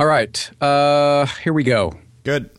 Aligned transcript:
All 0.00 0.06
right. 0.06 0.50
Uh, 0.62 1.26
here 1.42 1.52
we 1.52 1.64
go. 1.64 1.92
Good. 2.22 2.50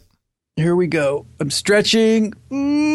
Here 0.57 0.75
we 0.75 0.87
go. 0.87 1.25
I'm 1.39 1.49
stretching. 1.49 2.33
Mm, 2.51 2.87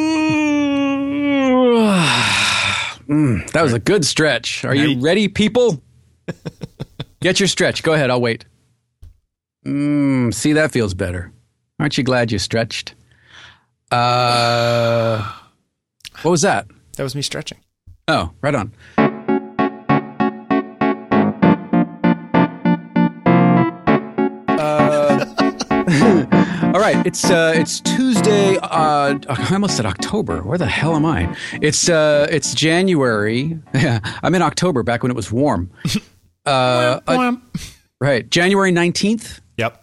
that 3.52 3.62
was 3.62 3.72
a 3.72 3.78
good 3.78 4.04
stretch. 4.04 4.64
Are 4.66 4.74
you 4.74 5.00
ready, 5.00 5.28
people? 5.28 5.82
Get 7.20 7.40
your 7.40 7.46
stretch. 7.46 7.82
Go 7.82 7.94
ahead. 7.94 8.10
I'll 8.10 8.20
wait. 8.20 8.44
Mm, 9.64 10.34
see, 10.34 10.52
that 10.52 10.72
feels 10.72 10.92
better. 10.92 11.32
Aren't 11.80 11.96
you 11.96 12.04
glad 12.04 12.30
you 12.30 12.38
stretched? 12.38 12.94
Uh, 13.90 15.32
what 16.20 16.30
was 16.32 16.42
that? 16.42 16.66
That 16.96 17.02
was 17.02 17.14
me 17.14 17.22
stretching. 17.22 17.58
Oh, 18.08 18.30
right 18.42 18.54
on. 18.54 18.72
all 26.74 26.80
right, 26.80 27.06
it's 27.06 27.30
uh, 27.30 27.52
it's 27.54 27.78
Tuesday. 27.80 28.56
Uh, 28.56 29.18
I 29.28 29.48
almost 29.52 29.76
said 29.76 29.84
October. 29.84 30.42
Where 30.42 30.56
the 30.56 30.64
hell 30.64 30.96
am 30.96 31.04
I? 31.04 31.36
It's 31.60 31.90
uh, 31.90 32.26
it's 32.30 32.54
January. 32.54 33.58
Yeah, 33.74 34.00
I'm 34.22 34.34
in 34.34 34.40
October, 34.40 34.82
back 34.82 35.02
when 35.02 35.10
it 35.10 35.16
was 35.16 35.30
warm. 35.30 35.70
Uh, 36.46 37.00
uh, 37.06 37.32
right, 38.02 38.28
January 38.28 38.70
nineteenth. 38.70 39.40
Yep. 39.56 39.82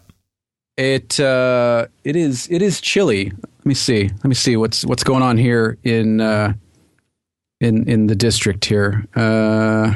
It 0.78 1.20
uh, 1.20 1.88
it 2.04 2.16
is 2.16 2.48
it 2.52 2.62
is 2.62 2.80
chilly. 2.80 3.32
Let 3.32 3.66
me 3.66 3.74
see. 3.74 4.04
Let 4.04 4.26
me 4.26 4.36
see 4.36 4.56
what's 4.58 4.86
what's 4.86 5.04
going 5.04 5.24
on 5.24 5.38
here 5.38 5.80
in 5.84 6.22
uh, 6.22 6.54
in 7.60 7.90
in 7.90 8.06
the 8.06 8.16
district 8.16 8.66
here. 8.66 9.08
Uh, 9.16 9.96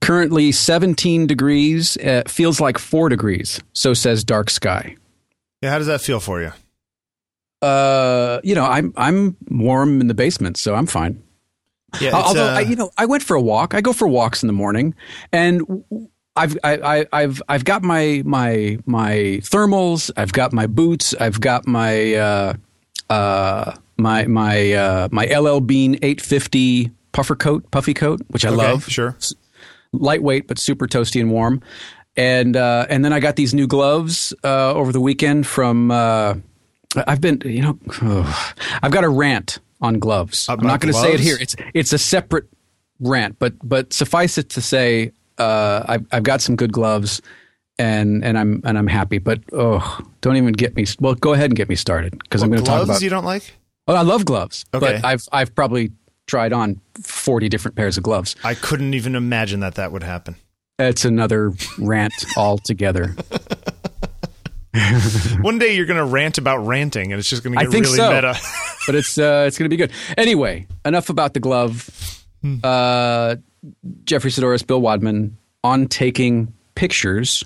currently 0.00 0.52
17 0.52 1.26
degrees. 1.26 1.98
Uh, 1.98 2.22
feels 2.26 2.60
like 2.60 2.78
four 2.78 3.10
degrees. 3.10 3.60
So 3.74 3.92
says 3.92 4.24
Dark 4.24 4.48
Sky. 4.48 4.96
Yeah, 5.62 5.70
how 5.70 5.78
does 5.78 5.86
that 5.88 6.00
feel 6.00 6.20
for 6.20 6.40
you? 6.40 6.52
Uh, 7.60 8.40
you 8.44 8.54
know, 8.54 8.64
I'm 8.64 8.92
I'm 8.96 9.36
warm 9.48 10.00
in 10.00 10.06
the 10.06 10.14
basement, 10.14 10.56
so 10.56 10.74
I'm 10.74 10.86
fine. 10.86 11.22
Yeah, 12.00 12.12
Although 12.12 12.48
uh, 12.48 12.58
I, 12.58 12.60
you 12.60 12.76
know, 12.76 12.90
I 12.98 13.06
went 13.06 13.22
for 13.22 13.34
a 13.34 13.40
walk. 13.40 13.74
I 13.74 13.80
go 13.80 13.92
for 13.92 14.06
walks 14.06 14.42
in 14.42 14.46
the 14.46 14.52
morning, 14.52 14.94
and 15.32 15.84
I've 16.36 16.56
I, 16.62 16.74
I, 17.00 17.06
I've 17.12 17.42
I've 17.48 17.64
got 17.64 17.82
my 17.82 18.22
my 18.24 18.78
my 18.86 19.40
thermals. 19.42 20.10
I've 20.16 20.32
got 20.32 20.52
my 20.52 20.66
boots. 20.66 21.14
I've 21.18 21.40
got 21.40 21.66
my 21.66 22.14
uh, 22.14 22.54
uh, 23.10 23.74
my 23.96 24.26
my 24.26 24.72
uh, 24.72 25.08
my 25.10 25.24
LL 25.24 25.60
Bean 25.60 25.94
850 25.96 26.92
puffer 27.12 27.34
coat, 27.34 27.68
puffy 27.70 27.94
coat, 27.94 28.20
which 28.28 28.44
I 28.44 28.50
okay, 28.50 28.56
love. 28.56 28.84
Sure. 28.88 29.16
Lightweight 29.92 30.46
but 30.46 30.58
super 30.58 30.86
toasty 30.86 31.20
and 31.20 31.30
warm. 31.30 31.62
And 32.18 32.56
uh, 32.56 32.84
and 32.90 33.04
then 33.04 33.12
I 33.12 33.20
got 33.20 33.36
these 33.36 33.54
new 33.54 33.66
gloves 33.68 34.34
uh, 34.44 34.74
over 34.74 34.92
the 34.92 35.00
weekend 35.00 35.46
from. 35.46 35.90
Uh, 35.92 36.34
I've 37.06 37.20
been, 37.20 37.40
you 37.44 37.62
know, 37.62 37.78
I've 38.82 38.90
got 38.90 39.04
a 39.04 39.08
rant 39.08 39.60
on 39.80 40.00
gloves. 40.00 40.48
I'm 40.48 40.58
not 40.60 40.80
going 40.80 40.92
to 40.92 40.98
say 40.98 41.12
it 41.14 41.20
here. 41.20 41.38
It's 41.40 41.54
it's 41.74 41.92
a 41.92 41.98
separate 41.98 42.46
rant, 42.98 43.38
but 43.38 43.54
but 43.62 43.92
suffice 43.92 44.36
it 44.36 44.48
to 44.50 44.60
say, 44.60 45.12
uh, 45.38 45.84
I've 45.86 46.06
I've 46.10 46.22
got 46.24 46.40
some 46.40 46.56
good 46.56 46.72
gloves, 46.72 47.22
and 47.78 48.24
and 48.24 48.36
I'm 48.36 48.62
and 48.64 48.76
I'm 48.76 48.88
happy. 48.88 49.18
But 49.18 49.40
oh, 49.52 50.00
don't 50.20 50.36
even 50.36 50.54
get 50.54 50.74
me. 50.74 50.86
Well, 50.98 51.14
go 51.14 51.34
ahead 51.34 51.50
and 51.50 51.56
get 51.56 51.68
me 51.68 51.76
started 51.76 52.18
because 52.18 52.42
I'm 52.42 52.50
going 52.50 52.62
to 52.62 52.66
talk 52.66 52.78
about 52.78 52.86
gloves 52.86 52.98
about. 52.98 53.04
you 53.04 53.10
don't 53.10 53.24
like? 53.24 53.54
oh, 53.86 53.94
I 53.94 54.02
love 54.02 54.24
gloves, 54.24 54.64
Okay. 54.74 54.94
but 54.96 55.04
I've 55.04 55.28
I've 55.30 55.54
probably 55.54 55.92
tried 56.26 56.52
on 56.52 56.80
40 57.00 57.48
different 57.48 57.76
pairs 57.76 57.96
of 57.96 58.02
gloves. 58.02 58.34
I 58.42 58.54
couldn't 58.54 58.92
even 58.94 59.14
imagine 59.14 59.60
that 59.60 59.76
that 59.76 59.92
would 59.92 60.02
happen. 60.02 60.34
It's 60.78 61.04
another 61.04 61.52
rant 61.78 62.12
altogether. 62.36 63.16
One 65.40 65.58
day 65.58 65.74
you're 65.74 65.86
going 65.86 65.96
to 65.96 66.04
rant 66.04 66.38
about 66.38 66.58
ranting, 66.58 67.12
and 67.12 67.18
it's 67.18 67.28
just 67.28 67.42
going 67.42 67.54
to 67.54 67.58
I 67.60 67.64
get 67.64 67.72
think 67.72 67.86
really 67.86 67.96
so. 67.96 68.14
meta. 68.14 68.38
but 68.86 68.94
it's 68.94 69.18
uh, 69.18 69.44
it's 69.48 69.58
going 69.58 69.68
to 69.68 69.70
be 69.70 69.76
good. 69.76 69.90
Anyway, 70.16 70.68
enough 70.84 71.10
about 71.10 71.34
the 71.34 71.40
glove. 71.40 72.24
Uh, 72.62 73.36
Jeffrey 74.04 74.30
Saddoris, 74.30 74.64
Bill 74.64 74.80
Wadman 74.80 75.36
on 75.64 75.88
taking 75.88 76.52
pictures. 76.76 77.42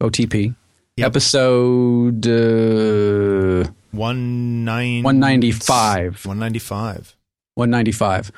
OTP 0.00 0.54
Yep. 0.98 1.06
episode 1.06 2.26
uh, 2.26 3.68
One 3.92 4.64
nine 4.64 5.02
195. 5.02 6.26
One 6.26 6.38
ninety 6.38 6.58
five. 6.58 7.16
195. 7.54 8.30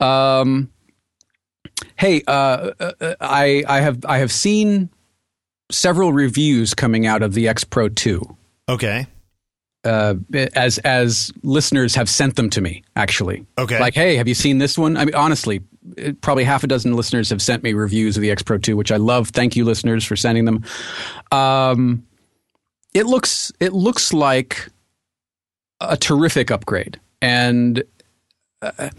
Um, 0.00 0.71
hey, 1.96 2.22
uh, 2.26 2.72
uh, 2.80 3.14
I 3.20 3.64
I 3.66 3.80
have 3.80 4.04
I 4.04 4.18
have 4.18 4.32
seen 4.32 4.90
several 5.70 6.12
reviews 6.12 6.74
coming 6.74 7.06
out 7.06 7.22
of 7.22 7.34
the 7.34 7.48
X 7.48 7.64
Pro 7.64 7.88
2. 7.88 8.36
Okay. 8.68 9.06
uh, 9.84 10.14
as 10.54 10.78
as 10.78 11.32
listeners 11.42 11.94
have 11.94 12.08
sent 12.08 12.36
them 12.36 12.48
to 12.50 12.60
me 12.60 12.84
actually. 12.94 13.44
Okay. 13.58 13.80
Like, 13.80 13.94
hey, 13.94 14.16
have 14.16 14.28
you 14.28 14.34
seen 14.34 14.58
this 14.58 14.78
one? 14.78 14.96
I 14.96 15.04
mean, 15.04 15.14
honestly, 15.14 15.60
probably 16.20 16.44
half 16.44 16.62
a 16.62 16.68
dozen 16.68 16.94
listeners 16.94 17.30
have 17.30 17.42
sent 17.42 17.62
me 17.64 17.72
reviews 17.72 18.16
of 18.16 18.20
the 18.20 18.30
X 18.30 18.42
Pro 18.42 18.58
2, 18.58 18.76
which 18.76 18.92
I 18.92 18.96
love. 18.96 19.30
Thank 19.30 19.56
you, 19.56 19.64
listeners, 19.64 20.04
for 20.04 20.14
sending 20.14 20.44
them. 20.44 20.64
Um, 21.32 22.06
it 22.94 23.06
looks 23.06 23.50
it 23.58 23.72
looks 23.72 24.12
like 24.12 24.68
a 25.80 25.96
terrific 25.96 26.50
upgrade, 26.52 27.00
and 27.20 27.82
uh, 28.60 28.90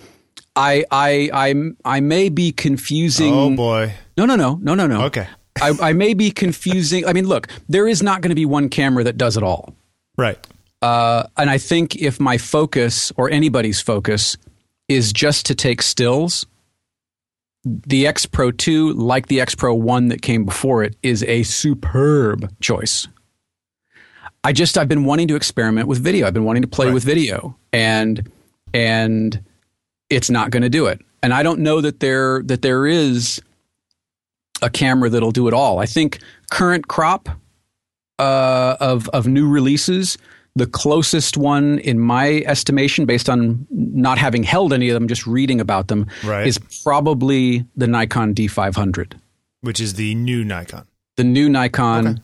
I 0.55 0.85
I 0.91 1.29
I 1.33 1.71
I 1.85 1.99
may 1.99 2.29
be 2.29 2.51
confusing. 2.51 3.33
Oh 3.33 3.55
boy. 3.55 3.93
No, 4.17 4.25
no, 4.25 4.35
no, 4.35 4.59
no, 4.61 4.75
no, 4.75 4.87
no. 4.87 5.03
Okay. 5.05 5.27
I, 5.61 5.73
I 5.81 5.93
may 5.93 6.13
be 6.15 6.31
confusing. 6.31 7.05
I 7.05 7.13
mean, 7.13 7.27
look, 7.27 7.47
there 7.69 7.87
is 7.87 8.01
not 8.01 8.21
going 8.21 8.29
to 8.29 8.35
be 8.35 8.45
one 8.45 8.69
camera 8.69 9.03
that 9.03 9.17
does 9.17 9.37
it 9.37 9.43
all. 9.43 9.75
Right. 10.17 10.37
Uh, 10.81 11.27
and 11.37 11.49
I 11.49 11.57
think 11.59 11.95
if 11.95 12.19
my 12.19 12.37
focus 12.37 13.11
or 13.17 13.29
anybody's 13.29 13.79
focus 13.79 14.35
is 14.89 15.13
just 15.13 15.45
to 15.45 15.55
take 15.55 15.81
stills, 15.81 16.45
the 17.63 18.05
X 18.07 18.25
Pro 18.25 18.51
2, 18.51 18.93
like 18.93 19.27
the 19.27 19.39
X 19.41 19.53
Pro 19.55 19.73
1 19.75 20.07
that 20.09 20.21
came 20.21 20.43
before 20.43 20.83
it, 20.83 20.95
is 21.03 21.23
a 21.23 21.43
superb 21.43 22.51
choice. 22.59 23.07
I 24.43 24.51
just 24.53 24.77
I've 24.77 24.89
been 24.89 25.05
wanting 25.05 25.27
to 25.29 25.35
experiment 25.35 25.87
with 25.87 25.99
video. 26.03 26.27
I've 26.27 26.33
been 26.33 26.43
wanting 26.43 26.63
to 26.63 26.67
play 26.67 26.87
Right. 26.87 26.93
with 26.93 27.03
video 27.03 27.55
and 27.71 28.29
and 28.73 29.39
it's 30.09 30.29
not 30.29 30.51
going 30.51 30.63
to 30.63 30.69
do 30.69 30.85
it. 30.87 31.01
And 31.21 31.33
I 31.33 31.43
don't 31.43 31.59
know 31.59 31.81
that 31.81 31.99
there 31.99 32.41
that 32.43 32.61
there 32.61 32.85
is 32.85 33.41
a 34.61 34.69
camera 34.69 35.09
that'll 35.09 35.31
do 35.31 35.47
it 35.47 35.53
all. 35.53 35.79
I 35.79 35.85
think 35.85 36.19
current 36.51 36.87
crop 36.87 37.29
uh, 38.19 38.77
of 38.79 39.09
of 39.09 39.27
new 39.27 39.47
releases, 39.49 40.17
the 40.55 40.67
closest 40.67 41.37
one 41.37 41.79
in 41.79 41.99
my 41.99 42.43
estimation, 42.45 43.05
based 43.05 43.29
on 43.29 43.65
not 43.71 44.17
having 44.17 44.43
held 44.43 44.73
any 44.73 44.89
of 44.89 44.93
them, 44.93 45.07
just 45.07 45.25
reading 45.25 45.59
about 45.59 45.87
them, 45.87 46.07
Right. 46.23 46.45
is 46.45 46.59
probably 46.83 47.65
the 47.75 47.87
Nikon 47.87 48.33
D500, 48.33 49.13
Which 49.61 49.79
is 49.79 49.95
the 49.95 50.13
new 50.15 50.43
Nikon. 50.43 50.85
the 51.17 51.23
new 51.23 51.49
Nikon. 51.49 52.21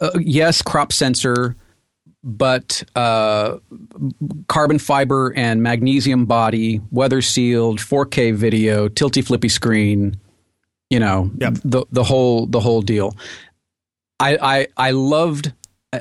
Uh, 0.00 0.10
yes, 0.20 0.62
crop 0.62 0.92
sensor, 0.92 1.56
but 2.22 2.82
uh, 2.96 3.58
carbon 4.48 4.78
fiber 4.78 5.32
and 5.36 5.62
magnesium 5.62 6.26
body, 6.26 6.80
weather 6.90 7.22
sealed, 7.22 7.78
4K 7.78 8.34
video, 8.34 8.88
tilty 8.88 9.24
flippy 9.24 9.48
screen. 9.48 10.16
You 10.90 10.98
know 10.98 11.30
Yep. 11.38 11.54
the 11.64 11.86
the 11.92 12.02
whole 12.02 12.46
the 12.46 12.58
whole 12.58 12.82
deal. 12.82 13.16
I, 14.18 14.36
I 14.76 14.88
I 14.88 14.90
loved 14.90 15.52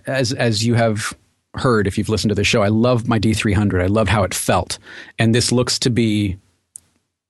as 0.08 0.34
as 0.34 0.66
you 0.66 0.74
have 0.74 1.14
heard 1.56 1.86
if 1.88 1.96
you've 1.98 2.10
listened 2.10 2.30
to 2.30 2.36
the 2.36 2.44
show. 2.44 2.64
I 2.64 2.70
loved 2.70 3.08
my 3.08 3.20
D300. 3.20 3.84
I 3.84 3.86
loved 3.88 4.10
how 4.10 4.24
it 4.24 4.34
felt, 4.34 4.80
and 5.20 5.36
this 5.36 5.52
looks 5.52 5.78
to 5.80 5.92
be 5.92 6.38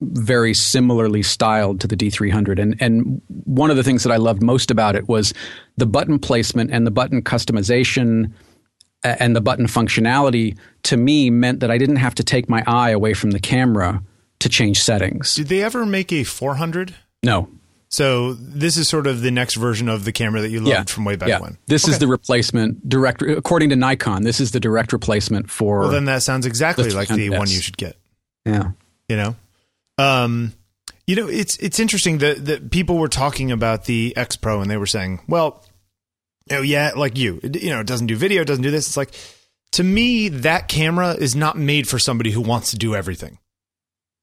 very 0.00 0.54
similarly 0.54 1.22
styled 1.22 1.80
to 1.82 1.86
the 1.86 1.96
D300. 1.96 2.58
And 2.58 2.80
and 2.80 3.20
one 3.44 3.70
of 3.70 3.76
the 3.76 3.84
things 3.84 4.02
that 4.04 4.10
I 4.12 4.16
loved 4.16 4.42
most 4.42 4.70
about 4.70 4.96
it 4.96 5.06
was 5.08 5.34
the 5.76 5.86
button 5.86 6.18
placement 6.18 6.70
and 6.70 6.86
the 6.86 6.90
button 6.90 7.20
customization 7.20 8.32
and 9.02 9.34
the 9.34 9.40
button 9.40 9.66
functionality. 9.66 10.56
To 10.84 10.96
me, 10.96 11.30
meant 11.30 11.60
that 11.60 11.70
I 11.70 11.78
didn't 11.78 11.96
have 11.96 12.14
to 12.16 12.24
take 12.24 12.48
my 12.48 12.62
eye 12.66 12.90
away 12.90 13.14
from 13.14 13.30
the 13.32 13.40
camera 13.40 14.02
to 14.38 14.48
change 14.48 14.82
settings. 14.82 15.34
Did 15.34 15.48
they 15.48 15.62
ever 15.62 15.84
make 15.84 16.10
a 16.12 16.24
400? 16.24 16.94
No, 17.22 17.50
So 17.88 18.32
this 18.32 18.78
is 18.78 18.88
sort 18.88 19.06
of 19.06 19.20
the 19.20 19.30
next 19.30 19.56
version 19.56 19.90
of 19.90 20.04
the 20.06 20.12
camera 20.12 20.40
that 20.40 20.48
you 20.48 20.60
loved 20.60 20.88
from 20.88 21.04
way 21.04 21.16
back 21.16 21.28
yeah. 21.28 21.40
when. 21.40 21.58
This 21.66 21.86
is 21.86 21.98
the 21.98 22.06
replacement 22.08 22.88
direct 22.88 23.20
according 23.20 23.68
to 23.70 23.76
Nikon. 23.76 24.22
This 24.22 24.40
is 24.40 24.52
the 24.52 24.60
direct 24.60 24.94
replacement 24.94 25.50
for 25.50 25.80
Well, 25.80 25.90
then 25.90 26.06
that 26.06 26.22
sounds 26.22 26.46
exactly 26.46 26.88
The 26.88 26.94
like 26.94 27.08
the 27.08 27.28
300S. 27.28 27.38
one 27.38 27.48
you 27.50 27.60
should 27.60 27.76
get. 27.76 27.96
yeah. 28.46 28.70
You 29.08 29.16
know, 29.16 29.36
um, 29.98 30.52
you 31.06 31.16
know, 31.16 31.28
it's 31.28 31.56
it's 31.58 31.78
interesting 31.80 32.18
that 32.18 32.46
that 32.46 32.70
people 32.70 32.96
were 32.96 33.08
talking 33.08 33.50
about 33.50 33.84
the 33.84 34.16
X 34.16 34.36
Pro 34.36 34.60
and 34.62 34.70
they 34.70 34.76
were 34.76 34.86
saying, 34.86 35.20
well, 35.26 35.64
oh 36.50 36.62
yeah, 36.62 36.92
like 36.96 37.16
you, 37.16 37.40
it, 37.42 37.62
you 37.62 37.70
know, 37.70 37.80
it 37.80 37.86
doesn't 37.86 38.06
do 38.06 38.16
video, 38.16 38.42
it 38.42 38.46
doesn't 38.46 38.62
do 38.62 38.70
this. 38.70 38.86
It's 38.86 38.96
like 38.96 39.10
to 39.72 39.84
me 39.84 40.28
that 40.28 40.68
camera 40.68 41.12
is 41.14 41.34
not 41.36 41.56
made 41.56 41.88
for 41.88 41.98
somebody 41.98 42.30
who 42.30 42.40
wants 42.40 42.70
to 42.72 42.76
do 42.78 42.94
everything. 42.94 43.38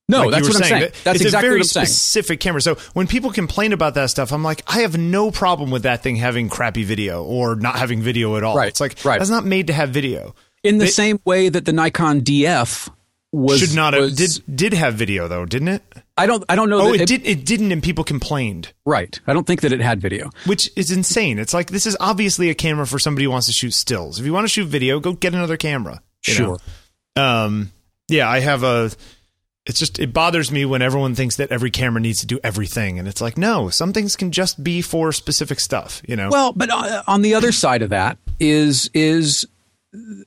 No, 0.09 0.21
Like 0.23 0.31
that's 0.31 0.47
what 0.47 0.57
I'm 0.57 0.63
saying. 0.63 0.91
That's 1.03 1.15
it's 1.17 1.25
exactly 1.25 1.47
a 1.47 1.49
very 1.49 1.59
what 1.59 1.63
I'm 1.65 1.67
saying. 1.67 1.85
specific 1.87 2.39
camera. 2.39 2.61
So 2.61 2.75
when 2.93 3.07
people 3.07 3.29
complain 3.31 3.73
about 3.73 3.93
that 3.95 4.09
stuff, 4.09 4.31
I'm 4.31 4.41
like, 4.41 4.63
I 4.65 4.79
have 4.81 4.97
no 4.97 5.31
problem 5.31 5.69
with 5.69 5.83
that 5.83 6.01
thing 6.01 6.15
having 6.15 6.47
crappy 6.47 6.83
video 6.85 7.25
or 7.25 7.55
not 7.57 7.75
having 7.75 8.01
video 8.01 8.37
at 8.37 8.43
all. 8.43 8.55
Right, 8.55 8.69
It's 8.69 8.79
like 8.79 9.03
right. 9.03 9.17
that's 9.19 9.29
not 9.29 9.43
made 9.45 9.67
to 9.67 9.73
have 9.73 9.89
video. 9.89 10.33
In 10.63 10.77
the 10.77 10.85
They- 10.85 10.91
same 10.91 11.19
way 11.25 11.49
that 11.49 11.65
the 11.65 11.73
Nikon 11.73 12.21
DF 12.21 12.89
was 13.33 13.59
Should 13.59 13.75
not 13.75 13.93
have 13.93 14.03
was- 14.03 14.15
did 14.15 14.55
did 14.55 14.73
have 14.73 14.93
video 14.93 15.27
though, 15.27 15.45
didn't 15.45 15.67
it? 15.67 15.83
I 16.17 16.25
don't 16.25 16.43
I 16.49 16.55
don't 16.55 16.69
know. 16.69 16.79
Oh, 16.81 16.91
that 16.91 17.01
it, 17.01 17.07
did. 17.07 17.27
It 17.27 17.45
didn't, 17.45 17.71
and 17.71 17.81
people 17.83 18.03
complained, 18.03 18.73
Right. 18.85 19.19
I 19.27 19.33
don't 19.33 19.45
think 19.45 19.61
that 19.61 19.71
it 19.71 19.81
had 19.81 20.01
video. 20.01 20.29
which 20.45 20.69
is 20.75 20.91
insane. 20.91 21.37
It's 21.39 21.53
like 21.53 21.69
this 21.71 21.85
is 21.85 21.95
obviously 21.99 22.49
a 22.49 22.55
camera 22.55 22.87
for 22.87 22.99
somebody 22.99 23.25
who 23.25 23.31
wants 23.31 23.47
to 23.47 23.53
shoot 23.53 23.73
stills. 23.73 24.19
If 24.19 24.25
you 24.25 24.33
want 24.33 24.45
to 24.45 24.49
shoot 24.49 24.65
video, 24.67 24.99
go 24.99 25.13
get 25.13 25.33
another 25.33 25.57
camera. 25.57 26.01
you 26.27 26.39
know? 26.39 26.57
Sure. 27.17 27.23
um 27.23 27.71
yeah 28.09 28.29
i 28.29 28.39
have 28.39 28.63
a 28.63 28.89
it's 29.65 29.79
just 29.79 29.99
it 29.99 30.13
bothers 30.13 30.51
me 30.51 30.63
when 30.65 30.81
everyone 30.81 31.13
thinks 31.13 31.35
that 31.37 31.51
every 31.51 31.69
camera 31.71 31.99
needs 32.01 32.19
to 32.21 32.25
do 32.25 32.39
everything 32.43 32.99
and 32.99 33.07
it's 33.07 33.19
like 33.21 33.37
no 33.37 33.69
some 33.69 33.91
things 33.93 34.15
can 34.15 34.31
just 34.31 34.63
be 34.63 34.81
for 34.81 35.11
specific 35.11 35.59
stuff 35.59 36.01
you 36.07 36.15
know 36.15 36.29
Well, 36.29 36.53
but 36.53 36.69
uh, 36.71 37.03
on 37.07 37.21
the 37.21 37.33
other 37.35 37.51
side 37.51 37.81
of 37.81 37.89
that 37.89 38.17
is 38.39 38.89
is 38.93 39.45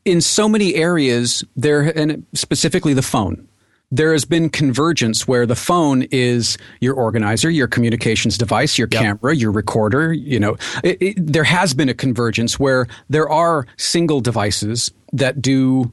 in 0.05 0.21
so 0.21 0.49
many 0.49 0.75
areas 0.75 1.45
there, 1.57 1.83
and 1.83 2.27
specifically 2.35 2.93
the 2.95 3.03
phone. 3.03 3.47
There 3.93 4.13
has 4.13 4.25
been 4.25 4.51
convergence 4.51 5.27
where 5.27 5.47
the 5.47 5.57
phone 5.57 6.03
is 6.13 6.57
your 6.81 6.95
organizer, 6.95 7.51
your 7.51 7.67
communications 7.67 8.39
device, 8.39 8.79
your 8.79 8.89
Yep. 8.91 9.03
camera, 9.03 9.35
your 9.35 9.51
recorder. 9.51 10.13
You 10.13 10.39
know, 10.39 10.57
it, 10.85 10.99
it, 11.03 11.15
there 11.19 11.45
has 11.45 11.75
been 11.75 11.89
a 11.89 11.95
convergence 11.95 12.59
where 12.59 12.87
there 13.09 13.29
are 13.29 13.67
single 13.77 14.21
devices 14.21 14.93
that 15.13 15.43
do 15.43 15.91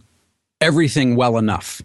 everything 0.62 1.16
well 1.16 1.38
enough. 1.38 1.82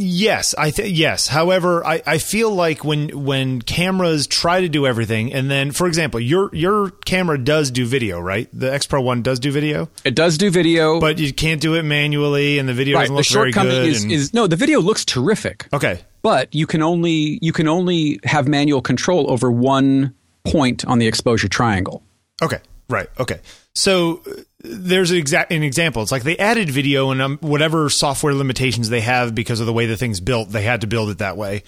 Yes 0.00 0.54
i 0.56 0.70
think 0.70 0.96
yes 0.96 1.28
however 1.28 1.84
I, 1.86 2.02
I 2.06 2.18
feel 2.18 2.50
like 2.50 2.84
when 2.84 3.24
when 3.24 3.60
cameras 3.62 4.26
try 4.26 4.60
to 4.60 4.68
do 4.68 4.86
everything 4.86 5.32
and 5.32 5.50
then 5.50 5.70
for 5.72 5.86
example 5.86 6.18
your 6.20 6.54
your 6.54 6.90
camera 7.04 7.38
does 7.38 7.70
do 7.70 7.86
video 7.86 8.18
right 8.18 8.48
the 8.52 8.72
x 8.72 8.86
pro 8.86 9.00
one 9.00 9.22
does 9.22 9.38
do 9.38 9.52
video 9.52 9.88
It 10.04 10.14
does 10.14 10.38
do 10.38 10.50
video, 10.50 11.00
but 11.00 11.18
you 11.18 11.32
can't 11.32 11.60
do 11.60 11.74
it 11.74 11.82
manually 11.82 12.58
and 12.58 12.68
the 12.68 12.74
video 12.74 12.96
right, 12.96 13.02
doesn't 13.02 13.16
look 13.16 13.26
very 13.28 13.52
good 13.52 13.86
is, 13.86 14.02
and- 14.02 14.12
is 14.12 14.34
no. 14.34 14.46
The 14.46 14.56
video 14.56 14.80
looks 14.80 15.04
terrific. 15.04 15.68
okay 15.72 16.00
but 16.22 16.54
you 16.54 16.66
can 16.66 16.82
only 16.82 17.38
you 17.42 17.52
can 17.52 17.68
only 17.68 18.20
have 18.24 18.48
manual 18.48 18.82
control 18.82 19.30
over 19.30 19.50
one 19.50 20.14
point 20.44 20.84
on 20.84 20.98
the 20.98 21.06
exposure 21.06 21.48
triangle. 21.48 22.02
Okay, 22.42 22.58
right. 22.88 23.08
Okay. 23.18 23.40
So 23.74 24.22
there's 24.62 25.10
an 25.10 25.16
exact 25.16 25.52
an 25.52 25.62
example. 25.62 26.02
It's 26.02 26.12
like 26.12 26.22
they 26.22 26.36
added 26.36 26.68
video 26.68 27.10
and 27.10 27.22
um, 27.22 27.38
whatever 27.40 27.88
software 27.88 28.34
limitations 28.34 28.88
they 28.88 29.00
have 29.00 29.34
because 29.34 29.60
of 29.60 29.66
the 29.66 29.72
way 29.72 29.86
the 29.86 29.96
thing's 29.96 30.20
built, 30.20 30.50
they 30.50 30.62
had 30.62 30.82
to 30.82 30.86
build 30.86 31.10
it 31.10 31.18
that 31.18 31.36
way. 31.36 31.62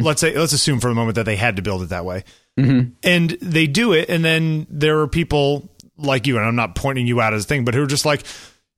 Let's 0.00 0.20
say 0.20 0.36
let's 0.36 0.52
assume 0.52 0.80
for 0.80 0.88
the 0.88 0.94
moment 0.94 1.16
that 1.16 1.26
they 1.26 1.36
had 1.36 1.56
to 1.56 1.62
build 1.62 1.82
it 1.82 1.88
that 1.88 2.04
way, 2.04 2.24
and 3.02 3.30
they 3.30 3.66
do 3.66 3.92
it, 3.92 4.08
and 4.08 4.24
then 4.24 4.66
there 4.70 5.00
are 5.00 5.08
people 5.08 5.68
like 5.96 6.26
you, 6.26 6.36
and 6.36 6.46
I'm 6.46 6.56
not 6.56 6.76
pointing 6.76 7.06
you 7.06 7.20
out 7.20 7.34
as 7.34 7.44
a 7.44 7.46
thing, 7.46 7.64
but 7.64 7.74
who 7.74 7.82
are 7.82 7.88
just 7.88 8.06
like. 8.06 8.24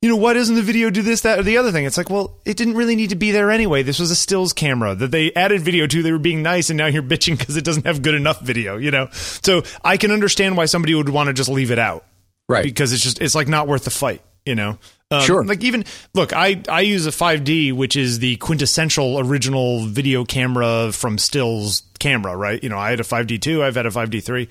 You 0.03 0.09
know, 0.09 0.15
why 0.15 0.33
doesn't 0.33 0.55
the 0.55 0.63
video 0.63 0.89
do 0.89 1.03
this, 1.03 1.21
that, 1.21 1.37
or 1.37 1.43
the 1.43 1.57
other 1.57 1.71
thing? 1.71 1.85
It's 1.85 1.95
like, 1.95 2.09
well, 2.09 2.39
it 2.43 2.57
didn't 2.57 2.73
really 2.73 2.95
need 2.95 3.11
to 3.11 3.15
be 3.15 3.29
there 3.29 3.51
anyway. 3.51 3.83
This 3.83 3.99
was 3.99 4.09
a 4.09 4.15
stills 4.15 4.51
camera 4.51 4.95
that 4.95 5.11
they 5.11 5.31
added 5.33 5.61
video 5.61 5.85
to. 5.85 6.01
They 6.01 6.11
were 6.11 6.17
being 6.17 6.41
nice, 6.41 6.71
and 6.71 6.77
now 6.77 6.87
you're 6.87 7.03
bitching 7.03 7.37
because 7.37 7.55
it 7.55 7.63
doesn't 7.63 7.85
have 7.85 8.01
good 8.01 8.15
enough 8.15 8.41
video, 8.41 8.77
you 8.77 8.89
know? 8.89 9.09
So 9.11 9.61
I 9.83 9.97
can 9.97 10.09
understand 10.09 10.57
why 10.57 10.65
somebody 10.65 10.95
would 10.95 11.09
want 11.09 11.27
to 11.27 11.33
just 11.33 11.49
leave 11.49 11.69
it 11.69 11.77
out 11.77 12.03
Right. 12.51 12.63
because 12.63 12.91
it's 12.93 13.03
just 13.03 13.21
it's 13.21 13.33
like 13.35 13.47
not 13.47 13.67
worth 13.67 13.85
the 13.85 13.89
fight 13.89 14.21
you 14.45 14.55
know 14.55 14.77
um, 15.11 15.21
Sure. 15.21 15.43
like 15.43 15.63
even 15.63 15.85
look 16.13 16.33
i 16.33 16.61
i 16.69 16.81
use 16.81 17.05
a 17.05 17.11
5d 17.11 17.73
which 17.73 17.95
is 17.95 18.19
the 18.19 18.35
quintessential 18.37 19.19
original 19.19 19.85
video 19.85 20.25
camera 20.25 20.91
from 20.91 21.17
stills 21.17 21.83
camera 21.99 22.35
right 22.35 22.61
you 22.63 22.69
know 22.69 22.77
i 22.77 22.89
had 22.89 22.99
a 22.99 23.03
5d2 23.03 23.61
i've 23.61 23.75
had 23.75 23.85
a 23.85 23.89
5d3 23.89 24.49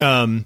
um 0.00 0.44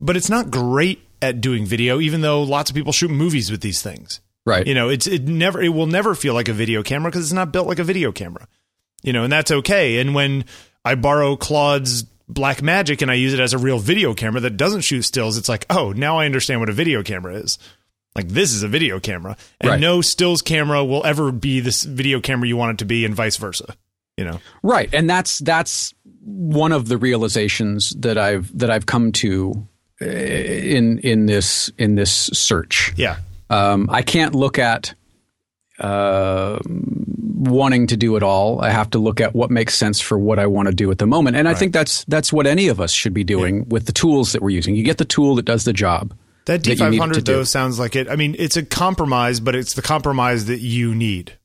but 0.00 0.16
it's 0.16 0.28
not 0.30 0.50
great 0.50 1.00
at 1.20 1.40
doing 1.40 1.64
video 1.66 2.00
even 2.00 2.20
though 2.20 2.42
lots 2.42 2.70
of 2.70 2.76
people 2.76 2.92
shoot 2.92 3.10
movies 3.10 3.50
with 3.50 3.60
these 3.60 3.82
things 3.82 4.20
right. 4.46 4.66
you 4.66 4.74
know 4.74 4.88
it's 4.88 5.06
it 5.06 5.22
never 5.24 5.60
it 5.60 5.68
will 5.70 5.86
never 5.86 6.14
feel 6.14 6.34
like 6.34 6.48
a 6.48 6.52
video 6.52 6.82
camera 6.82 7.10
because 7.10 7.24
it's 7.24 7.32
not 7.32 7.52
built 7.52 7.66
like 7.66 7.78
a 7.78 7.84
video 7.84 8.12
camera 8.12 8.46
you 9.02 9.12
know 9.12 9.24
and 9.24 9.32
that's 9.32 9.50
okay 9.50 9.98
and 9.98 10.14
when 10.14 10.44
i 10.84 10.94
borrow 10.94 11.36
claude's 11.36 12.04
Blackmagic 12.32 13.02
and 13.02 13.10
i 13.10 13.14
use 13.14 13.32
it 13.34 13.40
as 13.40 13.52
a 13.52 13.58
real 13.58 13.78
video 13.78 14.14
camera 14.14 14.40
that 14.40 14.56
doesn't 14.56 14.80
shoot 14.82 15.02
stills 15.02 15.36
it's 15.36 15.48
like 15.48 15.66
oh 15.70 15.92
now 15.92 16.18
i 16.18 16.26
understand 16.26 16.60
what 16.60 16.68
a 16.68 16.72
video 16.72 17.02
camera 17.02 17.34
is 17.34 17.58
like 18.16 18.28
this 18.28 18.52
is 18.52 18.62
a 18.62 18.68
video 18.68 18.98
camera 19.00 19.36
and 19.60 19.70
Right. 19.70 19.80
no 19.80 20.00
stills 20.00 20.42
camera 20.42 20.84
will 20.84 21.04
ever 21.06 21.32
be 21.32 21.60
this 21.60 21.82
video 21.84 22.20
camera 22.20 22.48
you 22.48 22.56
want 22.56 22.72
it 22.72 22.78
to 22.78 22.84
be 22.84 23.04
and 23.04 23.14
vice 23.14 23.36
versa 23.36 23.76
you 24.16 24.24
know 24.24 24.40
Right. 24.62 24.92
And 24.92 25.08
that's 25.08 25.38
that's 25.38 25.94
one 26.24 26.70
of 26.72 26.86
the 26.88 26.98
realizations 26.98 27.90
that 27.98 28.18
I've 28.18 28.56
that 28.58 28.70
I've 28.70 28.84
come 28.86 29.10
to 29.12 29.66
uh, 30.00 30.04
in 30.04 30.98
in 30.98 31.24
this 31.26 31.70
in 31.78 31.94
this 31.94 32.12
search. 32.32 32.92
yeah 32.96 33.16
Um, 33.50 33.88
I 33.90 34.02
can't 34.02 34.34
look 34.34 34.58
at 34.58 34.94
uh, 35.78 36.58
wanting 37.42 37.88
to 37.88 37.96
do 37.96 38.16
it 38.16 38.22
all. 38.22 38.60
I 38.60 38.70
have 38.70 38.90
to 38.90 38.98
look 38.98 39.20
at 39.20 39.34
what 39.34 39.50
makes 39.50 39.74
sense 39.74 40.00
for 40.00 40.18
what 40.18 40.38
I 40.38 40.46
want 40.46 40.68
to 40.68 40.74
do 40.74 40.90
at 40.90 40.98
the 40.98 41.06
moment, 41.06 41.36
and 41.36 41.48
I 41.48 41.54
think 41.54 41.72
that's 41.72 42.04
that's 42.04 42.32
what 42.32 42.46
any 42.46 42.68
of 42.68 42.80
us 42.80 42.92
should 42.92 43.12
be 43.14 43.24
doing 43.24 43.68
with 43.68 43.86
the 43.86 43.92
tools 43.92 44.32
that 44.32 44.42
we're 44.42 44.50
using. 44.50 44.74
You 44.76 44.84
get 44.84 44.98
the 44.98 45.04
tool 45.04 45.34
that 45.36 45.44
does 45.44 45.64
the 45.64 45.72
job. 45.72 46.14
that 46.46 46.62
that 46.64 46.78
you 46.78 46.90
need 46.90 46.96
it 46.96 47.00
d500 47.00 47.12
to 47.14 47.20
do. 47.22 47.32
though 47.34 47.44
sounds 47.44 47.78
like 47.78 47.94
it 47.94 48.08
i 48.10 48.16
mean 48.16 48.34
it's 48.36 48.56
a 48.56 48.64
compromise 48.64 49.38
but 49.38 49.54
it's 49.54 49.74
the 49.74 49.82
compromise 49.82 50.46
that 50.46 50.58
you 50.58 50.92
need 50.92 51.38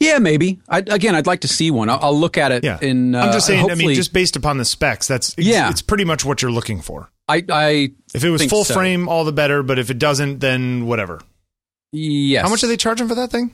Yeah, 0.00 0.18
maybe. 0.18 0.60
I, 0.68 0.78
again, 0.80 1.14
I'd 1.14 1.26
like 1.26 1.40
to 1.42 1.48
see 1.48 1.70
one. 1.70 1.88
I'll, 1.88 1.98
I'll 2.02 2.18
look 2.18 2.36
at 2.36 2.52
it. 2.52 2.62
yeah 2.64 2.78
In, 2.82 3.14
uh, 3.14 3.20
i'm 3.22 3.32
just 3.32 3.46
saying 3.46 3.70
i 3.70 3.74
mean 3.74 3.94
just 3.94 4.12
based 4.12 4.36
upon 4.36 4.58
the 4.58 4.64
specs 4.66 5.08
that's 5.08 5.34
ex- 5.38 5.46
Yeah. 5.46 5.70
it's 5.70 5.80
pretty 5.82 6.04
much 6.04 6.24
what 6.26 6.42
you're 6.42 6.50
looking 6.52 6.82
for 6.82 7.10
I, 7.26 7.42
I 7.48 7.92
If 8.14 8.22
it 8.22 8.28
was 8.30 8.44
full 8.44 8.64
so. 8.64 8.74
frame, 8.74 9.08
all 9.08 9.24
the 9.24 9.32
better. 9.32 9.62
But 9.62 9.78
if 9.78 9.88
it 9.88 9.98
doesn't, 9.98 10.40
then 10.40 10.84
whatever. 10.84 11.22
yes. 11.90 12.42
How 12.42 12.50
much 12.50 12.62
are 12.62 12.66
they 12.66 12.76
charging 12.76 13.08
for 13.08 13.14
that 13.14 13.30
thing? 13.30 13.50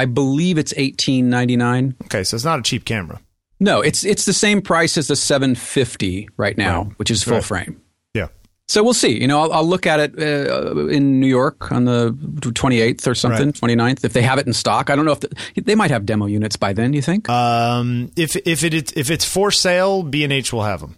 I 0.00 0.06
believe 0.06 0.56
it's 0.58 0.72
eighteen 0.76 1.28
ninety 1.28 1.56
nine. 1.56 1.94
Okay, 2.04 2.24
so 2.24 2.34
it's 2.36 2.44
not 2.44 2.58
a 2.58 2.62
cheap 2.62 2.84
camera. 2.84 3.20
No, 3.60 3.82
it's 3.82 4.04
it's 4.04 4.24
the 4.24 4.32
same 4.32 4.62
price 4.62 4.96
as 4.96 5.08
the 5.08 5.16
seven 5.16 5.54
fifty 5.54 6.28
right 6.38 6.56
now, 6.56 6.84
which 6.96 7.10
is 7.10 7.22
full 7.22 7.34
Right. 7.34 7.44
frame. 7.44 7.80
Yeah. 8.14 8.28
So 8.68 8.82
we'll 8.82 8.94
see. 8.94 9.20
You 9.20 9.26
know, 9.26 9.40
I'll, 9.42 9.52
I'll 9.52 9.66
look 9.68 9.86
at 9.86 10.00
it 10.00 10.12
uh, 10.18 10.86
in 10.88 11.20
New 11.20 11.26
York 11.26 11.72
on 11.72 11.84
the 11.86 12.12
28th 12.12 13.06
or 13.08 13.14
something, 13.16 13.48
Right. 13.48 13.54
29th, 13.78 14.04
if 14.04 14.12
they 14.12 14.22
have 14.22 14.38
it 14.38 14.46
in 14.46 14.52
stock. 14.52 14.90
I 14.90 14.94
don't 14.96 15.04
know 15.04 15.12
if 15.12 15.20
the, 15.20 15.28
they 15.60 15.74
might 15.74 15.90
have 15.90 16.06
demo 16.06 16.26
units 16.26 16.54
by 16.56 16.72
then. 16.72 16.92
You 16.92 17.02
think? 17.02 17.28
Um, 17.28 18.12
if 18.16 18.36
if 18.46 18.62
it 18.64 18.96
if 18.96 19.10
it's 19.10 19.24
for 19.24 19.50
sale, 19.50 20.02
B 20.04 20.24
and 20.24 20.32
H 20.32 20.52
will 20.52 20.62
have 20.62 20.80
them. 20.80 20.96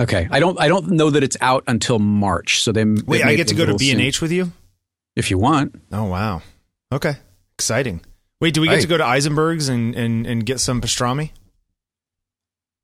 okay, 0.00 0.28
I 0.30 0.40
don't. 0.40 0.58
I 0.60 0.68
don't 0.68 0.90
know 0.92 1.10
that 1.10 1.22
it's 1.22 1.36
out 1.42 1.64
until 1.66 1.98
March. 1.98 2.62
So 2.62 2.72
they 2.72 2.84
Wait, 2.84 3.20
it 3.20 3.26
I 3.26 3.34
get 3.34 3.48
to 3.48 3.54
go 3.54 3.66
to 3.66 3.74
B 3.76 3.90
and. 3.90 4.00
H 4.00 4.22
with 4.22 4.32
you? 4.32 4.52
if 5.16 5.30
you 5.30 5.36
want. 5.38 5.74
Oh 5.92 6.04
wow. 6.04 6.40
Okay, 6.92 7.16
exciting. 7.58 8.00
Wait, 8.40 8.54
do 8.54 8.60
we 8.60 8.68
get 8.68 8.74
Right. 8.74 8.82
to 8.82 8.88
go 8.88 8.96
to 8.98 9.04
Eisenberg's 9.04 9.68
and, 9.68 9.94
and, 9.94 10.26
and 10.26 10.46
get 10.46 10.60
some 10.60 10.80
pastrami? 10.80 11.30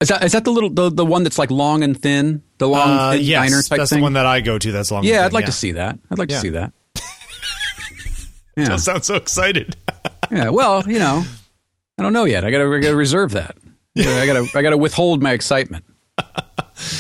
Is 0.01 0.09
that 0.09 0.25
is 0.25 0.33
that 0.33 0.45
the 0.45 0.51
little 0.51 0.69
the, 0.71 0.91
the 0.91 1.07
one 1.07 1.23
that's 1.23 1.39
like 1.39 1.51
long 1.51 1.83
and 1.85 1.99
thin, 1.99 2.43
the 2.59 2.69
long 2.69 2.91
Uh, 2.91 3.13
thin 3.13 3.23
yes, 3.23 3.43
diner 3.51 3.63
type 3.63 3.79
that's 3.79 3.91
thing? 3.91 4.01
the 4.01 4.03
one 4.03 4.15
that 4.15 4.27
I 4.27 4.41
go 4.41 4.59
to. 4.59 4.73
That's 4.73 4.91
long. 4.91 5.05
yeah, 5.05 5.19
and 5.19 5.25
I'd 5.27 5.33
like 5.33 5.43
yeah. 5.43 5.47
to 5.47 5.53
see 5.53 5.73
that. 5.73 5.99
I'd 6.11 6.19
like 6.19 6.31
Yeah. 6.31 6.37
to 6.37 6.41
see 6.43 6.49
that. 6.51 6.73
yeah, 8.57 8.65
Don't 8.67 8.79
sound 8.81 9.05
so 9.05 9.15
excited. 9.15 9.77
yeah. 10.31 10.51
Well, 10.51 10.83
you 10.89 10.99
know, 10.99 11.25
I 11.99 12.03
don't 12.03 12.13
know 12.13 12.25
yet. 12.25 12.45
I 12.45 12.51
gotta, 12.51 12.65
I 12.65 12.81
gotta 12.81 12.97
reserve 12.97 13.33
that. 13.33 13.57
Yeah. 13.95 14.11
I 14.17 14.27
gotta, 14.27 14.47
I 14.59 14.63
gotta 14.63 14.77
withhold 14.77 15.23
my 15.23 15.33
excitement. 15.33 15.85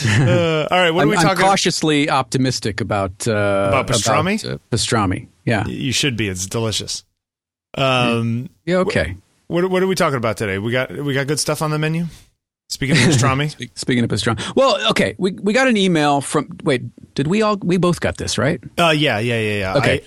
Uh, 0.06 0.68
all 0.70 0.78
right, 0.78 0.90
what 0.92 1.00
are 1.00 1.02
I'm, 1.02 1.08
we 1.08 1.16
I'm 1.16 1.22
talking? 1.24 1.44
cautiously 1.44 2.08
optimistic 2.08 2.80
about 2.80 3.26
uh, 3.26 3.32
About 3.68 3.88
pastrami? 3.88 4.42
about, 4.44 4.54
uh, 4.54 4.58
pastrami. 4.70 5.26
Yeah. 5.44 5.66
You 5.66 5.90
should 5.92 6.16
be. 6.16 6.28
It's 6.28 6.46
delicious. 6.46 7.02
Um, 7.76 8.48
Yeah. 8.64 8.76
Okay. 8.78 9.16
what 9.48 9.68
what 9.70 9.82
are 9.82 9.86
we 9.86 9.94
talking 9.94 10.16
about 10.16 10.36
today? 10.36 10.58
We 10.58 10.72
got 10.72 10.90
we 10.90 11.14
got 11.14 11.26
good 11.26 11.40
stuff 11.40 11.62
on 11.62 11.70
the 11.70 11.78
menu. 11.78 12.06
Speaking 12.70 12.96
of 12.96 13.02
pastrami, 13.02 13.70
Speaking 13.78 14.04
of 14.04 14.10
pastrami, 14.10 14.40
well, 14.56 14.90
okay. 14.90 15.14
We 15.18 15.32
we 15.32 15.52
got 15.52 15.68
an 15.68 15.76
email 15.76 16.20
from. 16.20 16.48
Wait, 16.64 16.82
did 17.14 17.26
we 17.26 17.42
all? 17.42 17.56
We 17.58 17.76
both 17.76 18.00
got 18.00 18.16
this, 18.16 18.38
right? 18.38 18.60
uh, 18.78 18.88
yeah, 18.96 19.18
yeah, 19.18 19.38
yeah, 19.38 19.58
yeah. 19.58 19.74
Okay. 19.76 19.94
I- 20.00 20.02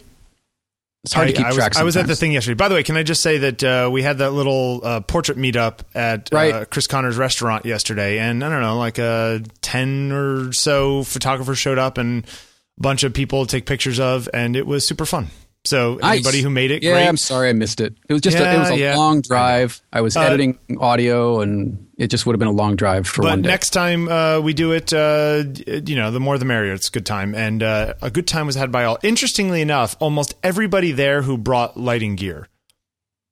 It's 1.03 1.13
hard 1.13 1.27
I, 1.27 1.31
to 1.31 1.37
keep 1.37 1.45
I 1.45 1.49
was, 1.49 1.55
track. 1.57 1.77
I 1.77 1.83
was 1.83 1.95
at 1.95 2.07
the 2.07 2.15
thing 2.15 2.31
yesterday. 2.33 2.55
By 2.55 2.67
the 2.67 2.75
way, 2.75 2.83
can 2.83 2.97
I 2.97 3.03
just 3.03 3.21
say 3.21 3.37
that 3.37 3.63
uh, 3.63 3.89
we 3.93 4.01
had 4.01 4.17
that 4.17 4.31
little 4.31 4.81
uh, 4.83 4.99
portrait 5.01 5.37
meetup 5.37 5.79
at 5.95 6.33
uh, 6.33 6.65
Chris 6.65 6.87
Connor's 6.87 7.15
restaurant 7.15 7.65
yesterday, 7.65 8.17
and 8.19 8.43
I 8.43 8.49
don't 8.49 8.61
know, 8.61 8.77
like 8.77 8.97
uh, 8.99 9.39
ten 9.61 10.11
or 10.11 10.51
so 10.51 11.03
photographers 11.03 11.59
showed 11.59 11.77
up, 11.77 11.97
and 11.99 12.25
a 12.25 12.81
bunch 12.81 13.03
of 13.03 13.13
people 13.13 13.45
to 13.45 13.51
take 13.51 13.65
pictures 13.67 13.99
of, 13.99 14.27
and 14.33 14.55
it 14.55 14.65
was 14.65 14.85
super 14.85 15.05
fun. 15.05 15.27
So 15.67 15.95
Nice. 15.95 16.15
anybody 16.15 16.41
who 16.41 16.49
made 16.49 16.71
it, 16.71 16.81
Yeah, 16.83 16.93
great. 16.93 17.07
I'm 17.07 17.17
sorry 17.17 17.49
I 17.49 17.53
missed 17.53 17.81
it. 17.81 17.95
It 18.09 18.13
was 18.13 18.21
just 18.21 18.37
a, 18.37 18.53
it 18.55 18.59
was 18.59 18.69
a 18.69 18.77
yeah. 18.77 18.95
long 18.95 19.21
drive. 19.21 19.81
I 19.91 20.01
was 20.01 20.15
Uh, 20.15 20.21
editing 20.21 20.57
audio, 20.79 21.41
and 21.41 21.87
it 21.97 22.07
just 22.07 22.25
would 22.25 22.33
have 22.33 22.39
been 22.39 22.47
a 22.47 22.51
long 22.51 22.75
drive 22.75 23.07
for 23.07 23.21
but 23.23 23.29
one 23.29 23.41
day. 23.41 23.49
next 23.49 23.71
time 23.71 24.07
uh, 24.07 24.39
we 24.39 24.53
do 24.53 24.71
it, 24.71 24.93
uh, 24.93 25.43
you 25.85 25.95
know, 25.95 26.11
the 26.11 26.19
more 26.19 26.37
the 26.37 26.45
merrier. 26.45 26.73
It's 26.73 26.87
a 26.87 26.91
good 26.91 27.05
time, 27.05 27.35
and 27.35 27.61
uh, 27.61 27.93
a 28.01 28.09
good 28.09 28.27
time 28.27 28.45
was 28.45 28.55
had 28.55 28.71
by 28.71 28.85
all. 28.85 28.97
Interestingly 29.03 29.61
enough, 29.61 29.95
almost 29.99 30.33
everybody 30.43 30.91
there 30.91 31.21
who 31.23 31.37
brought 31.37 31.77
lighting 31.77 32.15
gear. 32.15 32.47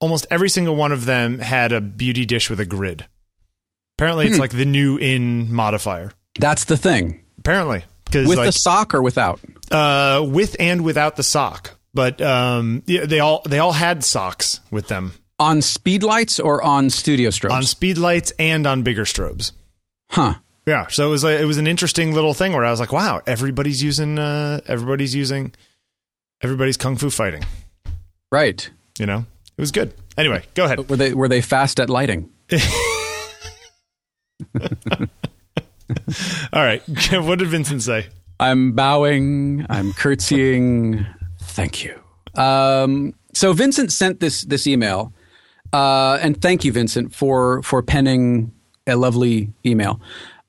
almost 0.02 0.28
every 0.30 0.50
single 0.50 0.76
one 0.76 0.92
of 0.92 1.06
them 1.06 1.40
had 1.40 1.72
a 1.72 1.80
beauty 1.82 2.26
dish 2.26 2.50
with 2.50 2.60
a 2.60 2.66
grid. 2.66 3.06
Apparently, 3.98 4.28
it's 4.28 4.38
like 4.40 4.52
the 4.52 4.66
new 4.66 4.98
in 4.98 5.52
modifier. 5.54 6.12
That's 6.38 6.66
the 6.66 6.76
thing. 6.78 7.24
Apparently, 7.40 7.86
With 8.14 8.38
like 8.38 8.48
the 8.48 8.52
sock 8.52 8.94
or 8.94 9.02
without? 9.02 9.40
uh, 9.72 10.22
with 10.28 10.56
and 10.60 10.84
without 10.84 11.16
the 11.16 11.24
sock, 11.24 11.72
but 11.96 12.22
um, 12.22 12.84
yeah, 12.86 13.06
they 13.06 13.20
all 13.20 13.42
they 13.48 13.58
all 13.58 13.72
had 13.72 14.04
socks 14.04 14.60
with 14.70 14.88
them 14.90 15.14
On 15.40 15.62
speed 15.64 16.04
lights 16.04 16.40
or 16.40 16.62
on 16.62 16.90
studio 16.92 17.30
strobes? 17.32 17.52
on 17.52 17.64
speed 17.64 17.98
lights 17.98 18.32
and 18.38 18.68
on 18.68 18.84
bigger 18.84 19.06
strobes. 19.06 19.52
huh. 20.12 20.36
Yeah, 20.68 20.88
so 20.88 21.08
it 21.08 21.12
was 21.12 21.24
like 21.24 21.40
it 21.40 21.46
was 21.46 21.58
an 21.58 21.68
interesting 21.68 22.14
little 22.14 22.34
thing 22.34 22.52
where 22.54 22.66
I 22.66 22.72
was 22.72 22.80
like, 22.80 22.92
wow, 22.92 23.22
everybody's 23.28 23.82
using 23.84 24.18
uh, 24.20 24.62
everybody's 24.68 25.14
using 25.16 25.54
everybody's 26.42 26.76
kung 26.78 26.96
fu 26.98 27.10
fighting. 27.10 27.44
Right. 28.32 28.68
You 29.00 29.06
know, 29.06 29.26
it 29.58 29.62
was 29.62 29.72
good. 29.72 29.94
Anyway, 30.18 30.44
go 30.56 30.66
ahead. 30.66 30.90
Were 30.90 30.96
they 30.98 31.14
were 31.14 31.28
they 31.28 31.42
fast 31.42 31.80
at 31.80 31.90
lighting? 31.90 32.30
All 36.52 36.64
right, 36.64 36.82
what 37.12 37.40
did 37.40 37.48
Vincent 37.50 37.84
say? 37.84 38.08
I'm 38.40 38.72
bowing. 38.74 39.66
I'm 39.70 39.94
curtsying. 39.94 41.06
Thank 41.56 41.86
you. 41.86 41.98
Um, 42.36 43.14
so 43.34 43.54
Vincent 43.54 43.92
sent 43.94 44.20
this 44.20 44.42
this 44.42 44.68
email, 44.68 45.14
uh, 45.72 46.20
and 46.22 46.40
thank 46.42 46.66
you, 46.66 46.74
Vincent, 46.74 47.16
for 47.16 47.64
for 47.64 47.82
penning 47.82 48.52
a 48.86 48.98
lovely 48.98 49.54
email. 49.66 50.02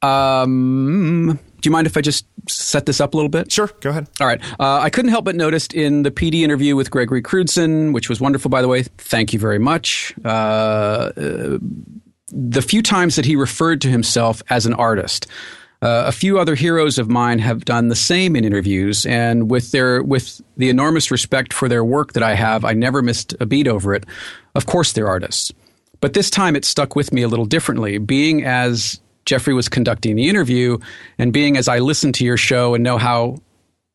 Um, 0.02 1.38
do 1.60 1.68
you 1.68 1.70
mind 1.70 1.86
if 1.86 1.96
I 1.96 2.00
just 2.00 2.26
set 2.48 2.86
this 2.86 3.00
up 3.00 3.14
a 3.14 3.16
little 3.16 3.28
bit? 3.28 3.52
Sure, 3.52 3.70
go 3.80 3.90
ahead. 3.90 4.08
All 4.20 4.26
right. 4.26 4.40
Uh, 4.58 4.80
I 4.80 4.90
couldn't 4.90 5.12
help 5.12 5.24
but 5.24 5.36
notice 5.36 5.68
in 5.72 6.02
the 6.02 6.10
PD 6.10 6.42
interview 6.42 6.74
with 6.74 6.90
Gregory 6.90 7.22
Crewdson, 7.22 7.94
which 7.94 8.08
was 8.08 8.20
wonderful, 8.20 8.48
by 8.48 8.60
the 8.60 8.68
way. 8.68 8.82
Thank 8.82 9.32
you 9.32 9.38
very 9.38 9.60
much. 9.60 10.12
Uh, 10.24 10.28
uh, 10.28 11.58
the 12.32 12.62
few 12.62 12.82
times 12.82 13.14
that 13.14 13.24
he 13.24 13.36
referred 13.36 13.80
to 13.82 13.88
himself 13.88 14.42
as 14.50 14.66
an 14.66 14.74
artist. 14.74 15.28
Uh, 15.86 16.02
a 16.08 16.10
few 16.10 16.40
other 16.40 16.56
heroes 16.56 16.98
of 16.98 17.08
mine 17.08 17.38
have 17.38 17.64
done 17.64 17.86
the 17.86 17.94
same 17.94 18.34
in 18.34 18.44
interviews, 18.44 19.06
and 19.06 19.48
with 19.48 19.70
their 19.70 20.02
with 20.02 20.40
the 20.56 20.68
enormous 20.68 21.12
respect 21.12 21.52
for 21.52 21.68
their 21.68 21.84
work 21.84 22.14
that 22.14 22.24
I 22.24 22.34
have, 22.34 22.64
I 22.64 22.72
never 22.72 23.02
missed 23.02 23.36
a 23.38 23.46
beat 23.46 23.68
over 23.68 23.94
it. 23.94 24.02
Of 24.56 24.66
course, 24.66 24.94
they're 24.94 25.06
artists, 25.06 25.52
but 26.00 26.12
this 26.12 26.28
time 26.28 26.56
it 26.56 26.64
stuck 26.64 26.96
with 26.96 27.12
me 27.12 27.22
a 27.22 27.28
little 27.28 27.46
differently. 27.46 27.98
Being 27.98 28.44
as 28.44 29.00
Jeffrey 29.26 29.54
was 29.54 29.68
conducting 29.68 30.16
the 30.16 30.28
interview, 30.28 30.78
and 31.20 31.32
being 31.32 31.56
as 31.56 31.68
I 31.68 31.78
listen 31.78 32.12
to 32.14 32.24
your 32.24 32.36
show 32.36 32.74
and 32.74 32.82
know 32.82 32.98
how 32.98 33.36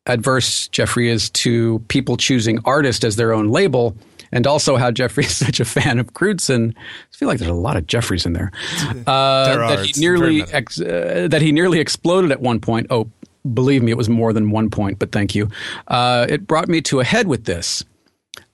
adverse 0.06 0.68
Jeffrey 0.68 1.10
is 1.10 1.28
to 1.44 1.78
people 1.88 2.16
choosing 2.16 2.58
artist 2.64 3.04
as 3.04 3.16
their 3.16 3.34
own 3.34 3.48
label, 3.48 3.94
and 4.32 4.46
also 4.46 4.76
how 4.76 4.90
Jeffrey 4.90 5.24
is 5.26 5.36
such 5.36 5.60
a 5.60 5.64
fan 5.64 5.98
of 5.98 6.14
Crewdson. 6.14 6.74
I 6.76 7.16
feel 7.16 7.28
like 7.28 7.38
there's 7.38 7.50
a 7.50 7.54
lot 7.54 7.76
of 7.76 7.86
Jeffreys 7.86 8.26
in 8.26 8.32
there. 8.32 8.50
Uh, 9.06 9.44
There 9.44 9.58
that 9.76 9.84
he 9.84 10.00
nearly 10.00 10.42
ex- 10.52 10.80
uh, 10.80 11.26
that 11.30 11.42
he 11.42 11.52
nearly 11.52 11.80
exploded 11.80 12.30
at 12.30 12.40
one 12.40 12.60
point. 12.60 12.86
Oh, 12.90 13.10
believe 13.52 13.82
me, 13.82 13.90
it 13.90 13.96
was 13.96 14.08
more 14.08 14.32
than 14.32 14.50
one 14.50 14.70
point. 14.70 14.98
But 14.98 15.12
thank 15.12 15.34
you. 15.34 15.48
Uh, 15.88 16.26
it 16.28 16.46
brought 16.46 16.68
me 16.68 16.80
to 16.82 17.00
a 17.00 17.04
head 17.04 17.26
with 17.26 17.44
this. 17.44 17.84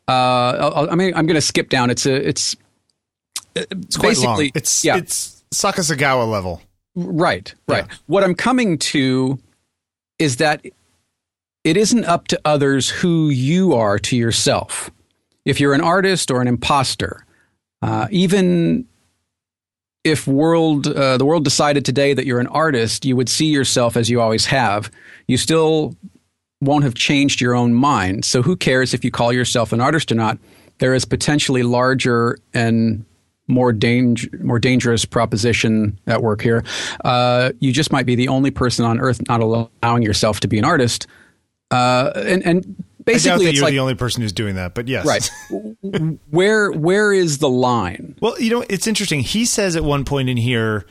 Uh, 0.08 0.86
I 0.90 0.94
mean, 0.94 1.12
I'm 1.14 1.26
going 1.26 1.34
to 1.34 1.40
skip 1.40 1.68
down. 1.68 1.90
It's 1.90 2.06
a 2.06 2.28
it's 2.28 2.56
It's 3.54 3.96
quite 3.96 4.10
basically 4.10 4.46
long. 4.46 4.52
It's 4.54 4.84
yeah. 4.84 4.96
it's 4.96 5.42
Sakasagawa 5.52 6.30
level. 6.30 6.62
Right, 6.94 7.54
right. 7.68 7.84
Yeah. 7.88 7.96
What 8.06 8.24
I'm 8.24 8.34
coming 8.34 8.78
to 8.78 9.38
is 10.18 10.36
that 10.36 10.64
it 11.64 11.76
isn't 11.76 12.04
up 12.06 12.28
to 12.28 12.40
others 12.44 12.88
who 12.88 13.28
you 13.28 13.74
are 13.74 13.98
to 14.00 14.16
yourself. 14.16 14.90
If 15.44 15.60
you're 15.60 15.74
an 15.74 15.80
artist 15.80 16.30
or 16.30 16.40
an 16.40 16.48
imposter, 16.48 17.24
uh, 17.82 18.08
even 18.10 18.86
if 20.04 20.26
world 20.26 20.86
uh, 20.86 21.18
the 21.18 21.24
world 21.24 21.44
decided 21.44 21.84
today 21.84 22.14
that 22.14 22.26
you're 22.26 22.40
an 22.40 22.46
artist, 22.48 23.04
you 23.04 23.16
would 23.16 23.28
see 23.28 23.46
yourself 23.46 23.96
as 23.96 24.08
you 24.08 24.20
always 24.20 24.46
have. 24.46 24.90
You 25.26 25.36
still 25.36 25.96
won't 26.60 26.84
have 26.84 26.94
changed 26.94 27.40
your 27.40 27.54
own 27.54 27.74
mind. 27.74 28.24
So 28.24 28.42
who 28.42 28.56
cares 28.56 28.94
if 28.94 29.04
you 29.04 29.10
call 29.10 29.32
yourself 29.32 29.72
an 29.72 29.80
artist 29.80 30.10
or 30.10 30.16
not? 30.16 30.38
There 30.78 30.94
is 30.94 31.04
potentially 31.04 31.62
larger 31.62 32.38
and 32.54 33.04
more 33.48 33.72
danger, 33.72 34.28
more 34.42 34.58
dangerous 34.58 35.04
proposition 35.04 35.98
at 36.06 36.22
work 36.22 36.42
here. 36.42 36.62
Uh, 37.04 37.52
you 37.60 37.72
just 37.72 37.90
might 37.90 38.06
be 38.06 38.14
the 38.14 38.28
only 38.28 38.50
person 38.50 38.84
on 38.84 39.00
earth 39.00 39.20
not 39.28 39.40
allowing 39.40 40.02
yourself 40.02 40.40
to 40.40 40.48
be 40.48 40.58
an 40.58 40.64
artist. 40.64 41.06
Uh, 41.70 42.12
and, 42.14 42.44
and 42.46 42.84
basically, 43.12 43.50
you're 43.50 43.64
like 43.64 43.72
the 43.72 43.80
only 43.80 43.94
person 43.94 44.22
who's 44.22 44.32
doing 44.32 44.54
that, 44.56 44.74
but 44.74 44.88
yes, 44.88 45.06
right. 45.06 45.30
where 46.30 46.70
where 46.70 47.12
is 47.12 47.38
the 47.38 47.48
line? 47.48 48.16
Well, 48.20 48.40
you 48.40 48.50
know, 48.50 48.64
it's 48.68 48.86
interesting. 48.86 49.20
He 49.20 49.44
says 49.44 49.76
at 49.76 49.84
one 49.84 50.04
point 50.04 50.28
in 50.28 50.36
here, 50.36 50.86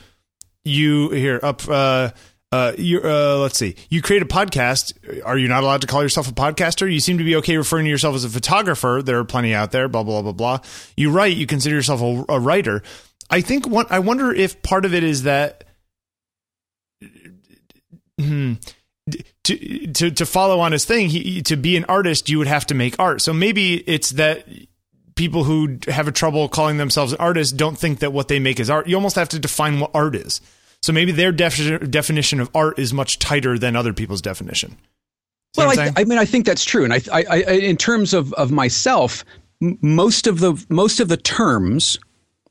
you 0.64 1.10
here 1.12 1.40
up. 1.42 1.68
Uh, 1.68 2.12
uh, 2.52 2.72
you 2.78 3.02
uh, 3.04 3.38
let's 3.42 3.58
see. 3.58 3.76
You 3.90 4.02
create 4.02 4.22
a 4.22 4.26
podcast. 4.26 4.94
Are 5.26 5.38
you 5.38 5.48
not 5.48 5.64
allowed 5.64 5.82
to 5.82 5.88
call 5.88 6.02
yourself 6.02 6.30
a 6.30 6.34
podcaster? 6.34 6.92
You 6.92 7.00
seem 7.00 7.18
to 7.18 7.24
be 7.24 7.36
okay 7.38 7.58
referring 7.58 7.86
to 7.86 7.90
yourself 7.90 8.16
as 8.16 8.24
a 8.24 8.30
photographer. 8.30 9.02
There 9.04 9.20
are 9.20 9.26
plenty 9.26 9.54
out 9.54 9.72
there. 9.72 9.90
Blah 9.90 10.04
blah 10.04 10.22
blah 10.22 10.32
blah. 10.32 10.60
You 10.96 11.12
write. 11.12 11.36
You 11.36 11.46
consider 11.46 11.76
yourself 11.76 12.02
a, 12.02 12.26
a 12.30 12.40
writer. 12.40 12.84
I 13.30 13.42
think 13.42 13.68
one. 13.68 13.86
I 13.90 14.00
wonder 14.00 14.34
if 14.34 14.62
part 14.62 14.86
of 14.86 14.94
it 14.94 15.04
is 15.04 15.24
that. 15.24 15.66
Hmm, 18.20 18.54
to 19.48 19.88
to 19.94 20.12
to 20.12 20.26
follow 20.26 20.60
on 20.60 20.72
his 20.72 20.86
thing, 20.86 21.10
he, 21.10 21.42
to 21.44 21.56
be 21.56 21.78
an 21.78 21.86
artist, 21.86 22.30
you 22.30 22.38
would 22.38 22.48
have 22.48 22.66
to 22.68 22.76
make 22.76 23.00
art. 23.00 23.22
So 23.22 23.34
maybe 23.34 23.78
it's 23.90 24.12
that 24.12 24.46
people 25.16 25.46
who 25.46 25.80
have 25.88 26.08
a 26.08 26.12
trouble 26.12 26.48
calling 26.50 26.78
themselves 26.78 27.14
an 27.14 27.20
artist 27.20 27.58
don't 27.58 27.78
think 27.78 28.00
that 28.00 28.14
what 28.14 28.28
they 28.28 28.40
make 28.40 28.60
is 28.60 28.70
art. 28.70 28.88
You 28.88 28.96
almost 28.96 29.16
have 29.16 29.30
to 29.30 29.40
define 29.40 29.80
what 29.80 29.92
art 29.94 30.16
is. 30.16 30.42
So 30.82 30.94
maybe 30.94 31.12
their 31.12 31.32
defi- 31.32 31.80
definition 31.88 32.40
of 32.40 32.50
art 32.54 32.78
is 32.78 32.94
much 32.94 33.18
tighter 33.18 33.58
than 33.58 33.76
other 33.76 33.94
people's 33.94 34.22
definition. 34.22 34.72
See 35.56 35.66
Well, 35.66 35.80
I, 35.80 35.92
I 35.96 36.04
mean, 36.04 36.20
I 36.20 36.26
think 36.26 36.46
that's 36.46 36.64
true, 36.66 36.84
and 36.84 36.94
I, 36.94 37.02
I, 37.12 37.24
I 37.30 37.36
in 37.54 37.78
terms 37.78 38.14
of 38.14 38.34
of 38.34 38.52
myself, 38.52 39.24
m- 39.62 39.78
most 39.82 40.28
of 40.28 40.40
the 40.40 40.64
most 40.70 41.00
of 41.00 41.08
the 41.08 41.18
terms 41.18 41.98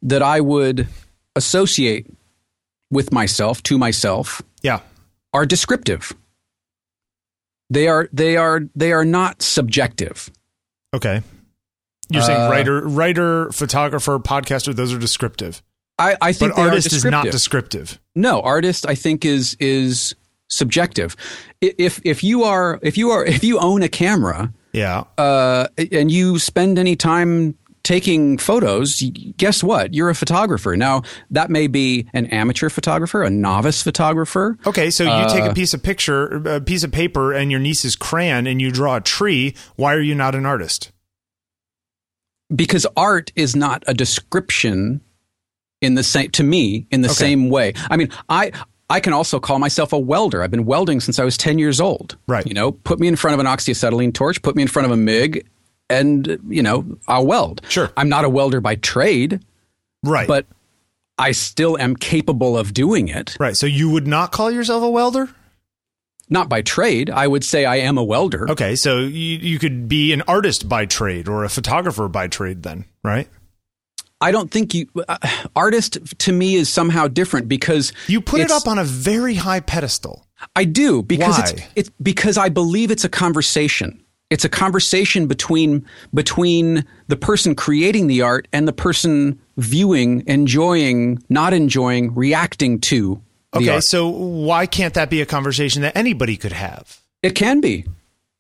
that 0.03 0.23
I 0.23 0.41
would 0.41 0.89
associate 1.37 2.07
with 2.91 3.13
myself 3.13 3.63
to 3.65 3.77
myself 3.77 4.43
yeah. 4.63 4.81
are 5.33 5.45
descriptive. 5.45 6.15
They 7.71 7.89
are 7.89 8.09
they 8.13 8.37
are 8.37 8.61
they 8.75 8.93
are 8.93 9.05
not 9.05 9.43
subjective. 9.43 10.31
Okay. 10.95 11.23
You're 12.09 12.23
saying 12.23 12.41
Uh, 12.43 12.51
writer, 12.51 12.87
writer, 12.87 13.51
photographer, 13.53 14.19
podcaster; 14.21 14.75
those 14.75 14.93
are 14.95 14.99
descriptive. 14.99 15.63
I, 15.99 16.17
I 16.21 16.33
think 16.33 16.55
But 16.55 16.61
artist 16.63 16.93
is 16.93 17.05
not 17.05 17.25
descriptive. 17.25 17.33
descriptive. 17.89 18.01
No, 18.15 18.41
artist 18.43 18.87
I 18.89 18.95
think 18.95 19.25
is 19.25 19.57
is 19.59 20.15
subjective. 20.49 21.17
If 21.61 22.01
if 22.05 22.23
you 22.23 22.45
are 22.45 22.79
if 22.83 22.97
you 22.97 23.11
are 23.11 23.25
if 23.25 23.43
you 23.43 23.59
own 23.59 23.83
a 23.83 23.89
camera 23.89 24.53
Yeah. 24.73 25.05
uh, 25.19 25.67
and 25.91 26.11
you 26.13 26.39
spend 26.39 26.79
any 26.79 26.95
time 26.97 27.57
taking 27.87 28.37
photos, 28.37 29.01
guess 29.37 29.63
what? 29.63 29.95
You're 29.95 30.11
a 30.11 30.15
photographer. 30.15 30.77
Now 30.77 31.03
that 31.31 31.49
may 31.51 31.69
be 31.69 32.07
an 32.13 32.27
amateur 32.27 32.69
photographer, 32.69 33.23
a 33.23 33.31
novice 33.31 33.81
photographer. 33.83 34.59
Okay, 34.67 34.91
so 34.91 35.05
you 35.05 35.29
take 35.33 35.45
Uh, 35.45 35.51
a 35.51 35.55
piece 35.55 35.73
of 35.73 35.83
picture, 35.83 36.43
a 36.47 36.61
piece 36.61 36.83
of 36.83 36.91
paper, 36.91 37.33
and 37.33 37.51
your 37.51 37.61
niece's 37.61 37.95
crayon, 37.95 38.47
and 38.49 38.61
you 38.61 38.73
draw 38.73 38.97
a 38.97 39.01
tree. 39.01 39.55
Why 39.77 39.95
are 39.95 40.01
you 40.01 40.15
not 40.15 40.35
an 40.35 40.45
artist? 40.45 40.91
because 42.55 42.87
art 42.97 43.33
is 43.35 43.57
not 43.57 43.83
a 43.89 43.93
description 43.95 45.01
in 45.81 45.95
the 45.97 46.03
same 46.05 46.31
to 46.31 46.45
me 46.45 46.87
in 46.93 47.01
the 47.03 47.09
Okay. 47.09 47.15
same 47.15 47.49
way. 47.51 47.73
I 47.91 47.97
mean, 47.97 48.09
I 48.29 48.53
I 48.89 49.01
can 49.01 49.13
also 49.13 49.41
call 49.41 49.59
myself 49.59 49.93
a 49.93 49.99
welder. 49.99 50.45
I've 50.45 50.51
been 50.53 50.65
welding 50.65 51.01
since 51.01 51.19
I 51.19 51.25
was 51.25 51.37
10 51.37 51.59
years 51.59 51.81
old. 51.81 52.17
Right. 52.29 52.47
You 52.47 52.55
know, 52.55 52.71
put 52.71 53.01
me 53.01 53.09
in 53.09 53.17
front 53.17 53.35
of 53.35 53.41
an 53.41 53.47
oxyacetylene 53.47 54.15
torch, 54.15 54.41
put 54.43 54.55
me 54.55 54.63
in 54.63 54.69
front 54.69 54.87
of 54.87 54.93
a 54.93 54.97
MIG 54.97 55.45
and 55.91 56.39
you 56.49 56.63
know, 56.63 56.85
I'll 57.09 57.27
weld. 57.27 57.63
Sure. 57.69 57.91
I'm 57.97 58.09
not 58.09 58.25
a 58.25 58.29
welder 58.29 58.61
by 58.61 58.77
trade, 58.77 59.41
Right. 60.03 60.27
but 60.29 60.47
I 61.19 61.33
still 61.33 61.79
am 61.79 61.97
capable 61.97 62.57
of 62.59 62.75
doing 62.75 63.09
it. 63.09 63.37
right. 63.41 63.57
So 63.57 63.67
you 63.67 63.89
would 63.91 64.07
not 64.07 64.33
call 64.33 64.51
yourself 64.51 64.83
a 64.83 64.91
welder? 64.91 65.29
Not 66.29 66.49
by 66.49 66.61
trade. 66.63 67.09
I 67.09 67.27
would 67.29 67.45
say 67.45 67.65
I 67.65 67.77
am 67.77 67.97
a 67.99 68.03
welder. 68.05 68.51
Okay, 68.51 68.75
so 68.75 68.99
you 68.99 69.39
you 69.39 69.59
could 69.61 69.89
be 69.89 70.13
an 70.13 70.23
artist 70.29 70.69
by 70.69 70.85
trade 70.85 71.29
or 71.29 71.45
a 71.45 71.49
photographer 71.49 72.09
by 72.09 72.27
trade, 72.27 72.65
then, 72.65 72.85
right? 73.05 73.29
I 74.21 74.33
don't 74.33 74.51
think 74.51 74.75
you 74.75 74.89
uh, 75.09 75.19
artist 75.55 75.99
to 76.21 76.33
me 76.33 76.55
is 76.57 76.69
somehow 76.69 77.07
different 77.07 77.49
because 77.49 77.93
You 78.09 78.21
put 78.21 78.41
it 78.41 78.51
up 78.51 78.67
on 78.67 78.79
a 78.79 78.85
very 78.85 79.35
high 79.35 79.61
pedestal. 79.61 80.27
I 80.57 80.65
do 80.65 81.03
because 81.03 81.39
it's 81.39 81.63
it's 81.77 81.91
because 82.03 82.37
I 82.37 82.49
believe 82.49 82.91
it's 82.91 83.05
a 83.05 83.09
conversation. 83.09 84.03
It's 84.29 84.45
a 84.45 84.49
conversation 84.49 85.27
between 85.29 85.87
between 86.13 86.85
the 87.07 87.17
person 87.17 87.55
creating 87.55 88.09
the 88.09 88.23
art 88.23 88.49
and 88.53 88.67
the 88.67 88.73
person 88.73 89.39
viewing, 89.57 90.25
enjoying, 90.27 91.23
not 91.29 91.53
enjoying, 91.53 92.13
reacting 92.15 92.81
to 92.81 93.23
the 93.53 93.59
Okay, 93.61 93.81
so 93.81 94.09
why 94.09 94.67
can't 94.67 94.95
that 94.95 95.11
be 95.11 95.21
a 95.21 95.27
conversation 95.27 95.83
that 95.83 95.97
anybody 95.97 96.37
could 96.37 96.53
have? 96.53 97.01
It 97.23 97.35
can 97.37 97.61
be. 97.61 97.85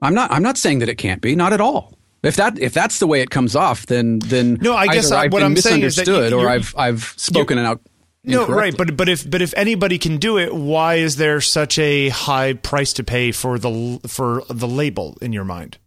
I'm 0.03 0.13
not 0.15 0.31
I'm 0.33 0.43
not 0.43 0.59
saying 0.59 0.81
that 0.81 0.89
it 0.89 0.97
can't 0.97 1.23
be, 1.23 1.37
not 1.37 1.53
at 1.53 1.61
all. 1.61 1.97
If 2.25 2.35
that 2.37 2.59
if 2.59 2.73
that's 2.75 2.99
the 2.99 3.07
way 3.07 3.21
it 3.21 3.31
comes 3.31 3.55
off, 3.55 3.87
then 3.87 4.19
then 4.19 4.59
No, 4.61 4.75
I 4.75 4.89
guess 4.89 5.13
I- 5.13 5.27
uh, 5.27 5.29
what 5.29 5.45
I'm 5.45 5.57
saying 5.57 5.83
is 5.83 5.95
that 5.95 6.03
misunderstood 6.03 6.33
you- 6.33 6.45
or 6.45 6.49
I've 6.49 6.75
I've 6.77 7.15
spoken 7.17 7.59
out. 7.59 7.81
No, 8.27 8.47
right, 8.49 8.77
but 8.77 8.97
but 8.97 9.09
if 9.09 9.29
but 9.29 9.41
if 9.41 9.55
anybody 9.57 9.99
can 9.99 10.19
do 10.19 10.37
it, 10.37 10.53
why 10.53 10.97
is 10.97 11.15
there 11.15 11.41
such 11.41 11.79
a 11.79 12.09
high 12.09 12.55
price 12.55 12.93
to 12.95 13.05
pay 13.05 13.31
for 13.31 13.57
the 13.57 14.01
for 14.09 14.43
the 14.51 14.67
label 14.67 15.17
in 15.23 15.33
your 15.33 15.45
mind? 15.45 15.79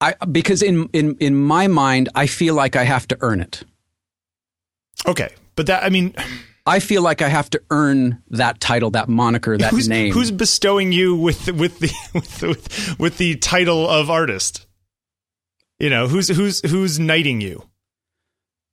I 0.00 0.14
because 0.30 0.60
in 0.60 0.88
in 0.92 1.16
in 1.20 1.36
my 1.36 1.68
mind, 1.68 2.08
I 2.16 2.26
feel 2.26 2.54
like 2.54 2.74
I 2.74 2.82
have 2.82 3.06
to 3.08 3.18
earn 3.20 3.40
it. 3.40 3.62
Okay, 5.06 5.28
but 5.54 5.66
that 5.68 5.84
I 5.84 5.88
mean, 5.88 6.14
I 6.66 6.80
feel 6.80 7.02
like 7.02 7.22
I 7.22 7.28
have 7.28 7.48
to 7.50 7.62
earn 7.70 8.20
that 8.30 8.60
title, 8.60 8.90
that 8.90 9.08
moniker, 9.08 9.56
that 9.56 9.70
who's 9.70 9.88
name. 9.88 10.12
who's 10.12 10.32
bestowing 10.32 10.90
you 10.90 11.14
with 11.14 11.46
with 11.52 11.78
the 11.78 11.92
with 12.14 12.42
with, 12.42 12.98
with 12.98 13.18
the 13.18 13.36
title 13.36 13.88
of 13.88 14.10
artist? 14.10 14.66
You 15.78 15.90
know, 15.90 16.08
who's 16.08 16.28
who's 16.28 16.60
who's 16.68 16.98
knighting 16.98 17.40
you? 17.40 17.62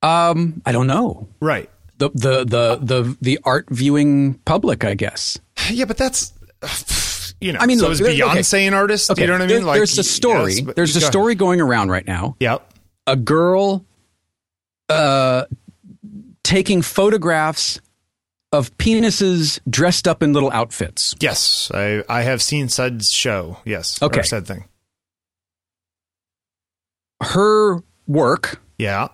Um, 0.04 0.62
I 0.66 0.72
don't 0.72 0.86
know. 0.86 1.28
Right. 1.40 1.70
The 1.98 2.10
the 2.10 2.44
the 2.44 2.78
the 2.82 3.16
the 3.20 3.38
art 3.44 3.66
viewing 3.70 4.34
public, 4.44 4.84
I 4.84 4.94
guess. 4.94 5.38
Yeah, 5.70 5.84
but 5.84 5.96
that's 5.96 6.32
you 7.40 7.52
know. 7.52 7.58
I 7.60 7.66
mean, 7.66 7.78
so 7.78 7.84
look, 7.84 7.92
is 7.92 7.98
there- 8.00 8.08
Beyonce 8.12 8.54
okay. 8.54 8.66
an 8.66 8.74
artist? 8.74 9.10
Okay, 9.10 9.22
you 9.22 9.26
know 9.28 9.34
what 9.34 9.42
I 9.42 9.46
there- 9.46 9.58
mean? 9.58 9.66
Like, 9.66 9.76
there's 9.78 9.96
a 9.98 10.02
story. 10.04 10.54
yes, 10.54 10.74
there's 10.74 10.96
a 10.96 11.00
go 11.00 11.04
ahead. 11.04 11.12
story 11.12 11.34
going 11.36 11.60
around 11.60 11.90
right 11.90 12.06
now. 12.06 12.36
Yep. 12.40 12.68
A 13.06 13.16
girl, 13.16 13.84
uh, 14.88 15.44
taking 16.42 16.82
photographs 16.82 17.80
of 18.50 18.76
penises 18.78 19.60
dressed 19.68 20.08
up 20.08 20.22
in 20.22 20.32
little 20.32 20.50
outfits. 20.50 21.14
Yes, 21.20 21.70
I 21.72 22.02
I 22.08 22.22
have 22.22 22.42
seen 22.42 22.68
Sud's 22.68 23.12
show. 23.12 23.58
Yes. 23.64 24.02
Okay. 24.02 24.22
Said 24.22 24.46
thing. 24.46 24.64
Her 27.22 27.82
work 28.06 28.60
Yeah. 28.78 29.08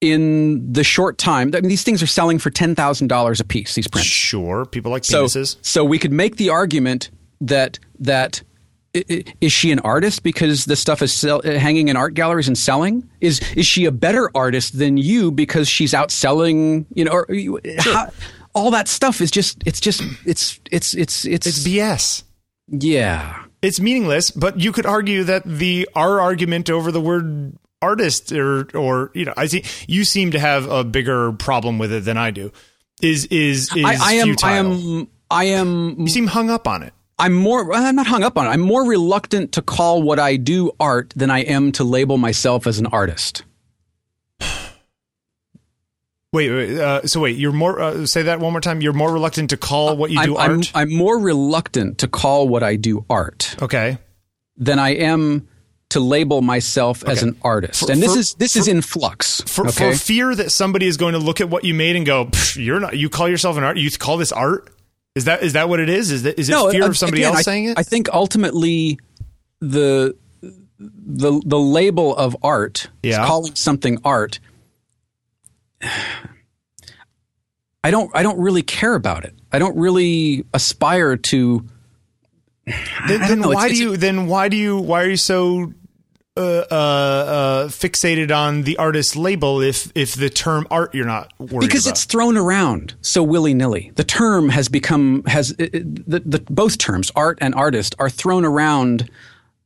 In 0.00 0.72
the 0.72 0.84
short 0.84 1.18
time. 1.18 1.50
I 1.54 1.60
mean, 1.60 1.68
these 1.68 1.82
things 1.82 2.02
are 2.02 2.06
selling 2.06 2.38
for 2.38 2.50
ten 2.50 2.74
thousand 2.74 3.08
dollars 3.08 3.40
a 3.40 3.44
piece. 3.44 3.74
These 3.74 3.88
prints. 3.88 4.08
Sure. 4.08 4.64
People 4.66 4.90
like 4.90 5.04
So, 5.04 5.24
penises. 5.24 5.56
so 5.62 5.84
we 5.84 5.98
could 5.98 6.12
make 6.12 6.36
the 6.36 6.50
argument 6.50 7.10
that 7.40 7.78
that 7.98 8.42
is 8.92 9.52
she 9.52 9.70
an 9.70 9.78
artist 9.80 10.24
because 10.24 10.64
the 10.64 10.74
stuff 10.74 11.00
is 11.00 11.12
sell, 11.12 11.40
uh, 11.44 11.52
hanging 11.58 11.88
in 11.88 11.96
art 11.96 12.14
galleries 12.14 12.48
and 12.48 12.58
selling? 12.58 13.08
Is 13.20 13.40
is 13.54 13.64
she 13.66 13.84
a 13.84 13.92
better 13.92 14.30
artist 14.34 14.78
than 14.78 14.96
you 14.96 15.30
because 15.30 15.68
she's 15.68 15.94
out 15.94 16.10
selling? 16.10 16.86
You 16.94 17.04
know, 17.04 17.12
or 17.12 17.26
you- 17.32 17.60
how, 17.78 18.10
all 18.54 18.70
that 18.72 18.88
stuff 18.88 19.20
is 19.20 19.30
just 19.30 19.62
it's 19.64 19.80
just 19.80 20.02
it's 20.26 20.58
it's 20.72 20.94
it's 20.94 21.24
it's, 21.24 21.46
It's 21.46 21.64
BS. 21.66 22.24
yeah. 22.68 23.44
It's 23.62 23.78
meaningless, 23.78 24.30
but 24.30 24.58
you 24.58 24.72
could 24.72 24.86
argue 24.86 25.22
that 25.24 25.42
the 25.44 25.86
our 25.94 26.18
argument 26.18 26.70
over 26.70 26.90
the 26.90 27.00
word 27.00 27.52
artist 27.82 28.32
or 28.32 28.68
or 28.76 29.10
you 29.14 29.24
know, 29.24 29.34
I 29.36 29.46
see 29.46 29.64
you 29.88 30.04
seem 30.04 30.32
to 30.32 30.38
have 30.38 30.68
a 30.68 30.84
bigger 30.84 31.32
problem 31.32 31.78
with 31.78 31.92
it 31.92 32.04
than 32.04 32.16
I 32.16 32.30
do. 32.30 32.52
Is 33.02 33.26
is 33.26 33.74
is 33.74 33.84
I, 33.84 33.96
I 34.00 34.12
am 34.14 34.26
futile. 34.28 34.48
I 34.48 34.52
am 34.54 35.08
I 35.30 35.44
am 35.44 36.00
you 36.00 36.08
seem 36.08 36.26
hung 36.26 36.50
up 36.50 36.68
on 36.68 36.82
it. 36.82 36.92
I'm 37.18 37.34
more 37.34 37.72
I'm 37.72 37.96
not 37.96 38.06
hung 38.06 38.22
up 38.22 38.36
on 38.38 38.46
it. 38.46 38.50
I'm 38.50 38.60
more 38.60 38.84
reluctant 38.84 39.52
to 39.52 39.62
call 39.62 40.02
what 40.02 40.18
I 40.18 40.36
do 40.36 40.72
art 40.80 41.12
than 41.16 41.30
I 41.30 41.40
am 41.40 41.72
to 41.72 41.84
label 41.84 42.18
myself 42.18 42.66
as 42.66 42.78
an 42.78 42.86
artist. 42.86 43.44
Wait, 46.32 46.48
wait 46.48 46.78
uh, 46.78 47.04
so 47.08 47.18
wait, 47.18 47.36
you're 47.36 47.50
more 47.50 47.80
uh, 47.80 48.06
say 48.06 48.22
that 48.22 48.38
one 48.38 48.52
more 48.52 48.60
time. 48.60 48.80
You're 48.80 48.92
more 48.92 49.12
reluctant 49.12 49.50
to 49.50 49.56
call 49.56 49.96
what 49.96 50.12
you 50.12 50.22
do 50.22 50.38
I'm, 50.38 50.58
art. 50.58 50.70
I'm, 50.76 50.82
I'm 50.82 50.96
more 50.96 51.18
reluctant 51.18 51.98
to 51.98 52.06
call 52.06 52.46
what 52.46 52.62
I 52.62 52.76
do 52.76 53.04
art 53.10 53.56
okay. 53.60 53.98
than 54.56 54.78
I 54.78 54.90
am 54.90 55.48
to 55.90 56.00
label 56.00 56.40
myself 56.42 57.04
as 57.06 57.22
an 57.22 57.36
artist. 57.42 57.80
For- 57.80 57.92
and 57.92 58.02
this 58.02 58.14
for- 58.14 58.18
is 58.20 58.34
this 58.34 58.56
is 58.56 58.66
in 58.68 58.80
flux. 58.82 59.40
For, 59.42 59.66
okay? 59.68 59.92
for 59.92 59.96
fear 59.98 60.34
that 60.34 60.50
somebody 60.50 60.86
is 60.86 60.96
going 60.96 61.12
to 61.12 61.18
look 61.18 61.40
at 61.40 61.48
what 61.50 61.64
you 61.64 61.74
made 61.74 61.96
and 61.96 62.04
go, 62.06 62.30
"You're 62.56 62.80
not. 62.80 62.96
You 62.96 63.08
call 63.08 63.28
yourself 63.28 63.56
an 63.56 63.64
art. 63.64 63.76
You 63.76 63.90
call 63.90 64.16
this 64.16 64.32
art." 64.32 64.70
Is 65.14 65.24
that 65.24 65.42
is 65.42 65.52
that 65.54 65.68
what 65.68 65.80
it 65.80 65.88
is? 65.88 66.10
Is 66.10 66.22
that 66.22 66.38
is 66.38 66.48
it 66.48 66.70
fear 66.70 66.84
uh, 66.84 66.88
of 66.88 66.96
somebody 66.96 67.22
again, 67.22 67.30
else 67.32 67.40
I, 67.40 67.42
saying 67.42 67.64
it? 67.66 67.78
I 67.78 67.82
think 67.82 68.08
ultimately 68.12 68.98
the 69.60 70.16
the 70.78 71.42
the 71.44 71.58
label 71.58 72.16
of 72.16 72.36
art, 72.42 72.88
Yeah. 73.02 73.26
calling 73.26 73.54
something 73.54 73.98
art. 74.04 74.38
I 77.82 77.90
don't 77.90 78.10
I 78.14 78.22
don't 78.22 78.38
really 78.40 78.62
care 78.62 78.94
about 78.94 79.24
it. 79.24 79.34
I 79.52 79.58
don't 79.58 79.76
really 79.76 80.44
aspire 80.52 81.16
to 81.16 81.64
then, 83.08 83.20
then 83.20 83.40
know, 83.40 83.48
why 83.48 83.66
it's- 83.66 83.78
do 83.78 83.84
you 83.84 83.96
then 83.96 84.26
why 84.26 84.48
do 84.48 84.56
you 84.56 84.76
why 84.78 85.02
are 85.02 85.08
you 85.08 85.16
so 85.16 85.72
uh, 86.36 86.40
uh, 86.40 86.74
uh, 86.74 87.68
fixated 87.68 88.34
on 88.34 88.62
the 88.62 88.76
artist 88.76 89.16
label 89.16 89.60
if 89.60 89.90
if 89.96 90.14
the 90.14 90.30
term 90.30 90.66
art 90.70 90.94
you're 90.94 91.04
not 91.04 91.32
worried 91.38 91.60
because 91.66 91.86
about? 91.86 91.92
it's 91.96 92.04
thrown 92.04 92.36
around 92.36 92.94
so 93.02 93.22
willy 93.22 93.52
nilly. 93.52 93.90
The 93.96 94.04
term 94.04 94.48
has 94.50 94.68
become 94.68 95.24
has 95.26 95.50
it, 95.58 95.74
it- 95.74 96.08
the, 96.10 96.20
the 96.20 96.38
both 96.48 96.78
terms 96.78 97.10
art 97.16 97.38
and 97.40 97.54
artist 97.54 97.94
are 97.98 98.08
thrown 98.10 98.44
around. 98.44 99.10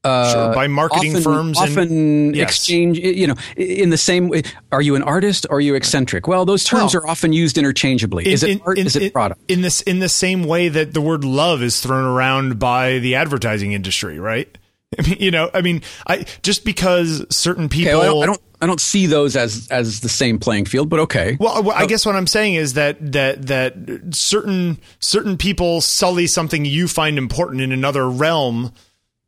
Uh, 0.04 0.30
Sure, 0.32 0.54
by 0.54 0.66
marketing 0.66 1.12
often, 1.12 1.22
firms 1.22 1.58
and- 1.58 1.70
often 1.70 2.34
Yes. 2.34 2.50
exchange. 2.50 2.98
You 2.98 3.26
know, 3.28 3.34
in 3.56 3.88
the 3.88 3.96
same 3.96 4.28
way. 4.28 4.42
Are 4.70 4.82
you 4.82 4.96
an 4.96 5.02
artist? 5.02 5.46
or 5.48 5.56
Are 5.56 5.60
you 5.62 5.74
eccentric? 5.74 6.26
Well, 6.28 6.44
those 6.44 6.62
terms 6.62 6.92
Well, 6.94 7.04
are 7.04 7.08
often 7.08 7.32
used 7.32 7.56
interchangeably. 7.56 8.26
is 8.30 8.42
it 8.42 8.60
art? 8.66 8.76
is 8.78 8.96
it 8.96 9.14
product? 9.14 9.40
In 9.48 9.62
this, 9.62 9.80
in 9.80 10.00
the 10.00 10.10
same 10.10 10.44
way 10.44 10.68
that 10.68 10.92
the 10.92 11.00
word 11.00 11.24
love 11.24 11.62
is 11.62 11.80
thrown 11.80 12.04
around 12.04 12.58
by 12.58 12.98
the 12.98 13.14
advertising 13.14 13.72
industry, 13.72 14.18
right? 14.18 14.58
I 14.98 15.02
mean, 15.08 15.16
you 15.20 15.30
know, 15.30 15.50
I 15.52 15.62
mean, 15.62 15.82
I 16.06 16.26
just 16.42 16.64
because 16.64 17.24
certain 17.30 17.68
people. 17.68 17.92
Okay, 17.92 17.98
well, 17.98 18.04
I, 18.04 18.06
don't, 18.06 18.22
I 18.22 18.26
don't. 18.26 18.42
I 18.62 18.66
don't 18.66 18.80
see 18.80 19.06
those 19.06 19.36
as 19.36 19.68
as 19.70 20.00
the 20.00 20.08
same 20.08 20.38
playing 20.38 20.66
field, 20.66 20.88
but 20.88 21.00
okay. 21.00 21.36
Well, 21.38 21.70
I 21.70 21.82
oh. 21.82 21.86
guess 21.86 22.06
what 22.06 22.16
I'm 22.16 22.26
saying 22.26 22.54
is 22.54 22.74
that 22.74 23.12
that 23.12 23.46
that 23.46 24.14
certain 24.14 24.78
certain 25.00 25.36
people 25.36 25.80
sully 25.80 26.26
something 26.26 26.64
you 26.64 26.88
find 26.88 27.18
important 27.18 27.60
in 27.60 27.72
another 27.72 28.08
realm. 28.08 28.72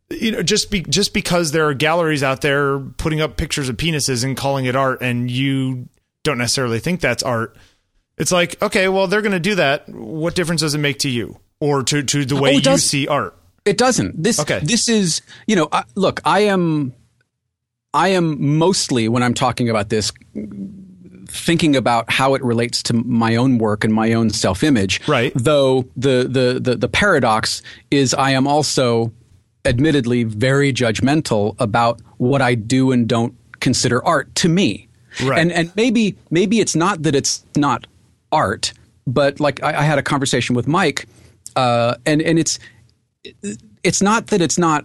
You 0.08 0.30
know, 0.32 0.42
just 0.42 0.70
be 0.70 0.82
just 0.82 1.12
because 1.12 1.50
there 1.50 1.66
are 1.66 1.74
galleries 1.74 2.22
out 2.22 2.40
there 2.40 2.78
putting 2.78 3.20
up 3.20 3.36
pictures 3.36 3.68
of 3.68 3.76
penises 3.76 4.24
and 4.24 4.36
calling 4.36 4.64
it 4.64 4.76
art, 4.76 5.02
and 5.02 5.30
you 5.30 5.88
don't 6.22 6.38
necessarily 6.38 6.78
think 6.78 7.00
that's 7.00 7.22
art. 7.22 7.56
It's 8.16 8.32
like, 8.32 8.60
okay, 8.62 8.88
well, 8.88 9.06
they're 9.06 9.22
going 9.22 9.32
to 9.32 9.40
do 9.40 9.56
that. 9.56 9.88
What 9.88 10.34
difference 10.34 10.62
does 10.62 10.74
it 10.74 10.78
make 10.78 11.00
to 11.00 11.10
you 11.10 11.38
or 11.60 11.82
to 11.82 12.02
to 12.02 12.24
the 12.24 12.36
oh, 12.36 12.40
way 12.40 12.60
Oh, 12.64 12.70
you 12.70 12.78
see 12.78 13.06
art? 13.08 13.36
It 13.66 13.76
doesn't. 13.76 14.22
This 14.22 14.38
Okay. 14.40 14.60
this 14.62 14.88
is 14.88 15.20
you 15.46 15.56
know 15.56 15.68
I, 15.72 15.84
look. 15.94 16.20
I 16.24 16.40
am 16.40 16.94
I 17.92 18.08
am 18.08 18.56
mostly 18.58 19.08
when 19.08 19.22
I'm 19.22 19.34
talking 19.34 19.68
about 19.68 19.88
this 19.88 20.12
thinking 21.28 21.74
about 21.74 22.10
how 22.10 22.34
it 22.34 22.42
relates 22.44 22.82
to 22.84 22.94
my 22.94 23.36
own 23.36 23.58
work 23.58 23.84
and 23.84 23.92
my 23.92 24.12
own 24.12 24.30
self 24.30 24.62
image. 24.62 25.06
Right. 25.08 25.32
Though 25.34 25.86
the, 25.96 26.26
the 26.28 26.60
the 26.60 26.76
the 26.76 26.88
paradox 26.88 27.62
is 27.90 28.14
I 28.14 28.30
am 28.30 28.46
also 28.46 29.12
admittedly 29.64 30.22
very 30.22 30.72
judgmental 30.72 31.56
about 31.58 32.00
what 32.18 32.40
I 32.40 32.54
do 32.54 32.92
and 32.92 33.08
don't 33.08 33.34
consider 33.60 34.04
art 34.04 34.32
to 34.36 34.48
me. 34.48 34.88
Right. 35.24 35.40
And 35.40 35.50
and 35.52 35.72
maybe 35.74 36.16
maybe 36.30 36.60
it's 36.60 36.76
not 36.76 37.02
that 37.02 37.14
it's 37.14 37.44
not 37.56 37.86
art, 38.30 38.72
but 39.06 39.40
like 39.40 39.62
I, 39.62 39.80
I 39.80 39.82
had 39.82 39.98
a 39.98 40.02
conversation 40.02 40.54
with 40.54 40.68
Mike, 40.68 41.08
uh, 41.56 41.96
and 42.04 42.22
and 42.22 42.38
it's 42.38 42.58
it's 43.82 44.02
not 44.02 44.28
that 44.28 44.40
it's 44.40 44.58
not. 44.58 44.84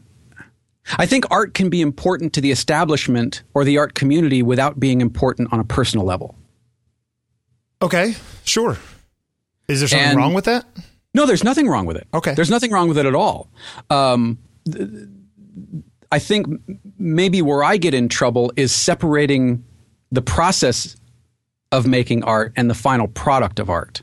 I 0.98 1.06
think 1.06 1.26
art 1.30 1.54
can 1.54 1.70
be 1.70 1.82
important 1.82 2.34
to 2.34 2.42
the 2.42 2.52
establishment 2.52 3.44
or 3.54 3.64
the 3.64 3.78
art 3.78 3.94
community 3.94 4.42
without 4.42 4.80
being 4.80 5.00
important 5.02 5.54
on 5.54 5.60
a 5.60 5.64
personal 5.64 6.06
level. 6.06 6.36
Okay, 7.82 8.16
sure. 8.44 8.78
Is 9.68 9.80
there 9.80 9.88
something 9.88 10.08
And- 10.10 10.18
wrong 10.18 10.34
with 10.34 10.46
that? 10.46 10.66
No, 11.14 11.26
there's 11.26 11.44
nothing 11.44 11.68
wrong 11.68 11.86
with 11.86 11.98
it. 11.98 12.08
Okay. 12.14 12.34
There's 12.34 12.50
nothing 12.50 12.72
wrong 12.72 12.88
with 12.88 12.98
it 12.98 13.06
at 13.06 13.14
all. 13.16 13.50
Um, 13.90 14.38
I 16.12 16.20
think 16.20 16.48
maybe 16.98 17.42
where 17.42 17.64
I 17.64 17.76
get 17.78 17.94
in 17.94 18.08
trouble 18.08 18.52
is 18.56 18.72
separating 18.72 19.64
the 20.12 20.22
process 20.22 20.96
of 21.72 21.86
making 21.86 22.24
art 22.24 22.54
and 22.56 22.70
the 22.70 22.74
final 22.74 23.08
product 23.10 23.60
of 23.60 23.70
art. 23.70 24.02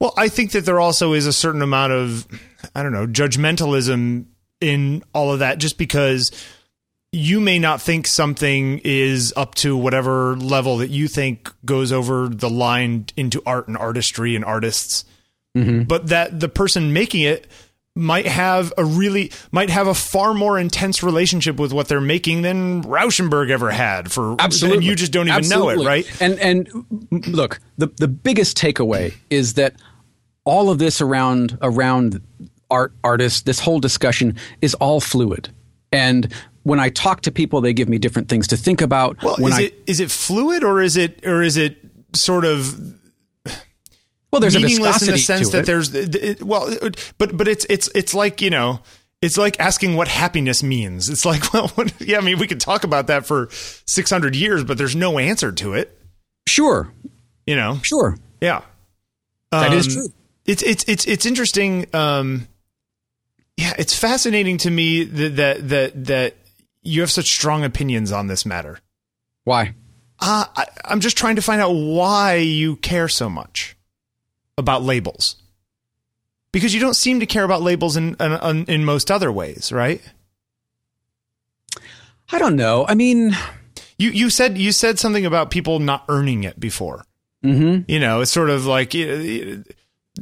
Well, 0.00 0.12
I 0.18 0.28
think 0.28 0.52
that 0.52 0.66
there 0.66 0.80
also 0.80 1.12
is 1.14 1.26
a 1.26 1.32
certain 1.32 1.62
amount 1.62 1.92
of, 1.94 2.26
I 2.74 2.82
don't 2.82 2.92
know, 2.92 3.06
judgmentalism 3.06 4.26
in 4.60 5.02
all 5.12 5.32
of 5.32 5.40
that 5.40 5.58
just 5.58 5.78
because 5.78 6.30
you 7.12 7.40
may 7.40 7.58
not 7.58 7.80
think 7.80 8.06
something 8.06 8.80
is 8.82 9.32
up 9.36 9.54
to 9.54 9.76
whatever 9.76 10.36
level 10.36 10.78
that 10.78 10.90
you 10.90 11.06
think 11.06 11.50
goes 11.64 11.92
over 11.92 12.28
the 12.28 12.50
line 12.50 13.06
into 13.16 13.40
art 13.46 13.68
and 13.68 13.76
artistry 13.76 14.34
and 14.34 14.44
artists. 14.44 15.04
Mm-hmm. 15.56 15.84
But 15.84 16.08
that 16.08 16.40
the 16.40 16.48
person 16.48 16.92
making 16.92 17.20
it 17.20 17.46
might 17.96 18.26
have 18.26 18.72
a 18.76 18.84
really 18.84 19.30
might 19.52 19.70
have 19.70 19.86
a 19.86 19.94
far 19.94 20.34
more 20.34 20.58
intense 20.58 21.04
relationship 21.04 21.56
with 21.56 21.72
what 21.72 21.86
they're 21.86 22.00
making 22.00 22.42
than 22.42 22.82
Rauschenberg 22.82 23.50
ever 23.50 23.70
had 23.70 24.10
for 24.10 24.34
Absolutely. 24.40 24.78
and 24.78 24.86
you 24.86 24.96
just 24.96 25.12
don't 25.12 25.28
even 25.28 25.48
know 25.48 25.68
it, 25.68 25.84
right? 25.84 26.04
And 26.20 26.38
and 26.40 26.68
look, 27.28 27.60
the 27.78 27.86
the 27.98 28.08
biggest 28.08 28.58
takeaway 28.58 29.14
is 29.30 29.54
that 29.54 29.76
all 30.44 30.70
of 30.70 30.78
this 30.78 31.00
around 31.00 31.56
around 31.62 32.20
art 32.74 32.92
artists, 33.02 33.42
this 33.42 33.60
whole 33.60 33.80
discussion 33.80 34.36
is 34.60 34.74
all 34.74 35.00
fluid. 35.00 35.48
And 35.92 36.32
when 36.64 36.80
I 36.80 36.88
talk 36.88 37.20
to 37.22 37.30
people, 37.30 37.60
they 37.60 37.72
give 37.72 37.88
me 37.88 37.98
different 37.98 38.28
things 38.28 38.48
to 38.48 38.56
think 38.56 38.80
about. 38.80 39.22
Well, 39.22 39.36
when 39.38 39.52
is 39.52 39.58
I, 39.58 39.62
it 39.62 39.82
is 39.86 40.00
it 40.00 40.10
fluid 40.10 40.64
or 40.64 40.82
is 40.82 40.96
it 40.96 41.24
or 41.26 41.42
is 41.42 41.56
it 41.56 41.78
sort 42.14 42.44
of 42.44 42.94
well, 44.30 44.40
there's 44.40 44.56
a 44.56 44.60
meaningless 44.60 45.02
in 45.02 45.12
the 45.12 45.18
sense 45.18 45.50
that 45.50 45.60
it. 45.60 45.66
there's 45.66 45.94
it, 45.94 46.42
well, 46.42 46.68
but 47.18 47.36
but 47.36 47.46
it's 47.46 47.64
it's 47.70 47.88
it's 47.94 48.12
like 48.14 48.42
you 48.42 48.50
know. 48.50 48.80
It's 49.22 49.38
like 49.38 49.58
asking 49.58 49.96
what 49.96 50.06
happiness 50.08 50.62
means. 50.62 51.08
It's 51.08 51.24
like, 51.24 51.50
well, 51.54 51.68
what, 51.68 51.98
yeah, 51.98 52.18
I 52.18 52.20
mean, 52.20 52.38
we 52.38 52.46
could 52.46 52.60
talk 52.60 52.84
about 52.84 53.06
that 53.06 53.24
for 53.24 53.48
600 53.86 54.36
years, 54.36 54.64
but 54.64 54.76
there's 54.76 54.94
no 54.94 55.18
answer 55.18 55.50
to 55.50 55.72
it. 55.72 55.98
sure, 56.46 56.92
You 57.46 57.56
know, 57.56 57.78
sure, 57.82 58.18
yeah, 58.42 58.60
that 59.50 59.72
is 59.72 59.86
Um, 59.86 59.92
true. 59.94 60.08
It's 60.44 60.62
it's 60.62 60.84
it's 60.86 61.06
it's 61.06 61.24
interesting. 61.24 61.86
Um, 61.94 62.48
yeah, 63.56 63.72
it's 63.78 63.98
fascinating 63.98 64.58
to 64.58 64.70
me 64.70 65.04
that 65.04 65.36
that 65.36 65.68
that 65.68 66.04
that 66.06 66.34
you 66.82 67.00
have 67.00 67.10
such 67.10 67.26
strong 67.30 67.64
opinions 67.64 68.12
on 68.12 68.26
this 68.26 68.44
matter. 68.44 68.78
Why? 69.44 69.74
Uh, 70.20 70.44
I, 70.56 70.66
I'm 70.84 71.00
just 71.00 71.16
trying 71.16 71.36
to 71.36 71.42
find 71.42 71.60
out 71.60 71.72
why 71.72 72.36
you 72.36 72.76
care 72.76 73.08
so 73.08 73.28
much 73.28 73.76
about 74.56 74.82
labels, 74.82 75.36
because 76.52 76.72
you 76.72 76.80
don't 76.80 76.94
seem 76.94 77.20
to 77.20 77.26
care 77.26 77.44
about 77.44 77.62
labels 77.62 77.96
in 77.96 78.16
in, 78.20 78.64
in 78.66 78.84
most 78.84 79.10
other 79.10 79.30
ways, 79.32 79.72
right? 79.72 80.00
I 82.32 82.38
don't 82.38 82.56
know. 82.56 82.86
I 82.88 82.94
mean, 82.94 83.36
You 83.98 84.10
you 84.10 84.30
said 84.30 84.56
you 84.58 84.72
said 84.72 84.98
something 84.98 85.26
about 85.26 85.50
people 85.50 85.78
not 85.78 86.04
earning 86.08 86.44
it 86.44 86.58
before. 86.58 87.04
hmm 87.42 87.80
You 87.86 88.00
know, 88.00 88.20
it's 88.22 88.30
sort 88.30 88.50
of 88.50 88.66
like 88.66 88.94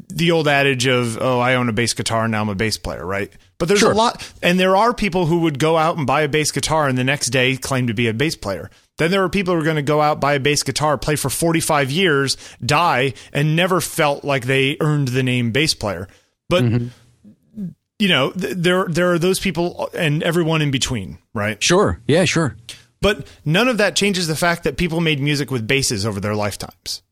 the 0.09 0.31
old 0.31 0.49
adage 0.49 0.87
of, 0.87 1.19
"Oh, 1.21 1.39
I 1.39 1.55
own 1.55 1.69
a 1.69 1.73
bass 1.73 1.93
guitar, 1.93 2.27
now 2.29 2.41
I'm 2.41 2.49
a 2.49 2.55
bass 2.55 2.79
player," 2.79 3.05
right? 3.05 3.31
But 3.59 3.69
there's 3.69 3.81
Sure. 3.81 3.93
a 3.93 3.95
lot, 3.95 4.27
and 4.43 4.59
there 4.59 4.77
are 4.77 4.95
people 4.95 5.27
who 5.27 5.41
would 5.41 5.59
go 5.59 5.77
out 5.77 5.97
and 5.97 6.07
buy 6.07 6.23
a 6.23 6.29
bass 6.29 6.51
guitar, 6.51 6.89
and 6.89 6.97
the 6.97 7.05
next 7.05 7.29
day 7.29 7.57
claim 7.57 7.87
to 7.87 7.95
be 7.95 8.09
a 8.09 8.15
bass 8.15 8.35
player. 8.35 8.71
Then 8.99 9.11
there 9.11 9.23
are 9.23 9.29
people 9.29 9.55
who 9.55 9.61
are 9.61 9.65
going 9.65 9.77
to 9.77 9.83
go 9.83 10.01
out, 10.01 10.21
buy 10.21 10.35
a 10.35 10.41
bass 10.41 10.63
guitar, 10.63 10.97
play 10.99 11.17
for 11.17 11.31
45 11.31 11.91
years, 11.91 12.37
die, 12.65 13.15
and 13.33 13.57
never 13.57 13.81
felt 13.81 14.25
like 14.25 14.47
they 14.47 14.77
earned 14.81 15.09
the 15.09 15.23
name 15.23 15.51
bass 15.51 15.75
player. 15.75 16.09
But 16.49 16.65
mm-hmm. 16.65 17.69
you 17.99 18.09
know, 18.09 18.31
th- 18.33 18.55
there 18.57 18.87
there 18.89 19.13
are 19.13 19.19
those 19.19 19.41
people 19.41 19.89
and 19.95 20.23
everyone 20.23 20.63
in 20.63 20.71
between, 20.71 21.19
right? 21.35 21.63
sure, 21.63 22.01
yeah, 22.07 22.25
sure. 22.25 22.57
But 23.01 23.27
none 23.45 23.69
of 23.69 23.79
that 23.79 23.97
changes 23.97 24.27
the 24.29 24.37
fact 24.37 24.65
that 24.65 24.77
people 24.77 25.01
made 25.01 25.21
music 25.21 25.51
with 25.51 25.67
basses 25.67 26.07
over 26.07 26.21
their 26.21 26.35
lifetimes. 26.37 27.03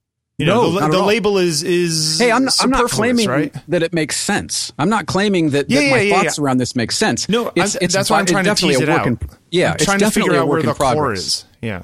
You 0.40 0.46
No, 0.46 0.62
know, 0.62 0.70
the, 0.72 0.80
not 0.80 0.86
at 0.86 0.92
the 0.92 0.98
all. 1.00 1.06
label 1.06 1.36
is 1.38 1.62
is 1.62 2.18
Hey, 2.18 2.32
I'm 2.32 2.44
not, 2.46 2.54
I'm 2.60 2.70
not 2.70 2.90
claiming 2.90 3.28
right. 3.28 3.54
that 3.68 3.82
it 3.82 3.92
makes 3.92 4.16
sense. 4.16 4.72
I'm 4.78 4.88
not 4.88 5.04
claiming 5.06 5.50
that, 5.50 5.68
Yeah, 5.68 5.80
that 5.80 5.84
yeah, 5.86 5.90
my 5.92 6.00
yeah, 6.00 6.22
thoughts 6.22 6.38
around 6.38 6.58
this 6.58 6.74
make 6.74 6.92
sense. 6.92 7.28
No, 7.28 7.52
it's, 7.54 7.74
it's 7.76 7.92
that's 7.92 8.08
why 8.08 8.20
I'm 8.20 8.26
trying 8.26 8.44
to 8.46 8.54
tease 8.54 8.80
it 8.80 8.88
out. 8.88 9.06
in 9.06 9.18
yeah, 9.50 9.68
I'm 9.70 9.74
it's 9.74 9.84
trying 9.84 9.98
to 9.98 10.10
figure 10.10 10.34
out 10.36 10.48
where 10.48 10.62
the 10.62 10.68
core 10.68 10.92
progress. 10.94 11.18
is. 11.18 11.44
Yeah. 11.60 11.82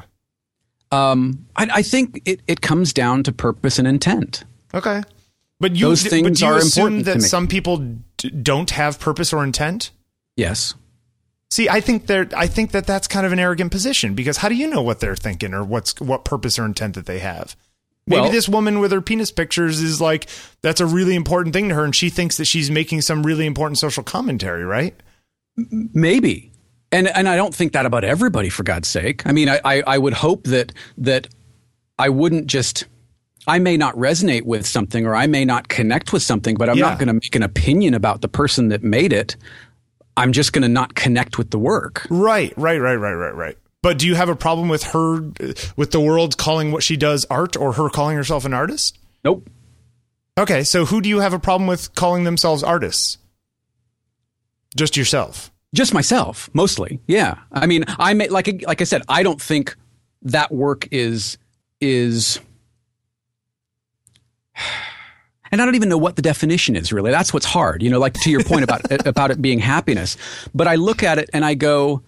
Um, 0.92 1.46
I, 1.56 1.68
I 1.74 1.82
think 1.82 2.22
it, 2.24 2.40
it 2.46 2.60
comes 2.60 2.92
down 2.92 3.22
to 3.24 3.32
purpose 3.32 3.78
and 3.78 3.86
intent. 3.88 4.44
Okay. 4.72 5.02
But 5.60 5.74
you, 5.74 5.86
Those 5.88 6.04
but 6.04 6.10
do 6.10 6.44
you 6.46 6.46
are 6.52 6.58
assume 6.58 7.02
that 7.02 7.16
me. 7.16 7.22
some 7.22 7.48
people 7.48 7.78
d- 8.16 8.30
don't 8.30 8.70
have 8.70 9.00
purpose 9.00 9.32
or 9.32 9.42
intent? 9.42 9.90
Yes. 10.36 10.74
See, 11.50 11.68
I 11.68 11.80
think 11.80 12.06
they're. 12.06 12.28
I 12.36 12.46
think 12.46 12.72
that 12.72 12.86
that's 12.86 13.06
kind 13.08 13.24
of 13.24 13.32
an 13.32 13.38
arrogant 13.38 13.70
position 13.70 14.14
because 14.14 14.38
how 14.38 14.48
do 14.48 14.54
you 14.54 14.68
know 14.68 14.82
what 14.82 15.00
they're 15.00 15.16
thinking 15.16 15.54
or 15.54 15.64
what's 15.64 15.98
what 16.00 16.24
purpose 16.24 16.58
or 16.58 16.64
intent 16.66 16.94
that 16.96 17.06
they 17.06 17.20
have? 17.20 17.56
Maybe 18.08 18.20
Well- 18.22 18.30
this 18.30 18.48
woman 18.48 18.78
with 18.78 18.92
her 18.92 19.00
penis 19.00 19.30
pictures 19.32 19.80
is 19.82 20.00
like 20.00 20.26
that's 20.62 20.80
a 20.80 20.86
really 20.86 21.14
important 21.16 21.52
thing 21.54 21.68
to 21.70 21.74
her, 21.74 21.84
and 21.84 21.94
she 21.94 22.08
thinks 22.08 22.36
that 22.36 22.44
she's 22.46 22.70
making 22.70 23.00
some 23.00 23.24
really 23.24 23.46
important 23.46 23.78
social 23.78 24.02
commentary, 24.04 24.64
right? 24.64 24.94
Maybe. 25.56 26.52
And 26.92 27.08
and 27.08 27.28
I 27.28 27.36
don't 27.36 27.54
think 27.54 27.72
that 27.72 27.84
about 27.86 28.04
everybody 28.04 28.48
for 28.48 28.62
God's 28.62 28.88
sake. 28.88 29.26
I 29.26 29.32
mean, 29.32 29.48
I, 29.48 29.60
I, 29.64 29.82
I 29.86 29.98
would 29.98 30.12
hope 30.14 30.44
that 30.44 30.72
that 30.98 31.26
I 31.98 32.08
wouldn't 32.10 32.46
just 32.46 32.84
I 33.48 33.58
may 33.58 33.76
not 33.76 33.94
resonate 33.96 34.42
with 34.44 34.66
something 34.66 35.06
or 35.06 35.14
I 35.14 35.26
may 35.26 35.44
not 35.44 35.68
connect 35.68 36.12
with 36.12 36.22
something, 36.22 36.56
but 36.56 36.68
I'm 36.68 36.76
Yeah. 36.78 36.90
not 36.90 36.98
going 36.98 37.08
to 37.08 37.14
make 37.14 37.34
an 37.34 37.42
opinion 37.42 37.94
about 37.94 38.20
the 38.20 38.28
person 38.28 38.68
that 38.68 38.82
made 38.82 39.12
it. 39.12 39.36
I'm 40.16 40.32
just 40.32 40.52
going 40.52 40.62
to 40.62 40.68
not 40.68 40.94
connect 40.94 41.38
with 41.38 41.50
the 41.50 41.58
work. 41.58 42.06
Right, 42.10 42.52
right, 42.56 42.78
right, 42.78 42.96
right, 42.96 43.12
right, 43.14 43.34
right. 43.34 43.58
But 43.86 43.98
do 43.98 44.08
you 44.08 44.16
have 44.16 44.28
a 44.28 44.34
problem 44.34 44.68
with 44.68 44.82
her, 44.82 45.20
with 45.76 45.92
the 45.92 46.00
world 46.00 46.36
calling 46.36 46.72
what 46.72 46.82
she 46.82 46.96
does 46.96 47.24
art, 47.26 47.56
or 47.56 47.74
her 47.74 47.88
calling 47.88 48.16
herself 48.16 48.44
an 48.44 48.52
artist? 48.52 48.98
Nope. 49.22 49.48
Okay, 50.36 50.64
so 50.64 50.86
who 50.86 51.00
do 51.00 51.08
you 51.08 51.20
have 51.20 51.32
a 51.32 51.38
problem 51.38 51.68
with 51.68 51.94
calling 51.94 52.24
themselves 52.24 52.64
artists? 52.64 53.18
Just 54.74 54.96
yourself. 54.96 55.52
Just 55.72 55.94
myself, 55.94 56.50
mostly. 56.52 56.98
Yeah. 57.06 57.38
I 57.52 57.66
mean, 57.66 57.84
I 57.86 58.12
may 58.14 58.26
like 58.26 58.64
like 58.66 58.80
I 58.80 58.84
said, 58.84 59.02
I 59.08 59.22
don't 59.22 59.40
think 59.40 59.76
that 60.22 60.50
work 60.50 60.88
is 60.90 61.38
is 61.80 62.40
and 65.52 65.62
I 65.62 65.64
don't 65.64 65.76
even 65.76 65.88
know 65.88 65.96
what 65.96 66.16
the 66.16 66.22
definition 66.22 66.74
is 66.74 66.92
really. 66.92 67.12
That's 67.12 67.32
what's 67.32 67.46
hard. 67.46 67.84
You 67.84 67.90
know, 67.90 68.00
like 68.00 68.14
to 68.14 68.32
your 68.32 68.42
point 68.42 68.64
about 68.64 68.80
about 69.06 69.30
it 69.30 69.40
being 69.40 69.60
happiness. 69.60 70.16
But 70.52 70.66
I 70.66 70.74
look 70.74 71.04
at 71.04 71.20
it 71.20 71.30
and 71.32 71.44
I 71.44 71.54
go 71.54 72.02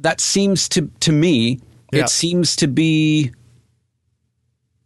that 0.00 0.20
seems 0.20 0.68
to 0.70 0.90
to 1.00 1.12
me 1.12 1.60
Yeah. 1.92 2.04
it 2.04 2.08
seems 2.08 2.56
to 2.56 2.66
be 2.68 3.32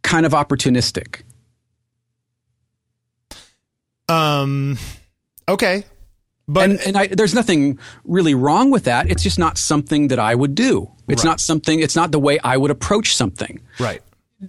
kind 0.03 0.25
of 0.25 0.31
opportunistic. 0.33 1.21
Um, 4.07 4.77
okay, 5.47 5.83
but 6.47 6.69
and 6.69 6.79
and 6.81 6.97
I, 6.97 7.07
there's 7.07 7.35
nothing 7.35 7.77
really 8.05 8.33
wrong 8.33 8.71
with 8.71 8.85
that. 8.85 9.09
It's 9.09 9.21
just 9.21 9.37
not 9.37 9.57
something 9.57 10.07
that 10.07 10.17
I 10.19 10.33
would 10.33 10.55
do. 10.55 10.89
It's 11.07 11.23
Right. 11.23 11.31
not 11.31 11.39
something. 11.39 11.79
It's 11.79 11.95
not 11.95 12.11
the 12.11 12.19
way 12.19 12.39
I 12.43 12.57
would 12.57 12.71
approach 12.71 13.15
something. 13.15 13.59
right, 13.79 14.01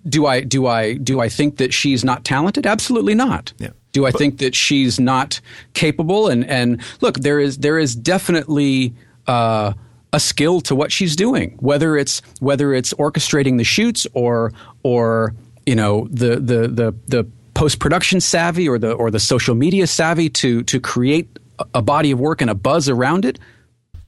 Do 0.08 0.24
I 0.26 0.40
do 0.40 0.66
I 0.66 0.94
do 0.94 1.20
I 1.20 1.28
think 1.28 1.58
that 1.58 1.74
she's 1.74 2.04
not 2.04 2.24
talented? 2.24 2.66
Absolutely 2.66 3.14
not. 3.14 3.52
Yeah. 3.58 3.70
Do 3.92 4.06
I 4.06 4.12
think 4.12 4.38
that 4.38 4.54
she's 4.54 4.98
not 4.98 5.40
capable? 5.74 6.28
And 6.28 6.44
and 6.44 6.80
look, 7.02 7.18
there 7.18 7.38
is 7.40 7.58
there 7.58 7.78
is 7.78 7.94
definitely. 7.94 8.94
Uh, 9.26 9.74
a 10.12 10.20
skill 10.20 10.60
to 10.62 10.74
what 10.74 10.90
she's 10.92 11.16
doing, 11.16 11.56
whether 11.60 11.96
it's 11.96 12.22
whether 12.40 12.74
it's 12.74 12.92
orchestrating 12.94 13.58
the 13.58 13.64
shoots 13.64 14.06
or 14.14 14.52
or 14.82 15.34
you 15.66 15.76
know 15.76 16.08
the 16.10 16.36
the 16.36 16.68
the 16.68 16.94
the 17.06 17.28
post 17.54 17.78
production 17.78 18.20
savvy 18.20 18.68
or 18.68 18.78
the 18.78 18.92
or 18.92 19.10
the 19.10 19.20
social 19.20 19.54
media 19.54 19.86
savvy 19.86 20.28
to 20.28 20.62
to 20.64 20.80
create 20.80 21.38
a- 21.74 21.82
body 21.82 22.10
of 22.10 22.18
work 22.18 22.40
and 22.40 22.50
a 22.50 22.54
buzz 22.54 22.88
around 22.88 23.24
it. 23.24 23.38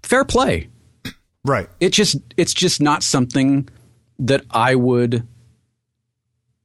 Fair 0.02 0.24
play 0.24 0.68
right. 1.44 1.68
it 1.80 1.90
just 1.90 2.16
it's 2.36 2.54
just 2.54 2.80
not 2.80 3.02
something 3.02 3.68
that 4.18 4.44
I 4.50 4.74
would 4.74 5.26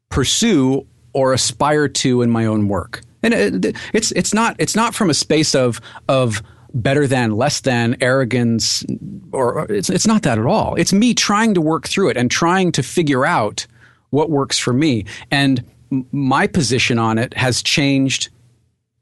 pursue 0.10 0.88
or 1.14 1.34
aspire 1.34 1.88
to 1.88 2.22
in 2.22 2.30
my 2.30 2.46
own 2.46 2.68
work. 2.68 3.02
And 3.24 3.34
it, 3.34 3.76
it's 3.94 4.12
it's 4.12 4.34
not 4.34 4.56
it's 4.60 4.76
not 4.76 4.94
from 4.94 5.10
a 5.10 5.14
space 5.14 5.56
of 5.56 5.82
of 6.08 6.42
better 6.74 7.08
than, 7.08 7.32
less 7.32 7.62
than, 7.62 7.98
arrogance, 8.02 8.86
or 9.32 9.72
it's 9.72 9.90
it's 9.90 10.08
not 10.08 10.24
that 10.24 10.38
at 10.38 10.46
all. 10.46 10.76
It's 10.76 10.94
me 10.94 11.14
trying 11.14 11.54
to 11.54 11.62
work 11.62 11.88
through 11.88 12.10
it 12.10 12.18
and 12.18 12.30
trying 12.30 12.72
to 12.74 12.84
figure 12.84 13.26
out 13.26 13.66
what 14.10 14.30
works 14.30 14.58
for 14.58 14.74
me. 14.74 15.06
And 15.32 15.64
my 16.12 16.48
position 16.48 17.00
on 17.00 17.18
it 17.18 17.34
has 17.36 17.62
changed 17.62 18.30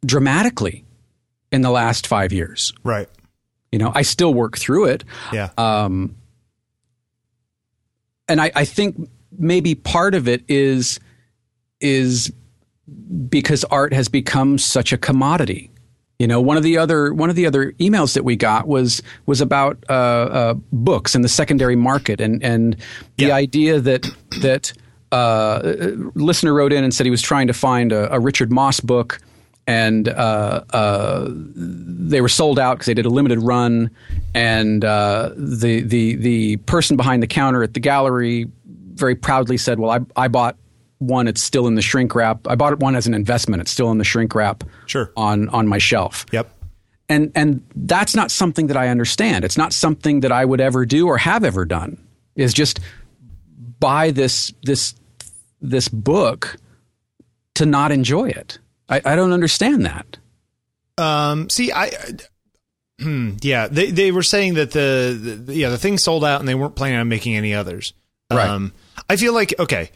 dramatically 0.05 0.85
in 1.51 1.61
the 1.61 1.71
last 1.71 2.07
five 2.07 2.31
years. 2.31 2.73
Right. 2.83 3.09
You 3.71 3.79
know, 3.79 3.91
I 3.93 4.03
still 4.03 4.33
work 4.33 4.57
through 4.57 4.85
it. 4.85 5.03
Yeah. 5.33 5.49
Um, 5.57 6.15
and 8.27 8.41
I, 8.41 8.51
I 8.55 8.65
think 8.65 9.09
maybe 9.37 9.75
part 9.75 10.15
of 10.15 10.27
it 10.27 10.43
is 10.47 10.99
is 11.81 12.31
because 13.29 13.63
art 13.65 13.93
has 13.93 14.07
become 14.07 14.57
such 14.57 14.93
a 14.93 14.97
commodity. 14.97 15.71
You 16.19 16.27
know, 16.27 16.39
one 16.39 16.55
of 16.55 16.63
the 16.63 16.77
other 16.77 17.13
one 17.13 17.29
of 17.29 17.35
the 17.35 17.45
other 17.45 17.73
emails 17.73 18.13
that 18.13 18.23
we 18.23 18.37
got 18.37 18.67
was 18.69 19.01
was 19.25 19.41
about 19.41 19.83
uh, 19.89 19.93
uh, 19.93 20.53
books 20.71 21.13
and 21.13 21.23
the 21.25 21.29
secondary 21.29 21.75
market, 21.75 22.21
and 22.21 22.41
and 22.41 22.77
the 23.17 23.25
Yeah. 23.27 23.35
idea 23.35 23.79
that 23.81 24.07
that 24.41 24.71
uh, 25.11 25.59
a 25.63 25.87
listener 26.15 26.53
wrote 26.53 26.71
in 26.71 26.83
and 26.85 26.93
said 26.93 27.05
he 27.05 27.11
was 27.11 27.21
trying 27.21 27.47
to 27.47 27.53
find 27.53 27.91
a, 27.91 28.13
a 28.13 28.19
Richard 28.19 28.49
Mosse 28.49 28.79
book, 28.79 29.19
and 29.67 30.07
uh, 30.07 30.63
uh, 30.71 31.27
they 31.33 32.21
were 32.21 32.29
sold 32.29 32.59
out 32.59 32.75
because 32.75 32.85
they 32.85 32.93
did 32.93 33.05
a 33.05 33.09
limited 33.09 33.39
run, 33.41 33.91
and 34.33 34.85
uh, 34.85 35.31
the 35.35 35.81
the 35.81 36.15
the 36.15 36.57
person 36.57 36.95
behind 36.95 37.23
the 37.23 37.27
counter 37.27 37.61
at 37.61 37.73
the 37.73 37.81
gallery 37.81 38.47
very 38.93 39.15
proudly 39.15 39.57
said, 39.57 39.79
"Well, 39.79 39.91
I 39.91 39.99
I 40.23 40.29
bought 40.29 40.55
one. 40.99 41.27
It's 41.27 41.41
still 41.41 41.67
in 41.67 41.75
the 41.75 41.81
shrink 41.81 42.15
wrap. 42.15 42.47
I 42.47 42.55
bought 42.55 42.73
it 42.73 42.79
one 42.79 42.95
as 42.95 43.07
an 43.07 43.13
investment. 43.13 43.61
It's 43.61 43.71
still 43.71 43.91
in 43.91 43.97
the 43.97 44.03
shrink 44.03 44.33
wrap 44.35 44.63
Sure. 44.85 45.11
on 45.17 45.49
on 45.49 45.67
my 45.67 45.77
shelf." 45.77 46.25
Yep. 46.31 46.51
And 47.07 47.31
and 47.35 47.63
that's 47.75 48.15
not 48.15 48.31
something 48.31 48.67
that 48.67 48.77
I 48.77 48.87
understand. 48.89 49.45
It's 49.45 49.57
not 49.57 49.73
something 49.73 50.21
that 50.21 50.31
I 50.31 50.43
would 50.45 50.59
ever 50.61 50.85
do 50.85 51.07
or 51.07 51.17
have 51.17 51.43
ever 51.43 51.65
done. 51.65 51.97
Is 52.35 52.53
just 52.53 52.79
buy 53.79 54.11
this 54.11 54.51
this 54.63 54.95
this 55.61 55.87
book 55.87 56.57
to 57.55 57.65
not 57.65 57.91
enjoy 57.91 58.29
it. 58.29 58.59
I, 58.89 59.01
I 59.05 59.15
don't 59.15 59.31
understand 59.33 59.85
that. 59.85 60.17
Um, 60.97 61.49
see, 61.49 61.71
I, 61.71 61.91
hmm, 62.99 63.31
yeah, 63.41 63.67
they 63.67 63.91
they 63.91 64.11
were 64.11 64.23
saying 64.23 64.55
that 64.55 64.71
the, 64.71 65.43
the 65.45 65.55
yeah 65.55 65.69
the 65.69 65.77
thing 65.77 65.97
sold 65.97 66.23
out 66.25 66.39
and 66.39 66.47
they 66.47 66.55
weren't 66.55 66.75
planning 66.75 66.99
on 66.99 67.07
making 67.07 67.35
any 67.35 67.53
others. 67.53 67.93
Right. 68.31 68.47
Um, 68.49 68.73
I 69.09 69.15
feel 69.17 69.33
like 69.33 69.53
okay. 69.59 69.91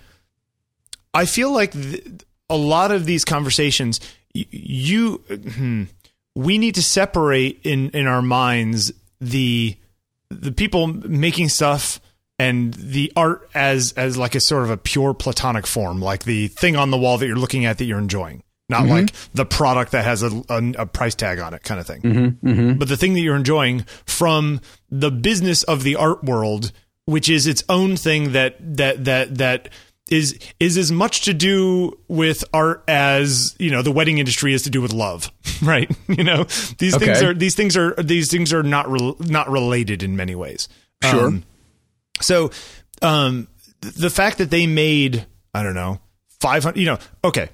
I 1.13 1.25
feel 1.25 1.51
like 1.51 1.71
th- 1.71 2.03
a 2.49 2.57
lot 2.57 2.91
of 2.91 3.05
these 3.05 3.25
conversations, 3.25 3.99
y- 4.33 4.45
you, 4.49 5.17
hmm, 5.55 5.83
we 6.35 6.57
need 6.57 6.75
to 6.75 6.83
separate 6.83 7.61
in 7.63 7.89
in 7.91 8.07
our 8.07 8.21
minds 8.21 8.91
the 9.19 9.75
the 10.29 10.51
people 10.51 10.87
making 10.87 11.49
stuff 11.49 11.99
and 12.37 12.73
the 12.75 13.11
art 13.15 13.49
as 13.53 13.91
as 13.93 14.17
like 14.17 14.35
a 14.35 14.39
sort 14.39 14.63
of 14.63 14.69
a 14.69 14.77
pure 14.77 15.13
platonic 15.13 15.67
form, 15.67 16.01
like 16.01 16.23
the 16.23 16.47
thing 16.47 16.75
on 16.75 16.91
the 16.91 16.97
wall 16.97 17.17
that 17.17 17.27
you're 17.27 17.35
looking 17.35 17.65
at 17.65 17.77
that 17.77 17.85
you're 17.85 17.99
enjoying, 17.99 18.43
not 18.69 18.83
mm-hmm. 18.83 18.91
like 18.91 19.13
the 19.33 19.45
product 19.45 19.91
that 19.91 20.05
has 20.05 20.23
a, 20.23 20.43
a, 20.49 20.73
a 20.79 20.85
price 20.85 21.15
tag 21.15 21.39
on 21.39 21.53
it, 21.53 21.63
kind 21.63 21.79
of 21.79 21.87
thing. 21.87 22.01
Mm-hmm, 22.01 22.47
mm-hmm. 22.47 22.73
But 22.79 22.87
the 22.87 22.97
thing 22.97 23.13
that 23.15 23.21
you're 23.21 23.35
enjoying 23.35 23.81
from 24.05 24.61
the 24.89 25.11
business 25.11 25.63
of 25.63 25.83
the 25.83 25.97
art 25.97 26.23
world, 26.23 26.71
which 27.05 27.29
is 27.29 27.45
its 27.45 27.63
own 27.67 27.97
thing 27.97 28.31
that 28.31 28.55
that 28.77 29.03
that 29.05 29.35
that 29.35 29.69
is 30.11 30.37
is 30.59 30.77
as 30.77 30.91
much 30.91 31.21
to 31.21 31.33
do 31.33 31.97
with 32.07 32.43
art 32.53 32.83
as 32.87 33.55
you 33.59 33.71
know 33.71 33.81
the 33.81 33.91
wedding 33.91 34.17
industry 34.17 34.53
is 34.53 34.63
to 34.63 34.69
do 34.69 34.81
with 34.81 34.93
love, 34.93 35.31
right? 35.61 35.89
You 36.07 36.23
know 36.23 36.43
these 36.79 36.97
things 36.97 37.21
are 37.21 37.33
these 37.33 37.55
things 37.55 37.77
are 37.77 37.93
these 37.93 38.29
things 38.29 38.51
are 38.51 38.63
not 38.63 38.89
rel 38.89 39.15
not 39.19 39.49
related 39.49 40.03
in 40.03 40.15
many 40.15 40.35
ways. 40.35 40.67
Sure. 41.03 41.27
Um, 41.27 41.43
so, 42.21 42.51
um, 43.01 43.47
th- 43.81 43.93
the 43.93 44.09
fact 44.09 44.39
that 44.39 44.49
they 44.49 44.67
made, 44.67 45.25
I 45.53 45.63
don't 45.63 45.75
know, 45.75 46.01
500, 46.41 46.77
you 46.77 46.85
know, 46.87 46.97
okay. 47.23 47.49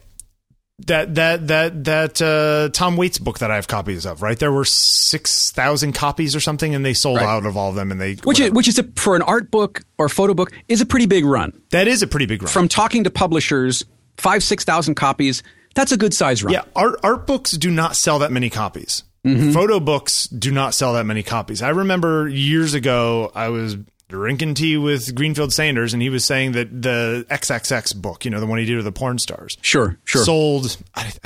That, 0.88 1.16
that, 1.16 1.48
that, 1.48 1.84
that, 1.86 2.22
uh, 2.22 2.70
Tom 2.74 2.98
Waits 2.98 3.18
book 3.18 3.40
that 3.40 3.50
I 3.50 3.56
have 3.56 3.68
copies 3.68 4.06
of, 4.06 4.22
right? 4.22 4.38
There 4.38 4.52
were 4.52 4.66
6,000 4.66 5.94
copies 5.94 6.36
or 6.36 6.42
something 6.42 6.76
and 6.76 6.86
they 6.86 6.94
sold 6.94 7.18
Right. 7.18 7.26
out 7.26 7.46
of 7.46 7.56
all 7.56 7.70
of 7.70 7.76
them 7.76 7.92
and 7.92 8.02
they, 8.02 8.16
Which 8.16 8.40
is, 8.42 8.52
which 8.52 8.68
is 8.68 8.78
a, 8.78 8.84
for 8.98 9.16
an 9.16 9.22
art 9.22 9.50
book 9.52 9.82
or 9.98 10.10
photo 10.10 10.34
book 10.34 10.52
is 10.68 10.82
a 10.82 10.86
pretty 10.86 11.06
big 11.06 11.24
run. 11.26 11.54
that 11.72 11.88
is 11.88 12.02
a 12.02 12.08
pretty 12.08 12.26
big 12.26 12.42
run. 12.44 12.52
From 12.52 12.68
talking 12.68 13.06
to 13.06 13.10
publishers, 13.10 13.86
five 14.18 14.44
six 14.44 14.64
thousand 14.66 14.96
copies. 14.96 15.44
That's 15.76 15.92
a 15.92 15.98
good 15.98 16.14
size 16.14 16.44
run. 16.44 16.54
Yeah, 16.54 16.64
art 16.76 17.00
art 17.04 17.26
books 17.28 17.52
do 17.52 17.70
not 17.72 17.96
sell 17.96 18.20
that 18.20 18.32
many 18.32 18.50
copies. 18.50 19.04
Photo 19.26 19.80
books 19.80 20.28
do 20.28 20.52
not 20.52 20.76
sell 20.76 20.94
that 20.94 21.06
many 21.06 21.24
copies. 21.24 21.62
I 21.64 21.70
remember 21.70 22.28
years 22.30 22.74
ago 22.76 23.32
I 23.34 23.50
was 23.50 23.76
drinking 24.16 24.54
tea 24.56 24.78
with 24.78 25.14
Greenfield 25.14 25.54
Sanders 25.54 25.94
and 25.94 26.02
he 26.02 26.10
was 26.10 26.24
saying 26.26 26.54
that 26.54 26.82
the 26.82 27.26
XXX 27.30 27.96
book, 28.02 28.26
you 28.26 28.32
know, 28.32 28.40
the 28.40 28.46
one 28.46 28.58
he 28.60 28.66
did 28.66 28.76
with 28.76 28.86
the 28.86 28.92
porn 28.92 29.20
stars, 29.20 29.58
Sure, 29.62 29.98
sure. 30.06 30.24
sold 30.24 30.78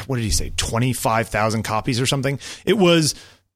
what 0.08 0.16
did 0.18 0.24
he 0.24 0.32
say 0.32 0.52
25,000 0.58 1.64
copies 1.64 2.02
or 2.02 2.06
something. 2.06 2.40
It 2.66 2.78
was 2.78 3.16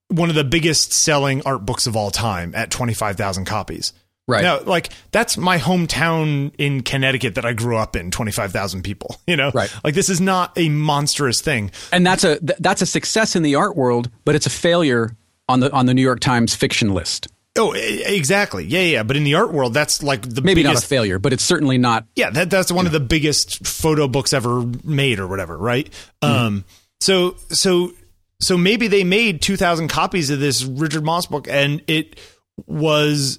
one 0.09 0.29
of 0.29 0.35
the 0.35 0.43
biggest 0.43 0.93
selling 0.93 1.41
art 1.45 1.65
books 1.65 1.87
of 1.87 1.95
all 1.95 2.11
time 2.11 2.53
at 2.55 2.69
25,000 2.69 3.45
copies. 3.45 3.93
Right. 4.25 4.43
Now, 4.43 4.61
like 4.61 4.89
that's 5.11 5.35
my 5.37 5.57
hometown 5.57 6.53
in 6.57 6.81
Connecticut 6.83 7.35
that 7.35 7.45
I 7.45 7.51
grew 7.51 7.75
up 7.77 7.95
in, 7.97 8.09
25,000 8.11 8.81
people, 8.83 9.17
you 9.27 9.35
know? 9.35 9.51
Right. 9.53 9.73
Like 9.83 9.95
this 9.95 10.07
is 10.09 10.21
not 10.21 10.57
a 10.57 10.69
monstrous 10.69 11.41
thing. 11.41 11.71
and 11.91 12.05
that's 12.05 12.23
a 12.23 12.39
that's 12.41 12.81
a 12.81 12.85
success 12.85 13.35
in 13.35 13.43
the 13.43 13.55
art 13.55 13.75
world, 13.75 14.09
but 14.23 14.35
it's 14.35 14.45
a 14.45 14.49
failure 14.49 15.15
on 15.49 15.59
the 15.59 15.69
on 15.73 15.87
the 15.87 15.93
New 15.93 16.01
York 16.01 16.21
Times 16.21 16.55
fiction 16.55 16.93
list. 16.93 17.27
Oh, 17.55 17.73
exactly. 17.73 18.65
Yeah, 18.65 18.81
yeah. 18.81 19.03
But 19.03 19.15
in 19.15 19.23
the 19.23 19.35
art 19.35 19.53
world, 19.53 19.73
that's 19.75 20.01
like 20.01 20.23
the 20.23 20.41
Maybe 20.41 20.63
biggest. 20.63 20.73
not 20.73 20.83
a 20.83 20.87
failure, 20.87 21.19
but 21.19 21.33
it's 21.33 21.43
certainly 21.43 21.77
not. 21.77 22.05
yeah, 22.15 22.31
that 22.31 22.49
that's 22.49 22.71
one 22.71 22.87
of 22.87 22.91
the 22.91 22.99
biggest 22.99 23.65
photo 23.67 24.07
books 24.07 24.33
ever 24.33 24.63
made, 24.83 25.19
or 25.19 25.27
whatever, 25.27 25.57
right? 25.57 25.87
Um. 26.23 26.65
So 26.99 27.35
so 27.49 27.91
so 28.39 28.57
maybe 28.57 28.87
they 28.87 29.03
made 29.03 29.41
two 29.41 29.55
thousand 29.55 29.89
copies 29.89 30.29
of 30.31 30.39
this 30.39 30.63
Richard 30.63 31.03
Mosse 31.03 31.27
book, 31.27 31.47
and 31.47 31.83
it 31.87 32.19
was 32.65 33.37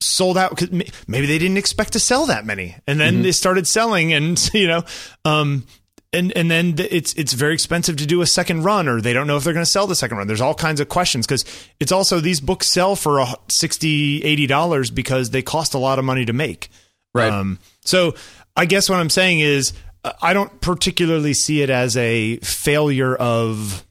sold 0.00 0.36
out 0.36 0.50
because 0.50 0.70
maybe 1.06 1.26
they 1.26 1.38
didn't 1.38 1.56
expect 1.56 1.94
to 1.94 2.00
sell 2.00 2.26
that 2.26 2.44
many, 2.44 2.76
and 2.86 3.00
then 3.00 3.22
they 3.22 3.32
started 3.32 3.66
selling, 3.66 4.12
and 4.12 4.50
you 4.54 4.66
know, 4.68 4.82
um. 5.24 5.66
And 6.14 6.30
and 6.36 6.50
then 6.50 6.74
it's 6.78 7.14
it's 7.14 7.32
very 7.32 7.54
expensive 7.54 7.96
to 7.96 8.06
do 8.06 8.20
a 8.20 8.26
second 8.26 8.64
run, 8.64 8.86
or 8.86 9.00
they 9.00 9.14
don't 9.14 9.26
know 9.26 9.38
if 9.38 9.44
they're 9.44 9.54
going 9.54 9.64
to 9.64 9.70
sell 9.70 9.86
the 9.86 9.94
second 9.94 10.18
run. 10.18 10.26
There's 10.26 10.42
all 10.42 10.54
kinds 10.54 10.78
of 10.78 10.90
questions 10.90 11.26
because 11.26 11.44
it's 11.80 11.90
also 11.90 12.20
these 12.20 12.40
books 12.40 12.68
sell 12.68 12.96
for 12.96 13.18
a 13.18 13.26
60 13.48 14.22
80 14.22 14.46
dollars 14.46 14.90
because 14.90 15.30
they 15.30 15.40
cost 15.40 15.72
a 15.72 15.78
lot 15.78 15.98
of 15.98 16.04
money 16.04 16.26
to 16.26 16.32
make. 16.34 16.68
Right. 17.14 17.32
Um, 17.32 17.58
so 17.84 18.14
I 18.56 18.66
guess 18.66 18.90
what 18.90 18.98
I'm 19.00 19.08
saying 19.08 19.40
is 19.40 19.72
I 20.20 20.34
don't 20.34 20.60
particularly 20.60 21.32
see 21.32 21.62
it 21.62 21.70
as 21.70 21.96
a 21.96 22.36
failure 22.38 23.14
of 23.14 23.86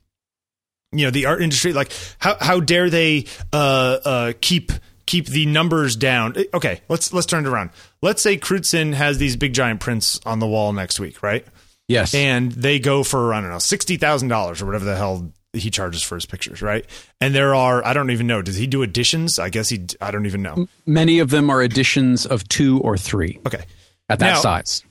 you 0.91 1.05
know 1.05 1.11
the 1.11 1.25
art 1.25 1.41
industry. 1.41 1.73
Like 1.73 1.91
how 2.19 2.35
how 2.39 2.59
dare 2.59 2.89
they 2.91 3.25
uh, 3.51 3.97
uh, 4.05 4.33
keep 4.41 4.71
keep 5.07 5.25
the 5.25 5.45
numbers 5.47 5.95
down? 5.95 6.33
Eh, 6.37 6.43
Okay, 6.53 6.81
let's 6.87 7.13
let's 7.13 7.25
turn 7.25 7.45
it 7.45 7.49
around. 7.49 7.71
Let's 8.01 8.21
say 8.21 8.37
Crewdson 8.37 8.93
has 8.93 9.17
these 9.17 9.35
big 9.35 9.53
giant 9.53 9.79
prints 9.79 10.19
on 10.25 10.39
the 10.39 10.47
wall 10.47 10.71
next 10.73 10.99
week, 10.99 11.23
right? 11.23 11.45
Yes. 11.91 12.13
and 12.15 12.51
they 12.51 12.79
go 12.79 13.03
for 13.03 13.33
I 13.33 13.41
don't 13.41 13.49
know 13.49 13.59
sixty 13.59 13.97
thousand 13.97 14.29
dollars 14.29 14.61
or 14.61 14.65
whatever 14.65 14.85
the 14.85 14.95
hell 14.95 15.31
he 15.53 15.69
charges 15.69 16.01
for 16.01 16.15
his 16.15 16.25
pictures, 16.25 16.61
right? 16.61 16.85
And 17.19 17.35
there 17.35 17.53
are 17.53 17.85
I 17.85 17.93
don't 17.93 18.09
even 18.11 18.25
know. 18.27 18.41
Does 18.41 18.55
he 18.55 18.67
do 18.67 18.81
editions? 18.83 19.37
I 19.37 19.49
guess 19.49 19.69
he. 19.69 19.85
I 19.99 20.09
don't 20.11 20.25
even 20.25 20.41
know. 20.41 20.67
Many 20.85 21.19
of 21.19 21.29
them 21.29 21.49
are 21.49 21.61
editions 21.61 22.25
of 22.25 22.47
two 22.47 22.79
or 22.79 22.97
three 22.97 23.39
Okay, 23.45 23.63
at 24.09 24.19
that 24.19 24.33
Now- 24.35 24.39
size. 24.39 24.83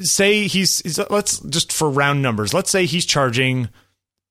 say 0.00 0.46
he's, 0.46 0.80
he's 0.80 0.98
let's 1.10 1.38
just 1.40 1.72
for 1.72 1.88
round 1.90 2.22
numbers. 2.22 2.52
Let's 2.54 2.70
say 2.70 2.86
he's 2.86 3.06
charging 3.06 3.68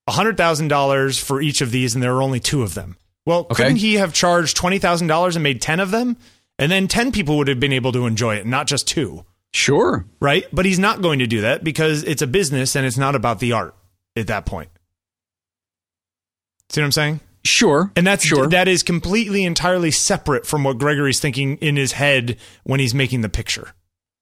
hundred 0.09 0.37
thousand 0.37 0.67
dollars 0.67 1.17
for 1.17 1.41
each 1.41 1.61
of 1.61 1.71
these, 1.71 1.93
and 1.93 2.03
there 2.03 2.13
are 2.15 2.21
only 2.21 2.39
two 2.39 2.63
of 2.63 2.73
them. 2.73 2.97
Well, 3.25 3.41
Okay. 3.51 3.55
couldn't 3.63 3.77
he 3.77 3.95
have 3.95 4.13
charged 4.13 4.57
twenty 4.57 4.79
thousand 4.79 5.07
dollars 5.07 5.35
and 5.35 5.43
made 5.43 5.61
ten 5.61 5.79
of 5.79 5.91
them? 5.91 6.17
And 6.59 6.71
then 6.71 6.87
ten 6.87 7.11
people 7.11 7.37
would 7.37 7.47
have 7.47 7.59
been 7.59 7.73
able 7.73 7.91
to 7.93 8.05
enjoy 8.05 8.35
it, 8.35 8.45
not 8.45 8.67
just 8.67 8.87
two. 8.87 9.25
Sure. 9.53 10.05
right? 10.19 10.45
But 10.51 10.65
he's 10.65 10.79
not 10.79 11.01
going 11.01 11.19
to 11.19 11.27
do 11.27 11.41
that 11.41 11.63
because 11.63 12.03
it's 12.03 12.21
a 12.21 12.27
business 12.27 12.75
and 12.75 12.85
it's 12.85 12.97
not 12.97 13.15
about 13.15 13.39
the 13.39 13.51
art 13.53 13.75
at 14.15 14.27
that 14.27 14.45
point. 14.45 14.69
See 16.69 16.81
what 16.81 16.85
I'm 16.85 16.91
saying? 16.91 17.19
Sure. 17.45 17.91
And 17.95 18.07
that's 18.07 18.25
sure. 18.25 18.47
that 18.47 18.67
is 18.67 18.83
completely 18.83 19.43
entirely 19.43 19.91
separate 19.91 20.47
from 20.47 20.63
what 20.63 20.77
Gregory's 20.77 21.19
thinking 21.19 21.57
in 21.57 21.75
his 21.75 21.91
head 21.91 22.37
when 22.63 22.79
he's 22.79 22.93
making 22.95 23.21
the 23.21 23.29
picture. 23.29 23.73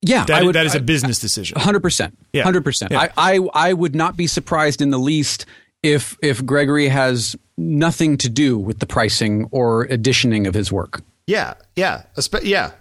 yeah. 0.02 0.26
That, 0.26 0.42
I 0.42 0.44
would, 0.44 0.56
that 0.56 0.66
is 0.66 0.76
a 0.76 0.80
business 0.82 1.20
decision. 1.20 1.60
Hundred 1.60 1.82
percent. 1.82 2.18
Yeah. 2.34 2.44
Hundred 2.44 2.64
percent. 2.64 2.92
Yeah. 2.92 3.10
I, 3.16 3.36
I 3.36 3.48
I 3.54 3.74
would 3.74 3.96
not 3.96 4.18
be 4.18 4.28
surprised 4.28 4.82
in 4.82 4.90
the 4.90 4.98
least 4.98 5.46
if 5.84 6.18
if 6.22 6.44
Gregory 6.46 6.88
has 6.88 7.36
nothing 7.58 8.18
to 8.18 8.28
do 8.30 8.58
with 8.58 8.80
the 8.80 8.88
pricing 8.88 9.48
or 9.52 9.86
editioning 9.86 10.48
of 10.48 10.56
his 10.56 10.72
work. 10.72 11.02
Yeah, 11.28 11.54
yeah, 11.76 12.04
yeah. 12.42 12.72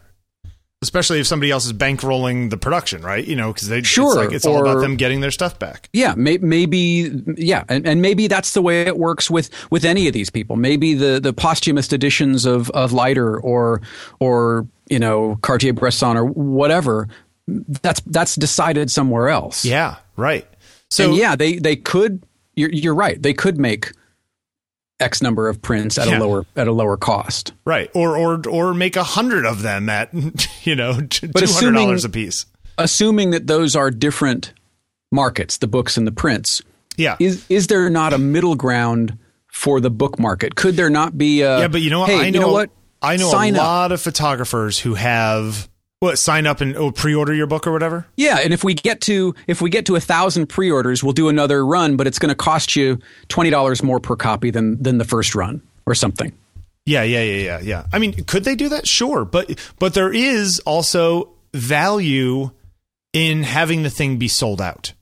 Especially 0.82 1.20
if 1.20 1.26
somebody 1.26 1.50
else 1.50 1.66
is 1.66 1.74
bankrolling 1.74 2.48
the 2.48 2.56
production, 2.56 3.02
right? 3.02 3.26
You 3.26 3.36
know, 3.36 3.52
because 3.52 3.68
they 3.68 3.82
Sure, 3.82 4.06
it's, 4.06 4.16
like, 4.16 4.32
it's 4.34 4.46
all 4.46 4.60
about 4.60 4.80
them 4.80 4.96
getting 4.96 5.20
their 5.20 5.30
stuff 5.30 5.58
back. 5.58 5.90
Yeah, 5.92 6.14
may, 6.16 6.38
maybe 6.38 7.22
yeah, 7.36 7.64
and, 7.68 7.86
and 7.86 8.00
maybe 8.00 8.28
that's 8.28 8.54
the 8.54 8.62
way 8.62 8.82
it 8.82 8.96
works 8.96 9.30
with 9.30 9.50
with 9.70 9.84
any 9.84 10.06
of 10.06 10.14
these 10.14 10.30
people. 10.30 10.56
Maybe 10.56 10.94
the 10.94 11.20
the 11.20 11.34
posthumous 11.34 11.92
editions 11.92 12.46
of 12.46 12.70
of 12.70 12.94
Leiter 12.94 13.38
or 13.38 13.82
or 14.20 14.66
you 14.88 14.98
know 14.98 15.36
Cartier 15.42 15.74
Bresson 15.74 16.16
or 16.16 16.24
whatever. 16.24 17.08
That's 17.46 18.00
that's 18.06 18.34
decided 18.36 18.90
somewhere 18.90 19.28
else. 19.28 19.66
Yeah, 19.66 19.96
right. 20.16 20.46
So 20.88 21.10
and 21.10 21.14
yeah, 21.14 21.36
they 21.36 21.56
they 21.58 21.76
could. 21.76 22.22
You're 22.56 22.70
you're 22.70 22.94
right. 22.94 23.20
They 23.20 23.34
could 23.34 23.58
make 23.58 23.92
X 25.00 25.22
number 25.22 25.48
of 25.48 25.62
prints 25.62 25.98
at 25.98 26.08
Yeah. 26.08 26.18
a 26.18 26.20
lower 26.20 26.46
at 26.56 26.68
a 26.68 26.72
lower 26.72 26.96
cost. 26.96 27.52
right, 27.64 27.90
or 27.94 28.16
or 28.16 28.40
or 28.48 28.74
make 28.74 28.96
a 28.96 29.02
hundred 29.04 29.46
of 29.46 29.62
them 29.62 29.88
at 29.88 30.10
you 30.64 30.74
know 30.76 31.00
two 31.00 31.30
hundred 31.34 31.72
dollars 31.72 32.04
a 32.04 32.08
piece. 32.10 32.46
Assuming 32.78 33.30
that 33.30 33.46
those 33.46 33.76
are 33.76 33.90
different 33.90 34.52
markets, 35.12 35.58
the 35.58 35.66
books 35.66 35.96
and 35.96 36.06
the 36.06 36.12
prints. 36.12 36.62
Yeah, 36.96 37.16
Is 37.18 37.46
is 37.48 37.68
there 37.68 37.88
not 37.88 38.12
a 38.12 38.18
middle 38.18 38.56
ground 38.56 39.16
for 39.46 39.80
the 39.80 39.90
book 39.90 40.18
market? 40.18 40.54
Could 40.54 40.76
there 40.76 40.90
not 40.90 41.16
be 41.16 41.40
a 41.42 41.60
Yeah, 41.60 41.68
but 41.68 41.80
you 41.80 41.88
know 41.90 42.00
what? 42.00 42.10
Hey, 42.10 42.16
I 42.16 42.30
know, 42.30 42.40
you 42.40 42.40
know 42.40 42.52
what? 42.52 42.70
I 43.00 43.16
know 43.16 43.30
Sign 43.30 43.54
a 43.54 43.58
up. 43.58 43.64
lot 43.64 43.92
of 43.92 44.02
photographers 44.02 44.78
who 44.78 44.92
have 44.94 45.69
what 46.00 46.18
sign 46.18 46.46
up 46.46 46.60
and 46.62 46.76
oh, 46.76 46.90
pre-order 46.90 47.32
your 47.34 47.46
book 47.46 47.66
or 47.66 47.72
whatever. 47.72 48.06
Yeah, 48.16 48.38
and 48.38 48.52
if 48.52 48.64
we 48.64 48.74
get 48.74 49.02
to 49.02 49.34
if 49.46 49.60
we 49.60 49.70
get 49.70 49.86
to 49.86 49.96
a 49.96 50.00
thousand 50.00 50.46
pre-orders, 50.48 51.04
we'll 51.04 51.12
do 51.12 51.28
another 51.28 51.64
run, 51.64 51.96
but 51.96 52.06
it's 52.06 52.18
going 52.18 52.30
to 52.30 52.34
cost 52.34 52.74
you 52.74 52.98
twenty 53.28 53.50
dollars 53.50 53.82
more 53.82 54.00
per 54.00 54.16
copy 54.16 54.50
than 54.50 54.82
than 54.82 54.98
the 54.98 55.04
first 55.04 55.34
run 55.34 55.62
or 55.86 55.94
something. 55.94 56.32
Yeah, 56.86 57.02
yeah, 57.02 57.22
yeah, 57.22 57.44
yeah, 57.44 57.60
yeah. 57.60 57.86
I 57.92 57.98
mean, 57.98 58.14
could 58.24 58.44
they 58.44 58.56
do 58.56 58.70
that? 58.70 58.86
Sure, 58.86 59.24
but 59.24 59.58
but 59.78 59.94
there 59.94 60.12
is 60.12 60.58
also 60.60 61.30
value 61.52 62.50
in 63.12 63.42
having 63.42 63.82
the 63.82 63.90
thing 63.90 64.16
be 64.18 64.28
sold 64.28 64.60
out 64.62 64.94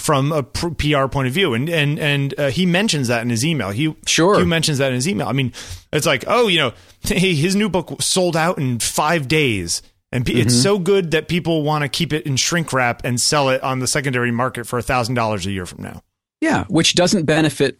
from 0.00 0.32
a 0.32 0.42
pr- 0.42 0.70
PR 0.70 1.06
point 1.06 1.28
of 1.28 1.32
view, 1.34 1.54
and 1.54 1.68
and 1.68 1.98
and 2.00 2.34
uh, 2.38 2.50
he 2.50 2.66
mentions 2.66 3.06
that 3.08 3.22
in 3.22 3.30
his 3.30 3.44
email. 3.44 3.70
He 3.70 3.94
Sure. 4.06 4.38
he 4.40 4.44
mentions 4.44 4.78
that 4.78 4.88
in 4.88 4.94
his 4.94 5.06
email. 5.06 5.28
I 5.28 5.32
mean, 5.32 5.52
it's 5.92 6.06
like, 6.06 6.24
oh, 6.26 6.48
you 6.48 6.58
know, 6.58 6.72
his 7.02 7.54
new 7.54 7.68
book 7.68 8.02
sold 8.02 8.36
out 8.36 8.58
in 8.58 8.80
five 8.80 9.28
days. 9.28 9.82
And 10.12 10.26
pe- 10.26 10.34
it's 10.34 10.54
mm-hmm. 10.54 10.62
so 10.62 10.78
good 10.78 11.12
that 11.12 11.28
people 11.28 11.62
want 11.62 11.82
to 11.82 11.88
keep 11.88 12.12
it 12.12 12.26
in 12.26 12.36
shrink 12.36 12.72
wrap 12.72 13.04
and 13.04 13.20
sell 13.20 13.48
it 13.50 13.62
on 13.62 13.78
the 13.78 13.86
secondary 13.86 14.32
market 14.32 14.66
for 14.66 14.78
a 14.78 14.82
thousand 14.82 15.14
dollars 15.14 15.46
a 15.46 15.50
year 15.50 15.66
from 15.66 15.82
now. 15.82 16.02
Yeah, 16.40 16.64
which 16.68 16.94
doesn't 16.94 17.26
benefit 17.26 17.78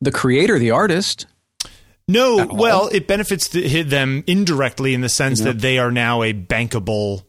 the 0.00 0.12
creator, 0.12 0.58
the 0.58 0.70
artist. 0.70 1.26
No, 2.08 2.46
well, 2.50 2.88
it 2.92 3.06
benefits 3.06 3.48
the, 3.48 3.82
them 3.82 4.24
indirectly 4.26 4.92
in 4.92 5.00
the 5.00 5.08
sense 5.08 5.40
that 5.40 5.60
they 5.60 5.78
are 5.78 5.90
now 5.90 6.22
a 6.22 6.34
bankable. 6.34 7.24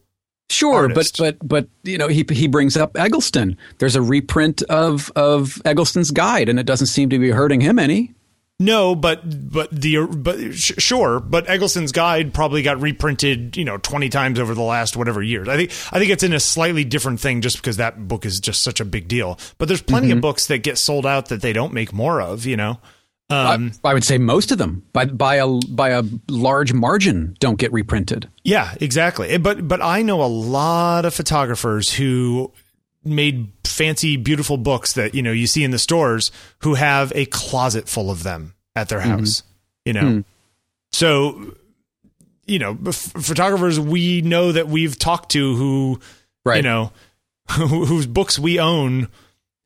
Sure, 0.50 0.82
artist. 0.82 1.16
but 1.16 1.38
but 1.38 1.48
but 1.48 1.90
you 1.90 1.96
know 1.96 2.08
he 2.08 2.24
he 2.28 2.48
brings 2.48 2.76
up 2.76 2.96
Eggleston. 2.98 3.56
There's 3.78 3.96
a 3.96 4.02
reprint 4.02 4.62
of 4.64 5.10
of 5.16 5.62
Eggleston's 5.64 6.10
guide, 6.10 6.48
and 6.48 6.60
it 6.60 6.66
doesn't 6.66 6.88
seem 6.88 7.08
to 7.10 7.18
be 7.18 7.30
hurting 7.30 7.60
him 7.60 7.78
any. 7.78 8.14
No, 8.60 8.94
but 8.94 9.22
but 9.50 9.68
the 9.72 10.06
but 10.06 10.54
sh- 10.54 10.72
sure, 10.78 11.18
but 11.18 11.48
Eggleston's 11.48 11.90
guide 11.90 12.32
probably 12.32 12.62
got 12.62 12.80
reprinted, 12.80 13.56
you 13.56 13.64
know, 13.64 13.78
twenty 13.78 14.08
times 14.08 14.38
over 14.38 14.54
the 14.54 14.62
last 14.62 14.96
whatever 14.96 15.20
years. 15.22 15.48
I 15.48 15.56
think 15.56 15.70
I 15.92 15.98
think 15.98 16.12
it's 16.12 16.22
in 16.22 16.32
a 16.32 16.38
slightly 16.38 16.84
different 16.84 17.18
thing 17.18 17.40
just 17.40 17.56
because 17.56 17.78
that 17.78 18.06
book 18.06 18.24
is 18.24 18.38
just 18.38 18.62
such 18.62 18.78
a 18.78 18.84
big 18.84 19.08
deal. 19.08 19.38
But 19.58 19.66
there's 19.66 19.82
plenty 19.82 20.06
Mm-hmm. 20.08 20.18
of 20.18 20.22
books 20.22 20.46
that 20.46 20.58
get 20.58 20.78
sold 20.78 21.04
out 21.04 21.26
that 21.30 21.42
they 21.42 21.52
don't 21.52 21.72
make 21.72 21.92
more 21.92 22.20
of, 22.20 22.46
you 22.46 22.56
know. 22.56 22.78
Um, 23.30 23.72
I, 23.82 23.90
I 23.90 23.94
would 23.94 24.04
say 24.04 24.18
most 24.18 24.52
of 24.52 24.58
them, 24.58 24.84
by 24.92 25.06
by 25.06 25.36
a 25.36 25.48
by 25.48 25.88
a 25.88 26.04
large 26.28 26.72
margin, 26.72 27.36
don't 27.40 27.58
get 27.58 27.72
reprinted. 27.72 28.28
Yeah, 28.44 28.72
exactly. 28.80 29.30
Eh, 29.30 29.38
But 29.38 29.66
but 29.66 29.82
I 29.82 30.02
know 30.02 30.22
a 30.22 30.26
lot 30.30 31.04
of 31.06 31.12
photographers 31.12 31.92
who 31.92 32.52
made 33.04 33.50
fancy, 33.74 34.16
beautiful 34.16 34.56
books 34.56 34.94
that 34.94 35.14
you 35.14 35.22
know 35.22 35.32
you 35.32 35.46
see 35.46 35.64
in 35.64 35.70
the 35.70 35.78
stores 35.78 36.30
who 36.60 36.74
have 36.74 37.12
a 37.14 37.26
closet 37.26 37.88
full 37.88 38.10
of 38.10 38.22
them 38.22 38.54
at 38.74 38.88
their 38.88 39.00
mm-hmm. 39.00 39.10
house. 39.10 39.42
You 39.84 39.92
know, 39.92 40.10
hmm. 40.10 40.20
so 40.92 41.56
you 42.46 42.58
know 42.58 42.74
photographers 42.92 43.78
we 43.80 44.22
know 44.22 44.52
that 44.52 44.68
we've 44.68 44.98
talked 44.98 45.32
to 45.32 45.56
who 45.56 46.00
Right. 46.46 46.56
you 46.56 46.62
know 46.62 46.92
whose 47.50 48.06
books 48.06 48.38
we 48.38 48.60
own 48.60 49.08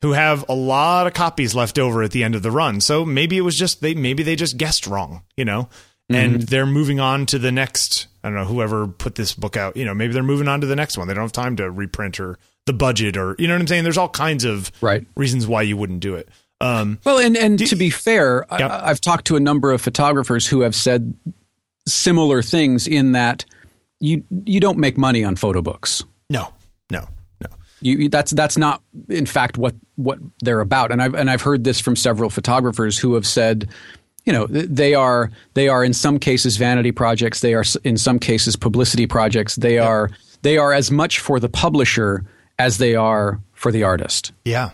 who 0.03 0.13
have 0.13 0.45
a 0.49 0.55
lot 0.55 1.09
of 1.09 1.15
copies 1.15 1.57
left 1.57 1.77
over 1.77 2.05
at 2.05 2.13
the 2.13 2.23
end 2.23 2.37
of 2.37 2.43
the 2.45 2.53
run. 2.53 2.81
So 2.81 3.05
maybe 3.05 3.37
it 3.37 3.41
was 3.41 3.59
just 3.59 3.81
they 3.81 3.95
maybe 3.95 4.23
they 4.23 4.37
just 4.37 4.57
guessed 4.57 4.87
wrong 4.87 5.23
you 5.37 5.45
know? 5.45 5.69
And 6.11 6.37
mm-hmm. 6.37 6.45
they're 6.45 6.67
moving 6.67 7.01
on 7.01 7.27
to 7.27 7.39
the 7.39 7.53
next 7.53 8.07
i 8.25 8.29
don't 8.29 8.37
know 8.37 8.45
whoever 8.45 8.87
put 8.87 9.17
this 9.17 9.35
book 9.35 9.57
out 9.57 9.77
you 9.77 9.85
know 9.85 9.93
maybe 9.93 10.15
they're 10.15 10.23
moving 10.23 10.49
on 10.49 10.61
to 10.61 10.67
the 10.67 10.77
next 10.77 10.97
one. 10.97 11.09
They 11.09 11.15
don't 11.15 11.25
have 11.25 11.33
time 11.33 11.57
to 11.57 11.71
reprint 11.71 12.21
or 12.21 12.39
the 12.69 12.73
budget 12.73 13.17
or 13.17 13.35
you 13.41 13.49
know 13.49 13.55
what 13.55 13.61
i'm 13.61 13.67
saying 13.67 13.83
there's 13.83 13.99
all 13.99 14.09
kinds 14.09 14.45
of 14.45 14.71
Right. 14.81 15.05
reasons 15.17 15.47
why 15.49 15.63
you 15.63 15.77
wouldn't 15.77 15.99
do 16.01 16.15
it 16.15 16.29
um 16.61 16.99
Well, 17.05 17.19
and 17.19 17.37
and 17.37 17.59
to 17.67 17.77
be 17.77 17.91
fair, 17.91 18.47
Yep. 18.51 18.71
I, 18.71 18.91
I've 18.91 19.01
talked 19.01 19.27
to 19.27 19.37
a 19.37 19.41
number 19.41 19.71
of 19.73 19.81
photographers 19.81 20.47
who 20.47 20.61
have 20.63 20.75
said 20.75 21.15
similar 21.87 22.43
things 22.43 22.87
in 22.87 23.13
that 23.13 23.45
you 24.01 24.23
you 24.45 24.61
don't 24.61 24.79
make 24.79 24.97
money 24.99 25.25
on 25.25 25.37
photo 25.37 25.63
books. 25.63 26.05
no 26.31 26.53
no 26.91 27.07
no 27.41 27.49
You, 27.81 28.09
that's 28.09 28.33
that's 28.33 28.57
not 28.59 28.83
in 29.09 29.27
fact 29.27 29.57
what 29.59 29.75
what 29.97 30.19
they're 30.41 30.61
about. 30.61 30.93
And 30.93 31.01
I've 31.03 31.15
and 31.15 31.31
I've 31.31 31.43
heard 31.43 31.65
this 31.65 31.81
from 31.81 31.97
several 31.97 32.31
photographers 32.31 32.99
who 32.99 33.15
have 33.15 33.27
said, 33.27 33.69
you 34.25 34.33
know, 34.33 34.47
they 34.49 34.95
are 34.95 35.31
they 35.55 35.69
are 35.69 35.85
in 35.85 35.93
some 35.95 36.19
cases 36.19 36.57
vanity 36.57 36.93
projects. 36.93 37.41
They 37.41 37.55
are 37.55 37.65
in 37.85 37.97
some 37.97 38.19
cases 38.19 38.57
publicity 38.57 39.07
projects. 39.07 39.57
They 39.57 39.79
are 39.79 40.11
they 40.43 40.59
are 40.59 40.73
as 40.73 40.91
much 40.91 41.19
for 41.21 41.41
the 41.41 41.49
publisher 41.49 42.25
as 42.59 42.79
they 42.79 42.95
are 42.95 43.41
for 43.53 43.71
the 43.73 43.85
artist. 43.85 44.33
yeah 44.45 44.71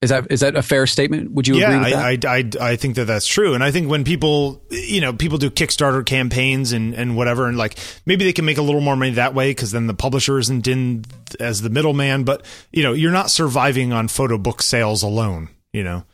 Is 0.00 0.10
that 0.10 0.30
is 0.32 0.40
that 0.40 0.56
a 0.56 0.62
fair 0.62 0.86
statement? 0.88 1.30
Would 1.32 1.46
you 1.46 1.54
agree 1.54 1.78
with 1.78 1.88
yeah, 1.88 2.16
that? 2.16 2.24
I, 2.26 2.38
I, 2.38 2.66
I, 2.66 2.72
I 2.72 2.76
think 2.76 2.96
that 2.96 3.04
that's 3.04 3.26
true. 3.26 3.54
And 3.54 3.62
I 3.62 3.70
think 3.70 3.88
when 3.88 4.02
people, 4.02 4.60
you 4.70 5.00
know, 5.00 5.12
people 5.12 5.38
do 5.38 5.48
Kickstarter 5.48 6.04
campaigns 6.04 6.72
and, 6.72 6.92
and 6.94 7.16
whatever, 7.16 7.46
and 7.46 7.56
like 7.56 7.78
maybe 8.04 8.24
they 8.24 8.32
can 8.32 8.44
make 8.44 8.58
a 8.58 8.62
little 8.62 8.80
more 8.80 8.96
money 8.96 9.12
that 9.12 9.32
way 9.34 9.50
because 9.50 9.70
then 9.70 9.86
the 9.86 9.94
publisher 9.94 10.38
isn't 10.40 10.66
in 10.66 11.04
as 11.38 11.62
the 11.62 11.70
middleman. 11.70 12.24
But, 12.24 12.44
you 12.72 12.82
know, 12.82 12.92
you're 12.94 13.12
not 13.12 13.30
surviving 13.30 13.92
on 13.92 14.08
photo 14.08 14.38
book 14.38 14.60
sales 14.62 15.04
alone, 15.04 15.48
you 15.72 15.84
know? 15.84 16.04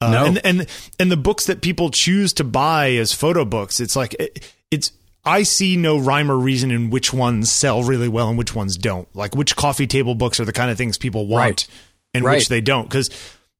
Uh, 0.00 0.10
No. 0.10 0.24
and, 0.26 0.40
and, 0.44 0.66
and 0.98 1.12
the 1.12 1.16
books 1.16 1.46
that 1.46 1.62
people 1.62 1.90
choose 1.90 2.32
to 2.34 2.44
buy 2.44 2.92
as 2.94 3.12
photo 3.12 3.44
books, 3.44 3.78
it's 3.78 3.94
like, 3.94 4.14
it, 4.18 4.52
it's, 4.72 4.90
I 5.26 5.42
see 5.42 5.76
no 5.76 5.98
rhyme 5.98 6.30
or 6.30 6.38
reason 6.38 6.70
in 6.70 6.88
which 6.90 7.12
ones 7.12 7.50
sell 7.50 7.82
really 7.82 8.08
well 8.08 8.28
and 8.28 8.38
which 8.38 8.54
ones 8.54 8.76
don't. 8.78 9.08
Like 9.14 9.34
which 9.34 9.56
coffee 9.56 9.86
table 9.86 10.14
books 10.14 10.38
are 10.40 10.44
the 10.44 10.52
kind 10.52 10.70
of 10.70 10.78
things 10.78 10.96
people 10.98 11.26
want 11.26 11.40
Right. 11.44 11.66
and 12.14 12.24
Right. 12.24 12.36
which 12.36 12.48
they 12.48 12.60
don't. 12.60 12.84
Because 12.88 13.10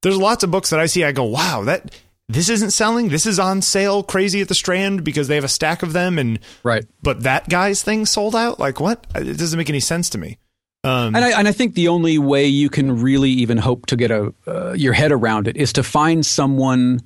there's 0.01 0.17
lots 0.17 0.43
of 0.43 0.51
books 0.51 0.69
that 0.69 0.79
I 0.79 0.85
see, 0.85 1.03
I 1.03 1.11
go, 1.11 1.23
wow, 1.25 1.63
that 1.65 1.93
this 2.29 2.49
isn't 2.49 2.71
selling. 2.71 3.09
This 3.09 3.25
is 3.25 3.39
on 3.39 3.61
sale 3.61 4.03
crazy 4.03 4.41
at 4.41 4.47
the 4.47 4.55
Strand 4.55 5.03
because 5.03 5.27
they 5.27 5.35
have 5.35 5.43
a 5.43 5.49
stack 5.49 5.81
of 5.81 5.93
them, 5.93 6.19
and 6.19 6.39
right. 6.63 6.85
but 7.01 7.23
that 7.23 7.47
guy's 7.49 7.81
thing 7.83 8.05
sold 8.05 8.35
out. 8.35 8.59
Like 8.59 8.79
what? 8.79 9.05
It 9.15 9.37
doesn't 9.37 9.57
make 9.57 9.69
any 9.69 9.79
sense 9.79 10.09
to 10.11 10.17
me. 10.17 10.37
Um, 10.83 11.15
And 11.15 11.23
I, 11.25 11.39
and 11.39 11.47
I 11.47 11.51
think 11.53 11.73
the 11.73 11.87
only 11.87 12.17
way 12.17 12.45
you 12.45 12.69
can 12.69 13.01
really 13.01 13.29
even 13.31 13.57
hope 13.57 13.85
to 13.87 13.95
get 13.95 14.11
a 14.11 14.33
uh, 14.45 14.73
your 14.73 14.93
head 14.93 15.11
around 15.11 15.47
it 15.47 15.57
is 15.57 15.71
to 15.73 15.83
find 15.83 16.25
someone, 16.25 17.01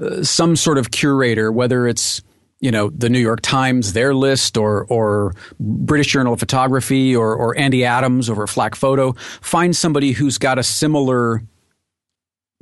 uh, 0.00 0.22
some 0.22 0.56
sort 0.56 0.78
of 0.78 0.90
curator, 0.90 1.50
whether 1.52 1.86
it's 1.88 2.22
you 2.60 2.70
know 2.70 2.90
the 2.90 3.08
New 3.08 3.20
York 3.20 3.40
Times, 3.40 3.92
their 3.92 4.14
list, 4.14 4.56
or 4.56 4.84
or 4.86 5.34
British 5.60 6.08
Journal 6.08 6.32
of 6.32 6.40
Photography, 6.40 7.14
or 7.14 7.34
or 7.34 7.56
Andy 7.56 7.84
Adams 7.84 8.28
over 8.28 8.44
at 8.44 8.48
FlakPhoto. 8.48 9.18
Find 9.18 9.76
somebody 9.76 10.12
who's 10.12 10.38
got 10.38 10.58
a 10.58 10.62
similar 10.62 11.42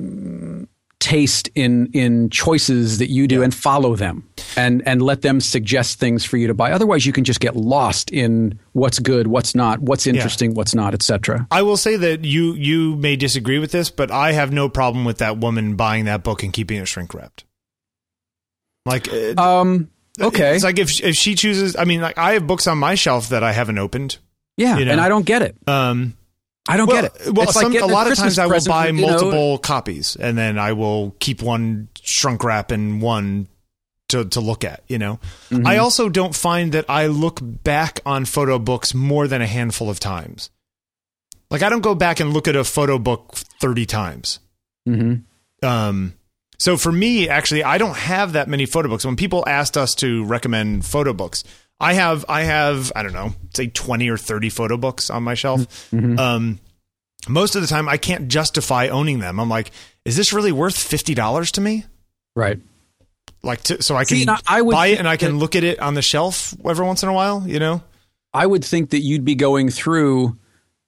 mm, 0.00 0.66
taste 0.98 1.48
in 1.54 1.86
in 1.92 2.30
choices 2.30 2.98
that 2.98 3.10
you 3.10 3.28
do 3.28 3.42
and 3.42 3.54
follow 3.54 3.94
them 3.94 4.28
and 4.56 4.82
and 4.86 5.02
let 5.02 5.22
them 5.22 5.40
suggest 5.40 5.98
things 6.00 6.24
for 6.24 6.36
you 6.38 6.46
to 6.46 6.54
buy 6.54 6.72
otherwise 6.72 7.04
you 7.04 7.12
can 7.12 7.22
just 7.22 7.38
get 7.38 7.54
lost 7.54 8.10
in 8.10 8.58
what's 8.72 8.98
good 8.98 9.26
what's 9.26 9.54
not 9.54 9.78
what's 9.80 10.06
interesting 10.06 10.54
what's 10.54 10.74
not 10.74 10.94
etc 10.94 11.46
I 11.50 11.62
will 11.62 11.76
say 11.76 11.96
that 11.96 12.24
you 12.24 12.54
you 12.54 12.96
may 12.96 13.16
disagree 13.16 13.58
with 13.58 13.72
this, 13.72 13.90
but 13.90 14.10
I 14.10 14.32
have 14.32 14.52
no 14.52 14.68
problem 14.68 15.04
with 15.04 15.18
that 15.18 15.38
woman 15.38 15.76
buying 15.76 16.06
that 16.06 16.22
book 16.22 16.42
and 16.42 16.52
keeping 16.52 16.78
it 16.78 16.88
shrink 16.88 17.14
wrapped. 17.14 17.45
Like, 18.86 19.08
uh, 19.12 19.34
um 19.60 19.90
okay 20.20 20.54
it's 20.54 20.64
like 20.64 20.78
if 20.78 21.02
if 21.02 21.14
she 21.16 21.34
chooses. 21.34 21.76
I 21.76 21.84
mean, 21.84 22.00
like 22.00 22.16
I 22.16 22.32
have 22.34 22.46
books 22.46 22.66
on 22.66 22.78
my 22.78 22.94
shelf 22.94 23.28
that 23.28 23.42
I 23.42 23.52
haven't 23.52 23.78
opened. 23.78 24.16
yeah 24.56 24.78
you 24.78 24.84
know. 24.86 24.92
and 24.92 25.00
i 25.02 25.08
don't 25.10 25.26
get 25.26 25.42
it 25.42 25.54
Um, 25.68 26.14
i 26.66 26.78
don't 26.78 26.86
well, 26.88 27.02
get 27.02 27.16
it 27.26 27.32
Well, 27.34 27.44
It's 27.48 27.56
like 27.56 27.74
a 27.78 27.84
lot 27.86 28.10
of 28.10 28.16
times 28.16 28.38
I 28.38 28.46
will 28.46 28.64
buy 28.64 28.86
you 28.86 28.92
know, 28.94 29.06
multiple 29.08 29.58
copies, 29.58 30.16
and 30.16 30.38
then 30.38 30.58
I 30.58 30.72
will 30.72 31.14
keep 31.20 31.42
one 31.42 31.88
shrunk 32.02 32.42
wrap 32.44 32.70
and 32.70 33.02
one 33.02 33.48
to 34.08 34.24
to 34.24 34.40
look 34.40 34.64
at. 34.64 34.82
You 34.88 34.98
know, 34.98 35.18
Mm-hmm. 35.50 35.66
I 35.66 35.76
also 35.78 36.08
don't 36.08 36.34
find 36.34 36.72
that 36.72 36.86
I 36.88 37.08
look 37.08 37.40
back 37.42 38.00
on 38.06 38.24
photo 38.24 38.58
books 38.58 38.94
more 38.94 39.28
than 39.28 39.42
a 39.42 39.46
handful 39.46 39.90
of 39.90 40.00
times. 40.00 40.48
Like 41.50 41.62
I 41.62 41.68
don't 41.68 41.82
go 41.82 41.94
back 41.94 42.20
and 42.20 42.32
look 42.32 42.48
at 42.48 42.56
a 42.56 42.64
photo 42.64 42.98
book 42.98 43.34
thirty 43.60 43.84
times. 43.86 44.40
Mhm. 44.88 45.22
Um, 45.62 46.14
so 46.58 46.76
for 46.76 46.90
me, 46.92 47.28
actually, 47.28 47.64
I 47.64 47.78
don't 47.78 47.96
have 47.96 48.32
that 48.32 48.48
many 48.48 48.66
photo 48.66 48.88
books. 48.88 49.04
When 49.04 49.16
people 49.16 49.44
asked 49.46 49.76
us 49.76 49.94
to 49.96 50.24
recommend 50.24 50.84
photo 50.86 51.12
books, 51.12 51.44
I 51.78 51.92
have, 51.94 52.24
I 52.28 52.42
have, 52.44 52.90
I 52.96 53.02
don't 53.02 53.12
know, 53.12 53.32
say 53.54 53.66
twenty 53.68 54.08
or 54.08 54.16
thirty 54.16 54.48
photo 54.48 54.76
books 54.76 55.10
on 55.10 55.22
my 55.22 55.34
shelf. 55.34 55.60
Mm-hmm. 55.90 56.18
Um, 56.18 56.58
most 57.28 57.56
of 57.56 57.62
the 57.62 57.68
time, 57.68 57.88
I 57.88 57.96
can't 57.98 58.28
justify 58.28 58.88
owning 58.88 59.18
them. 59.18 59.38
I'm 59.40 59.48
like, 59.48 59.70
is 60.04 60.16
this 60.16 60.32
really 60.32 60.52
worth 60.52 60.78
fifty 60.78 61.14
dollars 61.14 61.52
to 61.52 61.60
me? 61.60 61.84
right 62.34 62.58
Like, 63.42 63.62
to, 63.64 63.82
so 63.82 63.96
I 63.96 64.04
can 64.04 64.16
See, 64.18 64.26
I- 64.46 64.62
buy 64.62 64.88
it 64.88 64.98
and 64.98 65.08
I 65.08 65.16
can 65.16 65.32
that- 65.32 65.38
look 65.38 65.56
at 65.56 65.64
it 65.64 65.78
on 65.80 65.94
the 65.94 66.02
shelf 66.02 66.54
every 66.68 66.84
once 66.86 67.02
in 67.02 67.08
a 67.08 67.12
while. 67.12 67.44
You 67.46 67.58
know? 67.58 67.82
i 68.34 68.46
would 68.46 68.62
think 68.64 68.90
that 68.90 69.00
you'd 69.00 69.24
be 69.24 69.34
going 69.34 69.70
through 69.70 70.36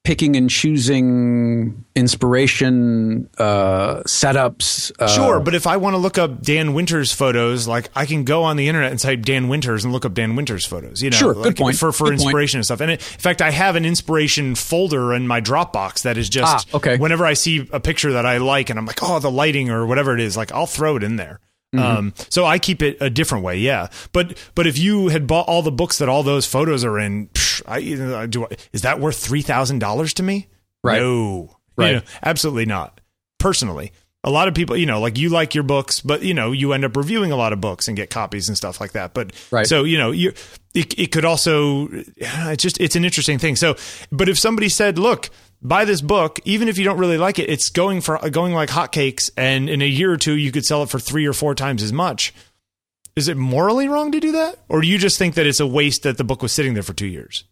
picking 0.08 0.36
and 0.36 0.48
choosing 0.48 1.84
inspiration 1.94 3.28
uh 3.36 4.02
setups 4.04 4.90
uh, 4.98 5.06
Sure, 5.06 5.38
but 5.38 5.54
if 5.54 5.66
I 5.66 5.76
want 5.76 5.92
to 5.94 5.98
look 5.98 6.16
up 6.16 6.40
Dan 6.40 6.72
Winters 6.72 7.12
photos, 7.12 7.68
like 7.68 7.90
I 7.94 8.06
can 8.06 8.24
go 8.24 8.42
on 8.44 8.56
the 8.56 8.68
internet 8.68 8.90
and 8.90 8.98
type 8.98 9.20
Dan 9.22 9.48
Winters 9.48 9.84
and 9.84 9.92
look 9.92 10.06
up 10.06 10.14
Dan 10.14 10.34
Winters 10.34 10.64
photos. 10.64 11.02
You 11.02 11.10
know, 11.10 11.16
Sure, 11.16 11.34
good 11.34 11.56
point. 11.56 11.76
for 11.76 11.92
for 11.92 12.04
Good 12.04 12.12
point. 12.12 12.22
inspiration 12.22 12.58
and 12.58 12.64
stuff. 12.64 12.80
And 12.80 12.92
it, 12.92 13.00
in 13.00 13.18
fact, 13.20 13.42
I 13.42 13.50
have 13.50 13.76
an 13.76 13.84
inspiration 13.84 14.54
folder 14.54 15.12
in 15.12 15.26
my 15.26 15.42
Dropbox 15.42 16.02
that 16.02 16.16
is 16.16 16.28
just 16.30 16.68
Ah, 16.72 16.76
okay. 16.78 16.96
whenever 16.96 17.26
I 17.26 17.34
see 17.34 17.68
a 17.70 17.80
picture 17.80 18.12
that 18.12 18.24
I 18.24 18.38
like 18.38 18.70
and 18.70 18.78
I'm 18.78 18.86
like, 18.86 19.02
oh, 19.02 19.18
the 19.18 19.30
lighting 19.30 19.68
or 19.68 19.84
whatever 19.86 20.14
it 20.14 20.20
is, 20.20 20.36
like 20.38 20.52
I'll 20.52 20.66
throw 20.66 20.96
it 20.96 21.02
in 21.02 21.16
there. 21.16 21.38
Mm-hmm. 21.74 21.98
Um, 21.98 22.14
so 22.30 22.46
I 22.46 22.58
keep 22.58 22.80
it 22.82 22.96
a 23.00 23.10
different 23.10 23.44
way, 23.44 23.58
yeah. 23.58 23.88
But 24.12 24.38
but 24.54 24.66
if 24.66 24.78
you 24.78 25.08
had 25.08 25.26
bought 25.26 25.48
all 25.48 25.62
the 25.62 25.70
books 25.72 25.98
that 25.98 26.08
all 26.08 26.22
those 26.22 26.46
photos 26.46 26.82
are 26.84 26.98
in, 26.98 27.28
psh, 27.28 27.62
I, 27.66 28.26
do 28.26 28.46
I, 28.46 28.56
is 28.72 28.82
that 28.82 29.00
worth 29.00 29.18
three 29.18 29.42
thousand 29.42 29.78
dollars 29.80 30.14
to 30.14 30.22
me? 30.22 30.48
Right. 30.82 31.00
No, 31.00 31.56
Right. 31.76 31.88
You 31.88 31.96
know, 31.96 32.02
absolutely 32.22 32.66
not. 32.66 33.00
Personally, 33.38 33.92
a 34.24 34.30
lot 34.30 34.48
of 34.48 34.54
people, 34.54 34.76
you 34.76 34.86
know, 34.86 35.00
like 35.00 35.16
you 35.16 35.28
like 35.28 35.54
your 35.54 35.62
books, 35.62 36.00
but 36.00 36.22
you 36.22 36.34
know, 36.34 36.50
you 36.52 36.72
end 36.72 36.84
up 36.84 36.96
reviewing 36.96 37.30
a 37.30 37.36
lot 37.36 37.52
of 37.52 37.60
books 37.60 37.86
and 37.86 37.96
get 37.96 38.10
copies 38.10 38.48
and 38.48 38.56
stuff 38.56 38.80
like 38.80 38.92
that. 38.92 39.14
But 39.14 39.32
Right. 39.50 39.66
so 39.66 39.84
you 39.84 39.98
know, 39.98 40.10
you 40.10 40.32
it, 40.74 40.98
it 40.98 41.12
could 41.12 41.24
also 41.24 41.88
it's 42.16 42.62
just 42.62 42.80
it's 42.80 42.96
an 42.96 43.04
interesting 43.04 43.38
thing. 43.38 43.56
So, 43.56 43.76
but 44.10 44.28
if 44.28 44.38
somebody 44.38 44.68
said, 44.70 44.98
"Look, 44.98 45.30
buy 45.62 45.84
this 45.84 46.00
book, 46.00 46.40
even 46.44 46.68
if 46.68 46.78
you 46.78 46.84
don't 46.84 46.98
really 46.98 47.18
like 47.18 47.38
it, 47.38 47.48
it's 47.48 47.70
going 47.70 48.00
for 48.00 48.18
going 48.30 48.52
like 48.52 48.68
hotcakes, 48.68 49.30
and 49.36 49.68
in 49.68 49.82
a 49.82 49.86
year 49.86 50.12
or 50.12 50.16
two, 50.16 50.36
you 50.36 50.52
could 50.52 50.64
sell 50.64 50.82
it 50.82 50.90
for 50.90 50.98
three 50.98 51.26
or 51.26 51.32
four 51.32 51.54
times 51.54 51.82
as 51.82 51.92
much." 51.92 52.34
Is 53.16 53.26
it 53.26 53.36
morally 53.36 53.88
wrong 53.88 54.12
to 54.12 54.20
do 54.20 54.32
that, 54.32 54.58
or 54.68 54.80
do 54.80 54.86
you 54.86 54.96
just 54.96 55.18
think 55.18 55.34
that 55.34 55.46
it's 55.46 55.58
a 55.58 55.66
waste 55.66 56.04
that 56.04 56.18
the 56.18 56.24
book 56.24 56.40
was 56.40 56.52
sitting 56.52 56.74
there 56.74 56.84
for 56.84 56.92
two 56.92 57.08
years? 57.08 57.44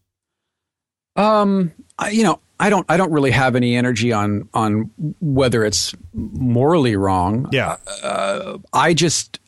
Um, 1.17 1.73
I, 1.99 2.11
you 2.11 2.23
know, 2.23 2.41
I 2.61 2.71
don't 2.71 2.87
I 2.89 2.97
don't 2.97 3.11
really 3.11 3.33
have 3.33 3.57
any 3.57 3.77
energy 3.77 4.13
on 4.13 4.49
on 4.55 4.91
whether 5.21 5.65
it's 5.65 5.95
morally 6.15 6.97
wrong. 6.97 7.49
Yeah. 7.53 7.77
Uh, 8.03 8.59
I 8.73 8.95
just 8.95 9.41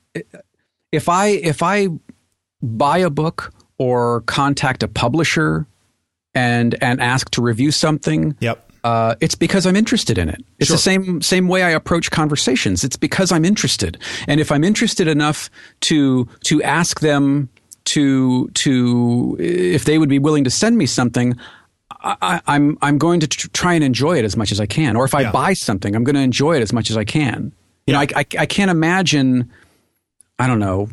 if 0.92 1.08
I 1.08 1.28
if 1.28 1.62
I 1.62 1.88
buy 2.62 2.98
a 2.98 3.10
book 3.10 3.52
or 3.78 4.22
contact 4.22 4.82
a 4.82 4.88
publisher 4.88 5.66
and 6.38 6.74
and 6.82 7.00
ask 7.00 7.30
to 7.30 7.42
review 7.42 7.70
something, 7.72 8.34
Yep. 8.40 8.56
uh, 8.84 9.14
it's 9.20 9.34
because 9.36 9.66
I'm 9.68 9.76
interested 9.76 10.16
in 10.18 10.28
it. 10.28 10.40
It's 10.58 10.68
Sure. 10.68 10.76
the 10.76 10.82
same 10.90 11.20
same 11.22 11.46
way 11.52 11.60
I 11.62 11.70
approach 11.80 12.10
conversations. 12.10 12.84
It's 12.84 12.96
because 12.98 13.32
I'm 13.36 13.44
interested, 13.44 13.98
and 14.28 14.40
if 14.40 14.50
I'm 14.54 14.64
interested 14.64 15.06
enough 15.08 15.50
to 15.88 16.26
to 16.44 16.62
ask 16.62 17.00
them 17.00 17.48
to 17.94 18.48
to 18.64 19.36
if 19.40 19.82
they 19.84 19.96
would 19.98 20.10
be 20.10 20.18
willing 20.18 20.44
to 20.44 20.50
send 20.50 20.76
me 20.78 20.86
something. 20.86 21.34
I, 22.00 22.40
I'm 22.46 22.76
I'm 22.80 22.96
going 22.98 23.20
to 23.20 23.26
tr- 23.26 23.48
try 23.52 23.74
and 23.74 23.82
enjoy 23.82 24.18
it 24.18 24.24
as 24.24 24.36
much 24.36 24.52
as 24.52 24.60
I 24.60 24.66
can, 24.66 24.94
or 24.96 25.04
if 25.04 25.14
I 25.14 25.22
Yeah. 25.22 25.32
buy 25.32 25.54
something, 25.54 25.96
I'm 25.96 26.04
going 26.04 26.14
to 26.14 26.22
enjoy 26.22 26.54
it 26.56 26.62
as 26.62 26.72
much 26.72 26.90
as 26.92 26.96
I 26.96 27.04
can. 27.04 27.50
You 27.86 27.94
know, 27.94 28.00
I, 28.00 28.06
I 28.14 28.24
I 28.44 28.46
can't 28.46 28.70
imagine 28.70 29.50
I 30.38 30.46
don't 30.46 30.60
know, 30.60 30.88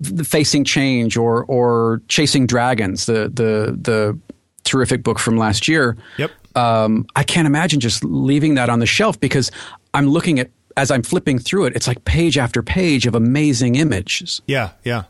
the 0.00 0.24
facing 0.24 0.64
change 0.64 1.18
or 1.18 1.44
or 1.44 2.00
chasing 2.08 2.46
dragons, 2.46 3.04
the 3.06 3.28
the 3.40 3.76
the 3.88 4.18
terrific 4.66 5.02
book 5.02 5.18
from 5.18 5.36
last 5.36 5.68
year. 5.68 5.96
Yep. 6.18 6.30
Um, 6.56 7.06
I 7.14 7.22
can't 7.22 7.46
imagine 7.46 7.80
just 7.80 8.04
leaving 8.04 8.54
that 8.54 8.68
on 8.68 8.80
the 8.80 8.86
shelf 8.86 9.18
because 9.20 9.50
I'm 9.94 10.08
looking 10.08 10.38
at 10.38 10.50
as 10.76 10.90
I'm 10.90 11.02
flipping 11.02 11.38
through 11.38 11.66
it, 11.66 11.76
it's 11.76 11.88
like 11.88 12.04
page 12.04 12.36
after 12.36 12.62
page 12.62 13.06
of 13.06 13.14
amazing 13.14 13.76
images. 13.76 14.42
Yeah, 14.46 14.70
yeah. 14.84 15.04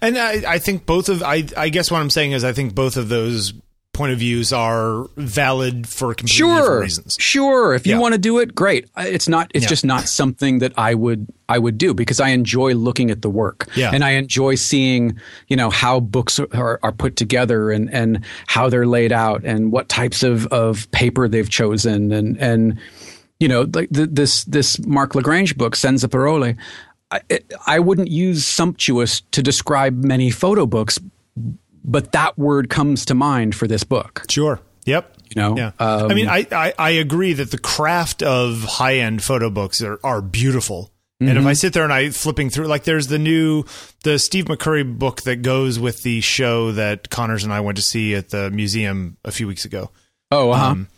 And 0.00 0.16
I, 0.16 0.54
I 0.54 0.58
think 0.58 0.86
both 0.86 1.08
of 1.08 1.22
I 1.22 1.44
I 1.56 1.70
guess 1.70 1.90
what 1.90 2.00
I'm 2.00 2.10
saying 2.10 2.32
is 2.32 2.44
I 2.44 2.52
think 2.52 2.74
both 2.74 2.96
of 2.96 3.08
those 3.08 3.52
point 3.98 4.12
of 4.12 4.18
views 4.18 4.52
are 4.52 5.06
valid 5.16 5.86
for 5.86 6.14
completely 6.14 6.46
different 6.46 6.64
Sure, 6.66 6.80
reasons. 6.80 7.16
sure. 7.20 7.74
If 7.74 7.86
you 7.86 7.94
Yeah. 7.94 7.98
want 8.00 8.12
to 8.14 8.18
do 8.18 8.38
it, 8.38 8.54
great. 8.54 8.86
It's 8.96 9.28
not. 9.28 9.50
It's 9.54 9.64
Yeah. 9.64 9.68
just 9.68 9.84
not 9.84 10.08
something 10.08 10.60
that 10.60 10.72
I 10.78 10.94
would. 10.94 11.26
I 11.50 11.58
would 11.58 11.76
do 11.78 11.94
because 11.94 12.20
I 12.20 12.28
enjoy 12.28 12.74
looking 12.74 13.10
at 13.10 13.22
the 13.22 13.30
work, 13.30 13.68
Yeah. 13.74 13.90
and 13.92 14.04
I 14.04 14.10
enjoy 14.10 14.54
seeing, 14.54 15.16
you 15.48 15.56
know, 15.56 15.70
how 15.70 15.98
books 16.00 16.38
are, 16.38 16.78
are 16.82 16.92
put 16.92 17.16
together 17.16 17.70
and 17.70 17.92
and 17.92 18.20
how 18.46 18.68
they're 18.70 18.86
laid 18.86 19.12
out 19.12 19.42
and 19.44 19.72
what 19.72 19.88
types 19.88 20.22
of 20.22 20.46
of 20.48 20.90
paper 20.92 21.26
they've 21.28 21.48
chosen 21.50 22.12
and 22.12 22.36
and 22.38 22.78
you 23.40 23.48
know, 23.48 23.62
like 23.74 23.88
th- 23.92 24.10
this 24.12 24.44
this 24.44 24.78
Marc 24.86 25.14
Lagrange 25.14 25.56
book, 25.56 25.76
Senza 25.76 26.08
Parole. 26.08 26.54
I, 27.10 27.20
it, 27.30 27.50
I 27.66 27.78
wouldn't 27.78 28.10
use 28.10 28.46
sumptuous 28.46 29.22
to 29.30 29.42
describe 29.42 30.04
many 30.04 30.30
photo 30.30 30.66
books, 30.66 30.98
but 31.88 32.12
that 32.12 32.38
word 32.38 32.70
comes 32.70 33.04
to 33.06 33.14
mind 33.14 33.54
for 33.56 33.66
this 33.66 33.82
book. 33.82 34.24
Sure. 34.30 34.60
Yep. 34.86 35.16
You 35.34 35.42
know, 35.42 35.56
Yeah. 35.56 35.72
Um, 35.78 36.10
I 36.10 36.14
mean, 36.14 36.28
I, 36.28 36.46
I, 36.52 36.72
I 36.78 36.90
agree 36.90 37.32
that 37.34 37.50
the 37.50 37.58
craft 37.58 38.22
of 38.22 38.62
high 38.62 38.98
end 38.98 39.22
photo 39.22 39.50
books 39.50 39.82
are, 39.82 39.98
are 40.04 40.22
beautiful. 40.22 40.92
And 41.20 41.30
Mm-hmm. 41.30 41.38
if 41.38 41.46
I 41.46 41.52
sit 41.54 41.72
there 41.72 41.82
and 41.82 41.92
I 41.92 42.10
flipping 42.10 42.48
through, 42.48 42.68
like 42.68 42.84
there's 42.84 43.08
the 43.08 43.18
new, 43.18 43.64
the 44.04 44.20
Steve 44.20 44.44
McCurry 44.44 44.84
book 44.98 45.22
that 45.22 45.42
goes 45.42 45.76
with 45.78 46.04
the 46.04 46.20
show 46.20 46.70
that 46.72 47.10
Connors 47.10 47.42
and 47.42 47.52
I 47.52 47.58
went 47.60 47.76
to 47.76 47.82
see 47.82 48.14
at 48.14 48.28
the 48.30 48.50
museum 48.52 49.16
a 49.24 49.32
few 49.32 49.48
weeks 49.48 49.64
ago. 49.64 49.90
oh, 50.30 50.52
uh-huh. 50.52 50.64
Um, 50.64 50.88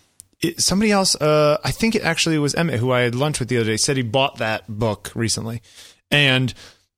it, 0.40 0.60
somebody 0.60 0.90
else, 0.90 1.14
uh, 1.16 1.58
I 1.64 1.70
think 1.70 1.94
it 1.94 2.02
actually 2.02 2.38
was 2.38 2.54
Emmett, 2.54 2.80
who 2.80 2.92
I 2.92 3.00
had 3.00 3.14
lunch 3.14 3.40
with 3.40 3.48
the 3.48 3.56
other 3.56 3.66
day, 3.66 3.76
said 3.76 3.96
he 3.96 4.02
bought 4.02 4.38
that 4.38 4.64
book 4.68 5.10
recently. 5.14 5.62
And 6.10 6.52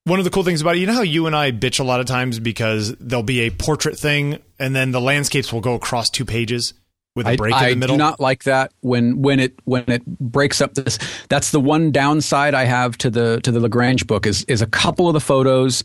one 0.05 0.19
of 0.19 0.25
the 0.25 0.31
cool 0.31 0.43
things 0.43 0.61
about 0.61 0.77
it, 0.77 0.79
you 0.79 0.87
know 0.87 0.95
how 0.95 1.03
you 1.03 1.27
and 1.27 1.37
I 1.37 1.53
bitch 1.53 1.79
a 1.81 1.85
lot 1.85 2.01
of 2.01 2.07
times 2.07 2.39
because 2.39 2.95
there'll 2.97 3.23
be 3.23 3.41
a 3.41 3.51
portrait 3.51 3.99
thing 3.99 4.39
and 4.59 4.75
then 4.75 4.91
the 4.91 5.01
landscapes 5.01 5.53
will 5.53 5.61
go 5.61 5.75
across 5.75 6.11
two 6.11 6.25
pages 6.25 6.75
with 7.15 7.27
a 7.27 7.31
I, 7.31 7.37
break 7.37 7.55
I 7.55 7.69
in 7.69 7.71
the 7.73 7.77
middle. 7.77 7.97
do 7.97 7.99
not 7.99 8.21
like 8.21 8.45
that 8.45 8.73
when 8.81 9.21
when 9.21 9.39
it 9.39 9.55
when 9.65 9.85
it 9.89 10.05
breaks 10.07 10.61
up 10.61 10.75
this. 10.75 10.99
That's 11.29 11.51
the 11.51 11.61
one 11.61 11.93
downside 11.93 12.55
I 12.55 12.65
have 12.65 12.97
to 12.99 13.11
the 13.11 13.41
to 13.43 13.53
the 13.53 13.61
Lagrange 13.61 14.07
book 14.07 14.27
is 14.27 14.45
is 14.45 14.63
a 14.63 14.67
couple 14.67 15.09
of 15.09 15.15
the 15.15 15.21
photos. 15.21 15.85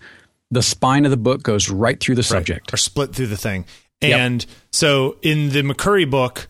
The 0.50 0.64
spine 0.64 1.04
of 1.06 1.12
the 1.12 1.18
book 1.18 1.44
goes 1.44 1.70
right 1.70 2.00
through 2.00 2.16
the 2.16 2.24
subject. 2.24 2.74
Or 2.74 2.78
split 2.78 3.14
through 3.14 3.28
the 3.28 3.38
thing. 3.38 3.66
Yep. 4.02 4.20
And 4.20 4.46
so 4.72 5.18
in 5.22 5.50
the 5.50 5.62
McCurry 5.62 6.10
book, 6.10 6.48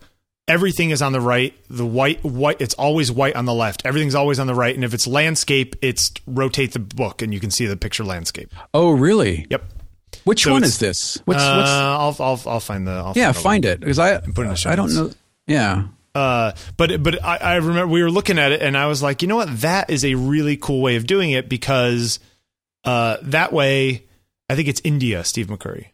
everything 0.48 0.90
is 0.90 1.02
on 1.02 1.12
the 1.12 1.20
right. 1.20 1.54
The 1.68 1.86
white, 1.86 2.24
white, 2.24 2.60
it's 2.60 2.74
always 2.74 3.12
white 3.12 3.36
on 3.36 3.44
the 3.44 3.54
left. 3.54 3.82
Everything's 3.84 4.14
always 4.14 4.38
on 4.38 4.46
the 4.46 4.54
right. 4.54 4.74
And 4.74 4.82
if 4.82 4.94
it's 4.94 5.06
landscape, 5.06 5.76
it's 5.82 6.10
rotate 6.26 6.72
the 6.72 6.80
book 6.80 7.22
and 7.22 7.32
you 7.32 7.38
can 7.38 7.50
see 7.50 7.66
the 7.66 7.76
picture 7.76 8.04
landscape. 8.04 8.52
Oh, 8.74 8.92
really? 8.92 9.46
Yep. 9.50 9.64
Which 10.24 10.44
So 10.44 10.52
one 10.52 10.64
is 10.64 10.78
this? 10.78 11.20
What's, 11.26 11.40
uh, 11.40 11.56
what's 11.56 12.20
I'll, 12.20 12.26
I'll, 12.26 12.54
I'll 12.54 12.60
find 12.60 12.86
the, 12.86 12.92
I'll 12.92 13.12
yeah? 13.14 13.32
the 13.32 13.38
Find 13.38 13.64
it 13.64 13.80
because 13.80 13.98
I 13.98 14.18
put 14.18 14.38
in 14.38 14.48
the 14.48 14.56
show 14.56 14.70
I 14.70 14.76
don't 14.76 14.94
know. 14.94 15.10
Yeah. 15.46 15.84
Uh, 16.14 16.52
but 16.76 17.02
but 17.02 17.22
I, 17.22 17.36
I 17.36 17.56
remember 17.56 17.86
we 17.86 18.02
were 18.02 18.10
looking 18.10 18.38
at 18.38 18.50
it 18.50 18.60
and 18.60 18.76
I 18.76 18.86
was 18.86 19.02
like, 19.02 19.22
you 19.22 19.28
know 19.28 19.36
what, 19.36 19.60
that 19.60 19.90
is 19.90 20.04
a 20.04 20.14
really 20.14 20.56
cool 20.56 20.80
way 20.82 20.96
of 20.96 21.06
doing 21.06 21.30
it 21.30 21.48
because 21.48 22.18
uh, 22.84 23.18
that 23.22 23.52
way, 23.52 24.06
I 24.48 24.56
think 24.56 24.68
it's 24.68 24.80
India, 24.82 25.22
Steve 25.24 25.46
McCurry, 25.46 25.88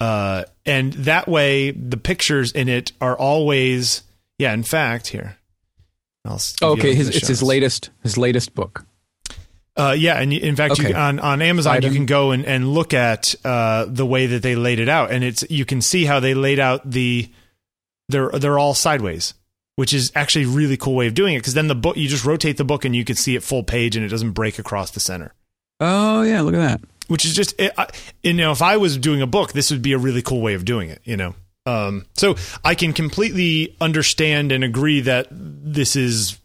uh, 0.00 0.44
and 0.66 0.92
that 0.94 1.28
way 1.28 1.70
the 1.72 1.96
pictures 1.96 2.52
in 2.52 2.68
it 2.68 2.92
are 3.00 3.16
always 3.16 4.02
yeah. 4.38 4.52
In 4.52 4.62
fact, 4.62 5.08
here, 5.08 5.36
I'll 6.24 6.34
s- 6.34 6.54
give 6.56 6.66
you 6.68 6.72
a 6.74 6.78
Okay. 6.78 6.94
His, 6.94 7.08
it's 7.08 7.28
his 7.28 7.42
latest 7.42 7.90
his 8.02 8.16
latest 8.16 8.54
book. 8.54 8.84
Uh, 9.76 9.94
yeah, 9.96 10.18
and 10.20 10.32
in 10.32 10.56
fact, 10.56 10.72
Okay. 10.72 10.88
you, 10.88 10.94
on 10.94 11.20
on 11.20 11.40
Amazon, 11.40 11.76
Item. 11.76 11.92
you 11.92 11.96
can 11.98 12.06
go 12.06 12.32
and, 12.32 12.44
and 12.44 12.72
look 12.74 12.92
at 12.94 13.34
uh, 13.44 13.84
the 13.88 14.04
way 14.04 14.26
that 14.26 14.42
they 14.42 14.56
laid 14.56 14.80
it 14.80 14.88
out, 14.88 15.10
and 15.12 15.22
it's 15.22 15.44
you 15.48 15.64
can 15.64 15.80
see 15.80 16.04
how 16.04 16.18
they 16.20 16.34
laid 16.34 16.58
out 16.58 16.88
the 16.90 17.30
they're 18.08 18.28
they're 18.30 18.58
all 18.58 18.74
sideways, 18.74 19.34
which 19.76 19.92
is 19.94 20.10
actually 20.16 20.44
a 20.46 20.48
really 20.48 20.76
cool 20.76 20.94
way 20.96 21.06
of 21.06 21.14
doing 21.14 21.34
it 21.34 21.38
because 21.38 21.54
then 21.54 21.68
the 21.68 21.76
book 21.76 21.96
you 21.96 22.08
just 22.08 22.24
rotate 22.24 22.56
the 22.56 22.64
book 22.64 22.84
and 22.84 22.96
you 22.96 23.04
can 23.04 23.14
see 23.14 23.36
it 23.36 23.42
full 23.44 23.62
page 23.62 23.94
and 23.94 24.04
it 24.04 24.08
doesn't 24.08 24.32
break 24.32 24.58
across 24.58 24.90
the 24.90 25.00
center, 25.00 25.32
Oh 25.78 26.22
yeah, 26.22 26.40
look 26.40 26.54
at 26.54 26.58
that. 26.80 26.80
Which 27.08 27.24
is 27.26 27.34
just 27.34 27.54
it, 27.60 27.72
I, 27.76 27.88
you 28.22 28.32
know 28.32 28.52
if 28.52 28.62
I 28.62 28.76
was 28.78 28.96
doing 28.96 29.20
a 29.20 29.26
book, 29.26 29.52
this 29.52 29.70
would 29.70 29.82
be 29.82 29.92
a 29.92 29.98
really 29.98 30.22
cool 30.22 30.40
way 30.40 30.54
of 30.54 30.64
doing 30.64 30.88
it, 30.88 31.00
you 31.04 31.16
know. 31.16 31.34
Um, 31.66 32.06
so 32.14 32.36
I 32.64 32.74
can 32.74 32.92
completely 32.94 33.76
understand 33.80 34.52
and 34.52 34.64
agree 34.64 35.00
that 35.00 35.26
this 35.30 35.96
is 35.96 36.38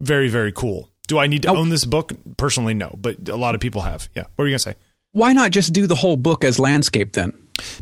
very 0.00 0.28
very 0.28 0.52
cool. 0.52 0.88
Do 1.08 1.18
I 1.18 1.26
need 1.26 1.42
to 1.42 1.48
Oh. 1.48 1.56
own 1.56 1.70
this 1.70 1.84
book? 1.84 2.12
Personally, 2.36 2.74
no, 2.74 2.94
but 2.96 3.28
a 3.28 3.34
lot 3.36 3.56
of 3.56 3.60
people 3.60 3.80
have. 3.82 4.08
Yeah. 4.14 4.24
What 4.36 4.44
are 4.44 4.48
you 4.48 4.52
gonna 4.52 4.58
say? 4.60 4.74
Why 5.12 5.32
not 5.32 5.50
just 5.50 5.72
do 5.72 5.88
the 5.88 5.96
whole 5.96 6.16
book 6.16 6.44
as 6.44 6.60
landscape 6.60 7.14
then? 7.14 7.32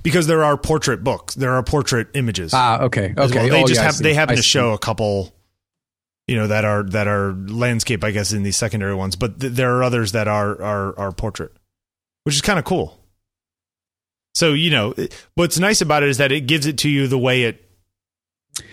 Because 0.02 0.26
there 0.26 0.42
are 0.42 0.56
portrait 0.56 1.04
books, 1.04 1.34
there 1.34 1.52
are 1.52 1.62
portrait 1.62 2.08
images. 2.14 2.52
Ah, 2.54 2.80
okay, 2.84 3.12
okay. 3.16 3.38
well. 3.38 3.48
They 3.50 3.62
Oh, 3.62 3.66
just 3.66 3.74
yeah, 3.80 3.84
have 3.84 3.98
they 3.98 4.14
happen 4.14 4.32
I 4.32 4.36
to 4.36 4.42
see. 4.42 4.48
show 4.48 4.72
a 4.72 4.78
couple, 4.78 5.34
you 6.26 6.36
know, 6.36 6.46
that 6.46 6.64
are 6.64 6.82
that 6.84 7.06
are 7.06 7.32
landscape, 7.34 8.02
I 8.02 8.10
guess, 8.12 8.32
in 8.32 8.42
these 8.44 8.56
secondary 8.56 8.94
ones. 8.94 9.14
But 9.14 9.38
th- 9.40 9.52
there 9.52 9.74
are 9.76 9.82
others 9.84 10.12
that 10.12 10.26
are 10.26 10.60
are 10.62 10.98
are 10.98 11.12
portrait, 11.12 11.52
which 12.24 12.34
is 12.34 12.40
kind 12.40 12.58
of 12.58 12.64
cool. 12.64 12.98
So 14.34 14.52
you 14.52 14.70
know, 14.70 14.94
what's 15.34 15.58
nice 15.58 15.80
about 15.80 16.02
it 16.02 16.08
is 16.10 16.18
that 16.18 16.30
it 16.32 16.42
gives 16.42 16.66
it 16.66 16.78
to 16.78 16.88
you 16.88 17.08
the 17.08 17.18
way 17.18 17.44
it, 17.44 17.64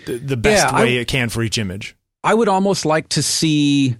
the, 0.06 0.18
the 0.18 0.36
best 0.36 0.70
Yeah, 0.72 0.78
I- 0.78 0.82
way 0.82 0.96
it 0.98 1.06
can 1.08 1.28
for 1.28 1.42
each 1.42 1.58
image. 1.58 1.96
I 2.24 2.34
would 2.34 2.48
almost 2.48 2.84
like 2.84 3.08
to 3.10 3.22
see 3.22 3.96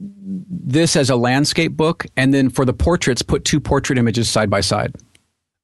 this 0.00 0.96
as 0.96 1.10
a 1.10 1.16
landscape 1.16 1.72
book, 1.76 2.06
and 2.16 2.32
then 2.32 2.48
for 2.50 2.64
the 2.64 2.72
portraits, 2.72 3.20
put 3.22 3.44
two 3.44 3.60
portrait 3.60 3.98
images 3.98 4.28
side 4.28 4.48
by 4.50 4.60
side 4.60 4.94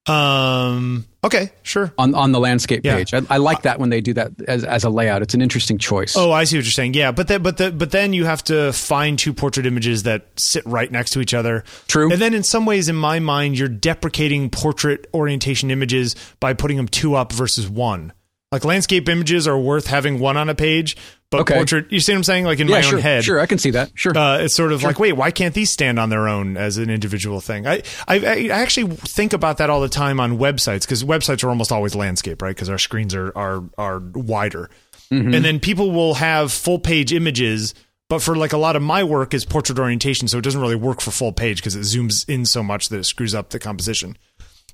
Um. 0.06 1.06
Okay. 1.24 1.50
Sure. 1.62 1.92
on 1.96 2.14
on 2.16 2.32
the 2.32 2.40
landscape 2.40 2.80
Yeah. 2.84 2.96
page. 2.96 3.14
I, 3.14 3.22
I 3.30 3.36
like 3.36 3.62
that 3.62 3.78
when 3.78 3.90
they 3.90 4.00
do 4.00 4.12
that 4.14 4.32
as 4.48 4.64
as 4.64 4.82
a 4.82 4.90
layout. 4.90 5.22
It's 5.22 5.34
an 5.34 5.40
interesting 5.40 5.78
choice. 5.78 6.16
Oh, 6.16 6.32
I 6.32 6.42
see 6.44 6.56
what 6.56 6.64
you're 6.64 6.72
saying. 6.72 6.94
Yeah, 6.94 7.12
but 7.12 7.28
but 7.42 7.56
the, 7.58 7.70
but 7.70 7.92
then 7.92 8.12
you 8.12 8.24
have 8.24 8.42
to 8.44 8.72
find 8.72 9.16
two 9.18 9.32
portrait 9.32 9.64
images 9.64 10.02
that 10.02 10.26
sit 10.36 10.66
right 10.66 10.90
next 10.90 11.10
to 11.10 11.20
each 11.20 11.34
other. 11.34 11.62
True. 11.86 12.10
And 12.10 12.20
then, 12.20 12.34
in 12.34 12.42
some 12.42 12.66
ways, 12.66 12.88
in 12.88 12.96
my 12.96 13.20
mind, 13.20 13.56
you're 13.56 13.68
deprecating 13.68 14.50
portrait 14.50 15.06
orientation 15.14 15.70
images 15.70 16.16
by 16.40 16.54
putting 16.54 16.76
them 16.76 16.88
two 16.88 17.14
up 17.14 17.32
versus 17.32 17.68
one. 17.68 18.12
Like 18.50 18.64
landscape 18.64 19.08
images 19.08 19.46
are 19.46 19.58
worth 19.58 19.86
having 19.86 20.18
one 20.18 20.36
on 20.36 20.48
a 20.50 20.54
page, 20.54 20.96
but 21.32 21.40
Okay. 21.40 21.54
portrait. 21.54 21.90
You 21.90 21.98
see 21.98 22.12
what 22.12 22.18
I'm 22.18 22.22
saying? 22.24 22.44
Like 22.44 22.60
in 22.60 22.68
yeah, 22.68 22.76
my 22.76 22.80
sure, 22.82 22.98
own 22.98 23.02
head, 23.02 23.24
sure. 23.24 23.40
I 23.40 23.46
can 23.46 23.58
see 23.58 23.70
that. 23.70 23.90
Sure. 23.94 24.16
uh, 24.16 24.38
it's 24.38 24.54
sort 24.54 24.70
of 24.70 24.84
like, 24.84 25.00
wait, 25.00 25.14
why 25.14 25.32
can't 25.32 25.54
these 25.54 25.70
stand 25.70 25.98
on 25.98 26.10
their 26.10 26.28
own 26.28 26.56
as 26.56 26.78
an 26.78 26.90
individual 26.90 27.40
thing? 27.40 27.66
I, 27.66 27.82
I, 28.06 28.18
I 28.24 28.46
actually 28.50 28.94
think 28.96 29.32
about 29.32 29.56
that 29.58 29.68
all 29.70 29.80
the 29.80 29.88
time 29.88 30.20
on 30.20 30.38
websites 30.38 30.82
because 30.82 31.02
websites 31.02 31.42
are 31.42 31.48
almost 31.48 31.72
always 31.72 31.96
landscape, 31.96 32.40
right? 32.42 32.54
Because 32.54 32.68
our 32.68 32.78
screens 32.78 33.14
are 33.16 33.32
are 33.36 33.64
are 33.76 33.98
wider, 34.14 34.70
Mm-hmm. 35.10 35.34
and 35.34 35.44
then 35.44 35.60
people 35.60 35.90
will 35.90 36.14
have 36.14 36.52
full 36.52 36.78
page 36.78 37.12
images. 37.12 37.74
But 38.08 38.20
for 38.22 38.36
like 38.36 38.52
a 38.52 38.58
lot 38.58 38.76
of 38.76 38.82
my 38.82 39.02
work 39.04 39.32
is 39.34 39.44
portrait 39.44 39.78
orientation, 39.78 40.28
so 40.28 40.36
it 40.38 40.42
doesn't 40.44 40.60
really 40.60 40.76
work 40.76 41.00
for 41.00 41.10
full 41.10 41.32
page 41.32 41.56
because 41.58 41.74
it 41.76 41.80
zooms 41.80 42.28
in 42.28 42.44
so 42.44 42.62
much 42.62 42.90
that 42.90 42.98
it 42.98 43.04
screws 43.04 43.34
up 43.34 43.50
the 43.50 43.58
composition. 43.58 44.16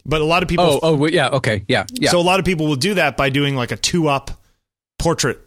But 0.04 0.20
a 0.20 0.24
lot 0.24 0.42
of 0.42 0.48
people, 0.48 0.80
oh, 0.82 1.02
oh, 1.02 1.06
yeah. 1.06 1.28
Okay, 1.28 1.64
yeah, 1.68 1.84
yeah. 1.92 2.10
so 2.10 2.18
a 2.18 2.22
lot 2.22 2.40
of 2.40 2.44
people 2.44 2.66
will 2.66 2.76
do 2.76 2.94
that 2.94 3.16
by 3.16 3.30
doing 3.30 3.54
like 3.54 3.70
a 3.70 3.76
two 3.76 4.08
up 4.08 4.30
portrait 4.98 5.38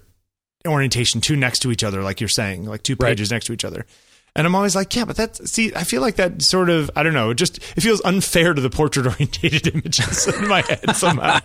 orientation, 0.67 1.21
two 1.21 1.35
next 1.35 1.59
to 1.59 1.71
each 1.71 1.83
other, 1.83 2.01
like 2.03 2.19
you're 2.21 2.29
saying, 2.29 2.65
like 2.65 2.83
two 2.83 2.95
Right. 2.99 3.09
pages 3.09 3.31
next 3.31 3.45
to 3.45 3.53
each 3.53 3.65
other. 3.65 3.85
And 4.33 4.47
I'm 4.47 4.55
always 4.55 4.77
like, 4.77 4.95
yeah, 4.95 5.03
but 5.03 5.17
that's 5.17 5.51
see, 5.51 5.73
I 5.75 5.83
feel 5.83 5.99
like 6.01 6.15
that 6.15 6.41
sort 6.41 6.69
of 6.69 6.89
I 6.95 7.03
don't 7.03 7.13
know, 7.13 7.31
it 7.31 7.35
just 7.35 7.57
it 7.75 7.81
feels 7.81 7.99
unfair 8.05 8.53
to 8.53 8.61
the 8.61 8.69
portrait 8.69 9.05
orientated 9.05 9.67
images 9.75 10.25
in 10.27 10.47
my 10.47 10.61
head 10.61 10.95
somehow. 10.95 11.39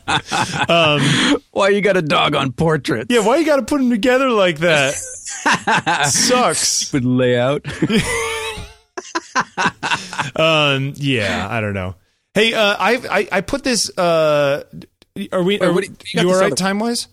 Um, 0.68 1.42
Why 1.50 1.70
you 1.70 1.80
got 1.80 1.96
a 1.96 2.02
dog 2.02 2.36
on 2.36 2.52
portraits? 2.52 3.06
yeah, 3.12 3.26
why 3.26 3.38
you 3.38 3.44
got 3.46 3.56
to 3.56 3.62
put 3.62 3.78
them 3.78 3.90
together 3.90 4.30
like 4.30 4.58
that? 4.60 4.94
Sucks. 6.08 6.92
With 6.92 7.04
layout. 7.04 7.66
Um, 10.36 10.92
yeah, 10.96 11.46
I 11.48 11.60
don't 11.60 11.74
know. 11.74 11.94
Hey, 12.34 12.52
uh, 12.54 12.76
I, 12.78 12.96
I 13.10 13.28
I 13.32 13.40
put 13.40 13.64
this. 13.64 13.96
Uh, 13.96 14.64
are 15.32 15.42
we? 15.42 15.58
Are 15.60 15.72
we 15.72 15.88
you- 15.88 16.22
you, 16.22 16.30
all 16.30 16.38
right 16.40 16.56
time 16.56 16.78
wise? 16.78 17.08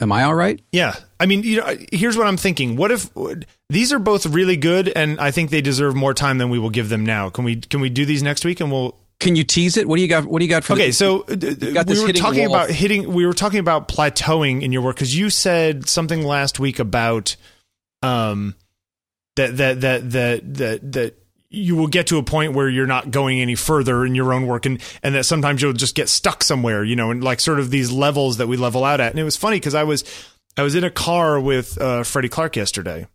Am 0.00 0.10
I 0.10 0.24
all 0.24 0.34
right? 0.34 0.60
Yeah, 0.72 0.94
I 1.20 1.26
mean, 1.26 1.44
you 1.44 1.58
know, 1.58 1.76
here's 1.92 2.16
what 2.16 2.26
I'm 2.26 2.36
thinking. 2.36 2.76
What 2.76 2.90
if 2.90 3.10
these 3.70 3.92
are 3.92 4.00
both 4.00 4.26
really 4.26 4.56
good, 4.56 4.88
and 4.88 5.20
I 5.20 5.30
think 5.30 5.50
they 5.50 5.60
deserve 5.60 5.94
more 5.94 6.12
time 6.12 6.38
than 6.38 6.50
we 6.50 6.58
will 6.58 6.70
give 6.70 6.88
them 6.88 7.06
now? 7.06 7.30
Can 7.30 7.44
we 7.44 7.56
can 7.56 7.80
we 7.80 7.90
do 7.90 8.04
these 8.04 8.22
next 8.22 8.44
week, 8.44 8.60
and 8.60 8.72
we'll 8.72 8.96
Can 9.20 9.36
you 9.36 9.44
tease 9.44 9.76
it? 9.76 9.86
What 9.86 9.96
do 9.96 10.02
you 10.02 10.08
got? 10.08 10.24
What 10.24 10.40
do 10.40 10.44
you 10.44 10.50
got 10.50 10.64
for? 10.64 10.72
Okay, 10.72 10.88
the, 10.88 10.92
so 10.92 11.22
uh, 11.22 11.34
d- 11.36 11.72
got 11.72 11.86
we 11.86 12.02
were 12.02 12.12
talking 12.12 12.44
about 12.44 12.70
hitting. 12.70 13.12
We 13.12 13.24
were 13.24 13.32
talking 13.32 13.60
about 13.60 13.86
plateauing 13.86 14.62
in 14.62 14.72
your 14.72 14.82
work 14.82 14.96
because 14.96 15.16
you 15.16 15.30
said 15.30 15.88
something 15.88 16.22
last 16.22 16.58
week 16.58 16.80
about 16.80 17.36
um 18.02 18.56
that 19.36 19.56
that 19.56 19.80
that 19.82 20.10
that 20.10 20.54
that 20.54 20.92
that 20.92 21.23
you 21.54 21.76
will 21.76 21.86
get 21.86 22.06
to 22.08 22.18
a 22.18 22.22
point 22.22 22.52
where 22.52 22.68
you're 22.68 22.86
not 22.86 23.10
going 23.10 23.40
any 23.40 23.54
further 23.54 24.04
in 24.04 24.14
your 24.14 24.32
own 24.32 24.46
work, 24.46 24.66
and 24.66 24.80
and 25.02 25.14
that 25.14 25.24
sometimes 25.24 25.62
you'll 25.62 25.72
just 25.72 25.94
get 25.94 26.08
stuck 26.08 26.42
somewhere, 26.42 26.84
you 26.84 26.96
know, 26.96 27.10
and 27.10 27.22
like 27.22 27.40
sort 27.40 27.60
of 27.60 27.70
these 27.70 27.90
levels 27.90 28.36
that 28.38 28.46
we 28.46 28.56
level 28.56 28.84
out 28.84 29.00
at. 29.00 29.10
And 29.10 29.18
it 29.18 29.24
was 29.24 29.36
funny 29.36 29.56
because 29.56 29.74
I 29.74 29.84
was 29.84 30.04
I 30.56 30.62
was 30.62 30.74
in 30.74 30.84
a 30.84 30.90
car 30.90 31.40
with 31.40 31.80
uh, 31.80 32.02
Freddie 32.02 32.28
Clark 32.28 32.56
yesterday, 32.56 33.06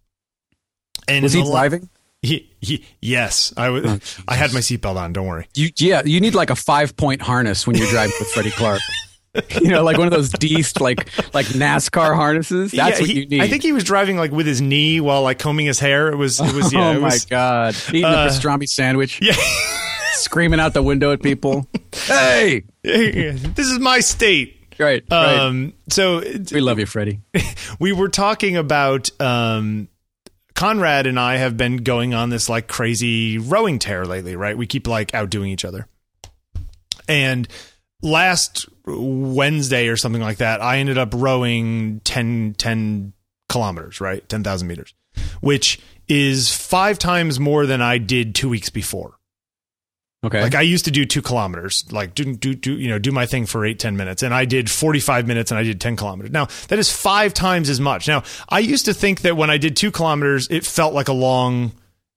and 1.08 1.24
was 1.24 1.34
he 1.34 1.44
the 1.44 1.50
driving? 1.50 1.90
He, 2.22 2.52
he, 2.60 2.86
yes, 3.02 3.54
I 3.56 3.70
was. 3.70 3.86
Oh, 3.86 4.24
I 4.28 4.36
had 4.36 4.54
my 4.54 4.60
seatbelt 4.60 4.98
on. 4.98 5.14
Don't 5.14 5.26
worry. 5.26 5.48
You, 5.56 5.70
yeah, 5.78 6.02
you 6.04 6.20
need 6.20 6.36
like 6.36 6.50
a 6.50 6.56
five 6.56 6.98
point 6.98 7.22
harness 7.22 7.66
when 7.66 7.78
you're 7.78 7.90
driving 7.90 8.14
with 8.20 8.30
Freddie 8.30 8.52
Clark. 8.52 8.82
You 9.62 9.70
know, 9.70 9.84
like 9.84 9.98
one 9.98 10.08
of 10.08 10.14
those 10.14 10.30
deist 10.32 10.82
like 10.82 11.08
like 11.34 11.46
NASCAR 11.48 12.16
harnesses. 12.16 12.72
That's 12.72 13.00
Yeah, 13.00 13.02
what 13.02 13.10
he- 13.10 13.20
you 13.22 13.28
need. 13.28 13.42
I 13.42 13.48
think 13.48 13.62
he 13.64 13.72
was 13.74 13.84
driving 13.84 14.18
like 14.18 14.32
with 14.32 14.48
his 14.48 14.60
knee 14.62 15.00
while 15.00 15.22
like 15.22 15.38
combing 15.40 15.66
his 15.68 15.80
hair. 15.80 16.10
It 16.10 16.16
was. 16.16 16.40
It 16.40 16.54
was. 16.56 16.74
Yeah. 16.74 16.88
oh 16.90 16.92
it 16.92 17.00
my 17.02 17.08
was, 17.10 17.26
god, 17.26 17.76
eating 17.90 18.06
uh, 18.06 18.10
a 18.10 18.28
pastrami 18.30 18.68
sandwich, 18.68 19.20
Yeah. 19.22 19.36
screaming 20.14 20.60
out 20.60 20.74
the 20.74 20.82
window 20.84 21.12
at 21.12 21.22
people. 21.22 21.68
hey, 21.94 22.64
this 22.84 23.68
is 23.68 23.80
my 23.80 24.00
state. 24.00 24.58
right, 24.80 25.04
right. 25.12 25.40
Um. 25.40 25.74
So 25.90 26.20
we 26.52 26.60
love 26.62 26.80
you, 26.80 26.86
Freddie. 26.86 27.20
we 27.80 27.92
were 27.94 28.10
talking 28.10 28.58
about 28.58 29.10
um. 29.22 29.88
Conrad 30.56 31.08
and 31.08 31.18
I 31.18 31.38
have 31.38 31.56
been 31.56 31.78
going 31.78 32.14
on 32.14 32.30
this 32.32 32.50
like 32.50 32.68
crazy 32.68 33.38
rowing 33.38 33.80
tear 33.80 34.04
lately, 34.06 34.36
right? 34.36 34.58
We 34.58 34.68
keep 34.68 34.88
like 34.88 35.14
outdoing 35.14 35.52
each 35.52 35.64
other. 35.64 35.88
And 37.08 37.48
last 38.02 38.68
Wednesday 38.98 39.88
or 39.88 39.98
something 39.98 40.22
like 40.22 40.38
that, 40.38 40.62
I 40.62 40.78
ended 40.78 40.98
up 40.98 41.14
rowing 41.14 42.02
10, 42.02 42.56
10 42.58 43.14
kilometers, 43.48 44.02
right? 44.02 44.28
10,000 44.28 44.68
meters, 44.68 44.94
which 45.42 45.80
is 46.08 46.54
five 46.54 47.00
times 47.00 47.40
more 47.40 47.66
than 47.66 47.82
I 47.82 47.98
did 47.98 48.36
two 48.36 48.50
weeks 48.50 48.70
before. 48.70 49.16
Okay, 50.22 50.42
Like 50.42 50.56
I 50.56 50.62
used 50.64 50.84
to 50.84 50.92
do 50.92 51.06
two 51.06 51.22
kilometers, 51.22 51.86
like 51.94 52.14
do, 52.14 52.36
do, 52.36 52.54
do, 52.54 52.74
you 52.74 52.90
know, 52.90 53.00
do 53.00 53.10
my 53.10 53.26
thing 53.26 53.46
for 53.46 53.66
eight, 53.66 53.80
10 53.80 53.96
minutes. 53.96 54.22
And 54.22 54.34
I 54.34 54.44
did 54.44 54.70
45 54.70 55.26
minutes 55.28 55.50
and 55.50 55.58
I 55.58 55.64
did 55.64 55.80
10 55.80 55.96
kilometers. 55.96 56.32
Now 56.32 56.48
that 56.68 56.78
is 56.78 56.92
five 56.92 57.34
times 57.34 57.70
as 57.70 57.80
much. 57.80 58.06
Now 58.06 58.24
I 58.50 58.60
used 58.60 58.84
to 58.86 58.94
think 58.94 59.22
that 59.22 59.38
when 59.38 59.50
I 59.50 59.58
did 59.58 59.78
two 59.78 59.92
kilometers, 59.92 60.50
it 60.50 60.66
felt 60.66 60.94
like 60.94 61.08
a 61.08 61.14
long, 61.14 61.72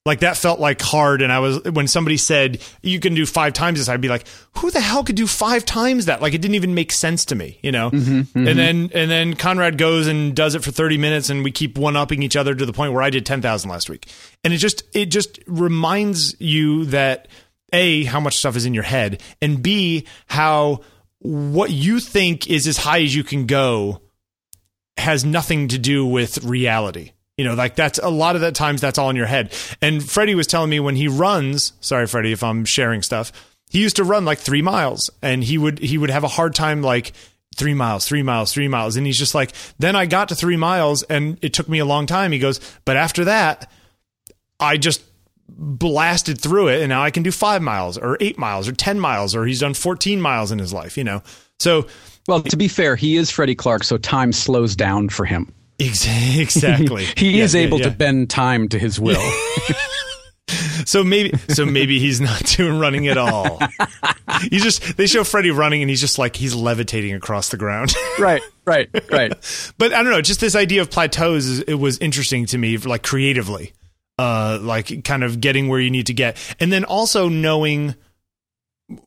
like 0.05 0.21
that 0.21 0.37
felt 0.37 0.59
like 0.59 0.81
hard. 0.83 1.23
And 1.23 1.33
I 1.33 1.39
was, 1.39 1.63
when 1.63 1.87
somebody 1.87 2.17
said 2.17 2.61
you 2.83 2.99
can 3.01 3.15
do 3.15 3.25
five 3.25 3.53
times 3.53 3.79
this, 3.79 3.89
I'd 3.89 4.01
be 4.01 4.09
like, 4.09 4.27
who 4.59 4.71
the 4.71 4.81
hell 4.81 5.05
could 5.05 5.17
do 5.17 5.27
five 5.27 5.65
times 5.65 6.07
that? 6.07 6.21
Like 6.21 6.35
it 6.35 6.41
didn't 6.41 6.57
even 6.57 6.75
make 6.75 6.91
sense 6.91 7.25
to 7.27 7.35
me, 7.35 7.59
you 7.63 7.71
know? 7.71 7.91
Mm-hmm, 7.91 8.21
mm-hmm. 8.21 8.49
And 8.49 8.59
then, 8.59 8.91
and 8.95 9.11
then 9.11 9.35
Conrad 9.35 9.79
goes 9.79 10.09
and 10.09 10.35
does 10.35 10.55
it 10.55 10.65
for 10.65 10.73
30 10.73 10.99
minutes 10.99 11.31
and 11.31 11.45
we 11.45 11.53
keep 11.53 11.79
one 11.79 11.97
upping 11.97 12.23
each 12.23 12.37
other 12.37 12.55
to 12.55 12.67
the 12.67 12.73
point 12.73 12.93
where 12.93 13.03
I 13.03 13.11
did 13.11 13.25
10,000 13.25 13.71
last 13.71 13.89
week. 13.89 14.09
And 14.43 14.53
it 14.53 14.59
just, 14.59 14.83
it 14.93 15.07
just 15.07 15.39
reminds 15.47 16.41
you 16.41 16.87
that, 16.87 17.29
a 17.73 18.05
how 18.05 18.21
much 18.21 18.37
stuff 18.37 18.57
is 18.57 18.67
in 18.67 18.75
your 18.75 18.83
head 18.83 19.23
and 19.41 19.63
b 19.63 20.07
how 20.27 20.81
what 21.21 21.71
you 21.71 22.01
think 22.01 22.51
is 22.51 22.67
as 22.67 22.77
high 22.77 23.01
as 23.01 23.15
you 23.15 23.25
can 23.25 23.47
go 23.47 24.01
has 24.99 25.25
nothing 25.25 25.69
to 25.69 25.79
do 25.79 26.05
with 26.05 26.45
reality 26.45 27.13
you 27.37 27.45
know 27.45 27.55
like 27.55 27.77
that's 27.77 27.99
a 27.99 28.09
lot 28.09 28.35
of 28.35 28.43
that 28.43 28.55
times 28.55 28.81
that's 28.81 28.99
all 28.99 29.11
in 29.11 29.17
your 29.17 29.27
head 29.27 29.53
and 29.81 30.09
freddie 30.09 30.35
was 30.35 30.47
telling 30.47 30.71
me 30.71 30.81
when 30.81 30.97
he 30.97 31.09
runs 31.09 31.73
sorry 31.81 32.07
freddie 32.07 32.33
if 32.33 32.43
i'm 32.43 32.65
sharing 32.65 33.03
stuff 33.03 33.33
he 33.71 33.81
used 33.81 33.97
to 33.97 34.05
run 34.05 34.25
like 34.25 34.39
three 34.39 34.63
miles 34.63 35.11
and 35.23 35.45
he 35.45 35.59
would 35.59 35.79
he 35.79 35.99
would 35.99 36.11
have 36.11 36.25
a 36.25 36.29
hard 36.29 36.55
time 36.55 36.83
like 36.83 37.13
three 37.57 37.75
miles 37.75 38.07
three 38.07 38.23
miles 38.23 38.53
three 38.53 38.69
miles 38.69 38.97
and 38.97 39.07
he's 39.07 39.19
just 39.19 39.35
like 39.35 39.53
then 39.79 39.97
i 39.97 40.07
got 40.07 40.29
to 40.29 40.35
three 40.35 40.57
miles 40.57 41.03
and 41.05 41.39
it 41.43 41.53
took 41.53 41.69
me 41.69 41.79
a 41.79 41.85
long 41.85 42.07
time 42.07 42.33
he 42.33 42.39
goes 42.39 42.61
but 42.85 42.97
after 42.97 43.25
that 43.25 43.71
i 44.61 44.77
just 44.77 45.03
blasted 45.49 46.41
through 46.41 46.69
it 46.69 46.81
and 46.81 46.89
now 46.89 47.03
I 47.03 47.11
can 47.11 47.23
do 47.23 47.31
five 47.31 47.63
miles 47.63 47.99
or 47.99 48.17
eight 48.21 48.39
miles 48.39 48.69
or 48.69 48.73
10 48.73 48.99
miles 48.99 49.35
or 49.35 49.45
he's 49.45 49.61
done 49.61 49.75
14 49.75 50.21
miles 50.21 50.51
in 50.51 50.59
his 50.59 50.73
life, 50.73 50.97
you 50.97 51.05
know? 51.05 51.23
So 51.61 51.87
well, 52.29 52.41
to 52.43 52.57
be 52.57 52.69
fair, 52.69 52.95
he 52.95 53.17
is 53.17 53.31
Freddie 53.31 53.57
Clark, 53.57 53.83
so 53.83 53.99
time 53.99 54.33
slows 54.33 54.77
down 54.77 55.09
for 55.09 55.25
him. 55.25 55.53
Ex- 55.79 56.07
exactly. 56.37 57.07
He 57.17 57.39
Yeah, 57.39 57.45
is 57.45 57.55
yeah, 57.55 57.63
able 57.63 57.79
yeah. 57.79 57.85
to 57.85 57.91
bend 57.91 58.31
time 58.31 58.69
to 58.71 58.79
his 58.79 58.99
will. 59.01 59.21
So 60.85 61.03
maybe, 61.05 61.33
so 61.49 61.65
maybe 61.65 61.99
he's 61.99 62.21
not 62.21 62.41
doing 62.57 62.79
running 62.79 63.07
at 63.09 63.17
all. 63.17 63.59
you 64.51 64.59
just, 64.61 64.97
they 64.97 65.07
show 65.07 65.25
Freddie 65.25 65.51
running 65.53 65.81
and 65.81 65.89
he's 65.89 66.01
just 66.01 66.19
like, 66.19 66.37
he's 66.37 66.55
levitating 66.55 67.15
across 67.15 67.49
the 67.51 67.57
ground. 67.57 67.95
right, 68.19 68.43
right, 68.67 68.91
right. 69.11 69.33
but 69.79 69.93
I 69.95 70.03
don't 70.03 70.11
know, 70.13 70.21
just 70.21 70.41
this 70.41 70.55
idea 70.57 70.83
of 70.83 70.91
plateaus, 70.91 71.47
is, 71.47 71.61
it 71.61 71.75
was 71.75 71.97
interesting 71.99 72.45
to 72.47 72.59
me, 72.59 72.77
like 72.77 73.03
creatively, 73.03 73.73
uh, 74.19 74.59
like 74.61 75.05
kind 75.05 75.23
of 75.25 75.41
getting 75.41 75.69
where 75.69 75.81
you 75.81 75.91
need 75.91 76.07
to 76.09 76.15
get. 76.15 76.37
And 76.61 76.73
then 76.73 76.85
also 76.85 77.29
knowing 77.29 77.95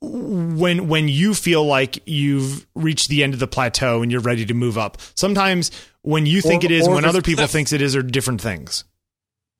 when 0.01 0.87
when 0.87 1.07
you 1.07 1.35
feel 1.35 1.63
like 1.63 1.99
you've 2.07 2.65
reached 2.73 3.09
the 3.09 3.23
end 3.23 3.33
of 3.35 3.39
the 3.39 3.45
plateau 3.47 4.01
and 4.01 4.11
you're 4.11 4.21
ready 4.21 4.45
to 4.45 4.53
move 4.55 4.79
up. 4.79 4.97
Sometimes 5.13 5.69
when 6.05 6.25
you 6.25 6.41
think 6.41 6.63
Or- 6.63 6.67
it 6.67 6.71
is, 6.71 6.87
or 6.87 6.95
when 6.95 7.05
other 7.05 7.21
people 7.21 7.47
thinks 7.47 7.73
it 7.73 7.81
is, 7.81 7.95
are 7.95 8.03
different 8.03 8.41
things. 8.41 8.83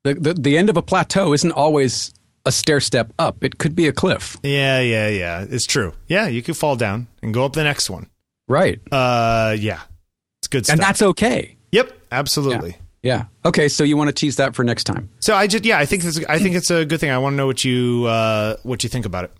The, 0.04 0.14
the 0.14 0.34
the 0.34 0.58
end 0.58 0.70
of 0.70 0.76
a 0.76 0.82
plateau 0.82 1.32
isn't 1.32 1.52
always 1.52 2.12
a 2.44 2.52
stair 2.52 2.80
step 2.80 3.12
up. 3.18 3.42
It 3.42 3.58
could 3.58 3.74
be 3.74 3.88
a 3.88 3.92
cliff. 3.92 4.36
Yeah, 4.42 4.80
yeah, 4.80 5.08
yeah. 5.08 5.44
It's 5.48 5.66
true. 5.66 5.92
Yeah, 6.06 6.28
you 6.28 6.42
could 6.42 6.56
fall 6.56 6.76
down 6.76 7.08
and 7.22 7.34
go 7.34 7.44
up 7.44 7.54
the 7.54 7.64
next 7.64 7.90
one. 7.90 8.08
Right. 8.48 8.80
Uh, 8.92 9.56
yeah, 9.58 9.80
it's 10.40 10.48
good 10.48 10.64
stuff. 10.64 10.74
And 10.74 10.82
that's 10.82 11.02
okay. 11.02 11.56
yep, 11.72 11.92
absolutely. 12.12 12.76
Yeah. 13.02 13.24
Okay, 13.44 13.68
so 13.68 13.84
you 13.84 13.96
want 13.96 14.08
to 14.08 14.12
tease 14.14 14.36
that 14.36 14.54
for 14.54 14.64
next 14.64 14.84
time. 14.84 15.10
So 15.20 15.34
I 15.34 15.46
just 15.46 15.64
yeah, 15.64 15.78
I 15.78 15.86
think 15.86 16.02
this 16.02 16.24
I 16.28 16.38
think 16.38 16.54
it's 16.56 16.70
a 16.70 16.84
good 16.84 17.00
thing. 17.00 17.10
I 17.10 17.18
want 17.18 17.34
to 17.34 17.36
know 17.36 17.46
what 17.46 17.64
you 17.64 18.04
uh, 18.06 18.56
what 18.62 18.82
you 18.84 18.88
think 18.88 19.06
about 19.06 19.24
it. 19.24 19.32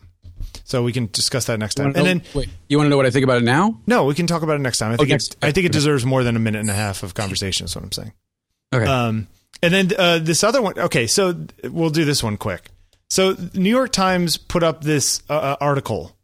So 0.68 0.82
we 0.82 0.92
can 0.92 1.08
discuss 1.12 1.44
that 1.44 1.60
next 1.60 1.76
time. 1.76 1.86
And 1.86 1.94
know- 1.96 2.02
then 2.02 2.22
wait, 2.34 2.48
you 2.68 2.76
want 2.76 2.86
to 2.86 2.90
know 2.90 2.96
what 2.96 3.06
I 3.06 3.10
think 3.10 3.22
about 3.22 3.38
it 3.38 3.44
now? 3.44 3.78
no, 3.86 4.04
we 4.04 4.14
can 4.14 4.26
talk 4.26 4.42
about 4.42 4.56
it 4.56 4.62
next 4.62 4.78
time. 4.78 4.90
I 4.92 4.96
think 4.96 5.10
next- 5.10 5.34
it, 5.34 5.38
I 5.44 5.52
think 5.52 5.64
it 5.64 5.70
deserves 5.72 6.04
more 6.04 6.24
than 6.24 6.34
a 6.34 6.40
minute 6.40 6.58
and 6.60 6.68
a 6.70 6.74
half 6.74 7.04
of 7.04 7.14
conversation. 7.14 7.66
Is 7.66 7.76
what 7.76 7.84
I'm 7.84 7.92
saying. 7.92 8.12
Okay. 8.74 8.84
Um, 8.84 9.28
and 9.62 9.72
then 9.72 9.92
uh, 9.96 10.18
this 10.18 10.42
other 10.42 10.60
one. 10.60 10.76
Okay, 10.78 11.06
so 11.06 11.46
we'll 11.70 11.90
do 11.90 12.04
this 12.04 12.20
one 12.22 12.36
quick. 12.36 12.70
So 13.08 13.32
the 13.32 13.60
New 13.60 13.70
York 13.70 13.92
Times 13.92 14.36
put 14.36 14.64
up 14.64 14.82
this 14.82 15.22
uh, 15.30 15.34
uh, 15.34 15.56
article, 15.60 16.16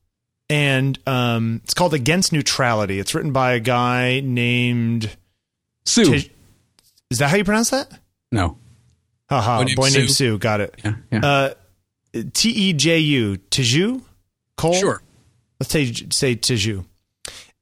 and 0.50 0.98
um, 1.06 1.60
it's 1.62 1.72
called 1.74 1.94
"Against 1.94 2.32
Neutrality." 2.32 2.98
It's 2.98 3.14
written 3.14 3.30
by 3.32 3.52
a 3.52 3.60
guy 3.60 4.20
named. 4.24 5.16
Sue. 5.86 6.04
Tej- 6.04 6.30
Is 7.12 7.18
that 7.18 7.30
how 7.30 7.36
you 7.36 7.44
pronounce 7.44 7.70
that? 7.70 7.88
no. 8.32 8.58
Haha, 9.30 9.58
Boy 9.60 9.64
named 9.64 9.76
boy 9.76 9.82
named 9.84 10.08
Sue. 10.10 10.14
Sue. 10.32 10.38
Got 10.38 10.60
it. 10.60 10.74
Yeah. 10.84 10.94
Yeah. 11.12 11.24
Uh, 11.24 11.54
T 12.34 12.50
E 12.50 12.72
J 12.74 12.98
U. 12.98 13.38
Teju. 13.50 14.02
Cole. 14.62 14.74
sure. 14.74 15.02
let's 15.60 15.72
say 15.72 15.92
say 15.92 16.36
Teju. 16.36 16.84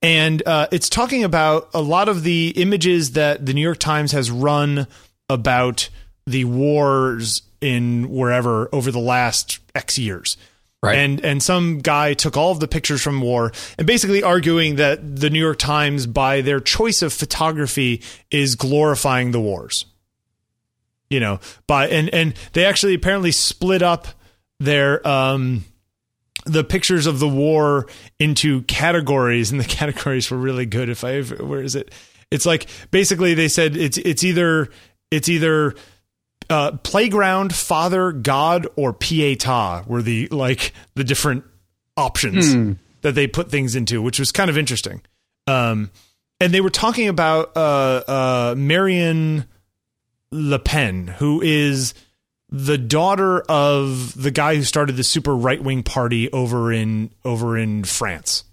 And 0.02 0.42
uh, 0.46 0.68
it's 0.72 0.88
talking 0.88 1.24
about 1.24 1.68
a 1.74 1.82
lot 1.82 2.08
of 2.08 2.22
the 2.22 2.54
images 2.56 3.12
that 3.12 3.44
the 3.44 3.52
New 3.52 3.60
York 3.60 3.78
Times 3.78 4.12
has 4.12 4.30
run 4.30 4.86
about 5.28 5.90
the 6.26 6.44
wars 6.44 7.42
in 7.60 8.08
wherever 8.08 8.68
over 8.74 8.90
the 8.90 9.00
last 9.00 9.58
X 9.74 9.98
years. 9.98 10.36
Right. 10.82 10.96
And 10.96 11.22
and 11.22 11.42
some 11.42 11.80
guy 11.80 12.14
took 12.14 12.38
all 12.38 12.52
of 12.52 12.60
the 12.60 12.68
pictures 12.68 13.02
from 13.02 13.20
war 13.20 13.52
and 13.76 13.86
basically 13.86 14.22
arguing 14.22 14.76
that 14.76 15.16
the 15.16 15.28
New 15.28 15.38
York 15.38 15.58
Times, 15.58 16.06
by 16.06 16.40
their 16.40 16.58
choice 16.58 17.02
of 17.02 17.12
photography, 17.12 18.02
is 18.30 18.54
glorifying 18.54 19.32
the 19.32 19.40
wars. 19.40 19.84
You 21.10 21.20
know, 21.20 21.40
by 21.66 21.88
and 21.88 22.08
and 22.14 22.32
they 22.54 22.64
actually 22.64 22.94
apparently 22.94 23.30
split 23.30 23.82
up 23.82 24.08
their 24.58 25.06
um 25.06 25.64
the 26.50 26.64
pictures 26.64 27.06
of 27.06 27.18
the 27.18 27.28
war 27.28 27.86
into 28.18 28.62
categories, 28.62 29.50
and 29.50 29.60
the 29.60 29.64
categories 29.68 30.30
were 30.30 30.38
really 30.38 30.66
good. 30.66 30.88
If 30.88 31.04
I 31.04 31.20
where 31.22 31.62
is 31.62 31.74
it? 31.74 31.92
It's 32.30 32.46
like 32.46 32.66
basically 32.90 33.34
they 33.34 33.48
said 33.48 33.76
it's 33.76 33.98
it's 33.98 34.22
either 34.24 34.68
it's 35.10 35.28
either 35.28 35.74
uh, 36.48 36.72
playground, 36.82 37.54
father, 37.54 38.12
god, 38.12 38.66
or 38.76 38.92
pietà 38.92 39.86
were 39.86 40.02
the 40.02 40.28
like 40.28 40.72
the 40.94 41.04
different 41.04 41.44
options 41.96 42.52
Hmm. 42.52 42.72
that 43.02 43.14
they 43.14 43.26
put 43.26 43.50
things 43.50 43.74
into, 43.76 44.00
which 44.02 44.18
was 44.18 44.32
kind 44.32 44.48
of 44.50 44.56
interesting. 44.58 45.02
Um, 45.46 45.90
and 46.40 46.54
they 46.54 46.60
were 46.60 46.70
talking 46.70 47.08
about 47.08 47.56
uh, 47.56 48.02
uh, 48.06 48.54
Marion 48.56 49.44
Le 50.32 50.58
Pen, 50.58 51.06
who 51.08 51.40
is 51.42 51.92
the 52.50 52.76
daughter 52.78 53.40
of 53.42 54.20
the 54.20 54.30
guy 54.30 54.56
who 54.56 54.62
started 54.64 54.96
the 54.96 55.04
super 55.04 55.34
right 55.36 55.62
wing 55.62 55.82
party 55.82 56.30
over 56.32 56.72
in 56.72 57.10
over 57.24 57.56
in 57.56 57.84
France 57.84 58.44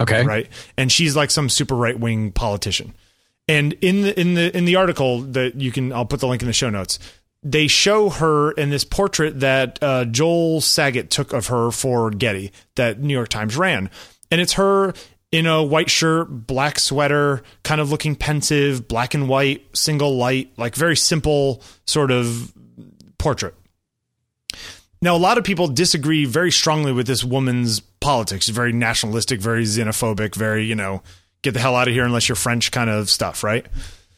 Okay. 0.00 0.24
right? 0.24 0.48
And 0.76 0.90
she's 0.90 1.14
like 1.14 1.30
some 1.30 1.48
super 1.48 1.76
right 1.76 1.98
wing 1.98 2.32
politician. 2.32 2.94
And 3.46 3.74
in 3.74 4.02
the 4.02 4.18
in 4.20 4.34
the 4.34 4.56
in 4.56 4.64
the 4.64 4.76
article 4.76 5.20
that 5.20 5.54
you 5.54 5.70
can, 5.70 5.92
I'll 5.92 6.06
put 6.06 6.20
the 6.20 6.26
link 6.26 6.42
in 6.42 6.46
the 6.48 6.52
show 6.54 6.70
notes. 6.70 6.98
They 7.42 7.66
show 7.68 8.08
her 8.08 8.52
in 8.52 8.70
this 8.70 8.84
portrait 8.84 9.40
that 9.40 9.78
uh, 9.82 10.06
Joel 10.06 10.60
Saget 10.62 11.10
took 11.10 11.32
of 11.34 11.48
her 11.48 11.70
for 11.70 12.10
Getty, 12.10 12.52
that 12.76 13.00
New 13.00 13.12
York 13.12 13.28
Times 13.28 13.54
ran, 13.56 13.90
and 14.30 14.40
it's 14.40 14.54
her 14.54 14.94
in 15.30 15.46
a 15.46 15.62
white 15.62 15.90
shirt, 15.90 16.46
black 16.46 16.78
sweater, 16.78 17.42
kind 17.62 17.80
of 17.82 17.90
looking 17.90 18.16
pensive, 18.16 18.88
black 18.88 19.12
and 19.14 19.28
white, 19.28 19.64
single 19.76 20.16
light, 20.16 20.52
like 20.56 20.74
very 20.74 20.96
simple 20.96 21.62
sort 21.86 22.10
of 22.10 22.52
portrait. 23.24 23.54
Now, 25.00 25.16
a 25.16 25.18
lot 25.18 25.38
of 25.38 25.44
people 25.44 25.66
disagree 25.66 26.26
very 26.26 26.52
strongly 26.52 26.92
with 26.92 27.06
this 27.06 27.24
woman's 27.24 27.80
politics. 27.80 28.48
Very 28.48 28.72
nationalistic, 28.72 29.40
very 29.40 29.64
xenophobic, 29.64 30.34
very, 30.34 30.64
you 30.64 30.74
know, 30.74 31.02
get 31.42 31.52
the 31.52 31.60
hell 31.60 31.74
out 31.74 31.88
of 31.88 31.94
here 31.94 32.04
unless 32.04 32.28
you're 32.28 32.36
French 32.36 32.70
kind 32.70 32.90
of 32.90 33.08
stuff, 33.08 33.42
right? 33.42 33.66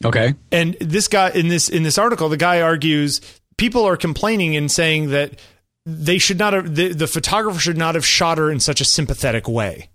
Okay. 0.03 0.35
And 0.51 0.75
this 0.79 1.07
guy 1.07 1.31
in 1.31 1.47
this 1.47 1.69
in 1.69 1.83
this 1.83 1.97
article, 1.97 2.29
the 2.29 2.37
guy 2.37 2.61
argues 2.61 3.21
people 3.57 3.85
are 3.85 3.97
complaining 3.97 4.55
and 4.55 4.69
saying 4.69 5.09
that 5.09 5.39
they 5.85 6.17
should 6.17 6.37
not 6.37 6.53
have 6.53 6.75
the, 6.75 6.93
the 6.93 7.07
photographer 7.07 7.59
should 7.59 7.77
not 7.77 7.95
have 7.95 8.05
shot 8.05 8.37
her 8.37 8.51
in 8.51 8.59
such 8.59 8.81
a 8.81 8.85
sympathetic 8.85 9.47
way. 9.47 9.89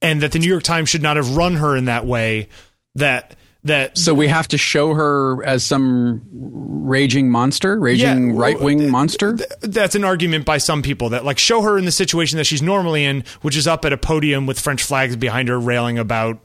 And 0.00 0.22
that 0.22 0.30
the 0.30 0.38
New 0.38 0.48
York 0.48 0.62
Times 0.62 0.88
should 0.88 1.02
not 1.02 1.16
have 1.16 1.36
run 1.36 1.56
her 1.56 1.76
in 1.76 1.86
that 1.86 2.06
way 2.06 2.48
that 2.94 3.34
that 3.68 3.96
So 3.96 4.12
we 4.12 4.28
have 4.28 4.48
to 4.48 4.58
show 4.58 4.92
her 4.94 5.42
as 5.44 5.64
some 5.64 6.20
raging 6.32 7.30
monster, 7.30 7.78
raging 7.78 8.34
Yeah, 8.34 8.40
right 8.40 8.60
wing 8.60 8.90
monster. 8.90 9.36
th- 9.36 9.48
that's 9.62 9.94
an 9.94 10.04
argument 10.04 10.44
by 10.44 10.58
some 10.58 10.82
people 10.82 11.08
that 11.10 11.24
like 11.24 11.38
show 11.38 11.62
her 11.62 11.78
in 11.78 11.84
the 11.84 11.92
situation 11.92 12.36
that 12.38 12.44
she's 12.44 12.62
normally 12.62 13.04
in, 13.04 13.24
which 13.42 13.56
is 13.56 13.66
up 13.66 13.84
at 13.84 13.92
a 13.92 13.96
podium 13.96 14.46
with 14.46 14.58
French 14.60 14.82
flags 14.82 15.16
behind 15.16 15.48
her, 15.48 15.58
railing 15.58 15.98
about 15.98 16.38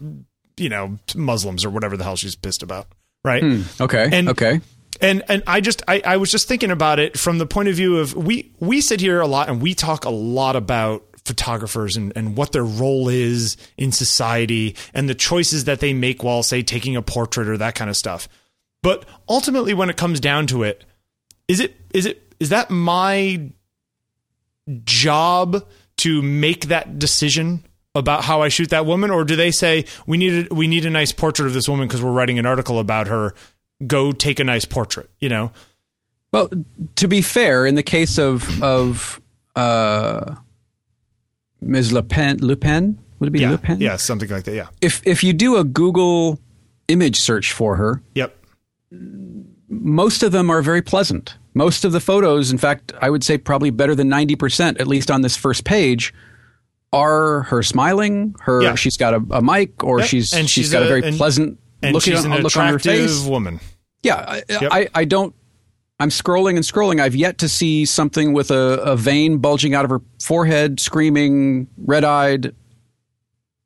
you 0.58 0.70
know 0.70 0.98
Muslims 1.16 1.66
or 1.66 1.70
whatever 1.70 1.98
the 1.98 2.04
hell 2.04 2.16
she's 2.16 2.36
pissed 2.36 2.62
about, 2.64 2.88
right? 3.26 3.42
Hmm, 3.44 3.62
okay. 3.82 4.10
And- 4.12 4.30
okay. 4.30 4.62
And 5.02 5.24
and 5.28 5.42
I 5.48 5.60
just 5.60 5.82
I, 5.88 6.02
I 6.06 6.18
was 6.18 6.30
just 6.32 6.48
thinking 6.48 6.70
about 6.72 7.00
it 7.00 7.18
from 7.18 7.40
the 7.40 7.48
point 7.48 7.68
of 7.68 7.76
view 7.76 7.98
of 7.98 8.14
we 8.14 8.52
we 8.60 8.80
sit 8.80 9.02
here 9.02 9.20
a 9.20 9.28
lot 9.28 9.50
and 9.50 9.60
we 9.62 9.74
talk 9.74 10.06
a 10.06 10.10
lot 10.12 10.56
about 10.56 11.04
photographers 11.26 11.96
and, 11.96 12.12
and 12.16 12.36
what 12.36 12.52
their 12.52 12.66
role 12.66 13.08
is 13.08 13.58
in 13.78 13.92
society 13.92 14.76
and 14.94 15.08
the 15.08 15.16
choices 15.16 15.66
that 15.66 15.80
they 15.80 15.94
make 15.94 16.24
while 16.24 16.44
say 16.44 16.62
taking 16.62 16.96
a 16.96 17.02
portrait 17.02 17.48
or 17.48 17.58
that 17.58 17.76
kind 17.76 17.90
of 17.90 17.98
stuff. 17.98 18.28
But 18.82 19.06
ultimately 19.30 19.74
when 19.74 19.90
it 19.90 19.98
comes 19.98 20.20
down 20.20 20.48
to 20.48 20.64
it, 20.64 20.84
is 21.48 21.60
it 21.60 21.76
is 21.94 22.06
it 22.06 22.34
is 22.40 22.50
that 22.50 22.70
my 22.70 23.52
job 24.84 25.66
to 25.98 26.22
make 26.22 26.68
that 26.68 27.00
decision 27.00 27.66
about 27.96 28.24
how 28.24 28.42
I 28.42 28.50
shoot 28.50 28.70
that 28.72 28.86
woman, 28.86 29.12
or 29.12 29.24
do 29.24 29.36
they 29.36 29.52
say 29.52 29.86
we 30.08 30.18
need 30.18 30.52
a, 30.52 30.54
we 30.54 30.68
need 30.68 30.86
a 30.86 30.90
nice 30.90 31.12
portrait 31.12 31.46
of 31.46 31.54
this 31.54 31.70
woman 31.70 31.88
because 31.88 32.02
we're 32.02 32.12
writing 32.12 32.40
an 32.40 32.46
article 32.46 32.80
about 32.80 33.08
her? 33.08 33.34
Go 33.86 34.12
take 34.12 34.40
a 34.40 34.44
nice 34.44 34.66
portrait, 34.66 35.10
you 35.20 35.30
know? 35.30 35.52
Well, 36.32 36.50
to 36.96 37.08
be 37.08 37.22
fair, 37.22 37.66
in 37.66 37.76
the 37.76 37.84
case 37.84 38.18
of 38.18 38.64
of 38.64 39.22
uh, 39.56 40.36
Ms. 41.66 41.92
Le 41.92 42.04
Pen, 42.04 42.38
Le 42.42 42.56
Pen 42.56 42.98
would 43.20 43.28
it 43.28 43.32
be 43.32 43.40
Yeah, 43.40 43.52
Le 43.52 43.58
Pen? 43.58 43.80
yeah, 43.80 43.96
something 43.98 44.30
like 44.30 44.44
that. 44.46 44.56
Yeah, 44.56 44.68
If 44.82 45.02
if 45.06 45.24
you 45.24 45.34
do 45.34 45.58
a 45.58 45.64
Google 45.64 46.40
image 46.88 47.20
search 47.20 47.52
for 47.54 47.76
her, 47.78 48.02
yep, 48.16 48.36
most 49.70 50.24
of 50.24 50.32
them 50.32 50.50
are 50.50 50.62
very 50.62 50.82
pleasant. 50.82 51.36
Most 51.54 51.86
of 51.86 51.92
the 51.92 52.00
photos, 52.00 52.52
in 52.52 52.58
fact, 52.58 52.92
I 53.02 53.10
would 53.10 53.24
say 53.24 53.38
probably 53.38 53.70
better 53.70 53.96
than 53.96 54.10
ninety 54.10 54.36
percent, 54.36 54.80
at 54.80 54.88
least 54.88 55.12
on 55.12 55.22
this 55.22 55.36
first 55.38 55.64
page, 55.66 56.14
are 56.92 57.42
her 57.44 57.64
smiling. 57.64 58.36
Her 58.42 58.62
Yeah. 58.64 58.76
she's 58.76 58.98
got 58.98 59.14
a, 59.14 59.24
a 59.32 59.42
mic, 59.42 59.84
or 59.84 60.00
Yep, 60.00 60.08
she's 60.08 60.34
and 60.34 60.50
she's 60.50 60.66
she's 60.66 60.72
got 60.72 60.82
a, 60.84 60.86
a- 60.86 60.90
very 60.90 61.04
and- 61.04 61.18
pleasant 61.18 61.60
and 61.82 61.94
looking 61.94 62.14
she's 62.14 62.24
an 62.26 62.32
look 62.42 62.56
on 62.58 62.74
her 62.74 62.80
face. 62.80 63.02
attractive 63.12 63.28
woman. 63.28 63.60
Yeah, 64.04 64.16
I, 64.16 64.44
I, 64.50 64.88
I 64.96 65.06
don't. 65.06 65.34
I'm 66.00 66.10
scrolling 66.10 66.56
and 66.56 66.66
scrolling. 66.66 67.00
I've 67.00 67.16
yet 67.16 67.38
to 67.40 67.48
see 67.50 67.86
something 67.86 68.34
with 68.34 68.52
a, 68.52 68.80
a 68.82 68.96
vein 68.98 69.38
bulging 69.38 69.74
out 69.74 69.86
of 69.86 69.92
her 69.92 70.02
forehead, 70.22 70.80
screaming, 70.80 71.68
red 71.78 72.04
eyed. 72.04 72.56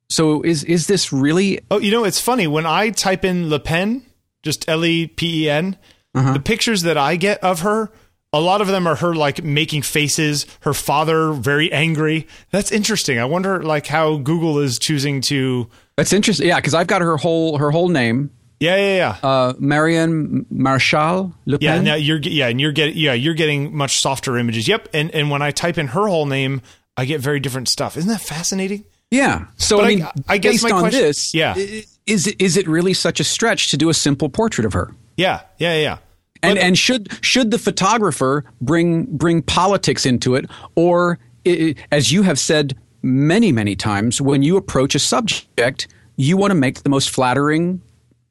So 0.10 0.42
is 0.42 0.64
is 0.64 0.88
this 0.88 1.12
really? 1.12 1.60
Oh, 1.72 1.80
you 1.80 1.92
know, 1.92 2.04
it's 2.04 2.22
funny 2.22 2.48
when 2.48 2.66
I 2.66 2.92
type 2.92 3.26
in 3.26 3.50
Le 3.50 3.60
Pen, 3.60 4.06
just 4.44 4.68
L 4.70 4.86
E 4.86 5.08
P 5.08 5.46
E 5.46 5.50
N, 5.50 5.78
Uh-huh. 6.16 6.34
the 6.34 6.40
pictures 6.40 6.84
that 6.84 6.98
I 6.98 7.16
get 7.16 7.44
of 7.44 7.62
her, 7.62 7.92
a 8.32 8.40
lot 8.40 8.62
of 8.62 8.68
them 8.68 8.88
are 8.88 8.96
her 8.96 9.16
like 9.16 9.44
making 9.44 9.82
faces, 9.82 10.46
her 10.62 10.74
father 10.74 11.32
very 11.34 11.72
angry. 11.74 12.28
That's 12.52 12.72
interesting. 12.72 13.20
I 13.20 13.26
wonder 13.26 13.62
like 13.64 13.88
how 13.88 14.18
Google 14.18 14.60
is 14.60 14.78
choosing 14.80 15.22
to. 15.22 15.68
That's 15.98 16.14
interesting. 16.14 16.48
Yeah, 16.48 16.58
because 16.58 16.74
I've 16.74 16.88
got 16.88 17.02
her 17.02 17.18
whole 17.18 17.58
her 17.58 17.72
whole 17.72 17.90
name, 17.90 18.32
Yeah, 18.60 18.76
yeah, 18.76 18.96
yeah. 19.22 19.30
uh, 19.30 19.54
Marianne 19.60 20.46
Marshall 20.50 21.34
Le 21.46 21.58
Yeah, 21.62 21.80
now 21.82 21.94
you're 21.96 22.18
yeah, 22.20 22.48
and 22.48 22.60
you're 22.60 22.72
getting 22.72 22.98
yeah, 22.98 23.14
you're 23.14 23.36
getting 23.36 23.76
much 23.76 24.00
softer 24.00 24.38
images. 24.38 24.68
Yep, 24.68 24.90
and 24.94 25.12
and 25.12 25.30
when 25.30 25.42
I 25.42 25.52
type 25.52 25.78
in 25.78 25.88
her 25.88 26.08
whole 26.08 26.26
name, 26.26 26.62
I 26.96 27.06
get 27.06 27.22
very 27.22 27.40
different 27.40 27.70
stuff. 27.70 27.98
Isn't 27.98 28.10
that 28.10 28.22
fascinating? 28.22 28.86
yeah. 29.12 29.46
So 29.58 29.78
But 29.78 29.84
I 29.84 29.88
I- 29.88 29.96
mean, 29.96 30.08
I 30.28 30.38
guess 30.40 30.54
based 30.54 30.64
my 30.64 30.72
on 30.72 30.80
question- 30.82 31.02
this, 31.02 31.34
Yeah. 31.34 31.54
i- 31.56 31.84
is 32.08 32.58
it 32.58 32.68
really 32.68 32.94
such 32.94 33.20
a 33.20 33.24
stretch 33.24 33.70
to 33.72 33.78
do 33.78 33.90
a 33.90 33.94
simple 33.94 34.28
portrait 34.30 34.66
of 34.66 34.74
her? 34.74 34.92
Yeah, 35.18 35.42
yeah, 35.60 35.74
yeah, 35.76 35.82
yeah. 35.82 35.98
And 36.44 36.58
and 36.58 36.78
should 36.78 37.10
should 37.22 37.52
the 37.52 37.60
photographer 37.60 38.44
bring 38.62 39.06
bring 39.06 39.42
politics 39.44 40.06
into 40.06 40.36
it, 40.36 40.46
or 40.76 41.20
i 41.46 41.50
i- 41.50 41.76
as 41.92 42.12
you 42.12 42.24
have 42.24 42.40
said 42.40 42.76
many 43.04 43.52
many 43.52 43.76
times, 43.76 44.20
when 44.20 44.42
you 44.44 44.58
approach 44.58 44.96
a 44.96 45.00
subject, 45.00 45.88
you 46.16 46.38
want 46.38 46.52
to 46.52 46.56
make 46.56 46.82
the 46.84 46.90
most 46.90 47.10
flattering 47.12 47.82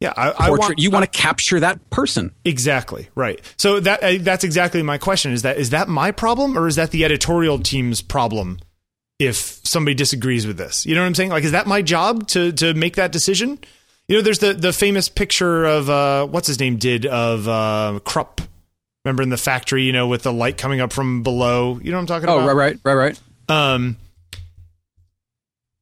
Yeah, 0.00 0.12
I, 0.16 0.30
I 0.30 0.50
want 0.50 0.78
you 0.78 0.90
want 0.90 1.10
to 1.10 1.18
capture 1.18 1.60
that 1.60 1.88
person. 1.90 2.32
exactly 2.44 3.08
right. 3.14 3.40
So 3.56 3.80
that 3.80 4.02
uh, 4.02 4.12
that's 4.20 4.44
exactly 4.44 4.82
my 4.82 4.98
question. 4.98 5.32
Is 5.32 5.42
that 5.42 5.56
is 5.56 5.70
that 5.70 5.88
my 5.88 6.10
problem 6.10 6.58
or 6.58 6.68
is 6.68 6.76
that 6.76 6.90
the 6.90 7.04
editorial 7.04 7.58
team's 7.58 8.02
problem? 8.02 8.58
If 9.18 9.36
somebody 9.64 9.94
disagrees 9.94 10.46
with 10.46 10.58
this, 10.58 10.84
you 10.84 10.94
know 10.94 11.00
what 11.00 11.06
I'm 11.06 11.14
saying? 11.14 11.30
Like, 11.30 11.44
is 11.44 11.52
that 11.52 11.66
my 11.66 11.80
job 11.80 12.26
to 12.28 12.52
to 12.52 12.74
make 12.74 12.96
that 12.96 13.10
decision? 13.12 13.58
You 14.08 14.16
know, 14.16 14.22
there's 14.22 14.40
the 14.40 14.52
the 14.52 14.74
famous 14.74 15.08
picture 15.08 15.64
of 15.64 15.88
uh, 15.88 16.26
what's 16.26 16.46
his 16.46 16.60
name 16.60 16.76
did 16.76 17.06
of 17.06 17.48
uh, 17.48 17.98
Krupp. 18.04 18.42
Remember 19.06 19.22
in 19.22 19.30
the 19.30 19.38
factory, 19.38 19.84
you 19.84 19.92
know, 19.92 20.06
with 20.08 20.24
the 20.24 20.32
light 20.32 20.58
coming 20.58 20.80
up 20.80 20.92
from 20.92 21.22
below. 21.22 21.78
You 21.82 21.90
know 21.92 21.96
what 21.96 22.00
I'm 22.02 22.06
talking 22.06 22.28
Oh, 22.28 22.34
about? 22.40 22.50
Oh, 22.50 22.54
right, 22.54 22.76
right, 22.84 22.94
right, 22.94 23.18
right. 23.48 23.74
um 23.74 23.96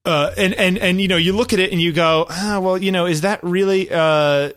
uh 0.04 0.32
and 0.36 0.54
and 0.54 0.78
and 0.78 1.00
you 1.00 1.08
know 1.08 1.16
you 1.16 1.32
look 1.32 1.52
at 1.52 1.58
it 1.58 1.72
and 1.72 1.80
you 1.80 1.92
go 1.92 2.26
ah, 2.28 2.60
well 2.60 2.76
you 2.76 2.92
know 2.92 3.06
is 3.06 3.22
that 3.22 3.42
really 3.42 3.88
uh 3.90 4.50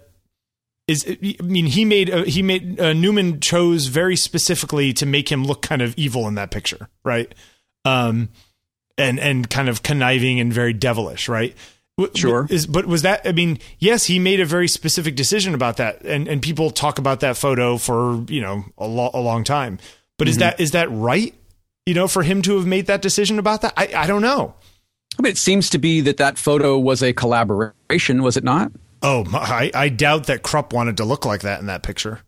is 0.88 1.06
I 1.08 1.44
mean 1.44 1.66
he 1.66 1.86
made 1.86 2.10
uh, 2.10 2.24
he 2.24 2.42
made 2.42 2.80
uh, 2.80 2.94
Newman 2.94 3.40
chose 3.40 3.88
very 3.88 4.16
specifically 4.16 4.94
to 4.94 5.06
make 5.06 5.30
him 5.32 5.44
look 5.44 5.62
kind 5.62 5.82
of 5.82 5.94
evil 5.98 6.28
in 6.28 6.36
that 6.36 6.52
picture 6.52 6.90
right? 7.04 7.34
Um 7.86 8.30
and 8.98 9.20
and 9.20 9.50
kind 9.50 9.70
of 9.70 9.84
conniving 9.84 10.40
and 10.40 10.52
very 10.52 10.74
devilish 10.74 11.28
right? 11.30 11.56
Sure. 12.16 12.46
is 12.50 12.68
but 12.68 12.86
was 12.86 13.02
that 13.02 13.22
I 13.26 13.32
mean 13.32 13.60
yes 13.80 14.06
he 14.06 14.20
made 14.20 14.40
a 14.40 14.46
very 14.46 14.68
specific 14.68 15.16
decision 15.16 15.54
about 15.54 15.78
that. 15.78 16.04
And 16.04 16.28
and 16.28 16.42
people 16.42 16.72
talk 16.72 17.00
about 17.00 17.22
that 17.22 17.38
photo 17.38 17.78
for 17.78 18.24
you 18.30 18.42
know 18.42 18.66
a, 18.78 18.88
lo- 18.88 19.12
a 19.14 19.20
long 19.20 19.44
time. 19.44 19.80
But 20.18 20.28
is 20.28 20.38
that 20.38 20.60
is 20.60 20.72
that 20.72 20.90
right 20.92 21.34
you 21.86 21.94
know 21.94 22.08
for 22.08 22.24
him 22.24 22.42
to 22.44 22.56
have 22.56 22.66
made 22.66 22.88
that 22.88 23.02
decision 23.02 23.40
about 23.40 23.62
that? 23.62 23.74
I 23.76 23.90
I 23.96 24.08
don't 24.08 24.22
know 24.22 24.56
I 25.18 25.22
mean, 25.22 25.32
it 25.32 25.38
seems 25.38 25.70
to 25.72 25.78
be 25.78 26.02
that 26.02 26.18
that 26.18 26.38
photo 26.38 26.78
was 26.78 27.02
a 27.02 27.14
collaboration, 27.14 28.22
was 28.22 28.38
it 28.38 28.44
not? 28.44 28.72
Oh, 29.02 29.26
I, 29.34 29.72
I 29.74 29.90
doubt 29.90 30.26
that 30.28 30.44
Krupp 30.44 30.74
wanted 30.74 30.98
to 30.98 31.06
look 31.06 31.26
like 31.26 31.42
that 31.42 31.60
in 31.60 31.68
that 31.68 31.84
picture. 31.84 32.22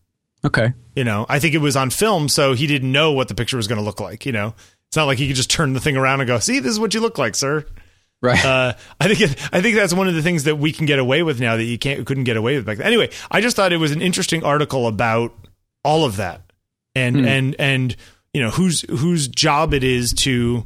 Okay. 0.43 0.73
You 0.95 1.03
know, 1.03 1.25
I 1.29 1.39
think 1.39 1.53
it 1.53 1.59
was 1.59 1.75
on 1.75 1.89
film, 1.89 2.29
so 2.29 2.53
he 2.53 2.67
didn't 2.67 2.91
know 2.91 3.11
what 3.11 3.27
the 3.27 3.35
picture 3.35 3.57
was 3.57 3.67
going 3.67 3.79
to 3.79 3.83
look 3.83 3.99
like. 3.99 4.25
You 4.25 4.31
know, 4.31 4.53
it's 4.87 4.95
not 4.95 5.05
like 5.05 5.17
he 5.17 5.27
could 5.27 5.35
just 5.35 5.49
turn 5.51 5.73
the 5.73 5.79
thing 5.79 5.97
around 5.97 6.21
and 6.21 6.27
go, 6.27 6.39
"See, 6.39 6.59
this 6.59 6.71
is 6.71 6.79
what 6.79 6.93
you 6.93 7.01
look 7.01 7.17
like, 7.17 7.35
sir." 7.35 7.65
Right. 8.21 8.43
Uh, 8.43 8.73
I 8.99 9.07
think 9.07 9.21
it, 9.21 9.53
I 9.53 9.61
think 9.61 9.75
that's 9.75 9.93
one 9.93 10.07
of 10.07 10.15
the 10.15 10.21
things 10.21 10.43
that 10.43 10.57
we 10.57 10.71
can 10.71 10.85
get 10.85 10.99
away 10.99 11.23
with 11.23 11.39
now 11.39 11.55
that 11.55 11.63
you 11.63 11.77
can't 11.77 12.05
couldn't 12.05 12.25
get 12.25 12.37
away 12.37 12.55
with 12.55 12.65
back 12.65 12.77
then. 12.77 12.87
Anyway, 12.87 13.09
I 13.31 13.41
just 13.41 13.55
thought 13.55 13.71
it 13.73 13.77
was 13.77 13.91
an 13.91 14.01
interesting 14.01 14.43
article 14.43 14.87
about 14.87 15.33
all 15.83 16.05
of 16.05 16.17
that, 16.17 16.41
and 16.95 17.25
and 17.25 17.55
and 17.59 17.95
you 18.33 18.41
know 18.41 18.49
whose 18.49 18.81
whose 18.89 19.27
job 19.27 19.73
it 19.73 19.83
is 19.83 20.13
to 20.13 20.63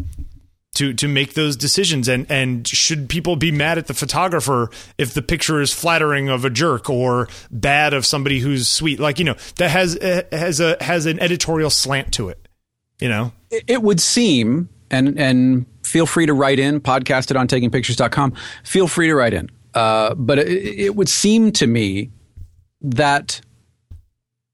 to 0.75 0.93
to 0.93 1.07
make 1.07 1.33
those 1.33 1.55
decisions. 1.55 2.07
And 2.07 2.29
and 2.29 2.67
should 2.67 3.09
people 3.09 3.35
be 3.35 3.51
mad 3.51 3.77
at 3.77 3.87
the 3.87 3.93
photographer 3.93 4.69
if 4.97 5.13
the 5.13 5.21
picture 5.21 5.61
is 5.61 5.73
flattering 5.73 6.29
of 6.29 6.45
a 6.45 6.49
jerk 6.49 6.89
or 6.89 7.27
bad 7.51 7.93
of 7.93 8.05
somebody 8.05 8.39
who's 8.39 8.67
sweet? 8.67 8.99
Like 8.99 9.19
you 9.19 9.25
know 9.25 9.35
that 9.57 9.69
has 9.69 9.97
has 10.31 10.59
a 10.59 10.77
has 10.81 11.05
an 11.05 11.19
editorial 11.19 11.69
slant 11.69 12.13
to 12.13 12.29
it 12.29 12.43
you 13.03 13.09
know? 13.09 13.33
It, 13.51 13.63
it 13.67 13.83
would 13.83 13.99
seem 13.99 14.69
and 14.89 15.19
and 15.19 15.65
feel 15.83 16.05
free 16.05 16.25
to 16.25 16.33
write 16.33 16.57
in 16.57 16.79
podcast 16.79 17.29
it 17.29 17.37
on 17.37 17.47
takingpictures.com 17.47 18.33
feel 18.63 18.87
free 18.87 19.07
to 19.07 19.15
write 19.15 19.33
in. 19.33 19.49
Uh, 19.73 20.13
but 20.15 20.39
it, 20.39 20.47
it 20.47 20.95
would 20.95 21.09
seem 21.09 21.51
to 21.51 21.67
me 21.67 22.11
that 22.81 23.41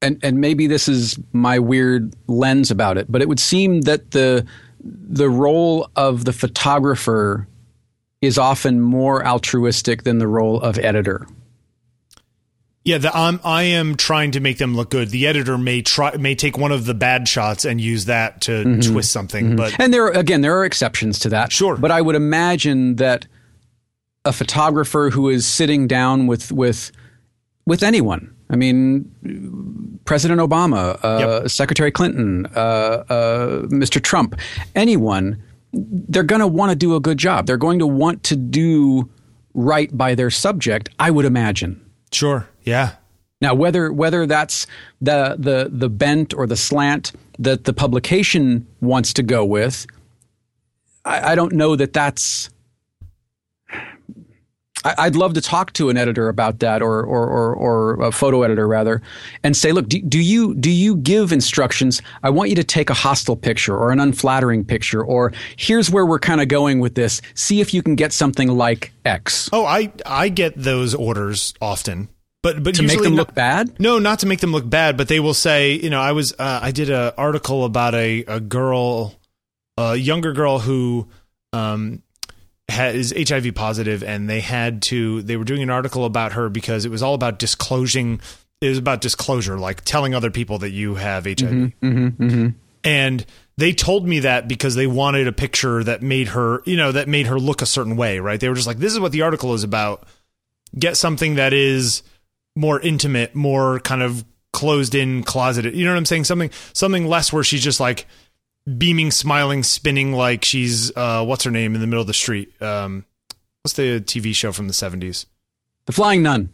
and 0.01 0.19
and 0.23 0.41
maybe 0.41 0.65
this 0.65 0.87
is 0.87 1.19
my 1.31 1.59
weird 1.59 2.15
lens 2.27 2.71
about 2.71 2.97
it 2.97 3.11
but 3.11 3.21
it 3.21 3.27
would 3.27 3.39
seem 3.39 3.81
that 3.81 4.11
the 4.11 4.45
the 4.81 5.29
role 5.29 5.89
of 5.95 6.25
the 6.25 6.33
photographer 6.33 7.47
is 8.21 8.37
often 8.37 8.81
more 8.81 9.25
altruistic 9.25 10.03
than 10.03 10.19
the 10.19 10.27
role 10.27 10.59
of 10.61 10.77
editor. 10.77 11.25
Yeah, 12.85 12.97
the, 12.97 13.15
I'm, 13.15 13.39
I 13.43 13.63
am 13.63 13.95
trying 13.95 14.31
to 14.31 14.39
make 14.39 14.57
them 14.57 14.75
look 14.75 14.89
good. 14.89 15.09
The 15.09 15.27
editor 15.27 15.57
may 15.57 15.81
try 15.81 16.15
may 16.17 16.33
take 16.33 16.57
one 16.57 16.71
of 16.71 16.85
the 16.85 16.93
bad 16.93 17.27
shots 17.27 17.65
and 17.65 17.79
use 17.79 18.05
that 18.05 18.41
to 18.41 18.51
mm-hmm. 18.51 18.91
twist 18.91 19.11
something. 19.11 19.47
Mm-hmm. 19.47 19.55
But 19.57 19.79
and 19.79 19.93
there 19.93 20.07
again, 20.07 20.41
there 20.41 20.57
are 20.57 20.65
exceptions 20.65 21.19
to 21.19 21.29
that. 21.29 21.51
Sure, 21.51 21.75
but 21.75 21.91
I 21.91 22.01
would 22.01 22.15
imagine 22.15 22.95
that 22.95 23.27
a 24.25 24.33
photographer 24.33 25.09
who 25.11 25.29
is 25.29 25.45
sitting 25.45 25.87
down 25.87 26.25
with 26.25 26.51
with 26.51 26.91
with 27.65 27.83
anyone. 27.83 28.33
I 28.49 28.55
mean, 28.55 29.99
President 30.05 30.39
Obama, 30.39 30.99
uh, 31.03 31.41
yep. 31.41 31.49
Secretary 31.49 31.91
Clinton, 31.91 32.47
uh, 32.55 33.03
uh, 33.09 33.61
Mr. 33.67 34.01
Trump, 34.01 34.39
anyone, 34.75 35.41
they're 35.71 36.23
going 36.23 36.41
to 36.41 36.47
want 36.47 36.71
to 36.71 36.75
do 36.75 36.95
a 36.95 36.99
good 36.99 37.19
job. 37.19 37.45
They're 37.45 37.57
going 37.57 37.79
to 37.79 37.87
want 37.87 38.23
to 38.23 38.35
do 38.35 39.09
right 39.53 39.95
by 39.95 40.15
their 40.15 40.31
subject, 40.31 40.89
I 40.99 41.11
would 41.11 41.25
imagine. 41.25 41.79
Sure. 42.11 42.47
Yeah. 42.63 42.95
Now, 43.41 43.53
whether 43.53 43.93
whether 43.93 44.25
that's 44.25 44.67
the 44.99 45.35
the 45.39 45.69
the 45.71 45.89
bent 45.89 46.33
or 46.33 46.45
the 46.45 46.57
slant 46.57 47.13
that 47.37 47.63
the 47.63 47.73
publication 47.73 48.67
wants 48.81 49.13
to 49.13 49.23
go 49.23 49.45
with, 49.45 49.85
I, 51.05 51.31
I 51.31 51.35
don't 51.35 51.53
know 51.53 51.75
that 51.77 51.93
that's 51.93 52.49
I'd 54.85 55.15
love 55.15 55.33
to 55.33 55.41
talk 55.41 55.73
to 55.73 55.89
an 55.89 55.97
editor 55.97 56.29
about 56.29 56.59
that, 56.59 56.81
or 56.81 57.03
or 57.03 57.27
or, 57.27 57.53
or 57.53 58.01
a 58.01 58.11
photo 58.11 58.43
editor 58.43 58.67
rather, 58.67 59.01
and 59.43 59.55
say, 59.55 59.73
look, 59.73 59.89
do, 59.89 60.01
do, 60.01 60.19
you 60.19 60.55
do 60.55 60.71
you 60.71 60.95
give 60.95 61.33
instructions? 61.33 62.01
I 62.23 62.29
want 62.29 62.49
you 62.49 62.55
to 62.55 62.63
take 62.63 62.89
a 62.89 62.93
hostile 62.93 63.35
picture 63.35 63.75
or 63.75 63.91
an 63.91 63.99
unflattering 63.99 64.63
picture, 64.63 65.03
or 65.03 65.33
here's 65.57 65.89
where 65.89 66.05
we're 66.05 66.19
kind 66.19 66.39
of 66.39 66.47
going 66.47 66.79
with 66.79 66.95
this. 66.95 67.21
See 67.33 67.59
if 67.59 67.73
you 67.73 67.83
can 67.83 67.95
get 67.95 68.13
something 68.13 68.47
like 68.47 68.93
X. 69.03 69.49
Oh, 69.51 69.65
I 69.65 69.91
I 70.05 70.29
get 70.29 70.53
those 70.55 70.95
orders 70.95 71.53
often, 71.61 72.07
but 72.41 72.63
but 72.63 72.75
to 72.75 72.83
make 72.83 73.01
them 73.01 73.15
not, 73.15 73.27
look 73.27 73.35
bad. 73.35 73.77
No, 73.79 73.99
not 73.99 74.19
to 74.19 74.27
make 74.27 74.39
them 74.39 74.53
look 74.53 74.69
bad, 74.69 74.95
but 74.95 75.09
they 75.09 75.19
will 75.19 75.33
say, 75.33 75.73
you 75.73 75.89
know, 75.89 75.99
I 75.99 76.13
was 76.13 76.33
uh, 76.39 76.59
I 76.63 76.71
did 76.71 76.89
an 76.89 77.11
article 77.17 77.65
about 77.65 77.95
a 77.95 78.23
a 78.23 78.39
girl, 78.39 79.15
a 79.77 79.95
younger 79.95 80.31
girl 80.31 80.59
who. 80.59 81.09
Um, 81.51 82.03
is 82.69 83.13
HIV 83.17 83.55
positive, 83.55 84.03
and 84.03 84.29
they 84.29 84.39
had 84.39 84.81
to. 84.83 85.21
They 85.21 85.37
were 85.37 85.43
doing 85.43 85.61
an 85.61 85.69
article 85.69 86.05
about 86.05 86.33
her 86.33 86.49
because 86.49 86.85
it 86.85 86.89
was 86.89 87.03
all 87.03 87.13
about 87.13 87.39
disclosing. 87.39 88.21
It 88.61 88.69
was 88.69 88.77
about 88.77 89.01
disclosure, 89.01 89.57
like 89.57 89.83
telling 89.85 90.13
other 90.13 90.31
people 90.31 90.59
that 90.59 90.71
you 90.71 90.95
have 90.95 91.25
HIV. 91.25 91.37
Mm-hmm, 91.37 91.85
mm-hmm, 91.85 92.23
mm-hmm. 92.23 92.47
And 92.83 93.25
they 93.57 93.73
told 93.73 94.07
me 94.07 94.19
that 94.19 94.47
because 94.47 94.75
they 94.75 94.87
wanted 94.87 95.27
a 95.27 95.31
picture 95.31 95.83
that 95.83 96.01
made 96.01 96.29
her, 96.29 96.61
you 96.65 96.77
know, 96.77 96.91
that 96.91 97.07
made 97.07 97.27
her 97.27 97.39
look 97.39 97.61
a 97.61 97.65
certain 97.65 97.97
way, 97.97 98.19
right? 98.19 98.39
They 98.39 98.49
were 98.49 98.55
just 98.55 98.67
like, 98.67 98.77
"This 98.77 98.93
is 98.93 98.99
what 98.99 99.11
the 99.11 99.21
article 99.23 99.53
is 99.53 99.63
about. 99.63 100.07
Get 100.77 100.97
something 100.97 101.35
that 101.35 101.53
is 101.53 102.03
more 102.55 102.79
intimate, 102.79 103.35
more 103.35 103.79
kind 103.79 104.01
of 104.01 104.23
closed 104.53 104.95
in, 104.95 105.23
closeted. 105.23 105.75
You 105.75 105.85
know 105.85 105.91
what 105.91 105.97
I'm 105.97 106.05
saying? 106.05 106.25
Something, 106.25 106.51
something 106.73 107.07
less 107.07 107.33
where 107.33 107.43
she's 107.43 107.63
just 107.63 107.79
like." 107.79 108.05
Beaming, 108.77 109.11
smiling, 109.11 109.63
spinning 109.63 110.13
like 110.13 110.45
she's 110.45 110.95
uh, 110.95 111.23
what's 111.25 111.43
her 111.43 111.51
name 111.51 111.75
in 111.75 111.81
the 111.81 111.87
middle 111.87 112.01
of 112.01 112.07
the 112.07 112.13
street. 112.13 112.61
Um, 112.61 113.05
what's 113.63 113.75
the 113.75 114.01
TV 114.01 114.35
show 114.35 114.51
from 114.51 114.67
the 114.67 114.73
seventies? 114.73 115.25
The 115.85 115.91
Flying 115.93 116.21
Nun. 116.23 116.49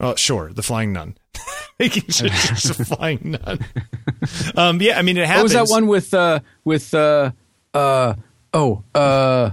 Oh, 0.00 0.14
sure, 0.16 0.52
the 0.52 0.62
Flying 0.62 0.92
Nun. 0.92 1.16
Making 1.78 2.08
sure 2.10 2.28
she's 2.28 2.70
a 2.70 2.84
flying 2.84 3.38
nun. 3.42 3.58
Um, 4.54 4.82
yeah, 4.82 4.98
I 4.98 5.02
mean 5.02 5.16
it 5.16 5.26
happens. 5.26 5.54
What 5.54 5.60
was 5.62 5.70
that 5.70 5.74
one 5.74 5.86
with 5.86 6.12
uh, 6.12 6.40
with 6.62 6.92
uh, 6.92 7.30
uh, 7.72 8.14
oh 8.52 8.84
uh, 8.94 9.52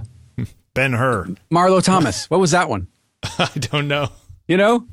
Ben 0.74 0.92
Hur, 0.92 1.28
Marlo 1.50 1.82
Thomas? 1.82 2.28
What 2.28 2.38
was 2.38 2.50
that 2.50 2.68
one? 2.68 2.88
I 3.22 3.48
don't 3.54 3.88
know. 3.88 4.10
You 4.46 4.58
know. 4.58 4.86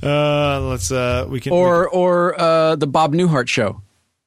Uh, 0.00 0.60
let's 0.60 0.92
uh, 0.92 1.26
we 1.28 1.40
can 1.40 1.52
or 1.52 1.80
we 1.80 1.90
can. 1.90 1.98
or 1.98 2.40
uh, 2.40 2.76
the 2.76 2.86
Bob 2.86 3.14
Newhart 3.14 3.48
show 3.48 3.82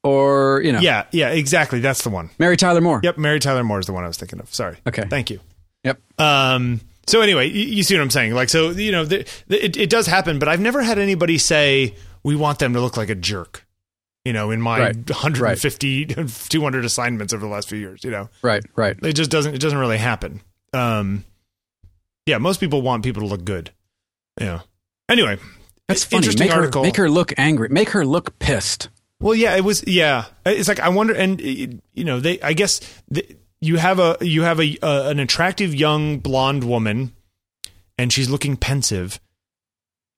or 0.06 0.62
you 0.62 0.72
know 0.72 0.80
yeah 0.80 1.06
yeah 1.12 1.30
exactly 1.30 1.80
that's 1.80 2.04
the 2.04 2.10
one 2.10 2.30
mary 2.38 2.56
tyler 2.56 2.80
moore 2.80 3.00
yep 3.04 3.18
mary 3.18 3.40
tyler 3.40 3.64
moore 3.64 3.80
is 3.80 3.88
the 3.88 3.92
one 3.94 4.04
i 4.04 4.08
was 4.08 4.18
thinking 4.18 4.40
of 4.40 4.54
sorry 4.54 4.78
okay 4.88 5.04
thank 5.10 5.30
you 5.30 5.40
yep 5.84 6.00
um 6.22 6.80
so 7.08 7.22
anyway 7.22 7.50
you, 7.50 7.64
you 7.64 7.84
see 7.84 7.96
what 7.96 8.02
i'm 8.02 8.10
saying 8.10 8.34
like 8.34 8.48
so 8.48 8.70
you 8.70 8.92
know 8.92 9.04
the, 9.04 9.28
the, 9.48 9.66
it, 9.66 9.76
it 9.76 9.90
does 9.90 10.06
happen 10.06 10.38
but 10.40 10.48
i've 10.48 10.60
never 10.60 10.82
had 10.84 11.00
anybody 11.00 11.38
say 11.38 11.96
we 12.24 12.36
want 12.36 12.60
them 12.60 12.74
to 12.74 12.80
look 12.80 12.96
like 12.96 13.10
a 13.10 13.16
jerk 13.16 13.66
you 14.24 14.32
know 14.32 14.52
in 14.52 14.62
my 14.62 14.80
right. 14.80 14.96
150 15.10 16.06
right. 16.06 16.28
200 16.50 16.86
assignments 16.86 17.34
over 17.34 17.44
the 17.46 17.52
last 17.52 17.68
few 17.68 17.80
years 17.80 18.04
you 18.04 18.12
know 18.12 18.30
right 18.44 18.64
right 18.76 18.98
it 19.02 19.14
just 19.14 19.32
doesn't 19.32 19.56
it 19.56 19.60
doesn't 19.60 19.80
really 19.80 19.98
happen 19.98 20.40
um 20.74 21.26
yeah 22.28 22.38
most 22.38 22.60
people 22.60 22.82
want 22.84 23.04
people 23.04 23.24
to 23.24 23.28
look 23.28 23.44
good 23.44 23.72
Yeah. 24.40 24.62
anyway 25.10 25.40
that's 25.88 26.04
funny. 26.04 26.18
Interesting 26.18 26.48
make 26.48 26.56
article. 26.56 26.82
Her, 26.82 26.88
make 26.88 26.98
her 26.98 27.10
look 27.10 27.34
angry. 27.38 27.70
Make 27.70 27.90
her 27.90 28.06
look 28.06 28.40
pissed. 28.40 28.90
Well, 29.20 29.36
yeah, 29.36 29.56
it 29.56 29.64
was. 29.64 29.84
Yeah, 29.88 30.26
it's 30.46 30.68
like 30.68 30.80
I 30.80 30.90
wonder, 30.90 31.14
and 31.14 31.40
you 31.42 32.04
know, 32.04 32.20
they. 32.20 32.40
I 32.42 32.54
guess 32.54 32.82
you 33.62 33.78
have 33.78 34.00
a 34.00 34.18
you 34.22 34.44
have 34.44 34.60
a 34.60 34.78
uh, 34.82 35.10
an 35.10 35.20
attractive 35.20 35.74
young 35.74 36.20
blonde 36.20 36.64
woman, 36.64 37.14
and 37.98 38.12
she's 38.12 38.30
looking 38.30 38.58
pensive. 38.58 39.20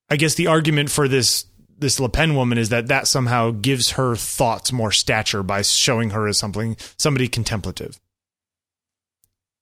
I 0.09 0.15
guess 0.15 0.35
the 0.35 0.47
argument 0.47 0.89
for 0.89 1.07
this 1.07 1.45
this 1.77 1.99
Le 1.99 2.09
Pen 2.09 2.35
woman 2.35 2.57
is 2.57 2.69
that 2.69 2.87
that 2.87 3.07
somehow 3.07 3.51
gives 3.51 3.91
her 3.91 4.15
thoughts 4.15 4.71
more 4.71 4.91
stature 4.91 5.43
by 5.43 5.61
showing 5.61 6.09
her 6.11 6.27
as 6.27 6.37
something 6.37 6.75
somebody 6.97 7.27
contemplative. 7.27 7.99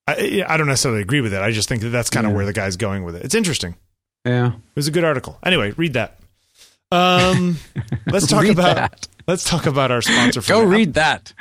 I, 0.08 0.44
I 0.46 0.56
don't 0.56 0.68
necessarily 0.68 1.02
agree 1.02 1.20
with 1.20 1.34
it. 1.34 1.42
I 1.42 1.50
just 1.50 1.68
think 1.68 1.82
that 1.82 1.88
that's 1.88 2.10
kind 2.10 2.26
of 2.26 2.32
where 2.32 2.46
the 2.46 2.52
guy's 2.52 2.76
going 2.76 3.04
with 3.04 3.16
it. 3.16 3.24
It's 3.24 3.34
interesting. 3.34 3.74
Yeah, 4.24 4.52
it 4.54 4.76
was 4.76 4.88
a 4.88 4.92
good 4.92 5.04
article. 5.04 5.38
Anyway, 5.44 5.72
read 5.72 5.92
that. 5.94 6.18
Um, 6.90 7.58
let's 8.06 8.26
talk 8.26 8.46
about 8.46 8.76
that. 8.76 9.08
let's 9.26 9.44
talk 9.44 9.66
about 9.66 9.90
our 9.90 10.02
sponsor. 10.02 10.40
Go 10.42 10.60
that. 10.60 10.66
read 10.66 10.94
that. 10.94 11.32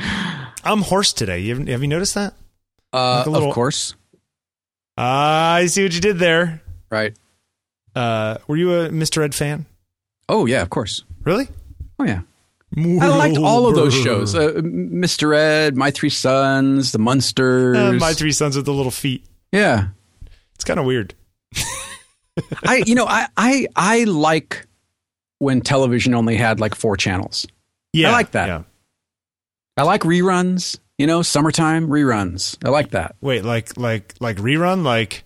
I'm 0.64 0.82
hoarse 0.82 1.14
today. 1.14 1.40
You 1.40 1.56
have, 1.56 1.68
have 1.68 1.82
you 1.82 1.88
noticed 1.88 2.16
that? 2.16 2.34
Uh, 2.92 3.18
like 3.18 3.28
little, 3.28 3.50
of 3.50 3.56
course. 3.56 3.94
Uh, 4.98 5.02
I 5.02 5.66
see 5.68 5.84
what 5.84 5.94
you 5.94 6.02
did 6.02 6.18
there. 6.18 6.62
Right. 6.90 7.16
Uh, 7.96 8.38
were 8.48 8.58
you 8.58 8.74
a 8.74 8.90
Mr. 8.90 9.24
Ed 9.24 9.36
fan? 9.36 9.66
Oh 10.28 10.46
yeah, 10.46 10.62
of 10.62 10.70
course. 10.70 11.04
Really? 11.24 11.48
Oh 12.00 12.06
yeah. 12.06 12.22
I 12.78 13.08
liked 13.08 13.38
all 13.38 13.68
of 13.68 13.76
those 13.76 13.94
shows. 13.94 14.36
Uh, 14.36 14.54
Mr. 14.56 15.36
Ed, 15.36 15.78
My 15.78 15.92
Three 15.92 16.10
Sons, 16.10 16.92
The 16.92 17.00
Munsters. 17.00 17.78
Uh, 17.78 17.94
My 17.94 18.14
Three 18.14 18.34
Sons 18.34 18.58
with 18.58 18.66
the 18.66 18.74
little 18.74 18.92
feet. 18.92 19.24
Yeah. 19.54 19.90
It's 20.56 20.66
kind 20.66 20.80
of 20.80 20.86
weird. 20.86 21.14
I, 22.66 22.84
you 22.86 22.96
know, 22.96 23.06
I, 23.06 23.28
I, 23.38 23.68
I 23.78 24.04
like 24.04 24.68
when 25.40 25.62
television 25.62 26.14
only 26.14 26.36
had 26.36 26.60
like 26.60 26.76
four 26.76 26.98
channels. 26.98 27.46
Yeah, 27.94 28.10
I 28.10 28.12
like 28.12 28.32
that. 28.32 28.48
Yeah. 28.48 28.64
I 29.78 29.84
like 29.84 30.02
reruns. 30.02 30.80
You 30.98 31.08
know, 31.08 31.22
summertime 31.22 31.88
reruns. 31.90 32.58
I 32.64 32.70
like 32.70 32.92
that. 32.92 33.16
Wait, 33.20 33.44
like 33.44 33.78
like 33.78 34.14
like 34.20 34.38
rerun, 34.38 34.84
like 34.84 35.26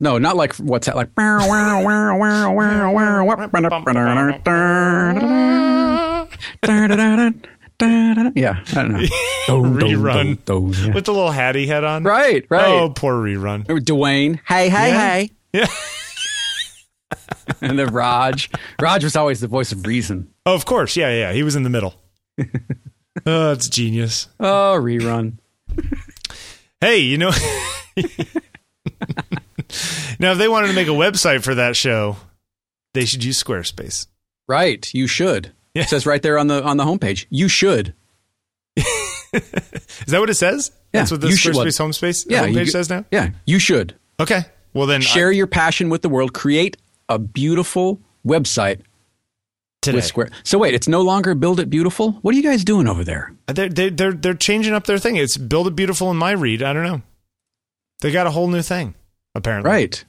no, 0.00 0.18
not 0.18 0.36
like 0.36 0.54
what's 0.56 0.86
that 0.86 0.96
like. 0.96 1.10
yeah, 8.34 8.62
I 8.70 8.74
don't 8.74 8.92
know. 8.92 8.98
rerun 9.48 10.94
with 10.94 11.04
the 11.04 11.12
little 11.12 11.30
hat 11.30 11.54
he 11.54 11.66
had 11.66 11.84
on. 11.84 12.04
Right, 12.04 12.46
right. 12.48 12.66
Oh, 12.66 12.90
poor 12.90 13.14
rerun. 13.14 13.66
Dwayne. 13.66 14.40
Hey, 14.46 14.68
hey, 14.68 14.88
yeah. 14.88 15.10
hey. 15.10 15.30
Yeah. 15.52 15.66
and 17.60 17.78
then 17.78 17.92
Raj. 17.92 18.50
Raj 18.80 19.04
was 19.04 19.16
always 19.16 19.40
the 19.40 19.48
voice 19.48 19.72
of 19.72 19.86
reason. 19.86 20.30
Oh, 20.46 20.54
of 20.54 20.64
course. 20.64 20.96
Yeah, 20.96 21.10
yeah. 21.10 21.32
He 21.32 21.42
was 21.42 21.56
in 21.56 21.62
the 21.62 21.70
middle. 21.70 21.94
oh, 23.26 23.52
it's 23.52 23.68
genius. 23.68 24.28
Oh, 24.40 24.78
rerun. 24.80 25.38
hey, 26.80 26.98
you 26.98 27.18
know. 27.18 27.30
now, 30.18 30.32
if 30.32 30.38
they 30.38 30.48
wanted 30.48 30.68
to 30.68 30.74
make 30.74 30.88
a 30.88 30.92
website 30.92 31.42
for 31.42 31.54
that 31.54 31.76
show, 31.76 32.16
they 32.92 33.04
should 33.04 33.24
use 33.24 33.42
Squarespace. 33.42 34.06
Right. 34.48 34.92
You 34.92 35.06
should. 35.06 35.52
Yeah. 35.74 35.82
It 35.82 35.88
says 35.88 36.06
right 36.06 36.22
there 36.22 36.38
on 36.38 36.46
the 36.46 36.62
on 36.62 36.76
the 36.76 36.84
homepage. 36.84 37.26
You 37.30 37.48
should. 37.48 37.94
Is 38.76 40.06
that 40.06 40.20
what 40.20 40.30
it 40.30 40.34
says? 40.34 40.70
Yeah, 40.92 41.00
That's 41.00 41.10
what 41.10 41.20
the 41.20 41.26
Squarespace 41.28 41.78
home 41.78 41.92
space 41.92 42.24
Yeah, 42.28 42.46
homepage 42.46 42.66
you- 42.66 42.66
says 42.66 42.88
now. 42.88 43.04
Yeah, 43.10 43.30
you 43.46 43.58
should 43.58 43.96
Okay. 44.20 44.42
Well 44.74 44.86
then, 44.86 45.00
share 45.00 45.32
your 45.32 45.46
passion 45.48 45.88
with 45.88 46.02
the 46.02 46.08
world. 46.08 46.32
Create 46.34 46.76
a 47.08 47.18
beautiful 47.18 48.00
website 48.26 48.80
today. 49.82 49.96
with 49.96 50.04
Square. 50.04 50.30
So 50.42 50.58
wait, 50.58 50.74
it's 50.74 50.88
no 50.88 51.02
longer 51.02 51.34
Build 51.34 51.60
It 51.60 51.70
Beautiful. 51.70 52.12
What 52.22 52.34
are 52.34 52.36
you 52.36 52.42
guys 52.42 52.64
doing 52.64 52.88
over 52.88 53.04
there? 53.04 53.32
They're, 53.46 53.68
they're 53.68 53.90
they're 53.90 54.12
they're 54.12 54.34
changing 54.34 54.72
up 54.74 54.84
their 54.86 54.98
thing. 54.98 55.16
It's 55.16 55.36
build 55.36 55.66
it 55.66 55.76
beautiful 55.76 56.10
in 56.10 56.16
my 56.16 56.32
read. 56.32 56.62
I 56.62 56.72
don't 56.72 56.84
know. 56.84 57.02
They 58.00 58.10
got 58.10 58.26
a 58.26 58.30
whole 58.30 58.48
new 58.48 58.62
thing 58.62 58.94
apparently. 59.34 59.70
Right, 59.70 60.04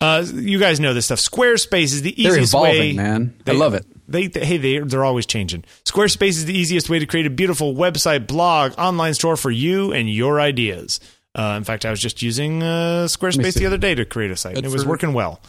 Uh, 0.00 0.24
you 0.34 0.58
guys 0.58 0.80
know 0.80 0.92
this 0.94 1.06
stuff. 1.06 1.20
Squarespace 1.20 1.92
is 1.94 2.02
the 2.02 2.14
they're 2.16 2.32
easiest 2.32 2.52
evolving, 2.52 2.78
way. 2.80 2.92
man. 2.92 3.34
I 3.40 3.52
They- 3.52 3.56
love 3.56 3.74
it. 3.74 3.86
They, 4.06 4.26
they 4.26 4.44
hey 4.44 4.58
they 4.58 4.78
they're 4.80 5.04
always 5.04 5.24
changing. 5.24 5.64
Squarespace 5.86 6.30
is 6.36 6.44
the 6.44 6.52
easiest 6.56 6.90
way 6.90 6.98
to 6.98 7.06
create 7.06 7.24
a 7.24 7.30
beautiful 7.30 7.74
website, 7.74 8.26
blog, 8.26 8.74
online 8.76 9.14
store 9.14 9.36
for 9.38 9.50
you 9.50 9.92
and 9.94 10.10
your 10.10 10.38
ideas. 10.40 11.00
Uh, 11.34 11.54
in 11.56 11.64
fact, 11.64 11.86
I 11.86 11.90
was 11.90 12.00
just 12.00 12.20
using 12.20 12.62
uh, 12.62 13.06
Squarespace 13.08 13.54
the 13.54 13.64
other 13.66 13.78
day 13.78 13.94
to 13.94 14.04
create 14.04 14.30
a 14.30 14.36
site. 14.36 14.56
and 14.58 14.66
it 14.66 14.70
was 14.70 14.84
working 14.84 15.14
well. 15.14 15.40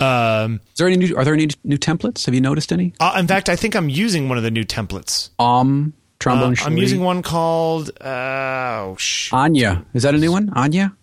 Um, 0.00 0.60
Is 0.72 0.78
there 0.78 0.86
any 0.86 0.96
new? 0.96 1.16
Are 1.16 1.24
there 1.24 1.34
any 1.34 1.48
new 1.64 1.76
templates? 1.78 2.26
Have 2.26 2.34
you 2.34 2.40
noticed 2.40 2.72
any? 2.72 2.94
uh, 3.00 3.16
in 3.18 3.26
fact, 3.26 3.48
I 3.48 3.56
think 3.56 3.74
I'm 3.74 3.88
using 3.88 4.28
one 4.28 4.38
of 4.38 4.44
the 4.44 4.50
new 4.50 4.64
templates. 4.64 5.30
Um, 5.40 5.92
trombone. 6.20 6.52
Uh, 6.58 6.64
I'm 6.66 6.76
using 6.76 7.00
one 7.00 7.22
called 7.22 7.90
uh, 8.00 8.04
oh 8.90 8.96
sh- 8.98 9.32
Anya. 9.32 9.84
Is 9.94 10.04
that 10.04 10.14
a 10.14 10.18
new 10.18 10.30
one? 10.30 10.50
Anya. 10.54 10.96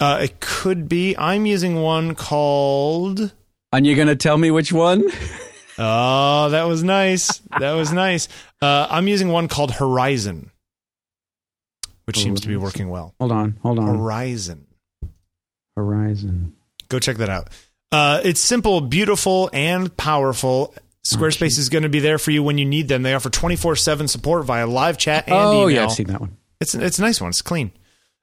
uh, 0.00 0.18
it 0.22 0.40
could 0.40 0.88
be. 0.88 1.16
I'm 1.16 1.46
using 1.46 1.80
one 1.80 2.14
called. 2.14 3.32
Anya, 3.72 3.96
gonna 3.96 4.16
tell 4.16 4.36
me 4.36 4.50
which 4.50 4.72
one? 4.72 5.04
Oh, 5.78 6.50
that 6.50 6.64
was 6.64 6.84
nice. 6.84 7.38
That 7.58 7.72
was 7.72 7.92
nice. 7.94 8.28
Uh, 8.60 8.86
I'm 8.90 9.08
using 9.08 9.28
one 9.30 9.48
called 9.48 9.70
Horizon, 9.72 10.50
which 12.04 12.18
seems 12.18 12.42
to 12.42 12.48
be 12.48 12.58
working 12.58 12.90
well. 12.90 13.14
Hold 13.18 13.32
on, 13.32 13.58
hold 13.62 13.78
on. 13.78 13.86
Horizon. 13.86 14.66
Horizon. 15.74 16.54
Go 16.90 16.98
check 16.98 17.16
that 17.16 17.30
out. 17.30 17.48
Uh, 17.92 18.20
it's 18.24 18.40
simple, 18.40 18.80
beautiful, 18.80 19.50
and 19.52 19.94
powerful. 19.96 20.74
Squarespace 21.04 21.58
is 21.58 21.68
going 21.68 21.82
to 21.82 21.88
be 21.88 22.00
there 22.00 22.18
for 22.18 22.30
you 22.30 22.42
when 22.42 22.58
you 22.58 22.64
need 22.64 22.88
them. 22.88 23.02
They 23.02 23.12
offer 23.12 23.28
24 23.28 23.76
7 23.76 24.08
support 24.08 24.44
via 24.44 24.66
live 24.66 24.98
chat 24.98 25.26
and 25.26 25.34
oh 25.34 25.52
email. 25.64 25.70
yeah, 25.70 25.84
I've 25.84 25.92
seen 25.92 26.06
that 26.06 26.20
one. 26.20 26.36
It's, 26.60 26.74
it's 26.74 26.98
a 26.98 27.02
nice 27.02 27.20
one. 27.20 27.30
It's 27.30 27.42
clean. 27.42 27.72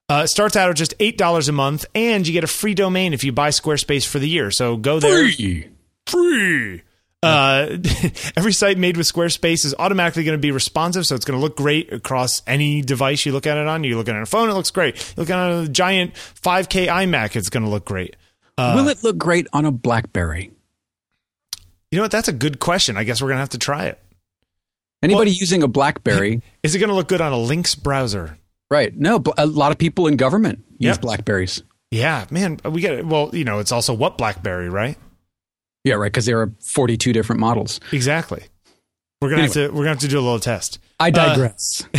Uh, 0.07 0.24
it 0.24 0.30
starts 0.30 0.55
out 0.55 0.70
at 0.72 0.76
just 0.76 0.97
$8 0.97 1.49
a 1.49 1.51
month, 1.51 1.86
and 1.93 2.26
you 2.26 2.34
get 2.34 2.43
a 2.43 2.47
free 2.47 2.74
domain 2.74 3.13
if 3.13 3.24
you 3.24 3.32
buy 3.32 3.49
Squarespace 3.49 4.07
for 4.07 4.17
the 4.17 4.28
year. 4.28 4.49
So 4.49 4.76
go 4.76 4.99
there. 4.99 5.24
free. 6.07 6.82
Uh, 7.22 7.78
every 8.38 8.53
site 8.53 8.78
made 8.78 8.97
with 8.97 9.05
Squarespace 9.05 9.65
is 9.65 9.76
automatically 9.78 10.24
going 10.24 10.38
to 10.38 10.41
be 10.41 10.51
responsive, 10.51 11.05
so 11.05 11.15
it's 11.15 11.26
going 11.26 11.38
to 11.38 11.43
look 11.43 11.57
great 11.57 11.91
across 11.93 12.41
any 12.47 12.82
device 12.82 13.26
you 13.26 13.34
look 13.34 13.45
at 13.45 13.57
it 13.57 13.67
on. 13.67 13.84
You 13.84 13.97
look 13.97 14.07
at 14.07 14.15
it 14.15 14.17
on 14.17 14.24
a 14.24 14.26
phone, 14.26 14.49
it 14.49 14.53
looks 14.53 14.72
great. 14.72 14.95
You 14.95 15.22
look 15.22 15.30
at 15.30 15.38
it 15.38 15.53
on 15.53 15.63
a 15.65 15.67
giant 15.67 16.13
5K 16.15 16.88
iMac, 16.88 17.36
it's 17.36 17.49
going 17.49 17.63
to 17.63 17.70
look 17.70 17.86
great. 17.86 18.15
Uh, 18.60 18.74
Will 18.76 18.88
it 18.89 19.03
look 19.03 19.18
great 19.18 19.47
on 19.53 19.66
a 19.66 19.72
BlackBerry? 19.72 20.51
You 21.91 21.97
know 21.97 22.01
what? 22.03 22.12
That's 22.12 22.28
a 22.28 22.34
good 22.34 22.60
question. 22.60 22.97
I 22.97 23.03
guess 23.03 23.22
we're 23.22 23.30
going 23.30 23.38
to 23.38 23.41
have 23.41 23.49
to 23.49 23.57
try 23.57 23.86
it. 23.86 23.99
Anybody 25.01 25.32
using 25.32 25.64
a 25.64 25.68
BlackBerry? 25.68 26.41
Is 26.64 26.76
it 26.76 26.80
going 26.80 26.89
to 26.89 26.95
look 26.95 27.07
good 27.07 27.22
on 27.22 27.32
a 27.32 27.38
Lynx 27.38 27.76
browser? 27.76 28.38
right. 28.70 28.95
No, 28.95 29.24
a 29.38 29.45
lot 29.47 29.72
of 29.72 29.78
people 29.78 30.05
in 30.07 30.16
government 30.18 30.60
use 30.78 30.95
Yep. 30.95 31.01
Blackberries. 31.01 31.64
Yeah, 31.91 32.26
man, 32.30 32.60
we 32.66 32.82
get 32.82 32.93
it. 32.93 33.05
Well, 33.05 33.32
you 33.34 33.43
know, 33.45 33.57
it's 33.60 33.72
also 33.72 33.93
what 33.95 34.18
BlackBerry, 34.18 34.70
right? 34.70 34.95
Yeah, 35.84 35.95
right. 35.95 36.12
Because 36.12 36.28
there 36.28 36.39
are 36.41 36.51
forty-two 36.60 37.14
different 37.14 37.39
models. 37.39 37.80
Exactly. 37.91 38.43
We're 39.22 39.30
gonna 39.32 39.43
have 39.43 39.53
to 39.53 39.70
we're 39.70 39.78
gonna 39.86 39.89
have 39.89 39.99
to 39.99 40.07
do 40.07 40.20
a 40.20 40.22
little 40.22 40.39
test. 40.39 40.78
I 40.99 41.10
digress. 41.10 41.84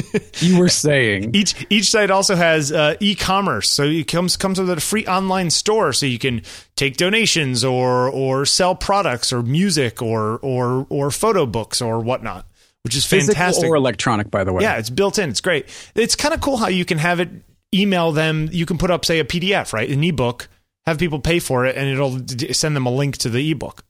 you 0.40 0.58
were 0.58 0.68
saying 0.68 1.34
Each 1.34 1.66
each 1.70 1.90
site 1.90 2.10
also 2.10 2.34
has 2.34 2.72
uh, 2.72 2.96
e-commerce, 3.00 3.70
so 3.70 3.84
it 3.84 4.08
comes 4.08 4.36
comes 4.36 4.58
with 4.58 4.70
a 4.70 4.80
free 4.80 5.06
online 5.06 5.50
store, 5.50 5.92
so 5.92 6.06
you 6.06 6.18
can 6.18 6.42
take 6.76 6.96
donations 6.96 7.64
or 7.64 8.08
or 8.08 8.44
sell 8.46 8.74
products 8.74 9.32
or 9.32 9.42
music 9.42 10.02
or 10.02 10.38
or 10.38 10.86
or 10.88 11.10
photo 11.10 11.46
books 11.46 11.80
or 11.80 12.00
whatnot, 12.00 12.46
which 12.82 12.96
is 12.96 13.06
physical 13.06 13.34
fantastic. 13.34 13.68
or 13.68 13.76
electronic, 13.76 14.30
by 14.30 14.44
the 14.44 14.52
way. 14.52 14.62
yeah, 14.62 14.76
it's 14.76 14.90
built 14.90 15.18
in. 15.18 15.30
It's 15.30 15.40
great. 15.40 15.66
It's 15.94 16.16
kind 16.16 16.34
of 16.34 16.40
cool 16.40 16.56
how 16.56 16.68
you 16.68 16.84
can 16.84 16.98
have 16.98 17.20
it 17.20 17.30
email 17.74 18.12
them. 18.12 18.48
You 18.52 18.66
can 18.66 18.78
put 18.78 18.90
up 18.90 19.04
say 19.04 19.18
a 19.18 19.24
PDF, 19.24 19.72
right, 19.72 19.88
an 19.88 20.02
ebook, 20.04 20.48
have 20.86 20.98
people 20.98 21.20
pay 21.20 21.38
for 21.38 21.64
it, 21.66 21.76
and 21.76 21.88
it'll 21.88 22.20
send 22.52 22.76
them 22.76 22.86
a 22.86 22.90
link 22.90 23.18
to 23.18 23.28
the 23.28 23.50
ebook, 23.50 23.84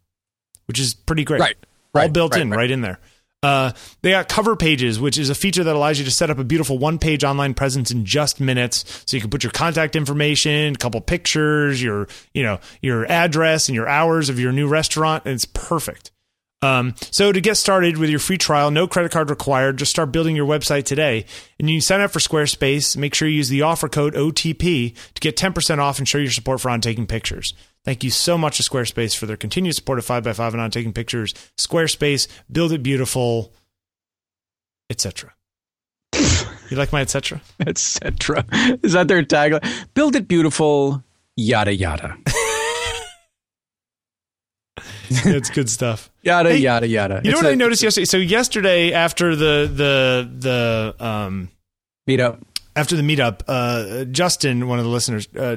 which 0.66 0.78
is 0.78 0.94
pretty 0.94 1.24
great. 1.24 1.40
Right. 1.40 1.56
all 1.94 2.02
Right, 2.02 2.12
built 2.12 2.32
right, 2.32 2.42
in 2.42 2.50
right. 2.50 2.56
right 2.56 2.70
in 2.70 2.80
there. 2.80 2.98
Uh, 3.42 3.72
they 4.02 4.12
got 4.12 4.28
cover 4.28 4.54
pages, 4.54 5.00
which 5.00 5.18
is 5.18 5.28
a 5.28 5.34
feature 5.34 5.64
that 5.64 5.74
allows 5.74 5.98
you 5.98 6.04
to 6.04 6.12
set 6.12 6.30
up 6.30 6.38
a 6.38 6.44
beautiful 6.44 6.78
one-page 6.78 7.24
online 7.24 7.54
presence 7.54 7.90
in 7.90 8.04
just 8.04 8.40
minutes. 8.40 9.02
So 9.06 9.16
you 9.16 9.20
can 9.20 9.30
put 9.30 9.42
your 9.42 9.50
contact 9.50 9.96
information, 9.96 10.74
a 10.74 10.78
couple 10.78 11.00
pictures, 11.00 11.82
your 11.82 12.06
you 12.32 12.44
know 12.44 12.60
your 12.80 13.04
address 13.10 13.68
and 13.68 13.74
your 13.74 13.88
hours 13.88 14.28
of 14.28 14.38
your 14.38 14.52
new 14.52 14.68
restaurant, 14.68 15.24
and 15.24 15.34
it's 15.34 15.44
perfect. 15.44 16.11
Um, 16.62 16.94
so 17.10 17.32
to 17.32 17.40
get 17.40 17.56
started 17.56 17.98
with 17.98 18.08
your 18.08 18.20
free 18.20 18.38
trial, 18.38 18.70
no 18.70 18.86
credit 18.86 19.10
card 19.10 19.28
required. 19.30 19.78
Just 19.78 19.90
start 19.90 20.12
building 20.12 20.36
your 20.36 20.46
website 20.46 20.84
today, 20.84 21.26
and 21.58 21.68
you 21.68 21.80
sign 21.80 22.00
up 22.00 22.12
for 22.12 22.20
Squarespace. 22.20 22.96
Make 22.96 23.14
sure 23.14 23.28
you 23.28 23.36
use 23.36 23.48
the 23.48 23.62
offer 23.62 23.88
code 23.88 24.14
OTP 24.14 24.94
to 25.14 25.20
get 25.20 25.36
10% 25.36 25.78
off 25.78 25.98
and 25.98 26.08
show 26.08 26.18
your 26.18 26.30
support 26.30 26.60
for 26.60 26.70
on 26.70 26.80
taking 26.80 27.06
pictures. 27.06 27.52
Thank 27.84 28.04
you 28.04 28.10
so 28.10 28.38
much 28.38 28.58
to 28.58 28.62
Squarespace 28.62 29.16
for 29.16 29.26
their 29.26 29.36
continued 29.36 29.74
support 29.74 29.98
of 29.98 30.06
5x5 30.06 30.52
and 30.52 30.60
on 30.60 30.70
taking 30.70 30.92
pictures. 30.92 31.34
Squarespace, 31.58 32.28
build 32.50 32.72
it 32.72 32.82
beautiful, 32.82 33.52
etc. 34.88 35.34
you 36.14 36.76
like 36.76 36.92
my 36.92 37.00
etc.? 37.00 37.40
etc. 37.66 38.44
Is 38.82 38.92
that 38.92 39.08
their 39.08 39.24
tagline? 39.24 39.66
Build 39.94 40.14
it 40.14 40.28
beautiful, 40.28 41.02
yada 41.36 41.74
yada, 41.74 42.16
it's 45.10 45.50
good 45.50 45.68
stuff. 45.68 46.10
yada 46.22 46.50
Hey, 46.50 46.58
yada 46.58 46.86
yada. 46.88 47.20
You 47.24 47.30
know 47.30 47.36
It's 47.38 47.42
what 47.42 47.50
I 47.50 47.52
a- 47.52 47.56
noticed 47.56 47.82
yesterday? 47.82 48.04
So 48.06 48.16
yesterday 48.16 48.92
after 48.92 49.36
the 49.36 49.70
the 49.72 50.94
the 50.98 51.04
um 51.04 51.48
Meet 52.06 52.20
up. 52.20 52.40
after 52.74 52.96
the 52.96 53.02
meetup, 53.02 53.42
uh, 53.46 54.04
Justin, 54.06 54.66
one 54.66 54.78
of 54.80 54.84
the 54.84 54.90
listeners, 54.90 55.28
uh, 55.38 55.56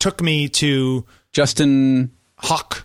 took 0.00 0.20
me 0.22 0.48
to 0.48 1.04
Justin. 1.32 2.10
Hawk. 2.38 2.84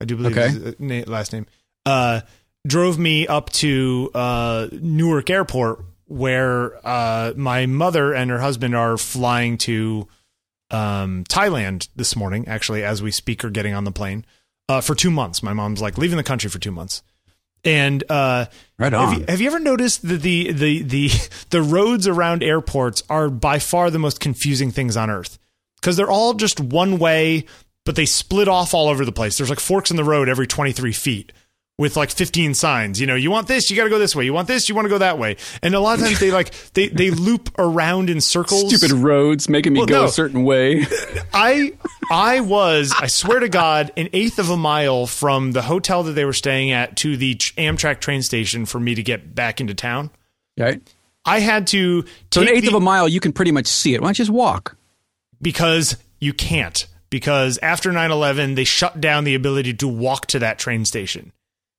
I 0.00 0.04
do 0.06 0.16
believe 0.16 0.36
Okay. 0.38 0.48
his 0.48 0.62
uh, 0.64 0.72
na- 0.78 1.04
last 1.06 1.32
name. 1.34 1.46
Uh, 1.84 2.20
drove 2.66 2.98
me 2.98 3.26
up 3.26 3.50
to 3.50 4.10
uh, 4.14 4.68
Newark 4.72 5.28
Airport, 5.30 5.84
where 6.06 6.78
uh, 6.86 7.32
my 7.36 7.66
mother 7.66 8.14
and 8.14 8.30
her 8.30 8.38
husband 8.38 8.74
are 8.74 8.96
flying 8.96 9.58
to 9.58 10.08
um, 10.70 11.24
Thailand 11.24 11.88
this 11.96 12.16
morning. 12.16 12.48
Actually, 12.48 12.82
as 12.82 13.02
we 13.02 13.10
speak, 13.10 13.44
are 13.44 13.50
getting 13.50 13.74
on 13.74 13.84
the 13.84 13.92
plane 13.92 14.24
uh, 14.68 14.80
for 14.80 14.94
two 14.94 15.10
months. 15.10 15.42
My 15.42 15.52
mom's 15.52 15.80
like 15.80 15.98
leaving 15.98 16.16
the 16.16 16.24
country 16.24 16.50
for 16.50 16.58
two 16.58 16.70
months, 16.72 17.02
and 17.64 18.02
uh, 18.10 18.46
Right 18.78 18.92
have 18.92 19.08
on. 19.08 19.20
you, 19.20 19.24
have 19.28 19.40
you 19.40 19.46
ever 19.46 19.60
noticed 19.60 20.06
that 20.06 20.22
the 20.22 20.52
the 20.52 20.82
the 20.82 21.10
the 21.50 21.62
roads 21.62 22.06
around 22.06 22.42
airports 22.42 23.02
are 23.08 23.28
by 23.28 23.58
far 23.58 23.90
the 23.90 23.98
most 23.98 24.20
confusing 24.20 24.70
things 24.70 24.96
on 24.96 25.10
earth 25.10 25.38
because 25.80 25.96
they're 25.96 26.10
all 26.10 26.34
just 26.34 26.60
one 26.60 26.98
way, 26.98 27.44
but 27.84 27.96
they 27.96 28.06
split 28.06 28.48
off 28.48 28.74
all 28.74 28.88
over 28.88 29.04
the 29.04 29.12
place. 29.12 29.38
There's 29.38 29.50
like 29.50 29.60
forks 29.60 29.90
in 29.90 29.96
the 29.96 30.04
road 30.04 30.28
every 30.28 30.46
23 30.46 30.92
feet 30.92 31.32
with 31.78 31.96
like 31.96 32.10
15 32.10 32.54
signs. 32.54 33.00
You 33.00 33.06
know, 33.06 33.14
you 33.14 33.30
want 33.30 33.46
this, 33.46 33.70
you 33.70 33.76
got 33.76 33.84
to 33.84 33.90
go 33.90 33.98
this 34.00 34.14
way. 34.16 34.24
You 34.24 34.32
want 34.32 34.48
this, 34.48 34.68
you 34.68 34.74
want 34.74 34.86
to 34.86 34.90
go 34.90 34.98
that 34.98 35.16
way. 35.18 35.36
And 35.62 35.74
a 35.74 35.80
lot 35.80 35.98
of 35.98 36.04
times 36.04 36.18
they 36.18 36.30
like 36.32 36.52
they 36.74 36.88
they 36.88 37.10
loop 37.10 37.50
around 37.58 38.10
in 38.10 38.20
circles. 38.20 38.74
Stupid 38.74 38.92
roads 38.96 39.48
making 39.48 39.72
me 39.74 39.80
Well, 39.80 39.86
go 39.86 40.00
no. 40.02 40.04
a 40.06 40.08
certain 40.10 40.44
way. 40.44 40.84
I 41.32 41.72
I 42.10 42.40
was 42.40 42.92
I 42.98 43.06
swear 43.06 43.38
to 43.40 43.48
God 43.48 43.92
an 43.96 44.08
eighth 44.12 44.38
of 44.40 44.50
a 44.50 44.56
mile 44.56 45.06
from 45.06 45.52
the 45.52 45.62
hotel 45.62 46.02
that 46.02 46.12
they 46.12 46.24
were 46.24 46.32
staying 46.32 46.72
at 46.72 46.96
to 46.98 47.16
the 47.16 47.36
Amtrak 47.36 48.00
train 48.00 48.22
station 48.22 48.66
for 48.66 48.80
me 48.80 48.94
to 48.96 49.02
get 49.02 49.34
back 49.34 49.60
into 49.60 49.74
town. 49.74 50.10
right. 50.58 50.82
I 51.24 51.40
had 51.40 51.66
to 51.68 52.04
So 52.32 52.40
an 52.40 52.48
eighth 52.48 52.62
the- 52.62 52.68
of 52.68 52.74
a 52.74 52.80
mile, 52.80 53.06
you 53.06 53.20
can 53.20 53.32
pretty 53.32 53.52
much 53.52 53.66
see 53.66 53.92
it. 53.94 54.00
Why 54.00 54.06
don't 54.08 54.18
you 54.18 54.24
just 54.24 54.30
walk? 54.32 54.76
because 55.40 55.96
you 56.20 56.32
can't 56.32 56.86
because 57.10 57.58
after 57.62 57.92
9/11 57.92 58.56
they 58.56 58.64
shut 58.64 59.00
down 59.00 59.22
the 59.22 59.36
ability 59.36 59.72
to 59.74 59.86
walk 59.86 60.26
to 60.26 60.38
that 60.40 60.58
train 60.58 60.84
station. 60.84 61.30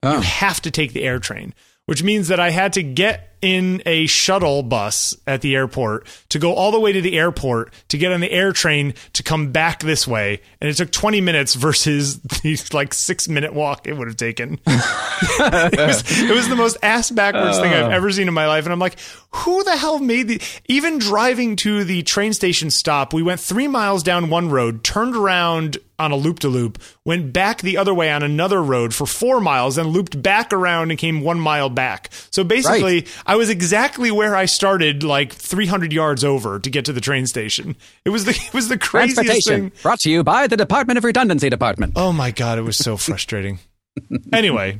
Oh. 0.03 0.11
You 0.13 0.17
Oh. 0.17 0.21
have 0.21 0.61
to 0.61 0.71
take 0.71 0.93
the 0.93 1.03
air 1.03 1.19
train, 1.19 1.53
which 1.85 2.03
means 2.03 2.27
that 2.29 2.39
I 2.39 2.51
had 2.51 2.73
to 2.73 2.83
get 2.83 3.37
in 3.41 3.81
a 3.85 4.05
shuttle 4.07 4.63
bus 4.63 5.15
at 5.25 5.41
the 5.41 5.55
airport 5.55 6.07
to 6.29 6.39
go 6.39 6.53
all 6.53 6.71
the 6.71 6.79
way 6.79 6.91
to 6.91 7.01
the 7.01 7.17
airport 7.17 7.73
to 7.89 7.97
get 7.97 8.11
on 8.11 8.19
the 8.19 8.31
air 8.31 8.51
train 8.51 8.93
to 9.13 9.23
come 9.23 9.51
back 9.51 9.81
this 9.81 10.07
way, 10.07 10.41
and 10.59 10.69
it 10.69 10.75
took 10.75 10.91
20 10.91 11.21
minutes 11.21 11.55
versus 11.55 12.19
the 12.21 12.69
like 12.73 12.93
6 12.93 13.29
minute 13.29 13.53
walk 13.53 13.87
it 13.87 13.93
would 13.93 14.07
have 14.07 14.17
taken. 14.17 14.59
it, 14.67 15.79
was, 15.79 16.21
it 16.21 16.35
was 16.35 16.49
the 16.49 16.55
most 16.55 16.77
ass 16.83 17.11
backwards 17.11 17.59
thing 17.59 17.73
I've 17.73 17.85
oh. 17.85 17.89
ever 17.89 18.11
seen 18.11 18.27
in 18.27 18.33
my 18.33 18.47
life 18.47 18.65
and 18.65 18.73
I'm 18.73 18.79
like, 18.79 18.99
who 19.31 19.63
the 19.63 19.77
hell 19.77 19.99
made 19.99 20.27
the 20.27 20.41
even 20.67 20.97
driving 20.97 21.55
to 21.57 21.83
the 21.83 22.03
train 22.03 22.33
station 22.33 22.69
stop, 22.69 23.13
we 23.13 23.23
went 23.23 23.39
3 23.39 23.67
miles 23.67 24.03
down 24.03 24.29
one 24.29 24.49
road, 24.49 24.83
turned 24.83 25.15
around 25.15 25.77
on 25.99 26.11
a 26.11 26.15
loop 26.15 26.39
to 26.39 26.47
loop, 26.47 26.81
went 27.03 27.33
back 27.33 27.61
the 27.61 27.77
other 27.77 27.93
way 27.93 28.09
on 28.09 28.23
another 28.23 28.63
road 28.63 28.93
for 28.93 29.05
four 29.05 29.41
miles, 29.41 29.75
then 29.75 29.87
looped 29.87 30.21
back 30.23 30.53
around 30.53 30.89
and 30.89 30.99
came 30.99 31.21
one 31.21 31.39
mile 31.39 31.69
back. 31.69 32.09
So 32.31 32.43
basically, 32.43 33.01
right. 33.01 33.09
I 33.29 33.35
was 33.35 33.51
exactly 33.51 34.09
where 34.09 34.35
I 34.35 34.45
started, 34.45 35.03
like 35.03 35.31
300 35.31 35.93
yards 35.93 36.23
over 36.23 36.59
to 36.59 36.69
get 36.71 36.85
to 36.85 36.93
the 36.93 36.99
train 36.99 37.27
station. 37.27 37.75
It 38.03 38.09
was 38.09 38.25
the 38.25 38.31
it 38.47 38.53
was 38.55 38.69
the 38.69 38.77
craziest 38.77 39.47
thing. 39.47 39.71
Brought 39.83 39.99
to 39.99 40.09
you 40.09 40.23
by 40.23 40.47
the 40.47 40.57
Department 40.57 40.97
of 40.97 41.03
Redundancy 41.03 41.47
Department. 41.47 41.93
Oh 41.95 42.11
my 42.11 42.31
god, 42.31 42.57
it 42.57 42.63
was 42.63 42.75
so 42.75 42.97
frustrating. 43.07 43.59
anyway, 44.33 44.79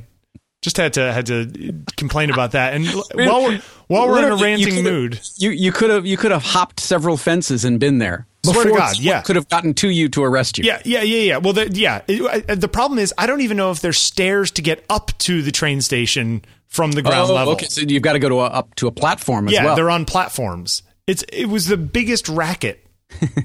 just 0.62 0.76
had 0.76 0.94
to 0.94 1.12
had 1.12 1.26
to 1.26 1.74
complain 1.96 2.30
about 2.30 2.52
that. 2.52 2.74
And 2.74 2.86
while 3.14 3.42
we're 3.42 3.60
while 3.86 4.08
we're 4.08 4.26
in 4.26 4.32
a 4.32 4.36
ranting 4.36 4.76
you 4.76 4.82
mood, 4.82 5.20
you 5.36 5.50
you 5.50 5.72
could 5.72 5.90
have 5.90 6.06
you 6.06 6.16
could 6.16 6.30
have 6.30 6.42
hopped 6.42 6.80
several 6.80 7.16
fences 7.16 7.64
and 7.64 7.80
been 7.80 7.98
there. 7.98 8.26
Swear 8.42 8.64
to 8.64 8.70
God, 8.72 8.98
yeah, 8.98 9.20
could 9.20 9.36
have 9.36 9.48
gotten 9.48 9.74
to 9.74 9.88
you 9.90 10.08
to 10.10 10.24
arrest 10.24 10.56
you. 10.56 10.64
Yeah, 10.64 10.80
yeah, 10.84 11.02
yeah, 11.02 11.18
yeah. 11.18 11.36
Well, 11.36 11.52
the, 11.52 11.70
yeah. 11.70 12.00
Uh, 12.08 12.54
the 12.54 12.68
problem 12.68 12.98
is, 12.98 13.12
I 13.18 13.26
don't 13.26 13.42
even 13.42 13.58
know 13.58 13.70
if 13.70 13.80
there's 13.80 13.98
stairs 13.98 14.50
to 14.52 14.62
get 14.62 14.82
up 14.88 15.12
to 15.18 15.42
the 15.42 15.52
train 15.52 15.82
station 15.82 16.42
from 16.66 16.92
the 16.92 17.02
ground 17.02 17.30
oh, 17.30 17.34
level. 17.34 17.52
Okay, 17.52 17.66
so 17.66 17.82
you've 17.82 18.02
got 18.02 18.14
to 18.14 18.18
go 18.18 18.30
to 18.30 18.40
a, 18.40 18.46
up 18.46 18.74
to 18.76 18.86
a 18.86 18.90
platform 18.90 19.48
as 19.48 19.52
yeah, 19.52 19.66
well. 19.66 19.76
they're 19.76 19.90
on 19.90 20.06
platforms. 20.06 20.82
It's 21.06 21.22
it 21.24 21.46
was 21.46 21.66
the 21.66 21.76
biggest 21.76 22.28
racket 22.28 22.86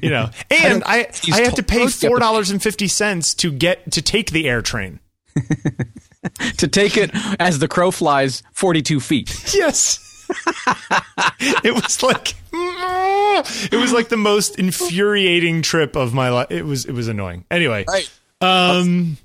you 0.01 0.11
know 0.11 0.29
and 0.51 0.83
i 0.85 0.99
i, 0.99 1.09
I 1.33 1.41
have 1.41 1.55
to 1.55 1.63
pay 1.63 1.87
four 1.87 2.19
dollars 2.19 2.51
and 2.51 2.61
fifty 2.61 2.87
cents 2.87 3.33
to 3.35 3.51
get 3.51 3.91
to 3.93 4.01
take 4.01 4.29
the 4.29 4.47
air 4.47 4.61
train 4.61 4.99
to 6.57 6.67
take 6.67 6.97
it 6.97 7.11
as 7.39 7.59
the 7.59 7.67
crow 7.67 7.91
flies 7.91 8.43
42 8.53 8.99
feet. 8.99 9.53
Yes. 9.53 10.01
it 11.63 11.73
was 11.73 12.01
like 12.01 12.33
it 12.53 13.79
was 13.79 13.93
like 13.93 14.09
the 14.09 14.17
most 14.17 14.57
infuriating 14.57 15.61
trip 15.61 15.95
of 15.95 16.13
my 16.13 16.29
life. 16.29 16.47
It 16.49 16.65
was 16.65 16.85
it 16.85 16.93
was 16.93 17.07
annoying. 17.07 17.45
Anyway, 17.51 17.85
right. 17.87 18.09
Um, 18.41 19.17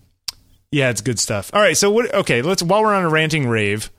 yeah, 0.71 0.91
it's 0.91 1.01
good 1.01 1.19
stuff. 1.19 1.51
All 1.55 1.61
right, 1.61 1.77
so 1.77 1.91
what? 1.91 2.13
Okay, 2.15 2.43
let's 2.43 2.63
while 2.63 2.83
we're 2.83 2.95
on 2.95 3.05
a 3.05 3.09
ranting 3.09 3.49
rave. 3.49 3.91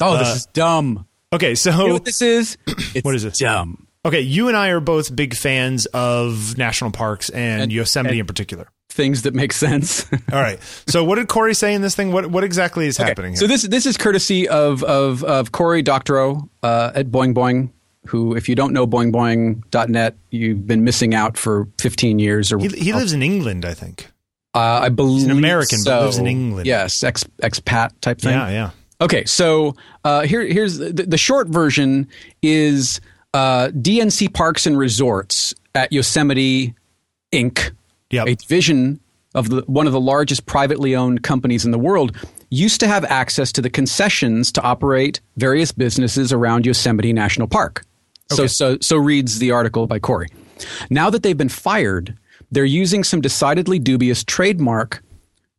Oh, 0.00 0.16
this 0.16 0.28
uh, 0.28 0.34
is 0.34 0.46
dumb. 0.46 1.06
Okay, 1.32 1.54
so 1.54 1.70
you 1.70 1.88
know 1.88 1.92
what 1.94 2.04
this 2.04 2.22
is? 2.22 2.56
what 3.02 3.14
is 3.14 3.24
it? 3.24 3.34
Dumb. 3.34 3.86
Okay, 4.04 4.20
you 4.20 4.48
and 4.48 4.56
I 4.56 4.68
are 4.68 4.80
both 4.80 5.14
big 5.14 5.34
fans 5.34 5.86
of 5.86 6.56
national 6.56 6.92
parks 6.92 7.30
and, 7.30 7.62
and 7.62 7.72
Yosemite 7.72 8.12
and, 8.12 8.20
in 8.20 8.26
particular 8.26 8.68
things 8.98 9.22
that 9.22 9.32
make 9.32 9.54
sense. 9.54 10.04
All 10.12 10.40
right. 10.40 10.60
So 10.88 11.04
what 11.04 11.14
did 11.14 11.28
Cory 11.28 11.54
say 11.54 11.72
in 11.72 11.80
this 11.80 11.94
thing? 11.94 12.12
What 12.12 12.26
what 12.26 12.44
exactly 12.44 12.86
is 12.86 13.00
okay. 13.00 13.08
happening 13.08 13.32
here? 13.32 13.40
So 13.40 13.46
this 13.46 13.62
this 13.62 13.86
is 13.86 13.96
courtesy 13.96 14.46
of 14.46 14.82
of 14.84 15.24
of 15.24 15.52
Cory 15.52 15.80
Doctorow 15.80 16.50
uh, 16.62 16.92
at 16.94 17.06
Boing 17.06 17.32
Boing. 17.32 17.70
Who, 18.06 18.34
if 18.34 18.48
you 18.48 18.54
don't 18.54 18.72
know 18.72 18.86
boingboing.net, 18.86 20.16
you've 20.30 20.66
been 20.66 20.82
missing 20.82 21.14
out 21.14 21.36
for 21.36 21.68
15 21.78 22.18
years. 22.18 22.50
Or 22.50 22.58
he, 22.58 22.68
he 22.68 22.92
lives 22.94 23.12
in 23.12 23.22
England, 23.22 23.66
I 23.66 23.74
think. 23.74 24.10
Uh, 24.54 24.80
I 24.84 24.88
believe 24.88 25.16
he's 25.16 25.24
an 25.24 25.32
American, 25.32 25.78
so. 25.78 25.90
but 25.90 26.04
lives 26.04 26.16
in 26.16 26.26
England. 26.26 26.66
Yes, 26.66 27.02
ex, 27.02 27.24
expat 27.42 27.90
type 28.00 28.18
thing. 28.18 28.32
Yeah, 28.32 28.48
yeah. 28.48 28.70
Okay, 29.02 29.26
so 29.26 29.76
uh, 30.04 30.22
here 30.22 30.40
here's 30.42 30.78
the, 30.78 30.90
the, 30.90 31.18
short 31.18 31.48
version 31.48 32.08
is 32.40 33.02
uh, 33.34 33.68
DNC 33.68 34.32
Parks 34.32 34.66
and 34.66 34.78
Resorts 34.78 35.54
at 35.74 35.92
Yosemite 35.92 36.74
Inc 37.30 37.72
yep. 38.10 38.26
a 38.26 38.34
division 38.34 39.00
of 39.34 39.50
the, 39.50 39.62
one 39.66 39.86
of 39.86 39.92
the 39.92 40.00
largest 40.00 40.46
privately 40.46 40.96
owned 40.96 41.22
companies 41.22 41.64
in 41.64 41.70
the 41.70 41.78
world, 41.78 42.16
used 42.50 42.80
to 42.80 42.88
have 42.88 43.04
access 43.04 43.52
to 43.52 43.60
the 43.60 43.70
concessions 43.70 44.50
to 44.52 44.62
operate 44.62 45.20
various 45.36 45.70
businesses 45.70 46.32
around 46.32 46.64
Yosemite 46.66 47.12
National 47.12 47.46
Park. 47.46 47.84
Okay. 48.32 48.36
So, 48.36 48.46
so, 48.46 48.78
so 48.80 48.96
reads 48.96 49.38
the 49.38 49.50
article 49.50 49.86
by 49.86 49.98
Cory. 49.98 50.28
Now 50.90 51.10
that 51.10 51.22
they've 51.22 51.36
been 51.36 51.48
fired, 51.48 52.16
they're 52.50 52.64
using 52.64 53.04
some 53.04 53.20
decidedly 53.20 53.78
dubious 53.78 54.24
trademark 54.24 55.02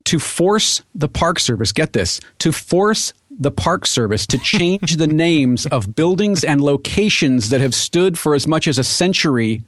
to 0.06 0.20
force 0.20 0.82
the 0.96 1.08
Park 1.08 1.40
Service, 1.40 1.72
get 1.72 1.94
this, 1.94 2.20
to 2.40 2.52
force 2.52 3.14
the 3.30 3.52
Park 3.52 3.86
Service 3.86 4.26
to 4.28 4.38
change 4.40 4.98
the 4.98 5.08
names 5.28 5.66
of 5.68 5.96
buildings 5.96 6.44
and 6.44 6.62
locations 6.62 7.50
that 7.50 7.62
have 7.62 7.76
stood 7.76 8.18
for 8.18 8.34
as 8.34 8.48
much 8.48 8.68
as 8.68 8.78
a 8.78 8.84
century 8.84 9.64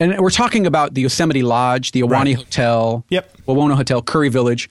and 0.00 0.18
we're 0.20 0.30
talking 0.30 0.66
about 0.66 0.94
the 0.94 1.02
Yosemite 1.02 1.42
Lodge, 1.42 1.92
the 1.92 2.02
Ahwahnee 2.02 2.10
right. 2.10 2.36
Hotel, 2.36 3.04
yep. 3.08 3.36
Wawona 3.46 3.74
Hotel, 3.74 4.02
Curry 4.02 4.28
Village, 4.28 4.70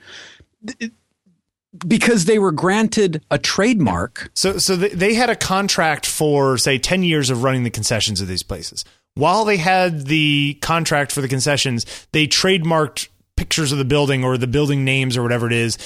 because 1.88 2.25
they 2.25 2.39
were 2.39 2.51
granted 2.51 3.23
a 3.30 3.38
trademark. 3.38 4.32
So, 4.34 4.57
so 4.57 4.75
they 4.75 5.13
had 5.13 5.30
a 5.30 5.36
contract 5.36 6.05
for 6.05 6.57
say 6.57 6.78
ten 6.78 7.03
years 7.03 7.30
of 7.30 7.43
running 7.43 7.63
the 7.63 7.69
concessions 7.69 8.21
of 8.21 8.28
these 8.28 8.43
places. 8.43 8.86
While 9.15 9.45
they 9.45 9.57
had 9.57 10.05
the 10.05 10.57
contract 10.61 11.11
for 11.11 11.21
the 11.21 11.28
concessions, 11.28 12.07
they 12.11 12.28
trademarked 12.28 13.07
pictures 13.36 13.71
of 13.71 13.78
the 13.78 13.86
building 13.86 14.23
or 14.23 14.38
the 14.38 14.47
building 14.47 14.84
names 14.84 15.17
or 15.17 15.23
whatever 15.23 15.47
it 15.47 15.53
is 15.53 15.78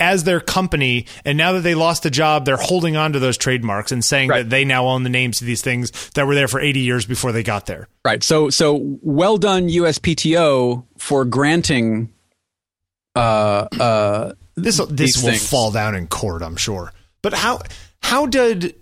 as 0.00 0.24
their 0.24 0.40
company. 0.40 1.06
And 1.24 1.38
now 1.38 1.52
that 1.52 1.60
they 1.60 1.74
lost 1.74 2.02
the 2.02 2.10
job, 2.10 2.44
they're 2.44 2.56
holding 2.56 2.96
on 2.96 3.12
to 3.12 3.18
those 3.18 3.36
trademarks 3.36 3.92
and 3.92 4.04
saying 4.04 4.30
right. 4.30 4.42
that 4.42 4.50
they 4.50 4.64
now 4.64 4.88
own 4.88 5.02
the 5.02 5.10
names 5.10 5.40
of 5.40 5.46
these 5.46 5.62
things 5.62 6.10
that 6.10 6.26
were 6.26 6.34
there 6.34 6.48
for 6.48 6.58
80 6.60 6.80
years 6.80 7.06
before 7.06 7.32
they 7.32 7.42
got 7.42 7.66
there. 7.66 7.88
Right. 8.04 8.22
So, 8.22 8.50
so 8.50 8.98
well 9.02 9.36
done 9.36 9.68
USPTO 9.68 10.84
for 10.98 11.24
granting, 11.24 12.12
uh, 13.14 13.68
uh, 13.78 14.32
this, 14.56 14.78
this 14.88 15.22
will 15.22 15.30
things. 15.30 15.48
fall 15.48 15.70
down 15.70 15.94
in 15.94 16.06
court, 16.06 16.42
I'm 16.42 16.56
sure. 16.56 16.92
But 17.22 17.34
how, 17.34 17.60
how 18.02 18.26
did 18.26 18.74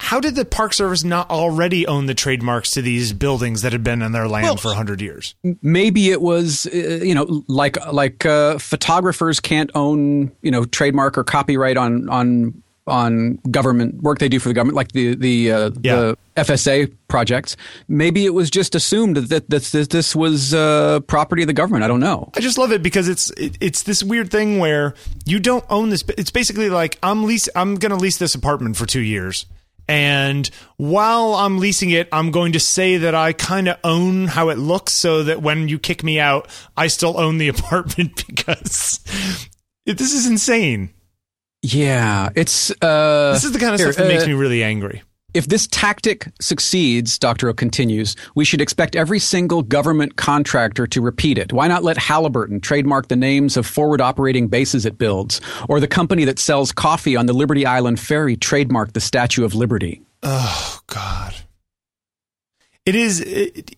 how 0.00 0.20
did 0.20 0.36
the 0.36 0.44
Park 0.44 0.72
Service 0.72 1.02
not 1.02 1.28
already 1.30 1.86
own 1.86 2.06
the 2.06 2.14
trademarks 2.14 2.70
to 2.72 2.82
these 2.82 3.12
buildings 3.12 3.62
that 3.62 3.72
had 3.72 3.82
been 3.82 4.02
on 4.02 4.12
their 4.12 4.28
land 4.28 4.44
well, 4.44 4.56
for 4.56 4.68
100 4.68 5.00
years? 5.00 5.34
Maybe 5.60 6.10
it 6.10 6.22
was, 6.22 6.66
uh, 6.66 7.00
you 7.02 7.14
know, 7.14 7.44
like 7.48 7.76
like 7.92 8.24
uh, 8.24 8.58
photographers 8.58 9.40
can't 9.40 9.70
own, 9.74 10.32
you 10.40 10.50
know, 10.50 10.64
trademark 10.64 11.18
or 11.18 11.24
copyright 11.24 11.76
on 11.76 12.08
on 12.08 12.62
on 12.86 13.38
government 13.50 14.02
work 14.02 14.18
they 14.18 14.28
do 14.28 14.38
for 14.38 14.48
the 14.48 14.54
government, 14.54 14.76
like 14.76 14.92
the 14.92 15.14
the, 15.14 15.52
uh, 15.52 15.70
yeah. 15.82 15.96
the 15.96 16.18
FSA 16.36 16.92
projects. 17.08 17.56
Maybe 17.86 18.24
it 18.24 18.32
was 18.32 18.50
just 18.50 18.74
assumed 18.74 19.16
that 19.16 19.50
this 19.50 19.72
this, 19.72 19.88
this 19.88 20.16
was 20.16 20.54
uh, 20.54 21.00
property 21.00 21.42
of 21.42 21.48
the 21.48 21.52
government. 21.52 21.84
I 21.84 21.88
don't 21.88 22.00
know. 22.00 22.30
I 22.34 22.40
just 22.40 22.56
love 22.56 22.72
it 22.72 22.82
because 22.82 23.08
it's 23.08 23.30
it, 23.32 23.58
it's 23.60 23.82
this 23.82 24.02
weird 24.02 24.30
thing 24.30 24.58
where 24.58 24.94
you 25.26 25.38
don't 25.38 25.64
own 25.68 25.90
this. 25.90 26.02
It's 26.16 26.30
basically 26.30 26.70
like 26.70 26.98
I'm 27.02 27.24
lease 27.24 27.48
I'm 27.54 27.74
going 27.74 27.90
to 27.90 27.96
lease 27.96 28.16
this 28.16 28.34
apartment 28.34 28.76
for 28.76 28.86
two 28.86 29.00
years 29.00 29.44
and 29.88 30.48
while 30.76 31.34
I'm 31.34 31.58
leasing 31.58 31.90
it, 31.90 32.08
I'm 32.12 32.30
going 32.30 32.52
to 32.52 32.60
say 32.60 32.98
that 32.98 33.14
I 33.14 33.32
kind 33.32 33.68
of 33.68 33.78
own 33.82 34.26
how 34.26 34.50
it 34.50 34.58
looks 34.58 34.92
so 34.92 35.24
that 35.24 35.40
when 35.40 35.68
you 35.68 35.78
kick 35.78 36.04
me 36.04 36.20
out, 36.20 36.48
I 36.76 36.88
still 36.88 37.18
own 37.18 37.38
the 37.38 37.48
apartment 37.54 38.26
because 38.26 39.00
this 39.86 40.12
is 40.12 40.26
insane. 40.26 40.90
Yeah, 41.62 42.28
it's 42.36 42.70
uh, 42.82 43.32
this 43.32 43.44
is 43.44 43.52
the 43.52 43.58
kind 43.58 43.74
of 43.74 43.80
here, 43.80 43.92
stuff 43.92 44.04
that 44.04 44.10
uh, 44.10 44.14
makes 44.14 44.26
me 44.26 44.34
really 44.34 44.62
angry. 44.62 45.02
If 45.34 45.46
this 45.46 45.66
tactic 45.66 46.32
succeeds, 46.40 47.18
Doctorow 47.18 47.52
continues, 47.52 48.16
we 48.34 48.46
should 48.46 48.62
expect 48.62 48.96
every 48.96 49.18
single 49.18 49.62
government 49.62 50.16
contractor 50.16 50.86
to 50.86 51.02
repeat 51.02 51.36
it. 51.36 51.52
Why 51.52 51.68
not 51.68 51.84
let 51.84 51.98
Halliburton 51.98 52.60
trademark 52.60 53.08
the 53.08 53.16
names 53.16 53.58
of 53.58 53.66
forward 53.66 54.00
operating 54.00 54.48
bases 54.48 54.86
it 54.86 54.96
builds? 54.96 55.42
Or 55.68 55.80
the 55.80 55.86
company 55.86 56.24
that 56.24 56.38
sells 56.38 56.72
coffee 56.72 57.14
on 57.14 57.26
the 57.26 57.34
Liberty 57.34 57.66
Island 57.66 58.00
ferry 58.00 58.36
trademark 58.36 58.94
the 58.94 59.00
Statue 59.00 59.44
of 59.44 59.54
Liberty? 59.54 60.00
Oh, 60.22 60.80
God. 60.86 61.34
It 62.86 62.94
is. 62.94 63.20
It, 63.20 63.76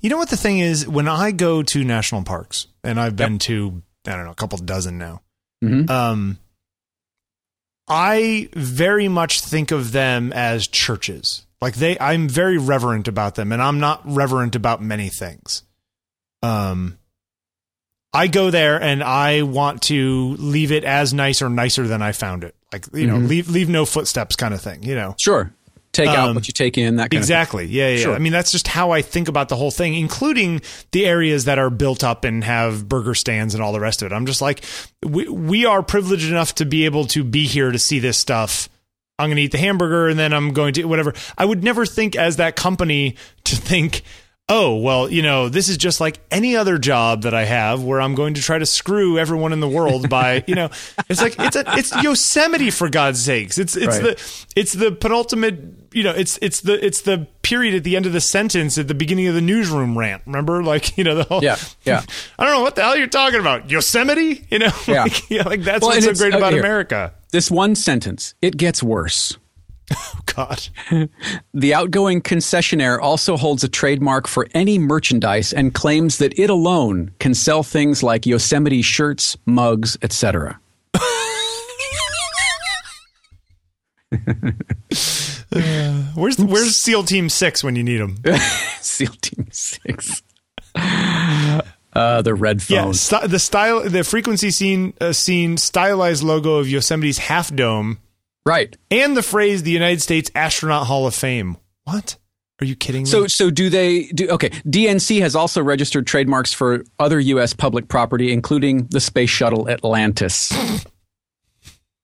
you 0.00 0.08
know 0.08 0.16
what 0.16 0.30
the 0.30 0.36
thing 0.38 0.60
is? 0.60 0.88
When 0.88 1.08
I 1.08 1.30
go 1.30 1.62
to 1.62 1.84
national 1.84 2.22
parks, 2.22 2.68
and 2.82 2.98
I've 2.98 3.16
been 3.16 3.32
yep. 3.32 3.40
to, 3.42 3.82
I 4.06 4.12
don't 4.12 4.24
know, 4.24 4.30
a 4.30 4.34
couple 4.34 4.56
dozen 4.58 4.96
now, 4.96 5.20
mm-hmm. 5.62 5.90
um, 5.90 6.38
I 7.88 8.48
very 8.54 9.08
much 9.08 9.40
think 9.40 9.70
of 9.70 9.92
them 9.92 10.32
as 10.32 10.66
churches. 10.66 11.46
Like 11.60 11.74
they 11.74 11.98
I'm 11.98 12.28
very 12.28 12.58
reverent 12.58 13.08
about 13.08 13.34
them 13.34 13.52
and 13.52 13.62
I'm 13.62 13.80
not 13.80 14.02
reverent 14.04 14.56
about 14.56 14.82
many 14.82 15.08
things. 15.08 15.62
Um 16.42 16.98
I 18.12 18.28
go 18.28 18.50
there 18.50 18.80
and 18.80 19.02
I 19.02 19.42
want 19.42 19.82
to 19.82 20.36
leave 20.38 20.72
it 20.72 20.84
as 20.84 21.12
nice 21.12 21.42
or 21.42 21.50
nicer 21.50 21.86
than 21.86 22.02
I 22.02 22.12
found 22.12 22.44
it. 22.44 22.54
Like 22.72 22.86
you 22.86 23.06
mm-hmm. 23.06 23.06
know, 23.06 23.26
leave 23.26 23.48
leave 23.48 23.68
no 23.68 23.84
footsteps 23.84 24.36
kind 24.36 24.52
of 24.52 24.60
thing, 24.60 24.82
you 24.82 24.94
know. 24.94 25.14
Sure 25.18 25.52
take 25.96 26.08
um, 26.08 26.16
out 26.16 26.34
what 26.34 26.46
you 26.46 26.52
take 26.52 26.78
in. 26.78 26.96
That 26.96 27.12
exactly. 27.12 27.66
yeah, 27.66 27.88
yeah. 27.88 27.96
Sure. 27.98 28.14
I 28.14 28.18
mean, 28.18 28.32
that's 28.32 28.52
just 28.52 28.68
how 28.68 28.90
I 28.90 29.02
think 29.02 29.28
about 29.28 29.48
the 29.48 29.56
whole 29.56 29.70
thing, 29.70 29.94
including 29.94 30.60
the 30.92 31.06
areas 31.06 31.46
that 31.46 31.58
are 31.58 31.70
built 31.70 32.04
up 32.04 32.24
and 32.24 32.44
have 32.44 32.88
burger 32.88 33.14
stands 33.14 33.54
and 33.54 33.62
all 33.62 33.72
the 33.72 33.80
rest 33.80 34.02
of 34.02 34.10
it. 34.10 34.14
I'm 34.14 34.26
just 34.26 34.40
like, 34.40 34.62
we 35.02 35.28
we 35.28 35.64
are 35.64 35.82
privileged 35.82 36.30
enough 36.30 36.54
to 36.56 36.64
be 36.64 36.84
able 36.84 37.06
to 37.06 37.24
be 37.24 37.46
here 37.46 37.70
to 37.70 37.78
see 37.78 37.98
this 37.98 38.18
stuff. 38.18 38.68
I'm 39.18 39.28
going 39.28 39.36
to 39.36 39.42
eat 39.42 39.52
the 39.52 39.58
hamburger 39.58 40.08
and 40.08 40.18
then 40.18 40.32
I'm 40.32 40.52
going 40.52 40.74
to 40.74 40.84
whatever. 40.84 41.14
I 41.38 41.44
would 41.44 41.64
never 41.64 41.86
think 41.86 42.16
as 42.16 42.36
that 42.36 42.54
company 42.54 43.16
to 43.44 43.56
think 43.56 44.02
oh, 44.48 44.76
well, 44.76 45.10
you 45.10 45.22
know, 45.22 45.48
this 45.48 45.68
is 45.68 45.76
just 45.76 46.00
like 46.00 46.20
any 46.30 46.56
other 46.56 46.78
job 46.78 47.22
that 47.22 47.34
I 47.34 47.44
have 47.44 47.82
where 47.82 48.00
I'm 48.00 48.14
going 48.14 48.34
to 48.34 48.40
try 48.42 48.58
to 48.58 48.66
screw 48.66 49.18
everyone 49.18 49.52
in 49.52 49.60
the 49.60 49.68
world 49.68 50.08
by, 50.08 50.44
you 50.46 50.54
know, 50.54 50.70
it's 51.08 51.20
like 51.20 51.34
it's 51.38 51.56
a, 51.56 51.64
it's 51.76 52.02
Yosemite 52.02 52.70
for 52.70 52.88
God's 52.88 53.22
sakes. 53.22 53.58
It's 53.58 53.76
it's 53.76 53.98
right. 53.98 54.02
the 54.16 54.42
it's 54.54 54.72
the 54.72 54.92
penultimate, 54.92 55.58
you 55.92 56.02
know, 56.04 56.12
it's 56.12 56.38
it's 56.42 56.60
the 56.60 56.84
it's 56.84 57.00
the 57.02 57.26
period 57.42 57.74
at 57.74 57.84
the 57.84 57.96
end 57.96 58.06
of 58.06 58.12
the 58.12 58.20
sentence 58.20 58.78
at 58.78 58.88
the 58.88 58.94
beginning 58.94 59.26
of 59.26 59.34
the 59.34 59.40
newsroom 59.40 59.98
rant. 59.98 60.22
Remember, 60.26 60.62
like 60.62 60.96
you 60.96 61.04
know 61.04 61.16
the 61.16 61.24
whole 61.24 61.42
Yeah, 61.42 61.56
yeah. 61.84 62.02
I 62.38 62.44
don't 62.44 62.54
know 62.54 62.62
what 62.62 62.76
the 62.76 62.82
hell 62.82 62.96
you're 62.96 63.06
talking 63.08 63.40
about. 63.40 63.70
Yosemite, 63.70 64.46
you 64.50 64.60
know, 64.60 64.70
Yeah. 64.86 65.02
like, 65.02 65.28
yeah, 65.30 65.42
like 65.42 65.62
that's 65.62 65.82
Well, 65.82 65.90
what's 65.90 66.04
so 66.04 66.14
great 66.14 66.34
about 66.34 66.52
here. 66.52 66.60
America. 66.62 67.14
This 67.32 67.50
one 67.50 67.74
sentence, 67.74 68.34
it 68.40 68.56
gets 68.56 68.82
worse. 68.82 69.36
Oh, 69.94 70.18
God, 70.26 70.68
The 71.54 71.74
outgoing 71.74 72.20
concessionaire 72.20 73.00
also 73.00 73.36
holds 73.36 73.62
a 73.64 73.68
trademark 73.68 74.26
for 74.26 74.48
any 74.52 74.78
merchandise 74.78 75.52
and 75.52 75.72
claims 75.72 76.18
that 76.18 76.38
it 76.38 76.50
alone 76.50 77.12
can 77.20 77.34
sell 77.34 77.62
things 77.62 78.02
like 78.02 78.26
Yosemite 78.26 78.82
shirts, 78.82 79.36
mugs, 79.46 79.96
etc. 80.02 80.60
where's 86.14 86.38
where's 86.38 86.76
SEAL 86.76 87.04
Team 87.04 87.28
Six 87.28 87.62
when 87.64 87.76
you 87.76 87.82
need 87.84 87.98
them? 87.98 88.16
SEAL 88.80 89.12
Team 89.20 89.48
6. 89.50 90.22
Uh, 90.74 92.20
the 92.22 92.34
red 92.34 92.62
phone. 92.62 92.76
Yeah, 92.76 92.92
st- 92.92 93.30
the 93.30 93.38
style, 93.38 93.88
the 93.88 94.04
frequency 94.04 94.50
scene, 94.50 94.92
uh, 95.00 95.12
scene 95.12 95.56
stylized 95.56 96.22
logo 96.22 96.56
of 96.56 96.68
Yosemite's 96.68 97.16
half 97.18 97.54
dome, 97.54 97.98
Right. 98.46 98.76
and 98.90 99.16
the 99.16 99.22
phrase 99.22 99.64
"the 99.64 99.72
United 99.72 100.00
States 100.00 100.30
Astronaut 100.34 100.86
Hall 100.86 101.06
of 101.06 101.14
Fame." 101.14 101.56
What? 101.84 102.16
Are 102.60 102.64
you 102.64 102.74
kidding 102.74 103.02
me? 103.02 103.10
So, 103.10 103.26
so 103.26 103.50
do 103.50 103.68
they 103.68 104.04
do? 104.04 104.30
Okay, 104.30 104.48
DNC 104.48 105.20
has 105.20 105.36
also 105.36 105.62
registered 105.62 106.06
trademarks 106.06 106.54
for 106.54 106.84
other 106.98 107.20
U.S. 107.20 107.52
public 107.52 107.88
property, 107.88 108.32
including 108.32 108.86
the 108.86 109.00
space 109.00 109.28
shuttle 109.28 109.68
Atlantis. 109.68 110.56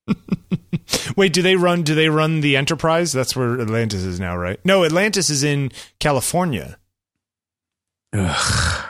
Wait, 1.17 1.33
do 1.33 1.41
they 1.41 1.55
run? 1.55 1.81
Do 1.81 1.95
they 1.95 2.09
run 2.09 2.41
the 2.41 2.55
Enterprise? 2.55 3.11
That's 3.11 3.35
where 3.35 3.59
Atlantis 3.59 4.03
is 4.03 4.19
now, 4.19 4.37
right? 4.37 4.59
No, 4.63 4.83
Atlantis 4.83 5.31
is 5.31 5.43
in 5.43 5.71
California. 5.99 6.77
Ugh. 8.13 8.85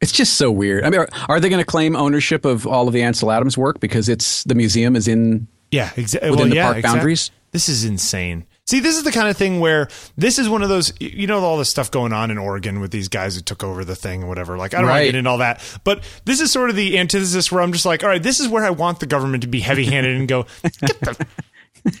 It's 0.00 0.12
just 0.12 0.34
so 0.34 0.50
weird. 0.50 0.84
I 0.84 0.90
mean, 0.90 1.00
are, 1.00 1.08
are 1.28 1.40
they 1.40 1.48
going 1.48 1.60
to 1.62 1.66
claim 1.66 1.96
ownership 1.96 2.44
of 2.44 2.66
all 2.66 2.86
of 2.86 2.92
the 2.92 3.02
Ansel 3.02 3.32
Adams 3.32 3.56
work 3.58 3.80
because 3.80 4.08
it's 4.08 4.44
the 4.44 4.54
museum 4.54 4.94
is 4.94 5.08
in 5.08 5.48
Yeah, 5.70 5.90
exactly. 5.96 6.30
within 6.30 6.40
well, 6.44 6.48
the 6.50 6.56
yeah, 6.56 6.72
park 6.72 6.82
boundaries? 6.82 7.30
This 7.52 7.68
is 7.68 7.84
insane. 7.84 8.44
See, 8.66 8.80
this 8.80 8.98
is 8.98 9.02
the 9.04 9.12
kind 9.12 9.28
of 9.28 9.36
thing 9.38 9.60
where 9.60 9.88
this 10.18 10.38
is 10.38 10.46
one 10.46 10.62
of 10.62 10.68
those, 10.68 10.92
you 11.00 11.26
know, 11.26 11.38
all 11.40 11.56
the 11.56 11.64
stuff 11.64 11.90
going 11.90 12.12
on 12.12 12.30
in 12.30 12.36
Oregon 12.36 12.80
with 12.80 12.90
these 12.90 13.08
guys 13.08 13.34
who 13.34 13.40
took 13.40 13.64
over 13.64 13.82
the 13.82 13.96
thing 13.96 14.20
and 14.20 14.28
whatever. 14.28 14.58
Like, 14.58 14.74
I 14.74 14.78
don't 14.78 14.88
want 14.88 14.96
Right. 14.96 15.00
to 15.06 15.12
get 15.12 15.14
into 15.18 15.30
all 15.30 15.38
that, 15.38 15.62
but 15.84 16.02
this 16.26 16.40
is 16.40 16.52
sort 16.52 16.68
of 16.68 16.76
the 16.76 16.98
antithesis 16.98 17.50
where 17.50 17.62
I'm 17.62 17.72
just 17.72 17.86
like, 17.86 18.02
all 18.02 18.10
right, 18.10 18.22
this 18.22 18.40
is 18.40 18.48
where 18.48 18.64
I 18.64 18.70
want 18.70 19.00
the 19.00 19.06
government 19.06 19.42
to 19.42 19.48
be 19.48 19.60
heavy 19.60 19.86
handed 19.86 20.16
and 20.16 20.28
go, 20.28 20.42
get 20.62 21.00
the, 21.00 21.26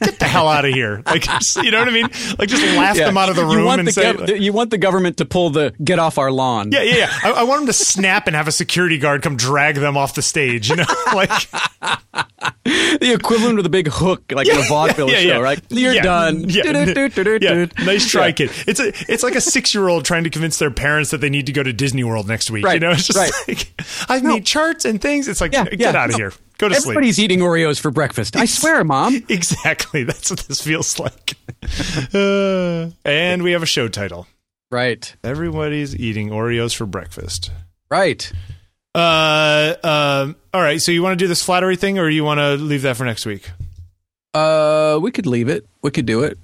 get 0.00 0.18
the 0.18 0.24
hell 0.26 0.48
out 0.48 0.64
of 0.64 0.72
here. 0.72 1.02
Like, 1.06 1.26
you 1.62 1.70
know 1.70 1.78
what 1.80 1.88
I 1.88 1.92
mean? 1.92 2.08
Like, 2.38 2.48
just 2.48 2.62
laugh 2.76 2.96
them 2.96 3.16
out 3.16 3.28
of 3.28 3.36
the 3.36 3.44
room 3.44 3.68
and 3.78 3.88
the 3.88 3.92
say, 3.92 4.12
gov- 4.12 4.40
you 4.40 4.52
want 4.52 4.70
the 4.70 4.78
government 4.78 5.18
to 5.18 5.24
pull 5.24 5.50
the 5.50 5.74
get 5.82 5.98
off 5.98 6.18
our 6.18 6.30
lawn. 6.30 6.72
yeah, 6.72 6.82
yeah, 6.82 6.96
yeah. 6.96 7.18
I, 7.24 7.30
I 7.30 7.42
want 7.44 7.60
them 7.60 7.66
to 7.68 7.72
snap 7.72 8.26
and 8.26 8.36
have 8.36 8.48
a 8.48 8.52
security 8.52 8.98
guard 8.98 9.22
come 9.22 9.36
drag 9.36 9.76
them 9.76 9.96
off 9.96 10.14
the 10.14 10.22
stage. 10.22 10.68
You 10.70 10.76
know, 10.76 10.84
like 11.14 11.30
the 12.64 13.12
equivalent 13.14 13.58
of 13.58 13.64
the 13.64 13.70
big 13.70 13.88
hook, 13.88 14.22
like 14.32 14.48
in 14.48 14.56
a 14.58 14.62
vaudeville 14.68 15.10
yeah, 15.10 15.20
show, 15.20 15.40
right? 15.40 15.60
You're 15.70 15.94
Yeah, 15.94 16.02
done. 16.02 16.44
Yeah, 16.48 17.66
Nice 17.84 18.10
try, 18.10 18.32
kid. 18.32 18.50
It's 18.66 18.80
a 18.80 18.88
it's 19.12 19.22
like 19.22 19.34
a 19.34 19.40
six 19.40 19.74
year 19.74 19.88
old 19.88 20.04
trying 20.04 20.24
to 20.24 20.30
convince 20.30 20.58
their 20.58 20.70
parents 20.70 21.10
that 21.10 21.20
they 21.20 21.30
need 21.30 21.46
to 21.46 21.52
go 21.52 21.62
to 21.62 21.72
Disney 21.72 22.04
World 22.04 22.28
next 22.28 22.50
week. 22.50 22.64
You 22.66 22.80
know, 22.80 22.90
it's 22.92 23.06
just 23.06 23.18
right. 23.18 23.32
like 23.48 23.72
I've 24.08 24.22
made 24.24 24.44
charts 24.46 24.84
and 24.84 25.00
things. 25.00 25.28
It's 25.28 25.40
like 25.40 25.52
Yeah, 25.52 25.64
get 25.64 25.80
yeah. 25.80 25.88
out 25.90 26.10
of 26.10 26.12
No. 26.12 26.16
here. 26.18 26.32
Go 26.58 26.68
to 26.68 26.74
sleep. 26.74 26.86
Everybody's 26.88 27.18
eating 27.20 27.38
Oreos 27.38 27.78
for 27.80 27.90
breakfast. 27.90 28.36
I 28.36 28.44
swear, 28.46 28.82
Mom. 28.84 29.24
Exactly. 29.28 30.04
That's 30.04 30.30
what 30.30 30.40
this 30.40 30.60
feels 30.60 30.98
like. 30.98 31.34
Uh, 32.12 32.90
and 33.04 33.42
we 33.42 33.52
have 33.52 33.62
a 33.62 33.66
show 33.66 33.88
title. 33.88 34.26
Right, 34.70 35.14
Everybody's 35.24 35.96
eating 35.96 36.28
Oreos 36.28 36.74
for 36.76 36.84
breakfast. 36.84 37.50
right. 37.90 38.30
Uh, 38.94 39.74
um, 39.84 40.36
all 40.52 40.60
right. 40.60 40.80
So 40.82 40.90
you 40.92 41.02
want 41.02 41.18
to 41.18 41.24
do 41.24 41.28
this 41.28 41.42
flattery 41.42 41.76
thing, 41.76 41.98
or 41.98 42.08
you 42.08 42.24
want 42.24 42.38
to 42.38 42.54
leave 42.56 42.82
that 42.82 42.96
for 42.96 43.04
next 43.04 43.24
week? 43.24 43.50
Uh, 44.34 44.98
we 45.00 45.10
could 45.10 45.26
leave 45.26 45.48
it. 45.48 45.66
We 45.82 45.90
could 45.90 46.04
do 46.06 46.22
it. 46.24 46.38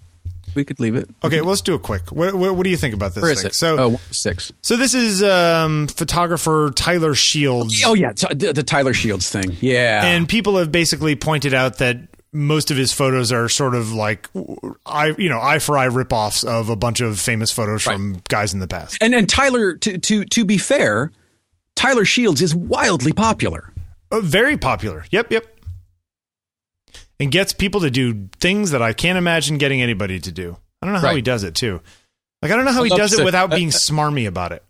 We 0.54 0.64
could 0.64 0.80
leave 0.80 0.94
it. 0.94 1.08
Okay, 1.24 1.40
well, 1.40 1.50
let's 1.50 1.60
do 1.60 1.74
it 1.74 1.82
quick. 1.82 2.10
What, 2.12 2.34
what, 2.34 2.54
what 2.56 2.64
do 2.64 2.70
you 2.70 2.76
think 2.76 2.94
about 2.94 3.14
this 3.14 3.22
Where 3.22 3.32
is 3.32 3.42
thing? 3.42 3.48
it? 3.48 3.54
So, 3.54 3.76
oh, 3.78 4.00
six. 4.10 4.52
so 4.62 4.76
this 4.76 4.94
is 4.94 5.22
um, 5.22 5.86
photographer 5.88 6.72
Tyler 6.74 7.14
Shields. 7.14 7.82
Oh 7.84 7.94
yeah, 7.94 8.12
t- 8.12 8.32
the, 8.34 8.52
the 8.52 8.62
Tyler 8.62 8.94
Shields 8.94 9.28
thing. 9.30 9.56
Yeah, 9.60 10.04
and 10.04 10.28
people 10.28 10.56
have 10.58 10.70
basically 10.72 11.16
pointed 11.16 11.54
out 11.54 11.78
that 11.78 11.98
most 12.32 12.70
of 12.72 12.76
his 12.76 12.92
photos 12.92 13.30
are 13.30 13.48
sort 13.48 13.74
of 13.76 13.92
like 13.92 14.28
eye, 14.86 15.14
you 15.16 15.28
know, 15.28 15.40
eye 15.40 15.60
for 15.60 15.78
eye 15.78 15.88
ripoffs 15.88 16.44
of 16.44 16.68
a 16.68 16.74
bunch 16.76 17.00
of 17.00 17.20
famous 17.20 17.52
photos 17.52 17.82
from 17.82 18.20
guys 18.28 18.52
in 18.52 18.60
the 18.60 18.66
past. 18.66 18.98
and 19.00 19.14
and 19.14 19.28
Tyler. 19.28 19.74
To 19.76 19.98
to 19.98 20.24
to 20.24 20.44
be 20.44 20.58
fair, 20.58 21.12
Tyler 21.76 22.04
Shields 22.04 22.42
is 22.42 22.54
wildly 22.54 23.12
popular. 23.12 23.72
Uh, 24.10 24.20
very 24.20 24.56
popular. 24.56 25.04
Yep, 25.10 25.32
yep. 25.32 25.46
And 27.20 27.30
gets 27.30 27.52
people 27.52 27.80
to 27.82 27.90
do 27.90 28.28
things 28.40 28.72
that 28.72 28.82
I 28.82 28.92
can't 28.92 29.16
imagine 29.18 29.56
getting 29.58 29.80
anybody 29.80 30.18
to 30.20 30.32
do. 30.32 30.56
I 30.82 30.86
don't 30.86 30.94
know 30.94 31.00
how 31.00 31.06
Right. 31.06 31.16
he 31.16 31.22
does 31.22 31.44
it 31.44 31.54
too. 31.54 31.80
Like 32.42 32.50
I 32.52 32.56
don't 32.56 32.64
know 32.64 32.72
how 32.72 32.82
he 32.82 32.90
does 32.90 33.18
it 33.18 33.24
without 33.24 33.50
being 33.54 33.70
smarmy 33.70 34.26
about 34.26 34.52
it. 34.52 34.62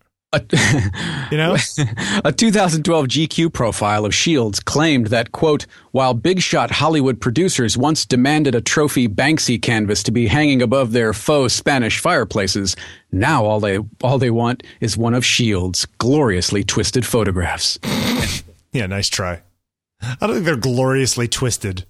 You 1.30 1.38
know? 1.38 1.56
a 2.24 2.32
2012 2.32 3.06
GQ 3.06 3.52
profile 3.52 4.04
of 4.04 4.12
Shields 4.12 4.58
claimed 4.58 5.06
that, 5.08 5.30
quote, 5.30 5.64
while 5.92 6.12
big 6.12 6.40
shot 6.40 6.72
Hollywood 6.72 7.20
producers 7.20 7.78
once 7.78 8.04
demanded 8.04 8.54
a 8.54 8.60
trophy 8.60 9.06
Banksy 9.08 9.62
canvas 9.62 10.02
to 10.02 10.10
be 10.10 10.26
hanging 10.26 10.60
above 10.60 10.90
their 10.90 11.12
faux 11.12 11.54
Spanish 11.54 12.00
fireplaces, 12.00 12.74
now 13.12 13.44
all 13.44 13.60
they 13.60 13.78
all 14.02 14.18
they 14.18 14.30
want 14.30 14.64
is 14.80 14.96
one 14.96 15.14
of 15.14 15.24
Shields' 15.24 15.86
gloriously 15.98 16.64
twisted 16.64 17.06
photographs. 17.06 17.78
Yeah, 18.72 18.86
nice 18.86 19.08
try. 19.08 19.40
I 20.02 20.16
don't 20.26 20.32
think 20.32 20.44
they're 20.44 20.56
gloriously 20.56 21.28
twisted. 21.28 21.86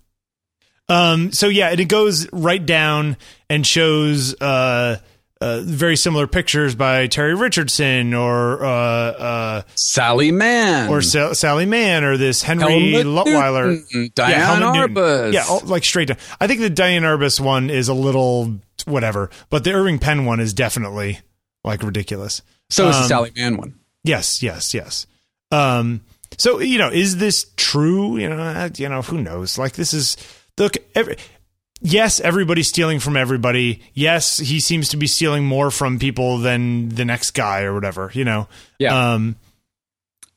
Um, 0.88 1.32
so 1.32 1.48
yeah, 1.48 1.70
and 1.70 1.80
it 1.80 1.86
goes 1.86 2.30
right 2.32 2.64
down 2.64 3.16
and 3.48 3.66
shows 3.66 4.38
uh, 4.40 4.98
uh, 5.40 5.60
very 5.62 5.96
similar 5.96 6.26
pictures 6.26 6.74
by 6.74 7.06
Terry 7.06 7.34
Richardson 7.34 8.14
or 8.14 8.64
uh, 8.64 8.68
uh, 8.68 9.62
Sally 9.74 10.30
Mann. 10.30 10.90
or 10.90 11.02
Sa- 11.02 11.32
Sally 11.32 11.66
Mann 11.66 12.04
or 12.04 12.16
this 12.16 12.42
Henry 12.42 12.92
Helmut 12.92 13.26
Lutweiler, 13.26 13.68
Newton, 13.94 14.10
Diane 14.14 14.60
Newton. 14.60 14.94
Arbus. 14.94 15.32
yeah, 15.32 15.44
all, 15.48 15.60
like 15.64 15.84
straight 15.84 16.08
down. 16.08 16.18
I 16.40 16.46
think 16.46 16.60
the 16.60 16.70
Diane 16.70 17.02
Arbus 17.02 17.40
one 17.40 17.70
is 17.70 17.88
a 17.88 17.94
little 17.94 18.54
whatever, 18.86 19.30
but 19.50 19.64
the 19.64 19.72
Irving 19.72 19.98
Penn 19.98 20.24
one 20.26 20.40
is 20.40 20.52
definitely 20.52 21.20
like 21.62 21.82
ridiculous. 21.82 22.42
so 22.70 22.88
is 22.88 22.96
the 22.96 23.02
um, 23.02 23.08
Sally 23.08 23.32
Mann 23.36 23.56
one. 23.56 23.78
Yes, 24.02 24.42
yes, 24.42 24.74
yes. 24.74 25.06
Um, 25.50 26.02
so 26.38 26.60
you 26.60 26.78
know, 26.78 26.90
is 26.90 27.16
this 27.16 27.46
true? 27.56 28.18
You 28.18 28.28
know, 28.28 28.70
you 28.76 28.88
know, 28.88 29.02
who 29.02 29.20
knows? 29.20 29.56
Like 29.58 29.72
this 29.72 29.94
is 29.94 30.16
look. 30.58 30.76
Every, 30.94 31.16
yes, 31.80 32.20
everybody's 32.20 32.68
stealing 32.68 33.00
from 33.00 33.16
everybody. 33.16 33.82
Yes, 33.92 34.38
he 34.38 34.60
seems 34.60 34.88
to 34.90 34.96
be 34.96 35.06
stealing 35.06 35.44
more 35.44 35.70
from 35.70 35.98
people 35.98 36.38
than 36.38 36.88
the 36.90 37.04
next 37.04 37.32
guy 37.32 37.62
or 37.62 37.74
whatever. 37.74 38.10
You 38.14 38.24
know. 38.24 38.48
Yeah. 38.78 39.12
Um, 39.14 39.36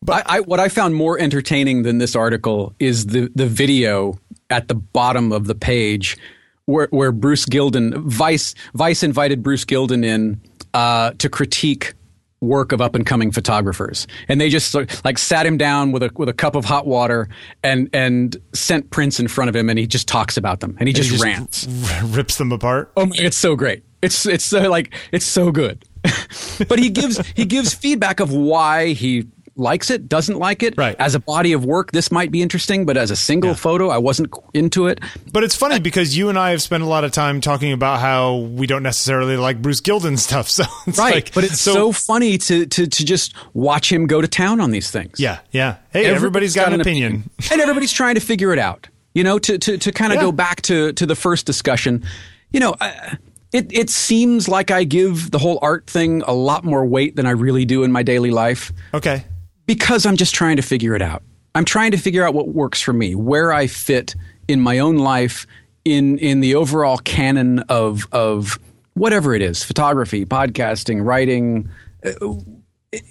I, 0.09 0.24
I, 0.26 0.39
what 0.41 0.59
I 0.59 0.70
found 0.70 0.95
more 0.95 1.20
entertaining 1.20 1.84
than 1.84 1.97
this 1.97 2.15
article 2.15 2.74
is 2.80 3.07
the 3.07 3.32
the 3.36 3.47
video 3.47 4.20
at 4.49 4.68
the 4.68 4.76
bottom 4.76 5.32
of 5.32 5.47
the 5.47 5.55
page 5.55 6.18
where 6.65 6.88
where 6.91 7.11
Bruce 7.11 7.45
Gilden 7.45 7.97
Vice 7.97 8.53
Vice 8.74 9.03
invited 9.03 9.41
Bruce 9.41 9.65
Gilden 9.65 10.05
in 10.05 10.39
uh, 10.74 11.11
to 11.18 11.30
critique 11.30 11.93
work 12.41 12.71
of 12.71 12.81
up 12.81 12.95
and 12.95 13.05
coming 13.05 13.31
photographers, 13.31 14.07
and 14.27 14.39
they 14.39 14.49
just 14.49 14.75
like 15.03 15.17
sat 15.17 15.45
him 15.45 15.57
down 15.57 15.91
with 15.91 16.03
a 16.03 16.11
with 16.15 16.29
a 16.29 16.33
cup 16.33 16.55
of 16.55 16.65
hot 16.65 16.88
water 16.88 17.29
and 17.63 17.89
and 17.93 18.38
sent 18.53 18.89
prints 18.89 19.19
in 19.19 19.27
front 19.27 19.49
of 19.49 19.55
him, 19.55 19.69
and 19.69 19.79
he 19.79 19.88
just 19.88 20.07
talks 20.07 20.38
about 20.38 20.59
them, 20.59 20.77
and 20.79 20.88
he 20.88 20.93
just, 20.93 21.09
just 21.09 21.23
rants. 21.23 21.67
rips 22.03 22.38
them 22.38 22.51
apart. 22.51 22.91
Oh 22.95 23.05
my! 23.05 23.15
It's 23.17 23.38
so 23.38 23.55
great. 23.55 23.84
It's 24.01 24.26
it's 24.26 24.45
so 24.45 24.69
like 24.69 24.93
it's 25.11 25.26
so 25.26 25.51
good. 25.51 25.84
but 26.68 26.80
he 26.80 26.89
gives 26.89 27.26
he 27.35 27.45
gives 27.45 27.73
feedback 27.73 28.19
of 28.19 28.31
why 28.31 28.89
he 28.89 29.27
likes 29.57 29.89
it, 29.89 30.07
doesn't 30.07 30.38
like 30.38 30.63
it. 30.63 30.75
Right. 30.77 30.95
As 30.99 31.15
a 31.15 31.19
body 31.19 31.53
of 31.53 31.65
work, 31.65 31.91
this 31.91 32.11
might 32.11 32.31
be 32.31 32.41
interesting, 32.41 32.85
but 32.85 32.97
as 32.97 33.11
a 33.11 33.15
single 33.15 33.53
photo, 33.55 33.89
I 33.89 33.97
wasn't 33.97 34.34
into 34.53 34.88
it. 34.88 34.99
But 35.31 35.43
it's 35.43 35.55
funny 35.55 35.79
because 35.79 36.15
you 36.17 36.29
and 36.29 36.38
I 36.38 36.51
have 36.51 36.61
spent 36.61 36.84
a 36.84 36.85
lot 36.88 37.03
of 37.03 37.11
time 37.11 37.41
talking 37.41 37.71
about 37.71 37.99
how 37.99 38.35
we 38.38 38.67
don't 38.67 38.84
necessarily 38.84 39.38
like 39.38 39.61
Bruce 39.61 39.81
Gilden 39.81 40.17
stuff. 40.17 40.49
So 40.57 40.63
it's 40.88 40.97
Right. 40.97 41.15
like, 41.15 41.34
but 41.34 41.43
it's 41.43 41.59
so, 41.59 41.91
funny 41.91 42.38
to, 42.39 42.65
to 42.65 42.88
to 42.88 43.05
just 43.05 43.34
watch 43.53 43.91
him 43.91 44.07
go 44.07 44.21
to 44.21 44.27
town 44.27 44.59
on 44.61 44.71
these 44.71 44.89
things. 44.91 45.19
yeah, 45.19 45.39
yeah. 45.51 45.77
Hey, 45.91 46.05
everybody's 46.05 46.55
got, 46.55 46.73
an 46.73 46.81
opinion. 46.81 47.29
and 47.51 47.61
everybody's 47.61 47.91
trying 47.91 48.15
to 48.15 48.21
figure 48.21 48.53
it 48.53 48.59
out. 48.59 48.88
You 49.13 49.23
know, 49.23 49.39
to 49.39 49.57
to 49.57 49.77
to 49.77 49.91
kind 49.91 50.13
of 50.13 50.17
Yeah. 50.17 50.21
go 50.23 50.31
back 50.31 50.61
to 50.63 50.93
to 50.93 51.05
the 51.05 51.15
first 51.15 51.45
discussion. 51.45 52.03
You 52.51 52.59
know, 52.59 52.75
I, 52.79 53.17
it 53.53 53.71
it 53.73 53.89
seems 53.89 54.47
like 54.47 54.71
I 54.71 54.84
give 54.84 55.31
the 55.31 55.38
whole 55.39 55.57
art 55.61 55.88
thing 55.89 56.21
a 56.27 56.34
lot 56.34 56.63
more 56.63 56.85
weight 56.85 57.15
than 57.15 57.25
I 57.25 57.31
really 57.31 57.65
do 57.65 57.84
in 57.84 57.91
my 57.91 58.03
daily 58.03 58.29
life 58.31 58.71
Okay. 58.93 59.25
Because 59.68 60.06
I'm 60.06 60.18
just 60.18 60.34
trying 60.34 60.56
to 60.56 60.61
figure 60.64 60.95
it 60.95 61.02
out. 61.03 61.22
I'm 61.53 61.65
trying 61.65 61.91
to 61.91 61.98
figure 61.98 62.23
out 62.23 62.34
what 62.34 62.48
works 62.49 62.81
for 62.81 62.94
me, 62.94 63.14
where 63.15 63.52
I 63.52 63.68
fit 63.68 64.15
in 64.48 64.60
my 64.61 64.80
own 64.80 64.98
life, 64.98 65.45
in 65.85 66.18
in 66.18 66.39
the 66.39 66.56
overall 66.56 66.98
canon 66.98 67.60
of 67.69 68.07
of 68.11 68.57
whatever 68.95 69.35
it 69.35 69.41
is 69.44 69.64
photography, 69.64 70.26
podcasting, 70.26 71.06
writing. 71.06 71.69
uh, 72.03 72.11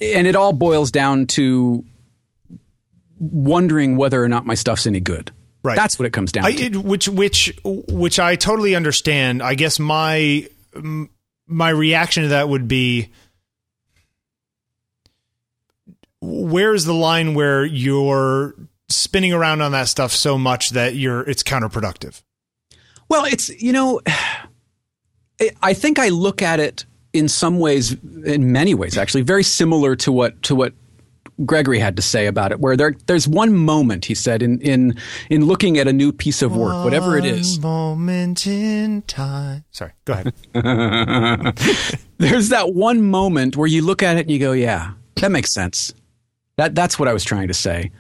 And 0.01 0.27
it 0.27 0.35
all 0.35 0.53
boils 0.53 0.91
down 0.91 1.27
to 1.29 1.85
wondering 3.19 3.97
whether 3.97 4.23
or 4.23 4.29
not 4.29 4.47
my 4.47 4.55
stuff's 4.55 4.87
any 4.87 5.01
good. 5.01 5.33
Right. 5.63 5.77
That's 5.77 5.99
what 5.99 6.07
it 6.07 6.13
comes 6.13 6.33
down 6.33 6.45
I, 6.45 6.53
to. 6.53 6.63
it, 6.65 6.77
which 6.77 7.09
which 7.09 7.53
which 7.65 8.19
I 8.19 8.37
totally 8.37 8.75
understand. 8.75 9.43
I 9.43 9.55
guess 9.55 9.79
my 9.79 10.49
my 11.47 11.69
reaction 11.71 12.25
to 12.25 12.29
that 12.31 12.49
would 12.49 12.69
be 12.69 13.09
where's 16.27 16.85
the 16.85 16.95
line 16.95 17.35
where 17.35 17.65
you're 17.65 18.55
spinning 18.89 19.33
around 19.33 19.63
on 19.63 19.73
that 19.73 19.89
stuff 19.89 20.13
so 20.13 20.39
much 20.39 20.71
that 20.71 20.95
you're 20.95 21.23
it's 21.23 21.43
counterproductive. 21.43 22.23
Well, 23.09 23.25
it's 23.25 23.49
you 23.63 23.73
know, 23.73 24.01
I 25.63 25.75
think 25.75 25.99
I 25.99 26.09
look 26.09 26.43
at 26.43 26.61
it 26.61 26.85
in 27.13 27.29
some 27.29 27.59
ways, 27.59 27.97
in 28.25 28.53
many 28.53 28.75
ways, 28.75 28.99
actually, 28.99 29.23
very 29.23 29.43
similar 29.43 29.97
to 29.97 30.13
what 30.13 30.43
to 30.43 30.55
what 30.55 30.75
Gregory 31.45 31.79
had 31.79 31.97
to 31.97 32.03
say 32.03 32.27
about 32.27 32.53
it. 32.53 32.61
Where 32.61 32.77
there, 32.77 32.95
there's 33.07 33.29
one 33.29 33.55
moment 33.55 34.07
he 34.07 34.15
said 34.15 34.43
in 34.43 34.61
in 34.61 34.97
in 35.31 35.47
looking 35.47 35.79
at 35.79 35.87
a 35.87 35.93
new 35.93 36.13
piece 36.13 36.43
of 36.43 36.57
work, 36.57 36.85
whatever 36.85 37.17
it 37.17 37.25
is. 37.25 37.61
Moment 37.61 38.47
in 38.47 39.03
time. 39.03 39.65
Sorry, 39.71 39.93
go 40.05 40.15
ahead. 40.15 40.33
There's 42.19 42.49
that 42.49 42.73
one 42.73 43.03
moment 43.03 43.57
where 43.57 43.67
you 43.67 43.83
look 43.83 44.03
at 44.03 44.17
it 44.17 44.21
and 44.21 44.31
you 44.31 44.39
go, 44.39 44.53
"Yeah, 44.53 44.93
that 45.17 45.31
makes 45.31 45.53
sense." 45.53 45.93
That 46.57 46.75
that's 46.75 46.99
what 46.99 47.09
I 47.09 47.13
was 47.13 47.25
trying 47.25 47.49
to 47.49 47.55
say. 47.55 47.91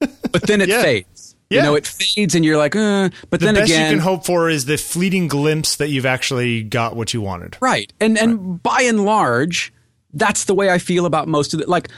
But 0.00 0.42
then 0.46 0.60
it 0.60 0.68
Yeah. 0.70 0.82
fades. 0.82 1.34
Yeah. 1.50 1.58
You 1.58 1.62
know, 1.62 1.74
it 1.76 1.86
fades, 1.86 2.34
and 2.34 2.44
you're 2.44 2.58
like, 2.58 2.76
uh, 2.76 3.08
but 3.30 3.40
The 3.40 3.46
then 3.46 3.54
best 3.54 3.70
again, 3.70 3.90
you 3.90 3.96
can 3.96 4.02
hope 4.04 4.26
for 4.26 4.50
is 4.50 4.66
the 4.66 4.76
fleeting 4.76 5.28
glimpse 5.28 5.76
that 5.76 5.88
you've 5.88 6.04
actually 6.04 6.62
got 6.62 6.94
what 6.94 7.14
you 7.14 7.22
wanted. 7.22 7.56
Right. 7.60 7.90
And 8.00 8.18
and 8.18 8.62
by 8.62 8.82
and 8.82 9.04
large, 9.04 9.72
that's 10.12 10.44
the 10.44 10.54
way 10.54 10.68
I 10.70 10.76
feel 10.78 11.06
about 11.06 11.26
most 11.26 11.54
of 11.54 11.60
it. 11.60 11.68
Like, 11.68 11.88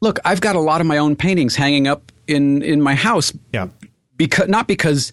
look, 0.00 0.20
I've 0.24 0.40
got 0.40 0.54
a 0.54 0.60
lot 0.60 0.80
of 0.80 0.86
my 0.86 0.98
own 0.98 1.16
paintings 1.16 1.56
hanging 1.56 1.88
up 1.88 2.12
in 2.28 2.62
in 2.62 2.80
my 2.80 2.94
house 2.94 3.32
Yeah. 3.52 3.66
because 4.16 4.48
not 4.48 4.68
because 4.68 5.12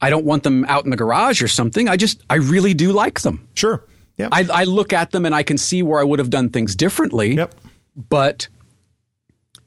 I 0.00 0.08
don't 0.10 0.24
want 0.24 0.44
them 0.44 0.64
out 0.66 0.84
in 0.84 0.90
the 0.90 0.96
garage 0.96 1.42
or 1.42 1.48
something. 1.48 1.88
I 1.88 1.96
just 1.96 2.22
I 2.30 2.36
really 2.36 2.74
do 2.74 2.92
like 2.92 3.22
them. 3.22 3.48
Sure. 3.54 3.84
Yeah. 4.18 4.28
I, 4.30 4.46
I 4.52 4.64
look 4.64 4.92
at 4.92 5.10
them 5.10 5.26
and 5.26 5.34
I 5.34 5.42
can 5.42 5.58
see 5.58 5.82
where 5.82 5.98
I 5.98 6.04
would 6.04 6.20
have 6.20 6.30
done 6.30 6.50
things 6.50 6.76
differently. 6.76 7.34
yep. 7.34 7.54
But 7.96 8.46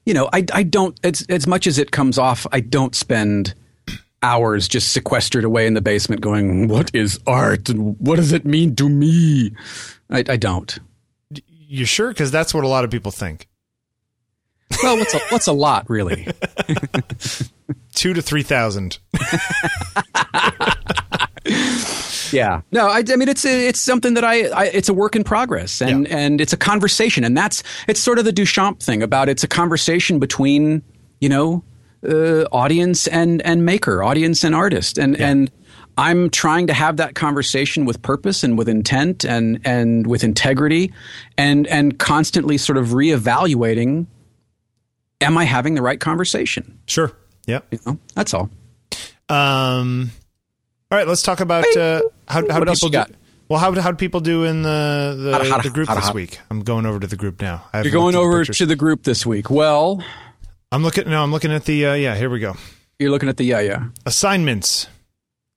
you 0.05 0.13
know, 0.13 0.29
I 0.31 0.45
I 0.53 0.63
don't 0.63 0.97
as 1.03 1.25
as 1.29 1.47
much 1.47 1.67
as 1.67 1.77
it 1.77 1.91
comes 1.91 2.17
off, 2.17 2.45
I 2.51 2.59
don't 2.59 2.95
spend 2.95 3.53
hours 4.21 4.67
just 4.67 4.91
sequestered 4.91 5.43
away 5.43 5.67
in 5.67 5.75
the 5.75 5.81
basement 5.81 6.21
going, 6.21 6.67
What 6.67 6.91
is 6.93 7.19
art 7.27 7.69
and 7.69 7.99
what 7.99 8.17
does 8.17 8.31
it 8.31 8.45
mean 8.45 8.75
to 8.77 8.89
me? 8.89 9.51
I, 10.09 10.23
I 10.27 10.37
don't. 10.37 10.77
You 11.47 11.85
sure? 11.85 12.09
Because 12.09 12.31
that's 12.31 12.53
what 12.53 12.63
a 12.63 12.67
lot 12.67 12.83
of 12.83 12.91
people 12.91 13.11
think. 13.11 13.47
Well, 14.81 14.97
what's 14.97 15.13
a, 15.13 15.19
what's 15.29 15.47
a 15.47 15.53
lot, 15.53 15.89
really? 15.89 16.27
Two 17.93 18.13
to 18.13 18.21
three 18.21 18.43
thousand. 18.43 18.99
Yeah. 22.35 22.61
No, 22.71 22.87
I, 22.87 23.03
I 23.09 23.15
mean 23.15 23.29
it's 23.29 23.45
it's 23.45 23.79
something 23.79 24.13
that 24.15 24.23
I, 24.23 24.47
I 24.49 24.65
it's 24.65 24.89
a 24.89 24.93
work 24.93 25.15
in 25.15 25.23
progress, 25.23 25.81
and 25.81 26.07
and 26.07 26.41
it's 26.41 26.53
a 26.53 26.57
conversation, 26.57 27.23
and 27.23 27.35
that's 27.37 27.63
it's 27.87 27.99
sort 27.99 28.19
of 28.19 28.25
the 28.25 28.33
Duchamp 28.33 28.83
thing 28.83 29.01
about 29.01 29.29
it's 29.29 29.43
a 29.43 29.47
conversation 29.47 30.19
between 30.19 30.83
you 31.21 31.29
know 31.29 31.63
uh, 32.07 32.43
audience 32.51 33.07
and 33.07 33.41
and 33.43 33.65
maker, 33.65 34.03
audience 34.03 34.43
and 34.43 34.53
artist, 34.53 34.97
and 34.97 35.19
and 35.19 35.49
I'm 35.97 36.29
trying 36.29 36.67
to 36.67 36.73
have 36.73 36.97
that 36.97 37.15
conversation 37.15 37.85
with 37.85 38.01
purpose 38.01 38.43
and 38.43 38.57
with 38.57 38.67
intent 38.67 39.23
and 39.23 39.59
and 39.63 40.05
with 40.05 40.23
integrity, 40.23 40.91
and 41.37 41.67
and 41.67 41.97
constantly 41.97 42.57
sort 42.57 42.77
of 42.77 42.87
reevaluating. 42.87 44.07
Am 45.21 45.37
I 45.37 45.45
having 45.45 45.75
the 45.75 45.81
right 45.81 45.99
conversation? 45.99 46.77
Sure. 46.87 47.13
Yep. 47.47 47.65
You 47.71 47.79
know, 47.85 47.99
that's 48.13 48.33
all. 48.33 48.49
Um. 49.29 50.11
All 50.91 50.97
right. 50.97 51.07
Let's 51.07 51.21
talk 51.21 51.39
about 51.39 51.65
uh, 51.75 52.01
how 52.27 52.47
how 52.49 52.59
What 52.59 52.67
do 52.67 52.73
people 52.73 52.89
got? 52.89 53.09
do. 53.09 53.15
Well, 53.49 53.59
how 53.59 53.73
how 53.79 53.91
do 53.91 53.97
people 53.97 54.19
do 54.21 54.43
in 54.43 54.63
the 54.63 55.15
the, 55.39 55.47
How 55.49 55.57
to- 55.57 55.69
the 55.69 55.73
group 55.73 55.87
how 55.87 55.95
this 55.95 56.05
how- 56.05 56.13
week? 56.13 56.39
I'm 56.49 56.61
going 56.61 56.85
over 56.85 56.99
to 56.99 57.07
the 57.07 57.15
group 57.15 57.41
now. 57.41 57.65
I 57.73 57.81
You're 57.81 57.91
going 57.91 58.05
looked 58.15 58.15
at 58.15 58.19
the 58.19 58.25
over 58.25 58.45
to 58.45 58.65
the 58.65 58.75
group 58.75 59.03
this 59.03 59.25
week. 59.25 59.49
Well, 59.49 60.03
I'm 60.71 60.83
looking. 60.83 61.07
No, 61.09 61.21
I'm 61.23 61.31
looking 61.31 61.51
at 61.51 61.65
the. 61.65 61.85
Uh, 61.87 61.93
yeah, 61.93 62.15
here 62.15 62.29
we 62.29 62.39
go. 62.39 62.55
you're 62.99 63.11
looking 63.11 63.29
at 63.29 63.37
the 63.37 63.43
yeah 63.45 63.59
yeah. 63.59 63.85
Assignments. 64.05 64.87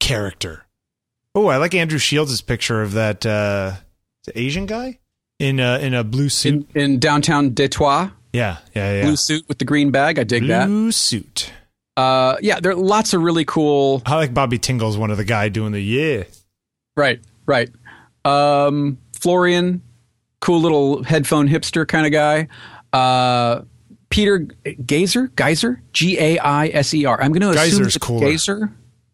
Character. 0.00 0.64
Oh, 1.34 1.48
I 1.48 1.56
like 1.56 1.74
Andrew 1.74 1.98
Shields' 1.98 2.40
picture 2.40 2.82
of 2.82 2.92
that 2.92 3.26
uh, 3.26 3.72
the 4.24 4.38
Asian 4.38 4.66
guy 4.66 4.98
in 5.38 5.60
a 5.60 5.78
in 5.80 5.92
a 5.94 6.04
blue 6.04 6.28
suit. 6.28 6.68
in, 6.74 6.80
in 6.82 6.98
downtown 6.98 7.52
Detroit, 7.52 8.10
yeah, 8.32 8.58
yeah, 8.74 8.94
yeah. 8.96 9.02
blue 9.02 9.16
suit 9.16 9.44
with 9.48 9.58
the 9.58 9.64
green 9.64 9.90
bag. 9.90 10.18
I 10.18 10.24
dig 10.24 10.46
that. 10.48 10.66
Blue 10.66 10.92
suit. 10.92 11.52
Uh, 11.98 12.36
yeah, 12.40 12.60
there 12.60 12.70
are 12.70 12.76
lots 12.76 13.12
of 13.12 13.22
really 13.22 13.44
cool. 13.44 14.02
I 14.06 14.14
like 14.14 14.32
Bobby 14.32 14.56
Tingle's 14.56 14.96
one 14.96 15.10
of 15.10 15.16
the 15.16 15.24
guy 15.24 15.48
doing 15.48 15.72
the 15.72 15.80
yeah. 15.80 16.22
Right, 16.96 17.20
right. 17.44 17.68
Um, 18.24 18.98
Florian, 19.18 19.82
cool 20.40 20.60
little 20.60 21.02
headphone 21.02 21.48
hipster 21.48 21.86
kind 21.88 22.06
of 22.06 22.12
guy. 22.12 22.46
Uh, 22.92 23.62
Peter 24.10 24.38
Gaiser, 24.86 25.28
Gaiser, 25.34 25.80
G 25.92 26.18
A 26.20 26.38
I 26.38 26.68
S 26.68 26.94
E 26.94 27.04
R. 27.04 27.20
I'm 27.20 27.32
going 27.32 27.52
to 27.52 27.60
assume 27.60 27.84
it's 27.84 27.98
cooler. 27.98 28.20
Gaiser. 28.28 28.72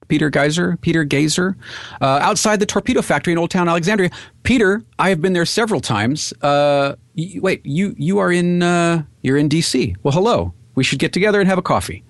Peter 0.08 0.30
Gaiser, 0.30 0.78
Peter 0.82 1.04
Gaiser, 1.04 1.56
uh, 2.02 2.04
outside 2.20 2.60
the 2.60 2.66
torpedo 2.66 3.00
factory 3.00 3.32
in 3.32 3.38
Old 3.38 3.50
Town 3.50 3.66
Alexandria. 3.70 4.10
Peter, 4.42 4.84
I 4.98 5.08
have 5.08 5.22
been 5.22 5.32
there 5.32 5.46
several 5.46 5.80
times. 5.80 6.34
Uh, 6.42 6.96
y- 7.16 7.38
wait, 7.40 7.64
you 7.64 7.94
you 7.96 8.18
are 8.18 8.30
in 8.30 8.62
uh, 8.62 9.04
you're 9.22 9.38
in 9.38 9.48
D.C. 9.48 9.96
Well, 10.02 10.12
hello. 10.12 10.52
We 10.74 10.84
should 10.84 10.98
get 10.98 11.14
together 11.14 11.40
and 11.40 11.48
have 11.48 11.56
a 11.56 11.62
coffee. 11.62 12.04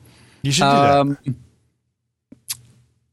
You 0.44 0.52
should 0.52 0.62
do 0.64 0.70
that. 0.70 0.98
Um, 0.98 1.18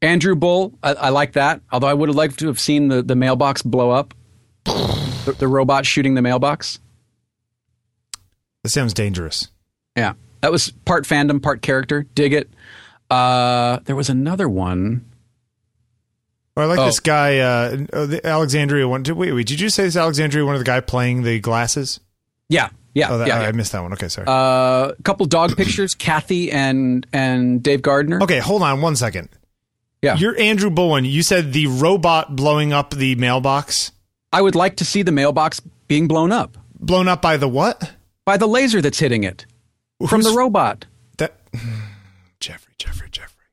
Andrew 0.02 0.36
Bull, 0.36 0.74
I, 0.82 0.94
I 0.94 1.10
like 1.10 1.34
that. 1.34 1.62
Although 1.72 1.88
I 1.88 1.94
would 1.94 2.10
have 2.10 2.16
liked 2.16 2.40
to 2.40 2.48
have 2.48 2.60
seen 2.60 2.88
the, 2.88 3.02
the 3.04 3.16
mailbox 3.16 3.62
blow 3.62 3.92
up. 3.92 4.14
the, 4.66 5.36
the 5.40 5.48
robot 5.48 5.86
shooting 5.86 6.16
the 6.16 6.22
mailbox. 6.22 6.80
That 8.64 8.70
sounds 8.70 8.94
dangerous. 8.94 9.50
Yeah, 9.96 10.14
that 10.42 10.52
was 10.52 10.72
part 10.86 11.06
fandom, 11.06 11.42
part 11.42 11.62
character. 11.62 12.04
Dig 12.16 12.34
it. 12.34 12.50
Uh, 13.10 13.80
there 13.86 13.96
was 13.96 14.10
another 14.10 14.48
one. 14.48 15.06
Or 16.56 16.64
I 16.64 16.66
like 16.66 16.80
Oh. 16.80 16.86
this 16.86 17.00
guy, 17.00 17.40
uh, 17.40 17.78
oh, 17.94 18.06
the 18.06 18.26
Alexandria 18.26 18.88
one. 18.88 19.04
Did, 19.04 19.14
wait, 19.14 19.32
wait, 19.34 19.48
did 19.48 19.60
you 19.60 19.70
say 19.70 19.84
this 19.84 19.96
Alexandria 19.96 20.46
one 20.46 20.56
of 20.56 20.60
the 20.60 20.66
guy 20.66 20.80
playing 20.80 21.24
the 21.24 21.40
glasses? 21.40 22.00
Yeah, 22.50 22.70
yeah, 22.94 23.12
Oh, 23.12 23.18
that, 23.20 23.28
yeah. 23.28 23.38
I, 23.40 23.42
yeah. 23.44 23.48
I 23.50 23.52
missed 23.52 23.72
that 23.72 23.82
one. 23.82 23.94
Okay, 23.94 24.08
sorry. 24.08 24.28
Uh, 24.28 24.92
a 24.98 25.04
couple 25.04 25.26
dog 25.26 25.56
pictures, 25.58 25.96
Kathy 25.96 26.52
and 26.52 27.06
and 27.14 27.62
Dave 27.64 27.82
Gardner. 27.82 28.22
okay, 28.24 28.40
hold 28.40 28.62
on 28.64 28.82
one 28.82 28.96
second. 28.96 29.30
Yeah. 30.02 30.16
You're 30.18 30.38
Andrew 30.40 30.70
Bowen. 30.72 31.06
You 31.06 31.22
said 31.24 31.54
the 31.54 31.68
robot 31.68 32.36
blowing 32.36 32.74
up 32.74 32.90
the 32.92 33.16
mailbox, 33.16 33.92
I 34.34 34.42
would 34.42 34.56
like 34.56 34.78
to 34.78 34.86
see 34.86 35.04
the 35.04 35.12
mailbox 35.12 35.60
being 35.88 36.08
blown 36.08 36.32
up 36.32 36.58
blown 36.80 37.08
up 37.08 37.22
by 37.22 37.38
the 37.38 37.48
what? 37.48 37.94
by 38.26 38.38
the 38.38 38.48
laser 38.48 38.82
that's 38.82 39.00
hitting 39.00 39.24
it 39.24 39.46
from 40.08 40.22
the 40.24 40.32
robot. 40.32 40.86
That 41.18 41.36
Jeffrey, 42.40 42.74
Jeffrey, 42.78 43.10
Jeffrey. 43.12 43.46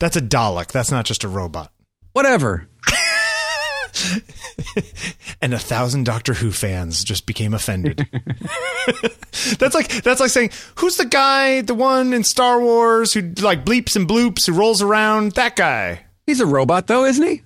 That's 0.00 0.16
a 0.16 0.20
Dalek. 0.20 0.72
That's 0.72 0.90
not 0.90 1.04
just 1.04 1.22
a 1.24 1.28
robot. 1.28 1.70
Whatever. 2.12 2.66
And 5.42 5.52
a 5.52 5.58
thousand 5.58 6.04
Doctor 6.04 6.32
Who 6.34 6.50
fans 6.52 7.04
just 7.04 7.26
became 7.26 7.52
offended. 7.54 8.06
that's 9.58 9.74
like 9.74 9.88
that's 10.02 10.20
like 10.20 10.30
saying, 10.30 10.50
"Who's 10.76 10.96
the 10.96 11.04
guy, 11.04 11.60
the 11.60 11.74
one 11.74 12.12
in 12.14 12.24
Star 12.24 12.60
Wars 12.60 13.12
who 13.12 13.20
like 13.42 13.64
bleeps 13.64 13.94
and 13.96 14.08
bloops, 14.08 14.46
who 14.46 14.52
rolls 14.54 14.80
around? 14.80 15.32
That 15.32 15.56
guy, 15.56 16.00
He's 16.26 16.40
a 16.40 16.46
robot, 16.46 16.86
though, 16.86 17.04
isn't 17.04 17.26
he? 17.26 17.42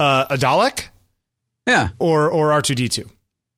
uh, 0.00 0.26
a 0.30 0.36
Dalek 0.36 0.88
Yeah. 1.66 1.90
or 1.98 2.28
or 2.30 2.52
R 2.52 2.60
two 2.62 2.74
D 2.74 2.88
two? 2.88 3.08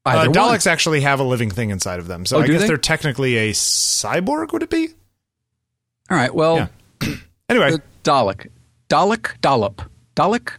Uh. 0.05 0.27
Daleks 0.27 0.67
actually 0.67 1.01
have 1.01 1.19
a 1.21 1.25
living 1.25 1.51
thing 1.51 1.71
inside 1.71 1.99
of 1.99 2.07
them, 2.07 2.27
so 2.27 2.37
Oh, 2.39 2.43
I 2.43 2.47
guess 2.47 2.67
they? 2.69 2.73
are 2.75 2.77
technically 2.79 3.37
a 3.39 3.53
cyborg. 3.53 4.53
Would 4.53 4.63
it 4.63 4.71
be? 4.71 4.89
All 6.11 6.17
right. 6.17 6.33
Well, 6.35 6.69
Yeah. 7.03 7.15
Anyway, 7.49 7.73
the 7.73 7.83
Dalek, 8.05 8.49
Dalek, 8.89 9.41
Dollop, 9.41 9.83
Dalek, 10.15 10.51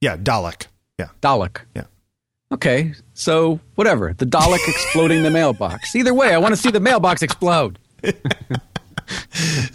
yeah, 0.00 0.16
Dalek. 0.16 0.66
Yeah, 1.02 1.08
Dalek. 1.20 1.58
Yeah. 1.74 1.84
Okay. 2.52 2.92
So 3.14 3.60
whatever. 3.74 4.12
The 4.12 4.26
Dalek 4.26 4.60
exploding 4.68 5.22
the 5.22 5.30
mailbox. 5.30 5.94
Either 5.96 6.14
way, 6.14 6.34
I 6.34 6.38
want 6.38 6.54
to 6.54 6.60
see 6.60 6.70
the 6.70 6.80
mailbox 6.80 7.22
explode. 7.22 7.78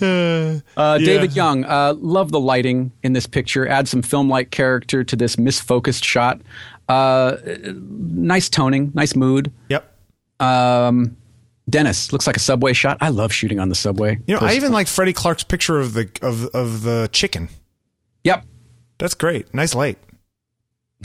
Uh, 0.01 0.97
David 0.97 1.35
Young, 1.35 1.63
uh, 1.65 1.93
love 1.97 2.31
the 2.31 2.39
lighting 2.39 2.91
in 3.03 3.13
this 3.13 3.27
picture. 3.27 3.67
Add 3.67 3.87
some 3.87 4.01
film-like 4.01 4.49
character 4.51 5.03
to 5.03 5.15
this 5.15 5.35
misfocused 5.35 6.03
shot. 6.03 6.41
Uh, 6.89 7.37
nice 7.75 8.49
toning, 8.49 8.91
nice 8.95 9.15
mood. 9.15 9.51
Yep. 9.69 9.93
Um, 10.39 11.17
Dennis 11.69 12.13
looks 12.13 12.25
like 12.25 12.37
a 12.37 12.39
subway 12.39 12.73
shot. 12.73 12.97
I 13.01 13.09
love 13.09 13.33
shooting 13.33 13.59
on 13.59 13.69
the 13.69 13.75
subway. 13.75 14.19
You 14.25 14.35
know, 14.35 14.41
I 14.41 14.53
even 14.53 14.71
like 14.71 14.87
Freddie 14.87 15.13
Clark's 15.13 15.43
picture 15.43 15.79
of 15.79 15.93
the 15.93 16.09
of 16.21 16.45
of 16.55 16.83
the 16.83 17.09
chicken. 17.11 17.49
Yep. 18.23 18.45
That's 18.97 19.13
great. 19.13 19.53
Nice 19.53 19.75
light. 19.75 19.99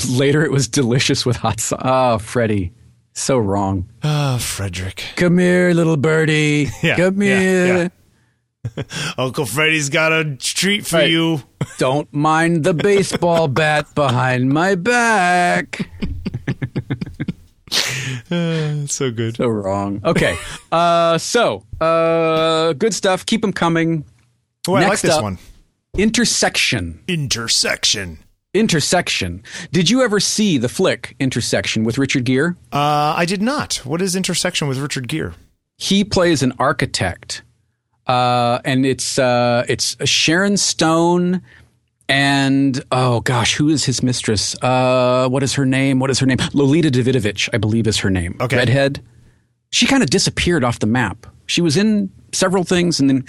Later, 0.08 0.44
it 0.44 0.50
was 0.50 0.68
delicious 0.68 1.26
with 1.26 1.36
hot 1.36 1.60
sauce. 1.60 1.80
Oh, 1.84 2.18
Freddie, 2.18 2.72
so 3.12 3.36
wrong. 3.38 3.90
Ah, 4.02 4.38
Frederick. 4.40 5.04
Come 5.16 5.38
here, 5.38 5.72
little 5.74 5.96
birdie. 5.98 6.68
Yeah, 6.82 6.96
Come 6.96 7.22
yeah, 7.22 7.38
here. 7.40 7.90
Uncle 9.18 9.44
Freddie's 9.44 9.88
got 9.90 10.12
a 10.12 10.36
treat 10.36 10.86
for 10.86 10.96
Right. 10.96 11.10
you. 11.10 11.42
Don't 11.78 12.12
mind 12.12 12.64
the 12.64 12.72
baseball 12.74 13.48
bat 13.60 13.94
behind 13.94 14.48
my 14.50 14.76
back. 14.76 15.88
Uh, 18.30 18.86
so 18.86 19.10
good. 19.10 19.36
So 19.36 19.46
wrong. 19.46 20.00
Okay. 20.04 20.36
Uh, 20.70 21.18
so, 21.18 21.64
uh, 21.80 22.72
good 22.74 22.94
stuff. 22.94 23.26
Keep 23.26 23.42
them 23.42 23.52
coming. 23.52 24.04
Oh, 24.68 24.74
I 24.74 24.86
like 24.88 25.00
this 25.00 25.10
up- 25.12 25.22
one. 25.22 25.38
Intersection. 25.98 27.00
Intersection. 27.08 28.18
Intersection. 28.54 29.42
Did 29.70 29.88
you 29.88 30.02
ever 30.02 30.20
see 30.20 30.58
the 30.58 30.68
flick 30.68 31.16
Intersection 31.18 31.84
with 31.84 31.96
Richard 31.98 32.24
Gere? 32.24 32.50
Uh, 32.72 33.14
I 33.16 33.24
did 33.24 33.40
not. 33.40 33.76
What 33.84 34.02
is 34.02 34.14
intersection 34.14 34.68
with 34.68 34.78
Richard 34.78 35.08
Gere? 35.08 35.32
He 35.78 36.04
plays 36.04 36.42
an 36.42 36.52
architect, 36.58 37.42
uh, 38.06 38.60
and 38.64 38.84
it's 38.84 39.18
uh, 39.18 39.64
it's 39.68 39.96
Sharon 40.08 40.56
Stone 40.56 41.40
and 42.08 42.84
oh 42.92 43.20
gosh, 43.20 43.54
who 43.54 43.70
is 43.70 43.84
his 43.84 44.02
mistress? 44.02 44.54
Uh, 44.62 45.28
what 45.30 45.42
is 45.42 45.54
her 45.54 45.64
name? 45.64 45.98
What 45.98 46.10
is 46.10 46.18
her 46.18 46.26
name? 46.26 46.36
Lolita 46.52 46.90
Davidovich, 46.90 47.48
I 47.54 47.56
believe, 47.56 47.86
is 47.86 47.98
her 47.98 48.10
name. 48.10 48.36
Okay. 48.38 48.56
redhead. 48.56 49.02
She 49.70 49.86
kind 49.86 50.02
of 50.02 50.10
disappeared 50.10 50.62
off 50.62 50.78
the 50.80 50.86
map. 50.86 51.26
She 51.46 51.62
was 51.62 51.78
in 51.78 52.10
several 52.32 52.64
things 52.64 53.00
and 53.00 53.08
then 53.08 53.24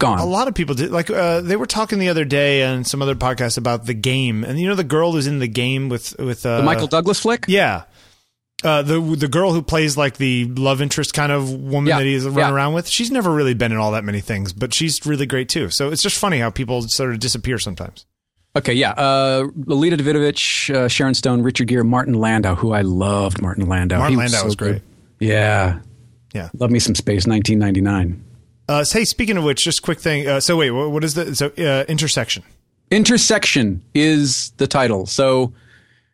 gone. 0.00 0.18
A 0.18 0.24
lot 0.24 0.48
of 0.48 0.54
people 0.54 0.74
did. 0.74 0.90
Like 0.90 1.08
uh, 1.10 1.40
they 1.42 1.54
were 1.54 1.66
talking 1.66 2.00
the 2.00 2.08
other 2.08 2.24
day 2.24 2.64
on 2.64 2.82
some 2.84 3.00
other 3.02 3.14
podcast 3.14 3.56
about 3.56 3.86
the 3.86 3.94
game, 3.94 4.42
and 4.42 4.58
you 4.58 4.66
know 4.68 4.74
the 4.74 4.82
girl 4.82 5.12
who's 5.12 5.28
in 5.28 5.38
the 5.38 5.46
game 5.46 5.88
with 5.88 6.18
with 6.18 6.44
uh, 6.44 6.56
the 6.58 6.62
Michael 6.64 6.88
Douglas 6.88 7.20
flick. 7.20 7.44
Yeah. 7.46 7.84
Uh, 8.62 8.82
the 8.82 9.00
the 9.16 9.28
girl 9.28 9.52
who 9.54 9.62
plays 9.62 9.96
like 9.96 10.18
the 10.18 10.44
love 10.46 10.82
interest 10.82 11.14
kind 11.14 11.32
of 11.32 11.50
woman 11.50 11.88
Yeah, 11.88 11.98
that 11.98 12.04
he's 12.04 12.24
running 12.26 12.38
yeah. 12.40 12.52
around 12.52 12.74
with, 12.74 12.86
she's 12.88 13.10
never 13.10 13.32
really 13.32 13.54
been 13.54 13.72
in 13.72 13.78
all 13.78 13.92
that 13.92 14.04
many 14.04 14.20
things, 14.20 14.52
but 14.52 14.74
she's 14.74 15.06
really 15.06 15.24
great 15.24 15.48
too. 15.48 15.70
So 15.70 15.90
it's 15.90 16.02
just 16.02 16.18
funny 16.18 16.40
how 16.40 16.50
people 16.50 16.82
sort 16.88 17.12
of 17.12 17.20
disappear 17.20 17.58
sometimes. 17.58 18.04
Okay, 18.54 18.74
yeah. 18.74 18.90
Uh, 18.90 19.48
Lolita 19.64 19.96
Davidovich, 19.96 20.74
uh, 20.74 20.88
Sharon 20.88 21.14
Stone, 21.14 21.40
Richard 21.42 21.68
Gere, 21.68 21.84
Martin 21.84 22.12
Landau, 22.14 22.54
who 22.54 22.72
I 22.72 22.82
loved. 22.82 23.40
Martin 23.40 23.66
Landau. 23.66 23.96
Martin 23.98 24.12
He 24.12 24.18
Landau 24.18 24.38
so 24.40 24.44
was 24.44 24.56
great. 24.56 24.72
good. 24.72 24.82
Yeah, 25.20 25.78
Yeah. 26.34 26.50
love 26.58 26.70
me 26.70 26.80
some 26.80 26.94
space. 26.94 27.26
1999. 27.26 28.22
Uh, 28.70 28.84
hey, 28.84 29.04
speaking 29.04 29.36
of 29.36 29.42
which, 29.42 29.64
just 29.64 29.82
quick 29.82 29.98
thing. 29.98 30.28
Uh, 30.28 30.38
so 30.38 30.56
wait, 30.56 30.70
what, 30.70 30.92
what 30.92 31.02
is 31.02 31.14
the 31.14 31.34
so 31.34 31.48
uh, 31.58 31.84
intersection? 31.88 32.44
Intersection 32.92 33.82
is 33.94 34.50
the 34.58 34.66
title. 34.68 35.06
So, 35.06 35.52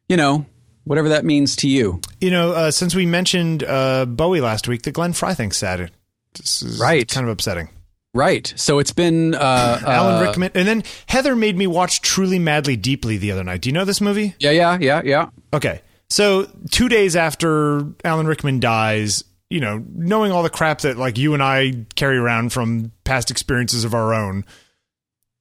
you 0.09 0.17
know, 0.17 0.47
whatever 0.85 1.11
that 1.11 1.25
means 1.25 1.55
to 1.57 1.69
you. 1.69 2.01
You 2.21 2.31
know, 2.31 2.53
uh, 2.53 2.71
since 2.71 2.95
we 2.95 3.05
mentioned 3.05 3.63
uh, 3.63 4.07
Bowie 4.07 4.41
last 4.41 4.69
week, 4.69 4.83
the 4.83 4.91
Glenn 4.93 5.13
Frey 5.13 5.35
thing's 5.35 5.59
sad. 5.59 5.91
This 6.35 6.63
is 6.63 6.81
Right. 6.81 7.07
kind 7.07 7.27
of 7.27 7.33
upsetting. 7.33 7.69
Right. 8.15 8.51
So 8.57 8.79
it's 8.79 8.93
been 8.93 9.35
uh, 9.35 9.81
Alan 9.87 10.15
uh, 10.23 10.27
Rickman, 10.27 10.51
and 10.55 10.67
then 10.67 10.83
Heather 11.09 11.37
made 11.37 11.59
me 11.59 11.67
watch 11.67 12.01
Truly 12.01 12.39
Madly 12.39 12.77
Deeply 12.77 13.19
the 13.19 13.33
other 13.33 13.45
night. 13.45 13.61
Do 13.61 13.69
you 13.69 13.75
know 13.75 13.85
this 13.85 14.01
movie? 14.01 14.35
Yeah, 14.39 14.53
yeah, 14.53 14.79
yeah, 14.81 15.03
yeah. 15.05 15.29
Okay. 15.53 15.83
So 16.09 16.49
two 16.71 16.89
days 16.89 17.17
after 17.17 17.83
Alan 18.05 18.27
Rickman 18.27 18.61
dies, 18.61 19.25
you 19.51 19.61
know, 19.61 19.85
knowing 19.95 20.33
all 20.33 20.43
the 20.43 20.51
crap 20.51 20.81
that 20.81 20.97
like 20.97 21.19
you 21.19 21.35
and 21.35 21.43
I 21.43 21.87
carry 21.95 22.19
around 22.19 22.53
from 22.53 22.93
past 23.05 23.31
experiences 23.31 23.85
of 23.85 23.95
our 23.95 24.13
own, 24.13 24.45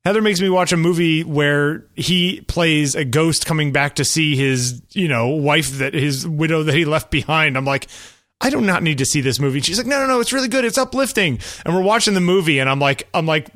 Heather 0.03 0.21
makes 0.21 0.39
me 0.39 0.49
watch 0.49 0.71
a 0.71 0.77
movie 0.77 1.23
where 1.23 1.87
he 1.95 2.41
plays 2.41 2.93
a 2.93 3.03
ghost 3.03 3.47
coming 3.47 3.71
back 3.71 3.95
to 3.95 4.05
see 4.05 4.35
his, 4.35 4.83
you 4.91 5.07
know, 5.07 5.29
wife 5.29 5.71
that 5.79 5.95
his 5.95 6.27
widow 6.27 6.61
that 6.61 6.75
he 6.75 6.85
left 6.85 7.09
behind. 7.09 7.57
I'm 7.57 7.65
like, 7.65 7.87
I 8.39 8.51
do 8.51 8.61
not 8.61 8.83
need 8.83 8.99
to 8.99 9.05
see 9.05 9.21
this 9.21 9.39
movie. 9.39 9.61
She's 9.61 9.79
like, 9.79 9.87
no, 9.87 9.99
no, 9.99 10.05
no, 10.05 10.19
it's 10.19 10.31
really 10.31 10.47
good. 10.47 10.63
It's 10.63 10.77
uplifting. 10.77 11.39
And 11.65 11.73
we're 11.73 11.81
watching 11.81 12.13
the 12.13 12.21
movie, 12.21 12.59
and 12.59 12.69
I'm 12.69 12.79
like, 12.79 13.07
I'm 13.15 13.25
like 13.25 13.49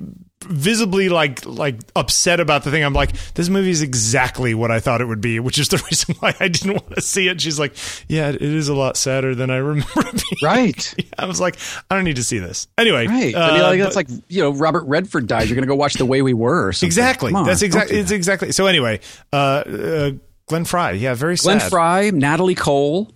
visibly 0.50 1.10
like 1.10 1.46
like 1.46 1.76
upset 1.96 2.40
about 2.40 2.64
the 2.64 2.72
thing. 2.72 2.84
I'm 2.84 2.94
like, 2.94 3.12
this 3.36 3.50
movie 3.50 3.70
is 3.70 3.82
exactly 3.82 4.54
what 4.54 4.72
I 4.72 4.80
thought 4.80 5.00
it 5.02 5.06
would 5.06 5.22
be, 5.22 5.40
which 5.40 5.58
is 5.60 5.70
the 5.70 5.78
reason 5.92 6.16
why 6.20 6.36
I 6.40 6.48
didn't 6.48 6.72
want 6.74 6.96
to 6.96 7.02
see 7.02 7.28
it. 7.28 7.40
She's 7.40 7.60
like, 7.60 7.76
yeah, 8.08 8.30
it 8.30 8.42
is 8.42 8.68
a 8.68 8.74
lot 8.74 8.98
sadder 8.98 9.36
than 9.36 9.50
I 9.50 9.58
remember. 9.58 10.04
Right. 10.44 10.94
I 11.20 11.26
was 11.26 11.40
like, 11.40 11.58
I 11.90 11.96
don't 11.96 12.04
need 12.04 12.18
to 12.18 12.24
see 12.24 12.40
this. 12.40 12.68
Anyway, 12.78 13.08
Right. 13.08 13.34
uh, 13.36 13.40
I 13.40 13.52
mean, 13.54 13.62
like, 13.62 13.80
that's 13.80 13.96
but- 13.96 14.10
like, 14.10 14.22
you 14.28 14.42
know, 14.42 14.52
Robert 14.52 14.84
Redford 14.86 15.28
died. 15.28 15.48
You're 15.48 15.56
going 15.56 15.64
to 15.68 15.68
go 15.68 15.76
watch 15.76 15.94
The 15.94 16.06
Way 16.06 16.22
We 16.22 16.34
Were 16.34 16.66
or 16.68 16.70
exactly. 16.70 17.34
On, 17.34 17.46
that's 17.46 17.62
exactly. 17.62 17.98
It's 17.98 18.10
that. 18.10 18.16
exactly. 18.16 18.52
So 18.52 18.66
anyway, 18.68 19.00
uh, 19.32 19.36
uh, 19.36 20.12
Glenn 20.48 20.66
Frey, 20.66 20.96
yeah, 20.98 21.14
very 21.14 21.36
Glenn 21.36 21.60
sad. 21.60 21.70
Frey, 21.70 22.12
Natalie 22.12 22.56
Cole. 22.56 23.12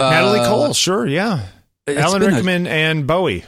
Natalie 0.00 0.40
uh, 0.40 0.48
Cole, 0.48 0.72
sure, 0.74 1.06
yeah. 1.06 1.46
Alan 1.86 2.20
been 2.20 2.30
a- 2.30 2.34
Rickman 2.36 2.66
and 2.66 3.06
Bowie. 3.06 3.44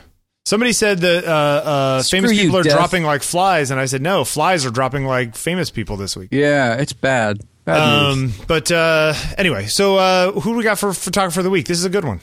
Somebody 0.51 0.73
said 0.73 0.99
that 0.99 1.25
uh, 1.25 1.31
uh, 1.31 2.03
famous 2.03 2.33
you, 2.33 2.43
people 2.43 2.57
are 2.59 2.65
Death. 2.65 2.73
dropping 2.73 3.05
like 3.05 3.23
flies, 3.23 3.71
and 3.71 3.79
I 3.79 3.85
said 3.85 4.03
no, 4.03 4.25
flies 4.25 4.67
are 4.67 4.73
dropping 4.73 5.05
like 5.05 5.37
famous 5.37 5.71
people 5.71 5.97
this 5.97 6.17
week. 6.17 6.31
Yeah, 6.33 6.75
it's 6.75 6.93
bad. 6.93 7.39
Bad 7.65 8.17
news. 8.17 8.41
Um, 8.41 8.47
but 8.49 8.73
uh, 8.73 9.15
anyway, 9.39 9.67
so 9.67 9.95
uh, 9.99 10.33
who 10.33 10.51
do 10.51 10.57
we 10.57 10.65
got 10.65 10.77
for 10.77 10.93
photographer 10.93 11.39
of 11.39 11.45
the 11.45 11.51
week? 11.51 11.69
This 11.69 11.79
is 11.79 11.85
a 11.85 11.89
good 11.89 12.05
one. 12.05 12.19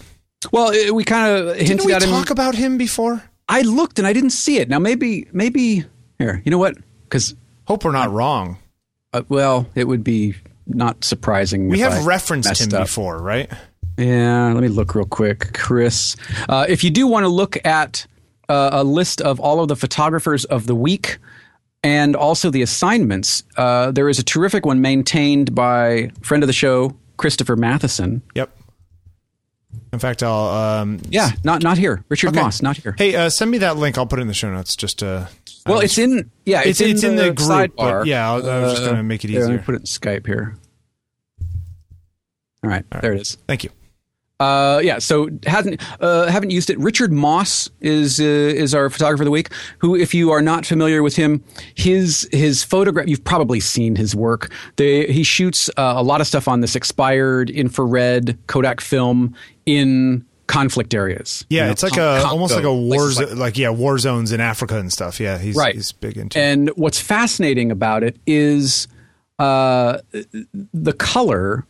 Well, 0.52 0.72
it, 0.72 0.94
we 0.94 1.06
kind 1.06 1.32
of 1.38 1.56
Didn't 1.56 1.68
hinted 1.68 1.86
we 1.86 1.94
at 1.94 2.04
him. 2.04 2.10
talk 2.10 2.30
about 2.30 2.54
him 2.54 2.78
before? 2.78 3.24
I 3.48 3.62
looked 3.62 3.98
and 3.98 4.06
I 4.06 4.12
didn't 4.12 4.32
see 4.32 4.58
it. 4.58 4.68
Now 4.68 4.80
maybe, 4.80 5.30
maybe 5.32 5.86
here. 6.20 6.42
You 6.44 6.52
know 6.52 6.58
what? 6.58 6.76
Because 7.06 7.34
Hope 7.66 7.86
we're 7.86 7.94
not 7.94 8.12
wrong. 8.12 8.58
uh, 9.14 9.22
well, 9.30 9.68
it 9.74 9.88
would 9.88 10.04
be 10.04 10.36
not 10.66 11.06
surprising. 11.06 11.70
We 11.70 11.80
have 11.80 11.94
I 11.94 12.04
referenced 12.04 12.60
him 12.60 12.74
up. 12.78 12.88
before, 12.88 13.20
right? 13.20 13.50
Yeah, 13.98 14.52
let 14.52 14.62
me 14.62 14.68
look 14.68 14.96
real 14.96 15.06
quick, 15.06 15.54
Chris. 15.54 16.18
Uh, 16.50 16.66
if 16.68 16.84
you 16.84 16.90
do 16.90 17.08
want 17.08 17.24
to 17.24 17.30
look 17.30 17.66
at 17.66 18.06
uh, 18.50 18.70
a 18.72 18.84
list 18.84 19.22
of 19.22 19.40
all 19.40 19.60
of 19.60 19.68
the 19.68 19.76
photographers 19.76 20.46
of 20.46 20.68
the 20.68 20.76
week 20.76 21.18
and 21.84 22.16
also 22.16 22.50
the 22.50 22.62
assignments, 22.62 23.44
uh, 23.56 23.92
there 23.92 24.10
is 24.10 24.20
a 24.20 24.24
terrific 24.24 24.66
one 24.66 24.82
maintained 24.82 25.54
by 25.54 26.10
friend 26.22 26.44
of 26.44 26.48
the 26.48 26.54
show, 26.54 26.96
Christopher 27.18 27.56
Matheson. 27.56 28.22
Yep. 28.36 28.50
In 29.94 30.00
fact, 30.00 30.22
I'll. 30.24 30.48
Um, 30.48 31.00
Yeah, 31.10 31.30
not 31.44 31.64
not 31.64 31.78
here, 31.78 32.04
Richard 32.10 32.30
Okay. 32.30 32.42
Mosse, 32.42 32.62
not 32.62 32.78
here. 32.78 32.96
Hey, 32.98 33.16
uh, 33.16 33.30
send 33.30 33.52
me 33.52 33.60
that 33.60 33.78
link. 33.78 33.98
I'll 33.98 34.06
put 34.08 34.20
it 34.20 34.24
in 34.24 34.28
the 34.28 34.34
show 34.34 34.52
notes. 34.52 34.76
Just 34.76 35.02
uh, 35.02 35.28
well, 35.66 35.80
it's 35.80 35.98
in 35.98 36.30
yeah, 36.46 36.62
it's 36.66 36.82
it's, 36.82 37.04
in 37.04 37.16
the 37.16 37.26
group. 37.32 37.38
sidebar. 37.38 38.06
Yeah, 38.06 38.30
I'll, 38.30 38.50
I 38.50 38.60
was 38.62 38.72
just 38.74 38.84
Uh, 38.84 38.86
going 38.88 38.98
to 38.98 39.04
make 39.04 39.24
it 39.24 39.30
here, 39.30 39.42
let 39.42 39.48
me 39.50 39.54
easier. 39.56 39.64
put 39.66 39.76
it 39.76 39.82
in 39.82 39.86
Skype 39.86 40.26
here. 40.26 40.56
All 42.64 42.70
right, 42.70 42.84
there 43.02 43.14
it 43.14 43.22
is. 43.22 43.38
Thank 43.48 43.64
you. 43.64 43.70
Uh, 44.40 44.80
yeah, 44.84 45.00
so 45.00 45.30
hasn't 45.48 45.82
uh, 46.00 46.28
haven't 46.28 46.52
used 46.52 46.70
it. 46.70 46.78
Richard 46.78 47.12
Mosse 47.12 47.70
is 47.82 48.20
uh, 48.20 48.24
is 48.24 48.76
our 48.76 48.90
photographer 48.90 49.24
of 49.24 49.26
the 49.26 49.32
week. 49.32 49.50
Who, 49.80 49.96
if 49.96 50.14
you 50.14 50.30
are 50.32 50.44
not 50.44 50.64
familiar 50.64 51.02
with 51.02 51.16
him, 51.16 51.44
his 51.74 52.30
his 52.32 52.64
photograph 52.64 53.08
you've 53.08 53.24
probably 53.24 53.60
seen 53.60 53.96
his 53.96 54.16
work. 54.16 54.52
They, 54.76 55.08
he 55.08 55.24
shoots 55.24 55.70
uh, 55.78 55.94
a 55.98 56.04
lot 56.04 56.22
of 56.22 56.28
stuff 56.28 56.48
on 56.48 56.62
this 56.62 56.76
expired 56.76 57.50
infrared 57.50 58.38
Kodak 58.46 58.80
film 58.80 59.34
in 59.66 60.24
conflict 60.46 60.94
areas. 60.94 61.44
Yeah, 61.50 61.62
You 61.62 61.66
know, 61.66 61.72
it's 61.72 61.84
like 61.84 61.94
Con- 61.94 62.18
a 62.18 62.22
Congo, 62.22 62.28
almost 62.30 62.56
like 62.56 62.64
a 62.64 62.74
war 62.74 62.96
places 62.98 63.16
zo- 63.16 63.26
like 63.30 63.36
like, 63.38 63.58
yeah 63.58 63.70
war 63.70 63.98
zones 63.98 64.32
in 64.32 64.40
Africa 64.40 64.78
and 64.78 64.94
stuff. 64.94 65.20
Yeah, 65.20 65.40
he's 65.40 65.56
Right. 65.56 65.74
he's 65.74 65.92
big 65.92 66.16
into. 66.16 66.38
And 66.40 66.70
what's 66.76 67.02
fascinating 67.02 67.72
about 67.72 68.04
it 68.04 68.18
is 68.28 68.88
uh, 69.40 69.98
the 70.74 70.94
color 70.94 71.66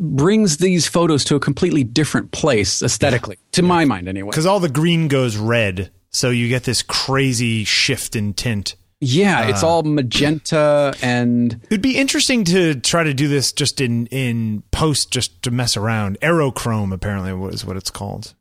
brings 0.00 0.56
these 0.56 0.86
photos 0.86 1.24
to 1.26 1.36
a 1.36 1.40
completely 1.40 1.84
different 1.84 2.32
place 2.32 2.82
aesthetically, 2.82 3.38
to 3.52 3.62
my 3.62 3.84
mind 3.84 4.08
anyway. 4.08 4.30
because 4.30 4.46
all 4.46 4.60
the 4.60 4.68
green 4.68 5.08
goes 5.08 5.36
red, 5.36 5.90
so 6.10 6.30
you 6.30 6.48
get 6.48 6.64
this 6.64 6.82
crazy 6.82 7.64
shift 7.64 8.16
in 8.16 8.34
tint. 8.34 8.74
Yeah, 9.02 9.48
it's 9.48 9.62
all 9.62 9.82
magenta 9.82 10.94
and 11.00 11.58
It'd 11.70 11.80
be 11.80 11.96
interesting 11.96 12.44
to 12.44 12.74
try 12.74 13.02
to 13.02 13.14
do 13.14 13.28
this 13.28 13.50
just 13.52 13.80
in 13.80 14.06
in 14.08 14.62
post, 14.72 15.10
just 15.10 15.42
to 15.44 15.50
mess 15.50 15.76
around. 15.78 16.20
Aerochrome 16.20 16.92
apparently 16.92 17.32
was 17.32 17.64
what 17.64 17.78
it's 17.78 17.90
called. 17.90 18.34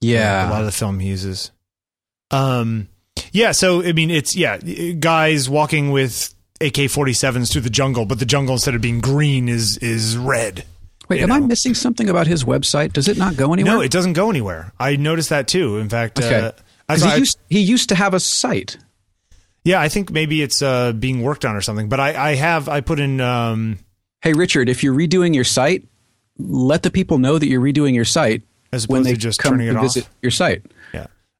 Yeah. 0.00 0.48
A 0.48 0.50
lot 0.50 0.60
of 0.60 0.66
the 0.66 0.72
film 0.72 1.00
he 1.00 1.08
uses. 1.08 1.50
Um, 2.30 2.88
yeah. 3.32 3.50
So 3.50 3.82
I 3.82 3.92
mean, 3.92 4.10
it's 4.10 4.36
yeah, 4.36 4.58
guys 4.58 5.48
walking 5.48 5.90
with 5.90 6.32
AK-47s 6.60 7.50
through 7.52 7.62
the 7.62 7.70
jungle, 7.70 8.06
but 8.06 8.18
the 8.18 8.26
jungle 8.26 8.54
instead 8.54 8.74
of 8.74 8.80
being 8.80 9.00
green 9.00 9.48
is 9.48 9.76
is 9.78 10.16
red. 10.16 10.64
Wait, 11.08 11.20
am 11.20 11.30
I 11.32 11.40
missing 11.40 11.74
something 11.74 12.08
about 12.08 12.26
his 12.26 12.44
website? 12.44 12.92
Does 12.94 13.08
it 13.08 13.18
not 13.18 13.36
go 13.36 13.52
anywhere? 13.52 13.74
No, 13.74 13.80
it 13.82 13.90
doesn't 13.90 14.14
go 14.14 14.30
anywhere. 14.30 14.72
I 14.78 14.96
noticed 14.96 15.28
that 15.28 15.46
too. 15.48 15.76
In 15.78 15.88
fact, 15.90 16.18
Okay. 16.18 16.50
uh, 16.88 16.96
he 16.96 17.02
I- 17.04 17.16
used 17.16 17.38
he 17.50 17.60
used 17.60 17.88
to 17.90 17.94
have 17.94 18.14
a 18.14 18.20
site. 18.20 18.78
yeah, 19.64 19.80
I 19.80 19.88
think 19.88 20.10
maybe 20.10 20.40
it's 20.42 20.62
uh, 20.62 20.92
being 20.92 21.22
worked 21.22 21.44
on 21.44 21.56
or 21.56 21.60
something. 21.60 21.88
But 21.88 22.00
I, 22.00 22.30
I 22.30 22.34
have 22.36 22.68
I 22.68 22.80
put 22.80 23.00
in 23.00 23.20
um, 23.20 23.78
Hey 24.22 24.32
Richard, 24.32 24.68
if 24.68 24.82
you're 24.82 24.94
redoing 24.94 25.34
your 25.34 25.44
site, 25.44 25.86
let 26.38 26.82
the 26.82 26.90
people 26.90 27.18
know 27.18 27.38
that 27.38 27.46
you're 27.48 27.60
redoing 27.60 27.94
your 27.94 28.04
site 28.06 28.42
as 28.72 28.88
when 28.88 29.02
they 29.02 29.12
to 29.12 29.16
just 29.18 29.38
come 29.40 29.52
turning 29.52 29.72
to 29.72 29.78
it 29.78 29.82
visit 29.82 30.04
off. 30.04 30.10
your 30.22 30.30
site. 30.30 30.62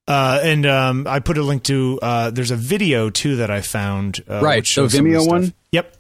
Uh, 0.06 0.38
and 0.42 0.66
um, 0.66 1.06
I 1.08 1.20
put 1.20 1.38
a 1.38 1.42
link 1.42 1.62
to 1.64 1.98
uh, 2.02 2.30
there's 2.30 2.50
a 2.50 2.56
video 2.56 3.08
too 3.10 3.36
that 3.36 3.50
I 3.50 3.60
found. 3.62 4.22
Uh, 4.28 4.40
Right, 4.42 4.64
the 4.64 4.82
Vimeo 4.82 5.26
one? 5.26 5.54
Yep. 5.72 5.96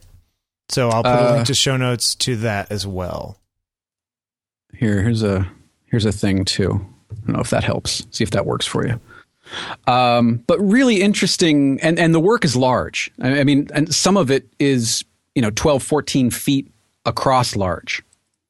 So 0.68 0.88
I'll 0.90 1.02
put 1.02 1.08
a 1.12 1.28
Uh, 1.30 1.34
link 1.34 1.46
to 1.46 1.54
show 1.54 1.76
notes 1.76 2.14
to 2.16 2.36
that 2.36 2.70
as 2.70 2.86
well. 2.86 3.38
Here, 4.74 5.02
here's 5.02 5.22
a 5.22 5.50
here's 5.86 6.04
a 6.04 6.12
thing 6.12 6.44
too. 6.44 6.84
I 7.10 7.14
don't 7.26 7.36
know 7.36 7.40
if 7.40 7.50
that 7.50 7.64
helps. 7.64 8.06
See 8.10 8.24
if 8.24 8.30
that 8.32 8.44
works 8.44 8.66
for 8.66 8.86
you. 8.86 9.00
Um, 9.86 10.42
but 10.46 10.58
really 10.60 11.00
interesting, 11.00 11.78
and 11.80 11.98
and 11.98 12.14
the 12.14 12.20
work 12.20 12.44
is 12.44 12.56
large. 12.56 13.10
I, 13.20 13.40
I 13.40 13.44
mean, 13.44 13.68
and 13.74 13.94
some 13.94 14.16
of 14.16 14.30
it 14.30 14.48
is 14.58 15.04
you 15.34 15.42
know 15.42 15.50
12, 15.50 15.82
14 15.82 16.30
feet 16.30 16.70
across 17.06 17.54
large. 17.56 18.02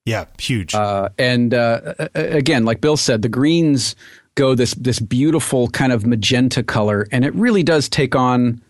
Yeah, 0.07 0.27
huge. 0.39 0.75
Uh, 0.75 1.09
and 1.19 1.53
uh, 1.55 1.95
again, 2.15 2.65
like 2.65 2.81
Bill 2.81 2.97
said, 2.97 3.23
the 3.23 3.29
greens 3.29 3.97
go 4.35 4.55
this 4.55 4.75
this 4.75 5.01
beautiful 5.01 5.69
kind 5.69 5.93
of 5.93 6.07
magenta 6.07 6.63
color, 6.63 7.07
and 7.13 7.25
it 7.25 7.35
really 7.35 7.63
does 7.63 7.89
take 7.89 8.15
on 8.15 8.61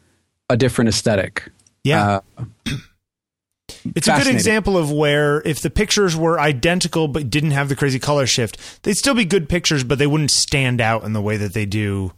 a 0.50 0.56
different 0.56 0.88
aesthetic. 0.88 1.50
yeah. 1.82 2.20
Uh, 2.38 2.44
It's 3.94 4.08
a 4.08 4.16
good 4.16 4.28
example 4.28 4.78
of 4.78 4.90
where 4.90 5.42
if 5.42 5.60
the 5.60 5.68
pictures 5.68 6.16
were 6.16 6.40
identical 6.40 7.06
but 7.06 7.28
didn't 7.28 7.50
have 7.50 7.68
the 7.68 7.76
crazy 7.76 7.98
color 7.98 8.26
shift, 8.26 8.82
they'd 8.82 8.96
still 8.96 9.14
be 9.14 9.26
good 9.26 9.48
pictures, 9.48 9.84
but 9.84 9.98
they 9.98 10.06
wouldn't 10.06 10.30
stand 10.30 10.80
out 10.80 11.04
in 11.04 11.12
the 11.12 11.20
way 11.20 11.36
that 11.36 11.52
they 11.52 11.66
do 11.66 12.12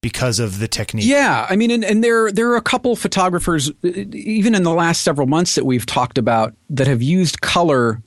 because 0.00 0.38
of 0.38 0.60
the 0.60 0.68
technique. 0.68 1.06
Yeah, 1.06 1.46
I 1.48 1.56
mean, 1.56 1.70
and, 1.70 1.84
and 1.84 2.04
there 2.04 2.30
there 2.30 2.50
are 2.50 2.56
a 2.56 2.62
couple 2.62 2.94
photographers, 2.94 3.70
uh, 3.70 3.88
even 4.12 4.54
in 4.54 4.62
the 4.62 4.72
last 4.72 5.02
several 5.02 5.26
months 5.26 5.56
that 5.56 5.64
we've 5.64 5.86
talked 5.86 6.18
about, 6.18 6.54
that 6.70 6.86
have 6.86 7.02
used 7.02 7.40
color 7.40 8.00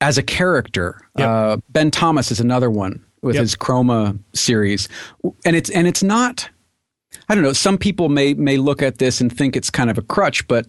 as 0.00 0.18
a 0.18 0.22
character. 0.22 1.00
Yep. 1.16 1.28
Uh, 1.28 1.56
ben 1.70 1.90
Thomas 1.90 2.30
is 2.30 2.40
another 2.40 2.70
one 2.70 3.02
with 3.22 3.34
Yep. 3.36 3.42
his 3.42 3.56
Chroma 3.56 4.18
series, 4.34 4.88
and 5.44 5.54
it's 5.56 5.70
and 5.70 5.86
it's 5.86 6.02
not. 6.02 6.48
I 7.28 7.34
don't 7.34 7.44
know. 7.44 7.52
Some 7.52 7.78
people 7.78 8.08
may 8.08 8.34
may 8.34 8.56
look 8.58 8.82
at 8.82 8.98
this 8.98 9.20
and 9.20 9.34
think 9.34 9.56
it's 9.56 9.70
kind 9.70 9.90
of 9.90 9.98
a 9.98 10.02
crutch, 10.02 10.46
but 10.48 10.66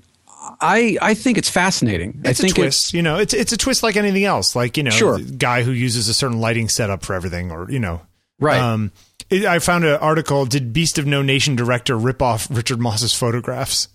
I 0.62 0.98
I 1.02 1.14
think 1.14 1.38
it's 1.38 1.50
fascinating. 1.50 2.22
It's 2.24 2.40
I 2.40 2.44
think 2.44 2.58
a 2.58 2.62
twist, 2.62 2.94
you 2.94 3.02
know. 3.02 3.18
It's 3.18 3.34
it's 3.34 3.52
a 3.52 3.58
twist 3.58 3.84
like 3.84 3.96
anything 3.98 4.24
else, 4.26 4.56
like 4.56 4.78
you 4.78 4.84
know, 4.84 4.92
Sure. 4.92 5.20
guy 5.20 5.64
who 5.64 5.72
uses 5.72 6.08
a 6.08 6.14
certain 6.14 6.40
lighting 6.40 6.70
setup 6.70 7.04
for 7.04 7.14
everything, 7.14 7.52
or 7.52 7.70
you 7.70 7.80
know, 7.80 8.02
Right. 8.40 8.60
Um, 8.60 8.92
it, 9.30 9.46
I 9.46 9.60
found 9.60 9.84
an 9.84 9.98
article. 9.98 10.46
Did 10.46 10.72
Beast 10.74 10.98
of 10.98 11.06
No 11.06 11.22
Nation 11.22 11.56
director 11.58 11.98
rip 11.98 12.22
off 12.22 12.48
Richard 12.50 12.80
Mosse's 12.80 13.14
photographs 13.14 13.90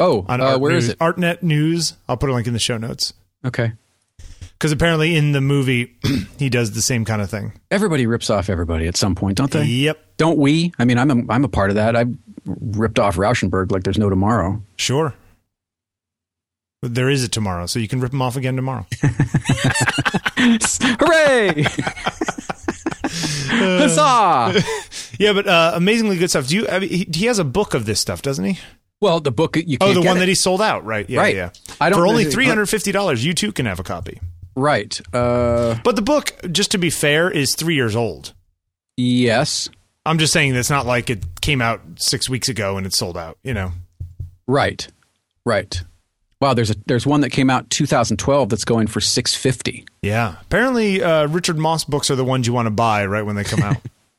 Oh, 0.00 0.24
on 0.28 0.40
uh, 0.40 0.56
where 0.56 0.70
News, 0.72 0.84
is 0.84 0.90
it? 0.90 0.98
ArtNet 1.00 1.42
News. 1.42 1.94
I'll 2.08 2.16
put 2.16 2.30
a 2.30 2.32
link 2.32 2.46
in 2.46 2.52
the 2.52 2.60
show 2.60 2.78
notes 2.78 3.12
Okay. 3.44 3.72
Because 4.58 4.72
apparently 4.72 5.14
in 5.16 5.30
the 5.32 5.40
movie 5.40 5.96
he 6.38 6.48
does 6.48 6.72
the 6.72 6.82
same 6.82 7.04
kind 7.04 7.22
of 7.22 7.30
thing. 7.30 7.52
Everybody 7.70 8.06
rips 8.06 8.28
off 8.30 8.50
everybody 8.50 8.86
at 8.88 8.96
some 8.96 9.14
point, 9.14 9.36
don't 9.38 9.50
they? 9.52 9.64
Yep, 9.64 9.98
Don't 10.16 10.38
we? 10.38 10.72
I 10.78 10.84
mean, 10.84 10.98
I'm 10.98 11.10
a, 11.10 11.32
I'm 11.32 11.44
a 11.44 11.48
part 11.48 11.70
of 11.70 11.76
that. 11.76 11.94
I 11.96 12.06
ripped 12.44 12.98
off 12.98 13.16
Rauschenberg 13.16 13.70
like 13.72 13.84
there's 13.84 13.98
no 13.98 14.10
tomorrow. 14.10 14.62
sure. 14.76 15.14
But 16.80 16.94
there 16.94 17.08
is 17.10 17.24
a 17.24 17.28
tomorrow, 17.28 17.66
so 17.66 17.80
you 17.80 17.88
can 17.88 17.98
rip 18.00 18.12
him 18.12 18.22
off 18.22 18.36
again 18.36 18.54
tomorrow. 18.54 18.86
Hooray! 20.36 21.62
Huzzah! 23.02 24.62
yeah, 25.18 25.32
but 25.32 25.46
uh, 25.46 25.72
amazingly 25.74 26.16
good 26.18 26.30
stuff. 26.30 26.46
Do 26.46 26.56
you? 26.56 26.68
I 26.68 26.78
mean, 26.78 26.88
he, 26.88 27.08
he 27.12 27.26
has 27.26 27.38
a 27.38 27.44
book 27.44 27.74
of 27.74 27.84
this 27.86 28.00
stuff, 28.00 28.22
doesn't 28.22 28.44
he? 28.44 28.58
Well, 29.00 29.20
the 29.20 29.30
book 29.30 29.56
you 29.56 29.78
Oh, 29.80 29.92
the 29.94 30.02
one 30.02 30.16
it. 30.16 30.20
that 30.20 30.28
he 30.28 30.34
sold 30.34 30.60
out, 30.60 30.84
right? 30.84 31.08
Yeah, 31.08 31.20
Right. 31.20 31.34
yeah. 31.36 31.50
I 31.80 31.90
don't 31.90 31.98
For 32.00 32.06
only 32.06 32.24
three 32.24 32.46
hundred 32.46 32.66
fifty 32.66 32.92
dollars, 32.92 33.24
you 33.24 33.32
too 33.34 33.52
can 33.52 33.66
have 33.66 33.78
a 33.80 33.84
copy. 33.84 34.20
Right. 34.58 35.00
Uh, 35.14 35.76
But 35.84 35.94
the 35.96 36.02
book, 36.02 36.34
just 36.50 36.72
to 36.72 36.78
be 36.78 36.90
fair, 36.90 37.30
is 37.30 37.54
three 37.54 37.74
years 37.76 37.94
old. 37.94 38.34
yes. 38.96 39.68
I'm 40.06 40.18
just 40.18 40.32
saying 40.32 40.54
that's 40.54 40.70
not 40.70 40.86
like 40.86 41.10
it 41.10 41.22
came 41.42 41.60
out 41.60 41.82
six 41.96 42.30
weeks 42.30 42.48
ago 42.48 42.78
and 42.78 42.86
it's 42.86 42.96
sold 42.96 43.16
out. 43.18 43.36
You 43.42 43.52
know, 43.52 43.72
Right. 44.46 44.88
Right. 45.44 45.82
Wow. 46.40 46.54
There's 46.54 46.70
a 46.70 46.76
there's 46.86 47.06
one 47.06 47.20
that 47.20 47.30
came 47.30 47.50
out 47.50 47.68
2012 47.68 48.48
that's 48.48 48.64
going 48.64 48.86
for 48.86 49.00
650 49.02 49.84
yeah. 50.00 50.36
Apparently, 50.42 51.02
uh, 51.02 51.26
Richard 51.26 51.58
Mosse 51.58 51.84
books 51.84 52.10
are 52.10 52.16
the 52.16 52.24
ones 52.24 52.46
you 52.46 52.54
want 52.54 52.66
to 52.66 52.70
buy 52.70 53.04
right 53.04 53.22
when 53.26 53.36
they 53.36 53.44
come 53.44 53.60
out 53.62 53.76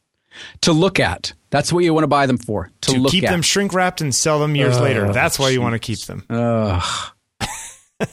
to 0.61 0.73
look 0.73 0.99
at. 0.99 1.33
That's 1.49 1.73
what 1.73 1.83
you 1.83 1.91
want 1.93 2.03
to 2.03 2.07
buy 2.07 2.27
them 2.27 2.37
for. 2.37 2.69
To, 2.81 2.91
to 2.93 2.99
look 2.99 3.11
keep 3.11 3.23
at. 3.23 3.31
them 3.31 3.41
shrink 3.41 3.73
wrapped 3.73 4.01
and 4.01 4.13
sell 4.13 4.37
them 4.39 4.55
years 4.55 4.77
Oh, 4.77 4.83
later. 4.83 5.11
That's 5.11 5.39
why 5.39 5.49
you 5.49 5.59
want 5.61 5.73
to 5.73 5.79
keep 5.79 6.01
them. 6.01 6.23
Ugh. 6.29 7.11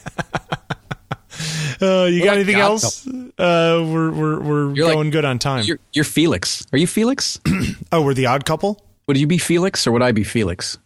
Uh, 1.81 2.05
you 2.05 2.19
got 2.23 2.29
like 2.31 2.35
anything 2.37 2.55
God 2.55 2.61
else? 2.61 3.07
Uh, 3.07 3.83
we're 3.87 4.11
we're 4.11 4.39
we're 4.39 4.73
You're 4.75 4.85
like- 4.87 4.95
going 4.95 5.09
good 5.11 5.25
on 5.25 5.37
time. 5.39 5.63
You're, 5.65 5.79
you're 5.93 6.05
Felix. 6.05 6.65
Are 6.73 6.77
you 6.77 6.87
Felix? 6.87 7.39
Oh, 7.91 8.01
we're 8.01 8.13
the 8.13 8.25
odd 8.25 8.43
couple. 8.45 8.83
would 9.07 9.17
you 9.17 9.27
be 9.27 9.37
Felix 9.37 9.85
or 9.87 9.91
would 9.93 10.01
I 10.01 10.11
be 10.11 10.23
Felix? 10.25 10.77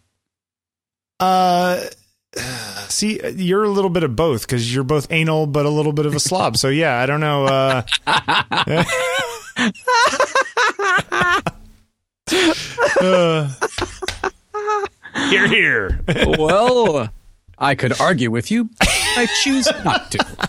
Uh, 1.18 1.80
see, 2.88 3.20
you're 3.36 3.64
a 3.64 3.68
little 3.70 3.90
bit 3.90 4.02
of 4.04 4.14
both 4.16 4.42
because 4.42 4.72
you're 4.74 4.84
both 4.84 5.06
anal 5.10 5.46
but 5.46 5.66
a 5.66 5.70
little 5.70 5.92
bit 5.92 6.06
of 6.06 6.14
a 6.14 6.20
slob. 6.20 6.56
So 6.56 6.68
yeah, 6.68 6.98
I 7.00 7.06
don't 7.06 7.20
know. 7.20 7.44
Uh, 7.46 7.82
uh, 13.00 13.50
here, 15.30 15.48
here. 15.48 16.00
well, 16.38 17.08
I 17.58 17.74
could 17.74 18.00
argue 18.00 18.30
with 18.30 18.50
you. 18.50 18.70
I 19.16 19.26
choose 19.42 19.68
not 19.84 20.10
to. 20.12 20.48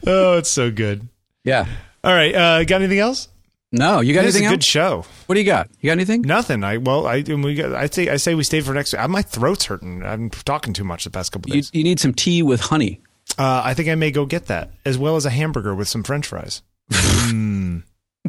oh, 0.06 0.38
it's 0.38 0.50
so 0.50 0.70
good. 0.70 1.08
Yeah. 1.44 1.66
All 2.04 2.12
right, 2.14 2.34
uh, 2.34 2.64
got 2.64 2.80
anything 2.82 2.98
else? 2.98 3.28
No, 3.72 4.00
you 4.00 4.14
got 4.14 4.22
This 4.22 4.30
is 4.30 4.36
anything 4.36 4.52
a 4.52 4.56
good 4.56 4.64
show. 4.64 5.04
What 5.26 5.34
do 5.34 5.40
you 5.40 5.46
got? 5.46 5.68
You 5.80 5.88
got 5.88 5.92
anything? 5.92 6.22
Nothing. 6.22 6.62
I 6.64 6.76
well, 6.78 7.06
I 7.06 7.16
and 7.16 7.42
we 7.44 7.54
got. 7.56 7.74
I 7.74 7.86
say 7.86 8.08
I 8.08 8.16
say 8.16 8.34
we 8.34 8.44
stayed 8.44 8.64
for 8.64 8.72
next. 8.72 8.94
uh, 8.94 9.06
My 9.08 9.22
throat's 9.22 9.64
hurting. 9.66 10.04
I'm 10.04 10.30
talking 10.30 10.72
too 10.72 10.84
much 10.84 11.04
the 11.04 11.10
past 11.10 11.32
couple 11.32 11.50
You, 11.50 11.56
days. 11.56 11.70
you 11.74 11.82
need 11.82 11.98
some 12.00 12.14
tea 12.14 12.42
with 12.42 12.60
honey. 12.60 13.00
Uh, 13.36 13.62
I 13.64 13.74
think 13.74 13.88
I 13.88 13.96
may 13.96 14.12
go 14.12 14.24
get 14.24 14.46
that 14.46 14.70
as 14.84 14.96
well 14.96 15.16
as 15.16 15.26
a 15.26 15.30
hamburger 15.30 15.74
with 15.74 15.88
some 15.88 16.02
French 16.04 16.26
fries. 16.26 16.62
Mm. 17.26 17.55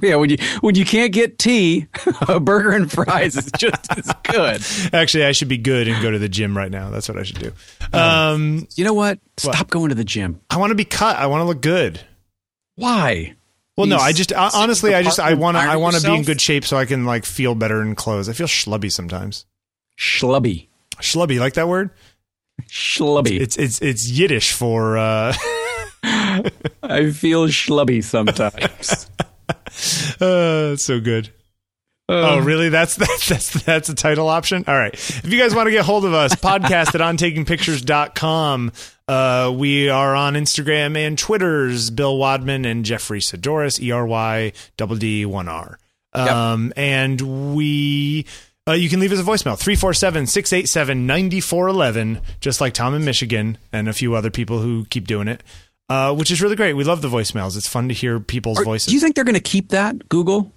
Yeah, 0.01 0.15
when 0.15 0.29
you 0.29 0.37
when 0.61 0.75
you 0.75 0.85
can't 0.85 1.11
get 1.13 1.37
tea, 1.39 1.87
a 2.27 2.39
burger 2.39 2.71
and 2.71 2.91
fries 2.91 3.35
is 3.35 3.51
just 3.57 3.91
as 3.97 4.11
good. 4.23 4.93
Actually, 4.93 5.25
I 5.25 5.31
should 5.31 5.47
be 5.47 5.57
good 5.57 5.87
and 5.87 6.01
go 6.01 6.11
to 6.11 6.19
the 6.19 6.29
gym 6.29 6.55
right 6.57 6.71
now. 6.71 6.89
That's 6.89 7.07
what 7.09 7.17
I 7.17 7.23
should 7.23 7.39
do. 7.39 7.51
Um, 7.93 8.67
You 8.75 8.83
know 8.83 8.93
what? 8.93 9.19
Stop 9.37 9.69
going 9.69 9.89
to 9.89 9.95
the 9.95 10.03
gym. 10.03 10.39
I 10.49 10.57
want 10.57 10.71
to 10.71 10.75
be 10.75 10.85
cut. 10.85 11.15
I 11.17 11.27
want 11.27 11.41
to 11.41 11.45
look 11.45 11.61
good. 11.61 12.01
Why? 12.75 13.35
Well, 13.75 13.85
no, 13.87 13.97
I 13.97 14.11
just 14.11 14.29
sit 14.29 14.37
uh, 14.37 14.49
honestly, 14.55 14.95
I 14.95 15.03
just 15.03 15.19
I 15.19 15.35
want 15.35 15.55
to 15.57 15.61
I 15.61 15.75
want 15.75 15.95
to 15.95 16.01
be 16.07 16.15
in 16.15 16.23
good 16.23 16.41
shape 16.41 16.65
so 16.65 16.77
I 16.77 16.85
can 16.85 17.05
like 17.05 17.25
feel 17.25 17.53
better 17.53 17.81
in 17.81 17.93
clothes. 17.95 18.27
I 18.27 18.33
feel 18.33 18.47
schlubby 18.47 18.91
sometimes. 18.91 19.45
Schlubby. 19.99 20.67
Schlubby, 20.99 21.39
like 21.39 21.53
that 21.53 21.67
word? 21.67 21.91
Schlubby. 22.67 23.39
It's 23.39 23.55
it's 23.55 23.79
it's 23.81 24.09
Yiddish 24.09 24.51
for. 24.51 24.97
uh 24.97 25.33
I 26.03 27.11
feel 27.11 27.47
schlubby 27.47 28.03
sometimes. 28.03 29.09
Uh, 30.21 30.75
so 30.77 30.99
good. 30.99 31.29
oh, 32.09 32.39
really? 32.39 32.69
That's 32.69 32.95
that's 32.95 33.29
that's 33.29 33.63
that's 33.63 33.89
a 33.89 33.95
title 33.95 34.29
option. 34.29 34.63
All 34.67 34.77
right. 34.77 34.93
If 34.93 35.31
you 35.31 35.39
guys 35.39 35.53
want 35.53 35.67
to 35.67 35.71
get 35.71 35.85
hold 35.85 36.05
of 36.05 36.13
us, 36.13 36.33
podcast 36.35 36.95
at 36.95 37.01
ontakingpictures.com. 37.01 38.71
Uh, 39.09 39.53
we 39.55 39.89
are 39.89 40.15
on 40.15 40.33
Instagram 40.33 40.97
and 40.97 41.17
Twitters. 41.17 41.89
Bill 41.89 42.17
Wadman 42.17 42.65
and 42.65 42.85
Jeffrey 42.85 43.19
Saddoris. 43.19 43.81
E 43.81 43.91
R 43.91 44.05
Y 44.05 44.53
double 44.75 44.95
D 44.95 45.25
one 45.25 45.47
R. 45.47 45.79
Um, 46.13 46.73
and 46.75 47.55
we. 47.55 48.25
Uh, 48.67 48.73
you 48.73 48.89
can 48.89 48.99
leave 48.99 49.13
us 49.13 49.19
a 49.19 49.23
voicemail 49.23 49.57
347-687-9411 49.57 52.19
just 52.41 52.59
like 52.59 52.73
Tom 52.73 52.93
in 52.95 53.05
Michigan 53.05 53.57
and 53.71 53.87
a 53.87 53.93
few 53.93 54.13
other 54.13 54.29
people 54.29 54.59
who 54.59 54.83
keep 54.89 55.07
doing 55.07 55.29
it. 55.29 55.41
Uh, 55.89 56.13
which 56.13 56.31
is 56.31 56.41
really 56.41 56.55
great. 56.57 56.73
We 56.73 56.83
love 56.83 57.01
the 57.01 57.07
voicemails. 57.07 57.55
It's 57.55 57.67
fun 57.67 57.87
to 57.87 57.93
hear 57.93 58.19
people's 58.19 58.59
Are- 58.59 58.63
voices. 58.65 58.87
do 58.87 58.93
you 58.93 58.99
think 58.99 59.15
they're 59.15 59.23
going 59.23 59.35
to 59.35 59.39
keep 59.39 59.69
that 59.69 60.09
Google 60.09 60.51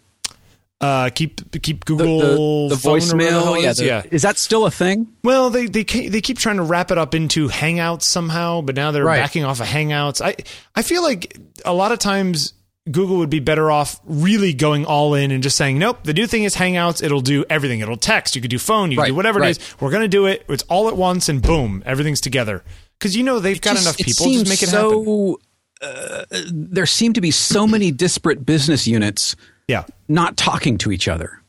Uh, 0.81 1.11
keep 1.11 1.61
keep 1.63 1.85
Google 1.85 2.69
the, 2.69 2.75
the 2.75 2.81
phone 2.81 2.97
or 2.97 3.01
the 3.01 3.07
voicemail? 3.15 3.31
hell 3.31 3.55
it 3.55 3.63
Yeah, 3.63 3.71
is. 3.71 3.77
the- 3.77 3.85
yeah. 3.85 4.03
Is 4.11 4.23
that 4.23 4.39
still 4.39 4.65
a 4.67 4.71
thing? 4.71 5.07
Well, 5.23 5.51
they 5.51 5.67
they 5.67 5.85
they 5.85 6.21
keep 6.21 6.39
trying 6.39 6.57
to 6.57 6.63
wrap 6.63 6.91
it 6.91 6.97
up 6.99 7.15
into 7.15 7.49
Hangouts 7.49 8.03
somehow, 8.05 8.61
but 8.63 8.75
now 8.75 8.91
they're 8.91 9.05
Right. 9.05 9.21
backing 9.21 9.45
off 9.45 9.61
of 9.61 9.67
Hangouts. 9.67 10.21
I 10.25 10.35
I 10.75 10.83
feel 10.83 11.03
like 11.03 11.37
a 11.65 11.75
lot 11.75 11.93
of 11.93 11.99
times 11.99 12.55
Google 12.91 13.19
would 13.19 13.29
be 13.31 13.41
better 13.41 13.71
off 13.71 14.01
really 14.07 14.55
going 14.55 14.87
all 14.87 15.15
in 15.15 15.31
and 15.31 15.43
just 15.43 15.57
saying, 15.59 15.79
nope, 15.79 15.99
the 16.05 16.15
new 16.15 16.27
thing 16.27 16.45
is 16.45 16.57
Hangouts. 16.57 17.03
It'll 17.05 17.21
do 17.21 17.45
everything. 17.51 17.81
It'll 17.81 17.99
text. 17.99 18.35
You 18.35 18.41
could 18.41 18.51
do 18.51 18.59
phone. 18.59 18.91
You 18.91 18.97
can 18.97 19.03
Right, 19.03 19.09
do 19.09 19.15
whatever 19.15 19.39
right. 19.39 19.51
it 19.57 19.61
is. 19.63 19.81
We're 19.81 19.91
gonna 19.93 20.09
do 20.09 20.25
it. 20.27 20.45
It's 20.49 20.65
all 20.65 20.89
at 20.89 20.97
once, 20.97 21.29
and 21.29 21.43
boom, 21.43 21.83
everything's 21.87 22.23
together. 22.23 22.65
Because 23.01 23.17
you 23.17 23.23
know 23.25 23.41
they've 23.41 23.61
got 23.61 23.73
Just- 23.77 23.87
enough 23.87 23.97
people. 23.97 24.11
Just 24.11 24.23
seems 24.23 24.49
make 24.49 24.63
it 24.63 24.69
happen. 24.69 24.91
so, 25.05 25.41
uh, 25.83 26.25
there 26.53 26.85
seem 26.87 27.15
to 27.15 27.21
be 27.23 27.31
so 27.31 27.67
many 27.67 27.91
disparate 27.91 28.45
business 28.45 28.87
units 28.87 29.35
Yeah. 29.67 29.85
not 30.09 30.37
talking 30.37 30.77
to 30.79 30.93
each 30.93 31.09
other. 31.09 31.41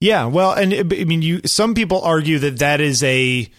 Yeah, 0.00 0.24
well, 0.26 0.52
and 0.52 0.72
I 0.72 0.82
mean, 0.84 1.20
you. 1.20 1.40
Some 1.44 1.74
people 1.74 2.00
argue 2.00 2.38
that 2.38 2.60
that 2.60 2.80
is 2.80 3.02
a 3.02 3.50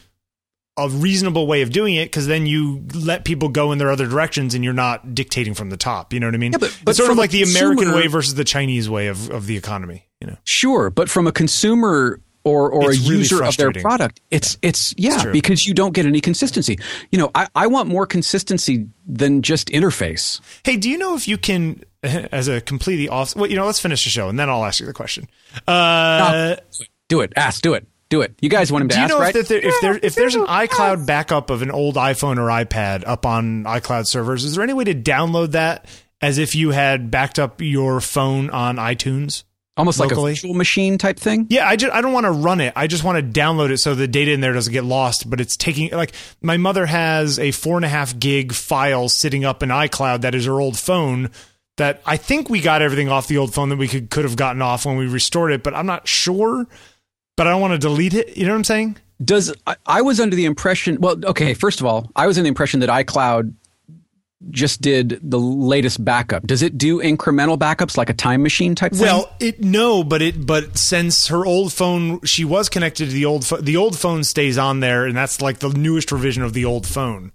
a 0.78 0.88
reasonable 0.90 1.46
way 1.46 1.62
of 1.62 1.70
doing 1.72 1.96
it 1.96 2.06
because 2.06 2.28
then 2.28 2.46
you 2.48 2.82
let 2.96 3.26
people 3.26 3.50
go 3.50 3.74
in 3.74 3.78
their 3.78 3.92
other 3.92 4.08
directions 4.08 4.56
and 4.56 4.64
you're 4.64 4.74
not 4.74 5.14
dictating 5.14 5.54
from 5.54 5.70
the 5.70 5.76
top. 5.78 6.14
You 6.14 6.20
know 6.22 6.28
what 6.28 6.34
I 6.34 6.38
mean? 6.38 6.54
Yeah, 6.54 6.60
but- 6.60 6.76
but 6.86 6.92
it's 6.92 6.98
sort 6.98 7.12
of 7.12 7.18
like 7.18 7.30
the 7.32 7.44
American 7.44 7.92
way 7.92 8.08
versus 8.08 8.36
the 8.36 8.46
Chinese 8.46 8.90
way 8.90 9.08
of, 9.08 9.30
of 9.30 9.46
the 9.48 9.58
economy. 9.58 10.08
You 10.22 10.28
know? 10.28 10.38
Sure, 10.46 10.90
but 10.90 11.10
from 11.10 11.28
a 11.28 11.32
consumer 11.34 12.22
or 12.44 12.72
or 12.72 12.92
It's 12.92 13.00
a 13.00 13.04
really 13.04 13.18
user 13.20 13.44
of 13.44 13.56
their 13.58 13.72
product. 13.72 14.22
It's 14.32 14.58
it's 14.62 14.94
yeah, 14.98 15.18
true. 15.18 15.32
because 15.32 15.66
you 15.68 15.74
don't 15.74 15.94
get 15.94 16.06
any 16.06 16.22
consistency. 16.22 16.80
You 17.12 17.20
know, 17.20 17.32
I, 17.36 17.48
I 17.56 17.68
want 17.68 17.90
more 17.90 18.06
consistency 18.06 18.88
than 19.06 19.42
just 19.42 19.68
interface. 19.70 20.40
Hey, 20.64 20.78
do 20.78 20.90
you 20.90 20.98
know 20.98 21.16
if 21.16 21.28
you 21.28 21.38
can, 21.38 21.84
as 22.04 22.48
a 22.48 22.62
completely 22.62 23.10
off? 23.10 23.36
Well, 23.36 23.50
you 23.50 23.56
know, 23.56 23.66
let's 23.66 23.80
finish 23.80 24.04
the 24.04 24.10
show 24.10 24.30
and 24.30 24.40
then 24.40 24.50
I'll 24.50 24.66
ask 24.66 24.80
you 24.80 24.86
the 24.86 24.94
question. 24.94 25.28
Uh, 25.68 26.56
Do 27.10 27.22
it. 27.22 27.34
Ask. 27.36 27.62
Do 27.62 27.74
it. 27.74 27.88
Do 28.10 28.22
it. 28.22 28.36
You 28.42 28.50
guys 28.50 28.72
want 28.72 28.82
him 28.84 28.90
to 28.90 28.96
do 28.96 29.00
you 29.00 29.06
ask, 29.06 29.14
know 29.14 29.20
right? 29.22 29.36
if, 29.36 29.48
there, 29.48 29.60
if 29.60 29.74
there 29.82 30.00
if 30.02 30.16
there's 30.16 30.36
an 30.36 30.46
iCloud 30.46 31.06
backup 31.06 31.50
of 31.50 31.62
an 31.62 31.72
old 31.72 31.96
iPhone 31.96 32.38
or 32.38 32.48
iPad 32.48 33.04
up 33.08 33.26
on 33.26 33.64
iCloud 33.64 34.06
servers? 34.06 34.44
Is 34.44 34.56
there 34.56 34.64
any 34.64 34.74
way 34.74 34.84
to 34.84 34.94
download 34.94 35.52
that 35.52 35.86
as 36.22 36.38
if 36.38 36.54
you 36.54 36.72
had 36.72 37.10
backed 37.10 37.40
up 37.40 37.62
your 37.62 38.02
phone 38.02 38.50
on 38.50 38.76
iTunes? 38.76 39.44
Almost 39.78 40.00
like 40.00 40.12
a 40.12 40.16
virtual 40.16 40.54
machine 40.54 40.98
type 40.98 41.18
thing. 41.18 41.48
Yeah, 41.50 41.68
I 41.68 41.78
just 41.78 41.94
I 41.94 42.02
don't 42.02 42.12
want 42.12 42.26
to 42.26 42.32
run 42.32 42.60
it. 42.60 42.74
I 42.76 42.88
just 42.88 43.06
want 43.06 43.18
to 43.18 43.40
download 43.40 43.70
it 43.72 43.78
so 43.78 43.96
the 43.96 44.08
data 44.08 44.32
in 44.32 44.42
there 44.42 44.52
doesn't 44.52 44.74
get 44.74 44.84
lost. 44.84 45.30
But 45.30 45.40
it's 45.40 45.56
taking 45.56 45.92
like 45.92 46.12
my 46.42 46.58
mother 46.58 46.86
has 46.86 47.40
a 47.40 47.52
four 47.52 47.78
and 47.78 47.86
a 47.86 47.90
half 47.90 48.20
gig 48.20 48.52
file 48.52 49.08
sitting 49.08 49.46
up 49.46 49.64
in 49.64 49.70
iCloud 49.70 50.22
that 50.22 50.36
is 50.36 50.46
her 50.46 50.60
old 50.60 50.78
phone. 50.78 51.32
That 51.78 52.02
I 52.06 52.18
think 52.18 52.50
we 52.50 52.60
got 52.60 52.82
everything 52.82 53.08
off 53.08 53.28
the 53.28 53.38
old 53.38 53.54
phone 53.54 53.70
that 53.70 53.78
we 53.78 53.88
could 53.88 54.10
could 54.10 54.26
have 54.26 54.36
gotten 54.36 54.62
off 54.62 54.86
when 54.86 54.98
we 54.98 55.08
restored 55.08 55.54
it, 55.54 55.64
but 55.64 55.74
I'm 55.74 55.86
not 55.86 56.06
sure. 56.06 56.68
But 57.38 57.48
I 57.48 57.52
don't 57.52 57.62
want 57.62 57.72
to 57.72 57.80
delete 57.80 58.14
it. 58.14 58.36
You 58.36 58.46
know 58.46 58.52
what 58.52 58.58
I'm 58.58 58.64
saying? 58.66 58.98
Does 59.24 59.54
I, 59.66 59.78
I 59.86 60.02
was 60.02 60.20
under 60.20 60.36
the 60.36 60.46
impression? 60.46 61.00
Well, 61.00 61.16
okay. 61.26 61.54
First 61.54 61.80
of 61.80 61.86
all, 61.86 62.12
I 62.14 62.28
was 62.28 62.38
in 62.38 62.44
the 62.44 62.50
impression 62.50 62.82
that 62.82 62.90
iCloud 62.90 63.54
just 64.50 64.82
did 64.82 65.20
the 65.22 65.40
latest 65.40 66.04
backup. 66.04 66.48
Does 66.48 66.62
it 66.62 66.78
do 66.78 67.02
incremental 67.02 67.58
backups 67.58 67.98
like 67.98 68.10
a 68.10 68.14
time 68.14 68.42
machine 68.44 68.76
type 68.76 68.92
thing? 68.94 69.02
Well, 69.02 69.32
it 69.40 69.62
no, 69.62 70.04
but 70.04 70.22
it 70.22 70.46
but 70.46 70.78
since 70.78 71.28
her 71.28 71.46
old 71.46 71.72
phone, 71.72 72.20
she 72.26 72.44
was 72.44 72.68
connected 72.70 73.06
to 73.06 73.12
the 73.12 73.26
old 73.26 73.46
phone. 73.46 73.64
The 73.64 73.78
old 73.78 73.98
phone 73.98 74.24
stays 74.24 74.58
on 74.58 74.80
there, 74.80 75.06
and 75.06 75.16
that's 75.16 75.42
like 75.42 75.60
the 75.60 75.70
newest 75.70 76.12
revision 76.12 76.44
of 76.44 76.54
the 76.54 76.66
old 76.66 76.88
phone. 76.88 77.32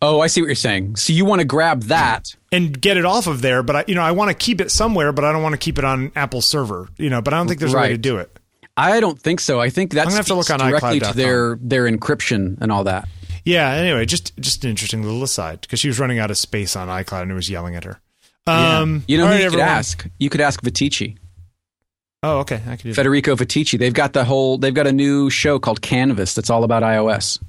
oh, 0.00 0.20
I 0.20 0.28
see 0.28 0.40
what 0.40 0.46
you're 0.46 0.54
saying. 0.54 0.96
So 0.96 1.12
you 1.12 1.24
want 1.24 1.40
to 1.40 1.46
grab 1.46 1.84
that? 1.84 2.34
and 2.50 2.80
get 2.80 2.96
it 2.96 3.04
off 3.04 3.26
of 3.26 3.42
there. 3.42 3.62
But 3.62 3.76
I, 3.76 3.84
you 3.88 3.94
know, 3.94 4.00
I 4.02 4.12
want 4.12 4.30
to 4.30 4.34
keep 4.34 4.60
it 4.60 4.70
somewhere, 4.70 5.12
but 5.12 5.24
I 5.24 5.32
don't 5.32 5.42
want 5.42 5.52
to 5.52 5.58
keep 5.58 5.78
it 5.78 5.84
on 5.84 6.12
Apple 6.16 6.40
server. 6.40 6.88
You 6.96 7.10
know, 7.10 7.20
but 7.20 7.34
I 7.34 7.36
don't 7.36 7.48
think 7.48 7.60
there's 7.60 7.74
a 7.74 7.78
way 7.78 7.90
to 7.90 7.98
do 7.98 8.18
it. 8.18 8.34
I 8.76 9.00
don't 9.00 9.20
think 9.20 9.40
so. 9.40 9.60
I 9.60 9.70
think 9.70 9.92
that's 9.92 10.06
gonna 10.06 10.16
have 10.16 10.26
to 10.26 10.34
look 10.34 10.48
on 10.50 10.60
directly 10.60 11.00
to 11.00 11.12
their 11.12 11.58
their 11.60 11.90
encryption 11.90 12.58
and 12.60 12.70
all 12.70 12.84
that. 12.84 13.08
Yeah. 13.48 13.70
Anyway, 13.72 14.04
just 14.06 14.36
just 14.38 14.64
an 14.64 14.70
interesting 14.70 15.02
little 15.02 15.22
aside 15.22 15.60
because 15.62 15.80
she 15.80 15.88
was 15.88 15.98
running 15.98 16.18
out 16.18 16.30
of 16.30 16.36
space 16.38 16.76
on 16.76 16.88
iCloud 16.88 17.22
and 17.22 17.30
it 17.30 17.34
was 17.34 17.48
yelling 17.50 17.74
at 17.76 17.84
her. 17.84 18.00
Yeah. 18.46 18.78
Um, 18.80 19.04
you 19.08 19.18
know 19.18 19.24
who 19.26 19.30
right, 19.32 19.36
you 19.42 19.50
could 19.50 19.60
everyone. 19.60 19.68
ask? 19.68 20.06
You 20.18 20.30
could 20.30 20.40
ask 20.40 20.60
Viticci, 20.62 21.16
Oh, 22.22 22.38
okay. 22.40 22.60
I 22.66 22.76
could 22.76 22.82
do 22.82 22.88
that. 22.90 22.94
Federico 22.96 23.36
Viticci. 23.36 23.78
They've 23.78 23.92
got 23.94 24.12
the 24.12 24.24
whole. 24.24 24.58
They've 24.58 24.74
got 24.74 24.86
a 24.86 24.92
new 24.92 25.30
show 25.30 25.58
called 25.58 25.80
Canvas 25.82 26.34
that's 26.34 26.50
all 26.50 26.64
about 26.64 26.82
iOS, 26.82 27.40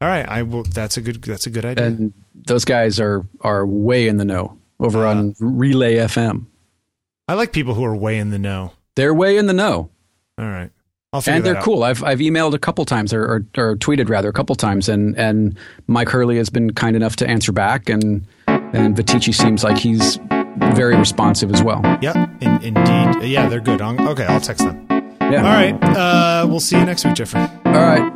All 0.00 0.08
right. 0.08 0.28
I 0.28 0.42
will. 0.42 0.62
That's 0.64 0.96
a 0.96 1.00
good. 1.00 1.22
That's 1.22 1.46
a 1.46 1.50
good 1.50 1.64
idea. 1.64 1.86
and 1.86 2.12
those 2.34 2.64
guys 2.64 2.98
are 3.00 3.24
are 3.40 3.64
way 3.66 4.08
in 4.08 4.16
the 4.16 4.24
know 4.24 4.58
over 4.80 5.06
Uh, 5.06 5.10
on 5.10 5.34
Relay 5.40 5.94
FM. 5.96 6.46
I 7.28 7.34
like 7.34 7.52
people 7.52 7.74
who 7.74 7.84
are 7.84 7.94
way 7.96 8.18
in 8.18 8.30
the 8.30 8.38
know. 8.38 8.72
They're 8.94 9.14
way 9.14 9.36
in 9.36 9.46
the 9.46 9.52
know. 9.52 9.90
All 10.38 10.44
right. 10.44 10.70
I'll 11.12 11.22
and 11.26 11.44
they're 11.44 11.56
out. 11.56 11.62
cool. 11.62 11.82
I've 11.84 12.02
I've 12.04 12.18
emailed 12.18 12.52
a 12.54 12.58
couple 12.58 12.84
times 12.84 13.12
or, 13.14 13.22
or 13.24 13.46
or 13.56 13.76
tweeted 13.76 14.08
rather 14.08 14.28
a 14.28 14.32
couple 14.32 14.54
times, 14.56 14.88
and 14.88 15.16
and 15.16 15.56
Mike 15.86 16.08
Hurley 16.08 16.36
has 16.36 16.50
been 16.50 16.72
kind 16.72 16.96
enough 16.96 17.16
to 17.16 17.28
answer 17.28 17.52
back, 17.52 17.88
and 17.88 18.26
and 18.48 18.96
Viticci 18.96 19.32
seems 19.34 19.62
like 19.64 19.78
he's 19.78 20.18
very 20.74 20.96
responsive 20.96 21.52
as 21.54 21.62
well. 21.62 21.80
Yeah. 22.02 22.28
In, 22.40 22.60
indeed. 22.62 23.28
Yeah, 23.30 23.48
they're 23.48 23.60
good. 23.60 23.80
I'll- 23.80 24.08
okay, 24.10 24.24
I'll 24.24 24.40
text 24.40 24.64
them. 24.64 24.86
Yeah. 25.20 25.38
All 25.38 25.54
right. 25.54 25.74
Uh, 25.82 26.46
we'll 26.48 26.60
see 26.60 26.78
you 26.78 26.84
next 26.84 27.04
week, 27.04 27.14
Jeffrey. 27.14 27.40
All 27.40 27.72
right. 27.72 28.12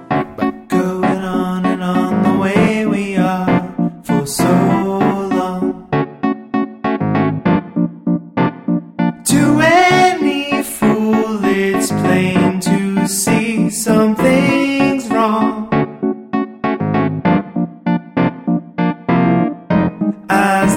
Going 0.68 1.04
on 1.04 1.64
and 1.66 1.82
on 1.82 2.22
the 2.22 2.38
way 2.42 2.86
we 2.86 3.16
are 3.16 3.72
for 4.04 4.26
so 4.26 4.44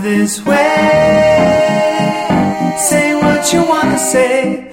this 0.03 0.45
way, 0.45 0.57
say 2.77 3.15
what 3.15 3.53
you 3.53 3.63
wanna 3.65 3.97
say, 3.97 4.69